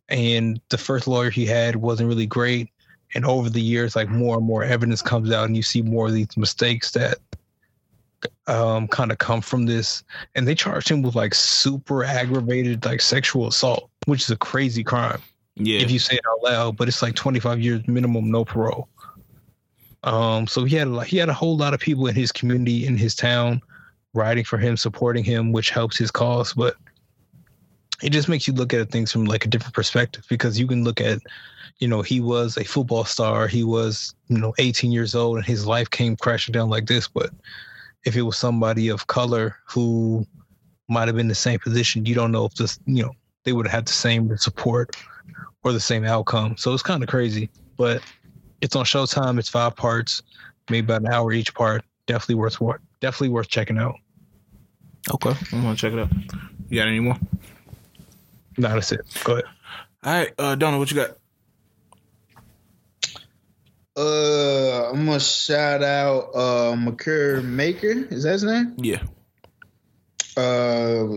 And 0.10 0.60
the 0.70 0.78
first 0.78 1.08
lawyer 1.08 1.30
he 1.32 1.46
had 1.46 1.76
wasn't 1.78 2.10
really 2.10 2.26
great. 2.28 2.70
And 3.16 3.26
over 3.26 3.50
the 3.50 3.62
years 3.62 3.96
like 3.96 4.10
more 4.10 4.38
and 4.38 4.46
more 4.46 4.64
evidence 4.64 5.02
comes 5.02 5.32
out 5.32 5.46
and 5.46 5.56
you 5.58 5.64
see 5.64 5.82
more 5.82 6.08
of 6.08 6.14
these 6.14 6.38
mistakes 6.38 6.92
that 6.92 7.18
um 8.48 8.88
kind 8.88 9.12
of 9.12 9.18
come 9.18 9.42
from 9.42 9.66
this. 9.66 10.04
And 10.36 10.48
they 10.48 10.56
charged 10.56 10.90
him 10.90 11.02
with 11.02 11.16
like 11.16 11.34
super 11.34 12.04
aggravated 12.04 12.86
like 12.86 13.02
sexual 13.02 13.48
assault 13.48 13.90
which 14.06 14.24
is 14.24 14.32
a 14.32 14.38
crazy 14.38 14.84
crime 14.84 15.22
Yeah. 15.56 15.80
if 15.82 15.92
you 15.92 16.00
say 16.00 16.16
it 16.16 16.26
out 16.30 16.44
loud. 16.52 16.78
But 16.78 16.88
it's 16.88 17.02
like 17.02 17.16
25 17.16 17.62
years 17.62 17.88
minimum 17.88 18.30
no 18.30 18.44
parole 18.44 18.90
um 20.04 20.48
so 20.48 20.64
he 20.64 20.76
had 20.76 20.88
a 20.88 21.04
he 21.04 21.18
had 21.18 21.30
a 21.30 21.34
whole 21.34 21.58
lot 21.58 21.74
of 21.74 21.80
people 21.80 22.08
in 22.08 22.16
his 22.16 22.32
community 22.32 22.86
in 22.86 22.98
his 22.98 23.16
town 23.16 23.62
riding 24.14 24.44
for 24.44 24.58
him 24.58 24.78
supporting 24.78 25.24
him 25.24 25.52
which 25.52 25.70
helps 25.70 25.98
his 25.98 26.12
cause 26.12 26.54
but 26.54 26.76
it 28.02 28.12
just 28.12 28.30
makes 28.30 28.48
you 28.48 28.54
look 28.54 28.74
at 28.74 28.90
things 28.90 29.12
from 29.12 29.26
like 29.26 29.44
a 29.44 29.50
different 29.50 29.74
perspective 29.74 30.24
because 30.30 30.60
you 30.60 30.66
can 30.66 30.84
look 30.84 31.02
at 31.02 31.20
you 31.80 31.88
know 31.88 32.02
he 32.02 32.22
was 32.22 32.58
a 32.58 32.64
football 32.64 33.04
star 33.04 33.48
he 33.48 33.64
was 33.64 34.16
you 34.30 34.38
know 34.38 34.54
18 34.58 34.92
years 34.92 35.16
old 35.16 35.38
and 35.38 35.46
his 35.46 35.66
life 35.66 35.90
came 35.90 36.16
crashing 36.16 36.54
down 36.54 36.70
like 36.70 36.86
this 36.86 37.08
but 37.08 37.32
if 38.06 38.16
it 38.16 38.22
was 38.22 38.38
somebody 38.38 38.88
of 38.88 39.08
color 39.08 39.58
who 39.68 40.26
might 40.88 41.08
have 41.08 41.18
been 41.18 41.28
the 41.28 41.36
same 41.36 41.60
position 41.60 42.06
you 42.06 42.16
don't 42.16 42.32
know 42.32 42.46
if 42.46 42.54
this 42.56 42.80
you 42.86 43.04
know 43.04 43.12
they 43.44 43.54
would 43.54 43.68
have 43.68 43.74
had 43.74 43.86
the 43.86 43.94
same 43.94 44.36
support 44.38 44.96
or 45.64 45.74
the 45.74 45.80
same 45.80 46.06
outcome. 46.06 46.56
So 46.58 46.74
it's 46.74 46.84
kind 46.84 47.04
of 47.04 47.10
crazy 47.10 47.50
but 47.78 48.02
it's 48.62 48.76
on 48.76 48.86
showtime 48.86 49.40
it's 49.40 49.50
five 49.50 49.76
parts 49.76 50.22
maybe 50.70 50.86
about 50.86 51.02
an 51.02 51.08
hour 51.14 51.32
each 51.32 51.54
part 51.54 51.84
definitely 52.06 52.36
worth 52.36 52.60
definitely 53.00 53.30
worth 53.30 53.48
checking 53.48 53.78
out 53.78 53.96
okay, 55.14 55.34
I'm 55.54 55.62
gonna 55.64 55.76
check 55.76 55.94
it 55.94 56.00
out. 56.00 56.10
You 56.70 56.80
got 56.80 56.88
any 56.88 57.00
more? 57.00 57.18
no 58.58 58.70
that's 58.70 58.92
it 58.92 59.02
go 59.24 59.34
ahead 59.34 59.46
All 60.04 60.14
right, 60.14 60.34
uh, 60.38 60.56
Donna, 60.56 60.78
what 60.78 60.92
you 60.92 60.98
got? 60.98 61.18
Uh, 63.98 64.92
I'm 64.92 65.06
gonna 65.06 65.20
shout 65.20 65.84
out 65.84 66.30
uh 66.34 66.74
Makur 66.76 67.44
Maker. 67.44 68.08
Is 68.10 68.24
that 68.24 68.32
his 68.32 68.44
name? 68.44 68.74
Yeah. 68.78 69.02
Uh, 70.38 71.16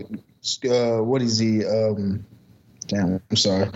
uh, 0.69 1.01
what 1.01 1.21
is 1.21 1.37
he? 1.37 1.65
Um, 1.65 2.25
damn, 2.87 3.21
I'm 3.29 3.37
sorry. 3.37 3.69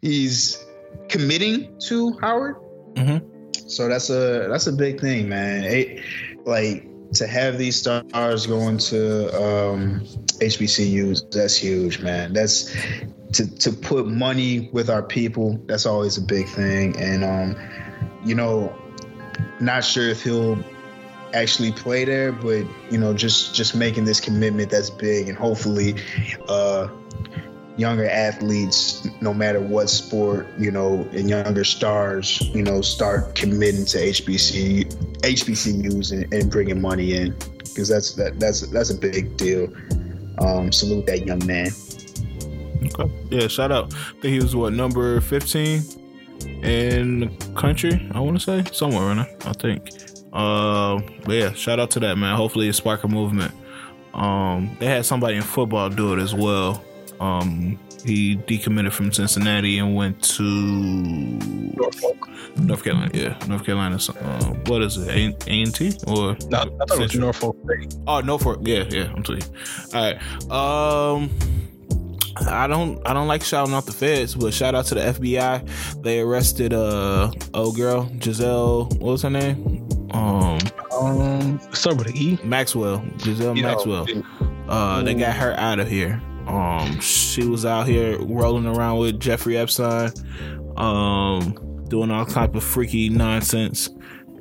He's 0.00 0.64
committing 1.08 1.78
to 1.82 2.18
Howard. 2.20 2.56
Mhm. 2.94 3.70
So 3.70 3.88
that's 3.88 4.10
a 4.10 4.48
that's 4.48 4.66
a 4.66 4.72
big 4.72 5.00
thing, 5.00 5.28
man. 5.28 5.64
It, 5.64 6.02
like 6.44 6.86
to 7.14 7.26
have 7.26 7.58
these 7.58 7.76
stars 7.76 8.46
going 8.46 8.78
to 8.78 9.26
um, 9.42 10.00
HBCUs, 10.40 11.30
that's 11.30 11.56
huge, 11.56 12.00
man. 12.00 12.32
That's 12.32 12.74
to 13.32 13.46
to 13.58 13.72
put 13.72 14.06
money 14.06 14.70
with 14.72 14.90
our 14.90 15.02
people. 15.02 15.60
That's 15.66 15.86
always 15.86 16.16
a 16.18 16.22
big 16.22 16.48
thing, 16.48 16.96
and 16.98 17.24
um, 17.24 17.56
you 18.24 18.34
know, 18.34 18.74
not 19.60 19.84
sure 19.84 20.08
if 20.08 20.22
he'll 20.22 20.58
actually 21.32 21.72
play 21.72 22.04
there, 22.04 22.32
but 22.32 22.64
you 22.90 22.98
know, 22.98 23.14
just 23.14 23.54
just 23.54 23.74
making 23.74 24.04
this 24.04 24.20
commitment 24.20 24.70
that's 24.70 24.90
big, 24.90 25.28
and 25.28 25.38
hopefully, 25.38 25.94
uh, 26.48 26.88
younger 27.80 28.08
athletes, 28.08 29.08
no 29.20 29.32
matter 29.32 29.60
what 29.60 29.88
sport, 29.88 30.46
you 30.58 30.70
know, 30.70 31.08
and 31.12 31.28
younger 31.28 31.64
stars, 31.64 32.40
you 32.54 32.62
know, 32.62 32.80
start 32.80 33.34
committing 33.34 33.84
to 33.86 33.98
HBC 33.98 34.84
HBCUs 35.22 36.12
and, 36.12 36.32
and 36.32 36.50
bringing 36.50 36.80
money 36.80 37.14
in 37.14 37.34
because 37.58 37.88
that's 37.88 38.12
that 38.14 38.38
that's 38.38 38.60
that's 38.68 38.90
a 38.90 38.94
big 38.94 39.36
deal. 39.36 39.72
Um, 40.38 40.72
salute 40.72 41.06
that 41.06 41.26
young 41.26 41.44
man. 41.46 41.68
Okay. 42.84 43.12
Yeah, 43.30 43.48
shout 43.48 43.72
out. 43.72 43.92
I 43.94 44.20
think 44.20 44.24
he 44.24 44.40
was 44.40 44.54
what 44.54 44.72
number 44.72 45.20
fifteen 45.20 45.82
in 46.62 47.20
the 47.20 47.52
country. 47.56 48.10
I 48.14 48.20
want 48.20 48.40
to 48.40 48.44
say 48.44 48.70
somewhere. 48.72 49.26
I 49.44 49.52
think. 49.52 49.88
Uh, 50.32 51.00
yeah, 51.26 51.52
shout 51.54 51.80
out 51.80 51.90
to 51.92 52.00
that 52.00 52.16
man. 52.16 52.36
Hopefully, 52.36 52.68
it 52.68 52.74
spark 52.74 53.04
a 53.04 53.08
movement. 53.08 53.52
Um, 54.14 54.76
they 54.78 54.86
had 54.86 55.04
somebody 55.06 55.36
in 55.36 55.42
football 55.42 55.88
do 55.88 56.12
it 56.14 56.20
as 56.20 56.34
well. 56.34 56.82
Um, 57.20 57.78
he 58.04 58.36
decommitted 58.36 58.92
from 58.92 59.12
Cincinnati 59.12 59.78
and 59.78 59.94
went 59.94 60.22
to 60.22 60.42
Norfolk. 60.42 62.28
North 62.56 62.82
Carolina. 62.82 63.10
Yeah, 63.14 63.36
North 63.46 63.64
Carolina. 63.64 63.98
Uh, 64.20 64.44
what 64.66 64.82
is 64.82 64.96
it? 64.96 65.08
A 65.46 65.62
and 65.62 65.74
T 65.74 65.92
or 66.06 66.36
No, 66.48 66.58
I 66.58 66.64
thought 66.64 66.72
it 66.72 66.80
was 66.88 66.98
Central? 66.98 67.20
Norfolk 67.20 67.56
Oh, 68.06 68.20
Norfolk. 68.20 68.60
Yeah, 68.62 68.84
yeah. 68.88 69.12
I'm 69.14 69.22
tweeting. 69.22 69.94
All 69.94 70.02
right. 70.02 70.50
Um, 70.50 71.30
I 72.48 72.66
don't. 72.66 73.06
I 73.06 73.12
don't 73.12 73.28
like 73.28 73.42
shouting 73.42 73.74
out 73.74 73.84
the 73.86 73.92
feds, 73.92 74.34
but 74.34 74.54
shout 74.54 74.74
out 74.74 74.86
to 74.86 74.94
the 74.94 75.00
FBI. 75.02 76.02
They 76.02 76.20
arrested 76.20 76.72
uh 76.72 77.30
old 77.52 77.76
girl 77.76 78.10
Giselle. 78.20 78.84
What 78.84 79.00
was 79.12 79.22
her 79.22 79.30
name? 79.30 79.86
Um, 80.12 80.58
Um, 80.98 81.60
start 81.72 81.98
with 81.98 82.08
an 82.08 82.16
E. 82.16 82.38
Maxwell. 82.42 83.04
Giselle 83.18 83.54
Maxwell. 83.54 84.06
Uh, 84.68 85.02
they 85.02 85.14
got 85.14 85.36
her 85.36 85.52
out 85.58 85.78
of 85.80 85.88
here. 85.88 86.20
Um, 86.50 86.98
she 86.98 87.46
was 87.46 87.64
out 87.64 87.86
here 87.86 88.18
rolling 88.18 88.66
around 88.66 88.98
with 88.98 89.20
Jeffrey 89.20 89.56
Epstein, 89.56 90.10
um, 90.76 91.84
doing 91.88 92.10
all 92.10 92.26
type 92.26 92.56
of 92.56 92.64
freaky 92.64 93.08
nonsense, 93.08 93.88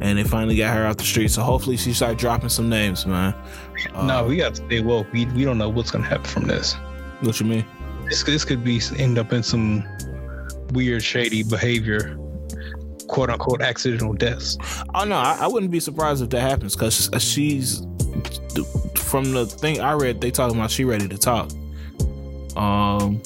and 0.02 0.18
they 0.18 0.24
finally 0.24 0.58
got 0.58 0.76
her 0.76 0.86
out 0.86 0.98
the 0.98 1.04
street. 1.04 1.30
So 1.30 1.44
hopefully 1.44 1.78
she 1.78 1.94
start 1.94 2.18
dropping 2.18 2.50
some 2.50 2.68
names, 2.68 3.06
man. 3.06 3.36
Uh, 3.94 4.06
no, 4.08 4.26
we 4.26 4.38
got 4.38 4.56
to 4.56 4.66
stay 4.66 4.82
woke. 4.82 5.06
We 5.14 5.26
we 5.28 5.46
don't 5.46 5.60
know 5.60 5.70
what's 5.70 5.92
gonna 5.92 6.08
happen 6.08 6.26
from 6.26 6.48
this. 6.48 6.74
what 7.22 7.40
you 7.40 7.46
mean? 7.46 7.66
This 8.10 8.24
this 8.24 8.44
could 8.44 8.64
be 8.64 8.82
end 8.98 9.20
up 9.20 9.32
in 9.32 9.44
some 9.44 9.86
weird, 10.72 11.04
shady 11.04 11.44
behavior, 11.44 12.18
quote 13.08 13.30
unquote, 13.30 13.62
accidental 13.62 14.14
deaths. 14.14 14.58
Oh 14.96 15.04
no, 15.04 15.16
I, 15.16 15.38
I 15.42 15.48
wouldn't 15.48 15.72
be 15.72 15.80
surprised 15.80 16.24
if 16.24 16.30
that 16.32 16.42
happens 16.42 16.76
because 16.76 17.12
she's 17.20 17.86
from 18.96 19.32
the 19.34 19.46
thing 19.46 19.80
I 19.80 19.94
read. 19.94 20.22
They 20.22 20.32
talking 20.32 20.58
about 20.58 20.72
she 20.72 20.86
ready 20.86 21.08
to 21.08 21.18
talk. 21.20 21.52
Um, 22.60 23.22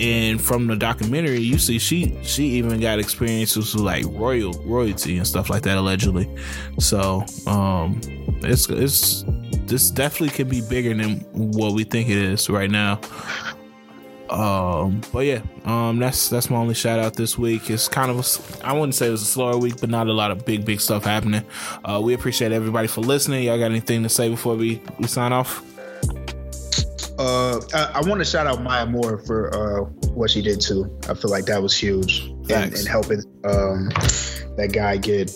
and 0.00 0.40
from 0.40 0.66
the 0.66 0.76
documentary, 0.76 1.40
you 1.40 1.58
see 1.58 1.78
she 1.78 2.16
she 2.22 2.44
even 2.44 2.80
got 2.80 2.98
experiences 2.98 3.74
with 3.74 3.84
like 3.84 4.04
royal 4.08 4.52
royalty 4.64 5.18
and 5.18 5.26
stuff 5.26 5.50
like 5.50 5.62
that 5.62 5.76
allegedly. 5.76 6.34
So 6.78 7.24
um, 7.46 8.00
it's 8.42 8.68
it's 8.70 9.24
this 9.66 9.90
definitely 9.90 10.30
could 10.30 10.48
be 10.48 10.62
bigger 10.62 10.94
than 10.94 11.20
what 11.32 11.74
we 11.74 11.84
think 11.84 12.08
it 12.08 12.18
is 12.18 12.48
right 12.48 12.70
now. 12.70 13.00
Um, 14.30 15.02
but 15.12 15.26
yeah, 15.26 15.42
um, 15.66 15.98
that's 15.98 16.30
that's 16.30 16.48
my 16.48 16.56
only 16.56 16.74
shout 16.74 16.98
out 16.98 17.14
this 17.14 17.36
week. 17.36 17.68
It's 17.68 17.86
kind 17.86 18.10
of 18.10 18.18
a 18.18 18.66
I 18.66 18.72
wouldn't 18.72 18.94
say 18.94 19.08
it 19.08 19.10
was 19.10 19.22
a 19.22 19.26
slower 19.26 19.58
week, 19.58 19.78
but 19.80 19.90
not 19.90 20.06
a 20.06 20.12
lot 20.12 20.30
of 20.30 20.46
big 20.46 20.64
big 20.64 20.80
stuff 20.80 21.04
happening. 21.04 21.44
Uh, 21.84 22.00
we 22.02 22.14
appreciate 22.14 22.52
everybody 22.52 22.88
for 22.88 23.02
listening. 23.02 23.44
Y'all 23.44 23.58
got 23.58 23.66
anything 23.70 24.02
to 24.04 24.08
say 24.08 24.30
before 24.30 24.54
we 24.54 24.80
we 24.98 25.06
sign 25.06 25.32
off? 25.32 25.62
Uh, 27.22 27.60
I, 27.72 28.00
I 28.00 28.08
want 28.08 28.18
to 28.18 28.24
shout 28.24 28.48
out 28.48 28.60
Maya 28.62 28.84
Moore 28.84 29.16
for 29.18 29.54
uh, 29.54 29.84
what 30.10 30.28
she 30.28 30.42
did 30.42 30.60
too. 30.60 30.98
I 31.08 31.14
feel 31.14 31.30
like 31.30 31.44
that 31.44 31.62
was 31.62 31.76
huge 31.76 32.22
and, 32.22 32.48
Facts. 32.48 32.80
in 32.80 32.86
helping 32.90 33.22
um, 33.44 33.90
that 34.56 34.70
guy 34.72 34.96
get 34.96 35.30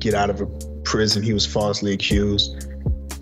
get 0.00 0.14
out 0.14 0.28
of 0.28 0.40
a 0.40 0.46
prison. 0.82 1.22
He 1.22 1.32
was 1.32 1.46
falsely 1.46 1.92
accused, 1.92 2.66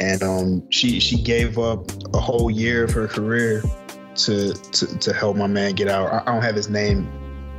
and 0.00 0.22
um, 0.22 0.70
she 0.70 1.00
she 1.00 1.22
gave 1.22 1.58
up 1.58 1.84
a 2.14 2.18
whole 2.18 2.50
year 2.50 2.84
of 2.84 2.92
her 2.92 3.08
career 3.08 3.62
to 4.14 4.54
to, 4.54 4.98
to 5.00 5.12
help 5.12 5.36
my 5.36 5.46
man 5.46 5.74
get 5.74 5.88
out. 5.88 6.10
I, 6.10 6.22
I 6.22 6.32
don't 6.32 6.42
have 6.42 6.56
his 6.56 6.70
name 6.70 7.06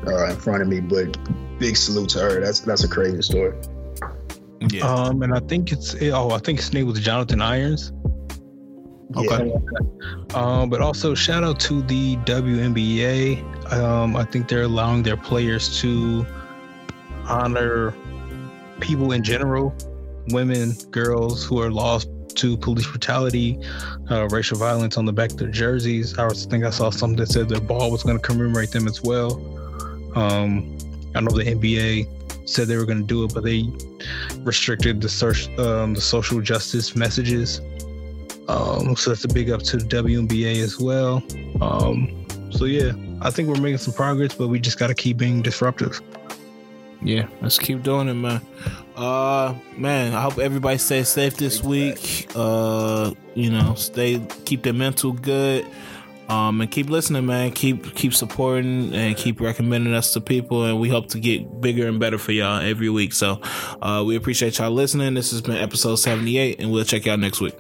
uh, 0.08 0.32
in 0.32 0.36
front 0.36 0.64
of 0.64 0.68
me, 0.68 0.80
but 0.80 1.16
big 1.60 1.78
salute 1.78 2.10
to 2.10 2.22
her. 2.22 2.42
That's 2.42 2.62
that's 2.62 2.84
a 2.84 2.88
crazy 2.88 3.22
story. 3.22 3.56
Yeah, 4.62 4.84
Um, 4.84 5.22
and 5.22 5.32
I 5.32 5.42
think 5.42 5.72
it's 5.72 5.96
oh, 6.02 6.32
I 6.32 6.40
think 6.40 6.58
his 6.58 6.74
name 6.74 6.88
was 6.88 7.00
Jonathan 7.00 7.40
Irons. 7.40 7.94
Okay. 9.16 9.52
Um, 10.36 10.70
but 10.70 10.82
also 10.82 11.16
shout 11.16 11.44
out 11.44 11.60
to 11.62 11.82
the 11.84 12.16
WNBA. 12.18 13.74
Um, 13.74 14.16
I 14.16 14.24
think 14.24 14.48
they're 14.48 14.64
allowing 14.64 15.04
their 15.04 15.18
players 15.18 15.80
to 15.82 16.26
honor 17.28 17.94
people 18.80 19.12
in 19.12 19.24
general, 19.24 19.76
women, 20.30 20.74
girls 20.92 21.44
who 21.44 21.60
are 21.60 21.72
lost 21.72 22.10
to 22.36 22.56
police 22.58 22.88
brutality, 22.88 23.60
uh, 24.12 24.28
racial 24.30 24.58
violence 24.58 24.98
on 24.98 25.06
the 25.06 25.14
back 25.14 25.32
of 25.32 25.38
their 25.38 25.50
jerseys. 25.50 26.18
I 26.18 26.26
was, 26.26 26.46
think 26.46 26.64
I 26.64 26.70
saw 26.70 26.90
something 26.90 27.18
that 27.18 27.28
said 27.28 27.50
their 27.50 27.60
ball 27.60 27.92
was 27.92 28.04
going 28.04 28.18
to 28.18 28.22
commemorate 28.22 28.72
them 28.72 28.88
as 28.88 29.02
well. 29.02 29.34
Um, 30.16 30.78
I 31.16 31.22
know 31.22 31.32
the 31.32 31.44
NBA 31.44 32.48
said 32.48 32.68
they 32.68 32.78
were 32.78 32.86
going 32.86 33.02
to 33.02 33.08
do 33.08 33.24
it, 33.26 33.34
but 33.34 33.44
they 33.44 33.66
restricted 34.40 35.02
the 35.02 35.10
search, 35.10 35.50
um, 35.60 35.94
the 35.94 36.02
social 36.02 36.42
justice 36.42 36.96
messages. 36.96 37.62
Um, 38.50 38.96
so 38.96 39.12
that's 39.12 39.24
a 39.24 39.28
big 39.28 39.52
up 39.52 39.62
to 39.64 39.78
the 39.78 39.86
WNBA 39.86 40.58
as 40.64 40.80
well. 40.80 41.24
Um, 41.62 42.26
so 42.50 42.66
yeah, 42.66 42.94
I 43.22 43.30
think 43.30 43.48
we're 43.48 43.62
making 43.62 43.78
some 43.78 43.94
progress, 43.94 44.34
but 44.34 44.48
we 44.48 44.60
just 44.60 44.80
got 44.80 44.88
to 44.88 44.96
keep 44.96 45.18
being 45.18 45.42
disruptive. 45.44 46.02
yeah. 47.04 47.28
Let's 47.42 47.60
keep 47.60 47.84
doing 47.84 48.08
it, 48.10 48.16
man. 48.16 48.42
Uh, 48.96 49.54
man, 49.78 50.14
I 50.16 50.22
hope 50.22 50.40
everybody 50.40 50.80
stays 50.80 51.10
safe 51.10 51.38
this 51.38 51.64
week. 51.64 52.28
Uh, 52.36 53.14
you 53.36 53.52
know, 53.52 53.76
stay 53.76 54.20
keep 54.46 54.64
their 54.64 54.74
mental 54.74 55.14
good. 55.14 55.66
Um, 56.28 56.62
and 56.62 56.70
keep 56.70 56.90
listening, 56.90 57.26
man. 57.26 57.52
Keep 57.52 57.96
keep 57.96 58.14
supporting 58.14 58.94
and 58.94 59.16
keep 59.16 59.42
recommending 59.42 59.94
us 59.94 60.14
to 60.14 60.22
people, 60.22 60.64
and 60.66 60.80
we 60.80 60.90
hope 60.90 61.10
to 61.10 61.20
get 61.20 61.62
bigger 61.62 61.88
and 61.88 62.00
better 62.00 62.18
for 62.20 62.32
y'all 62.32 62.62
every 62.62 62.90
week. 62.90 63.14
So, 63.14 63.42
uh, 63.82 64.04
we 64.06 64.16
appreciate 64.16 64.58
y'all 64.60 64.70
listening. 64.70 65.14
This 65.16 65.32
has 65.32 65.42
been 65.42 65.56
episode 65.56 65.96
seventy 65.96 66.38
eight, 66.38 66.60
and 66.60 66.72
we'll 66.72 66.84
check 66.84 67.06
y'all 67.06 67.18
next 67.18 67.42
week. 67.42 67.56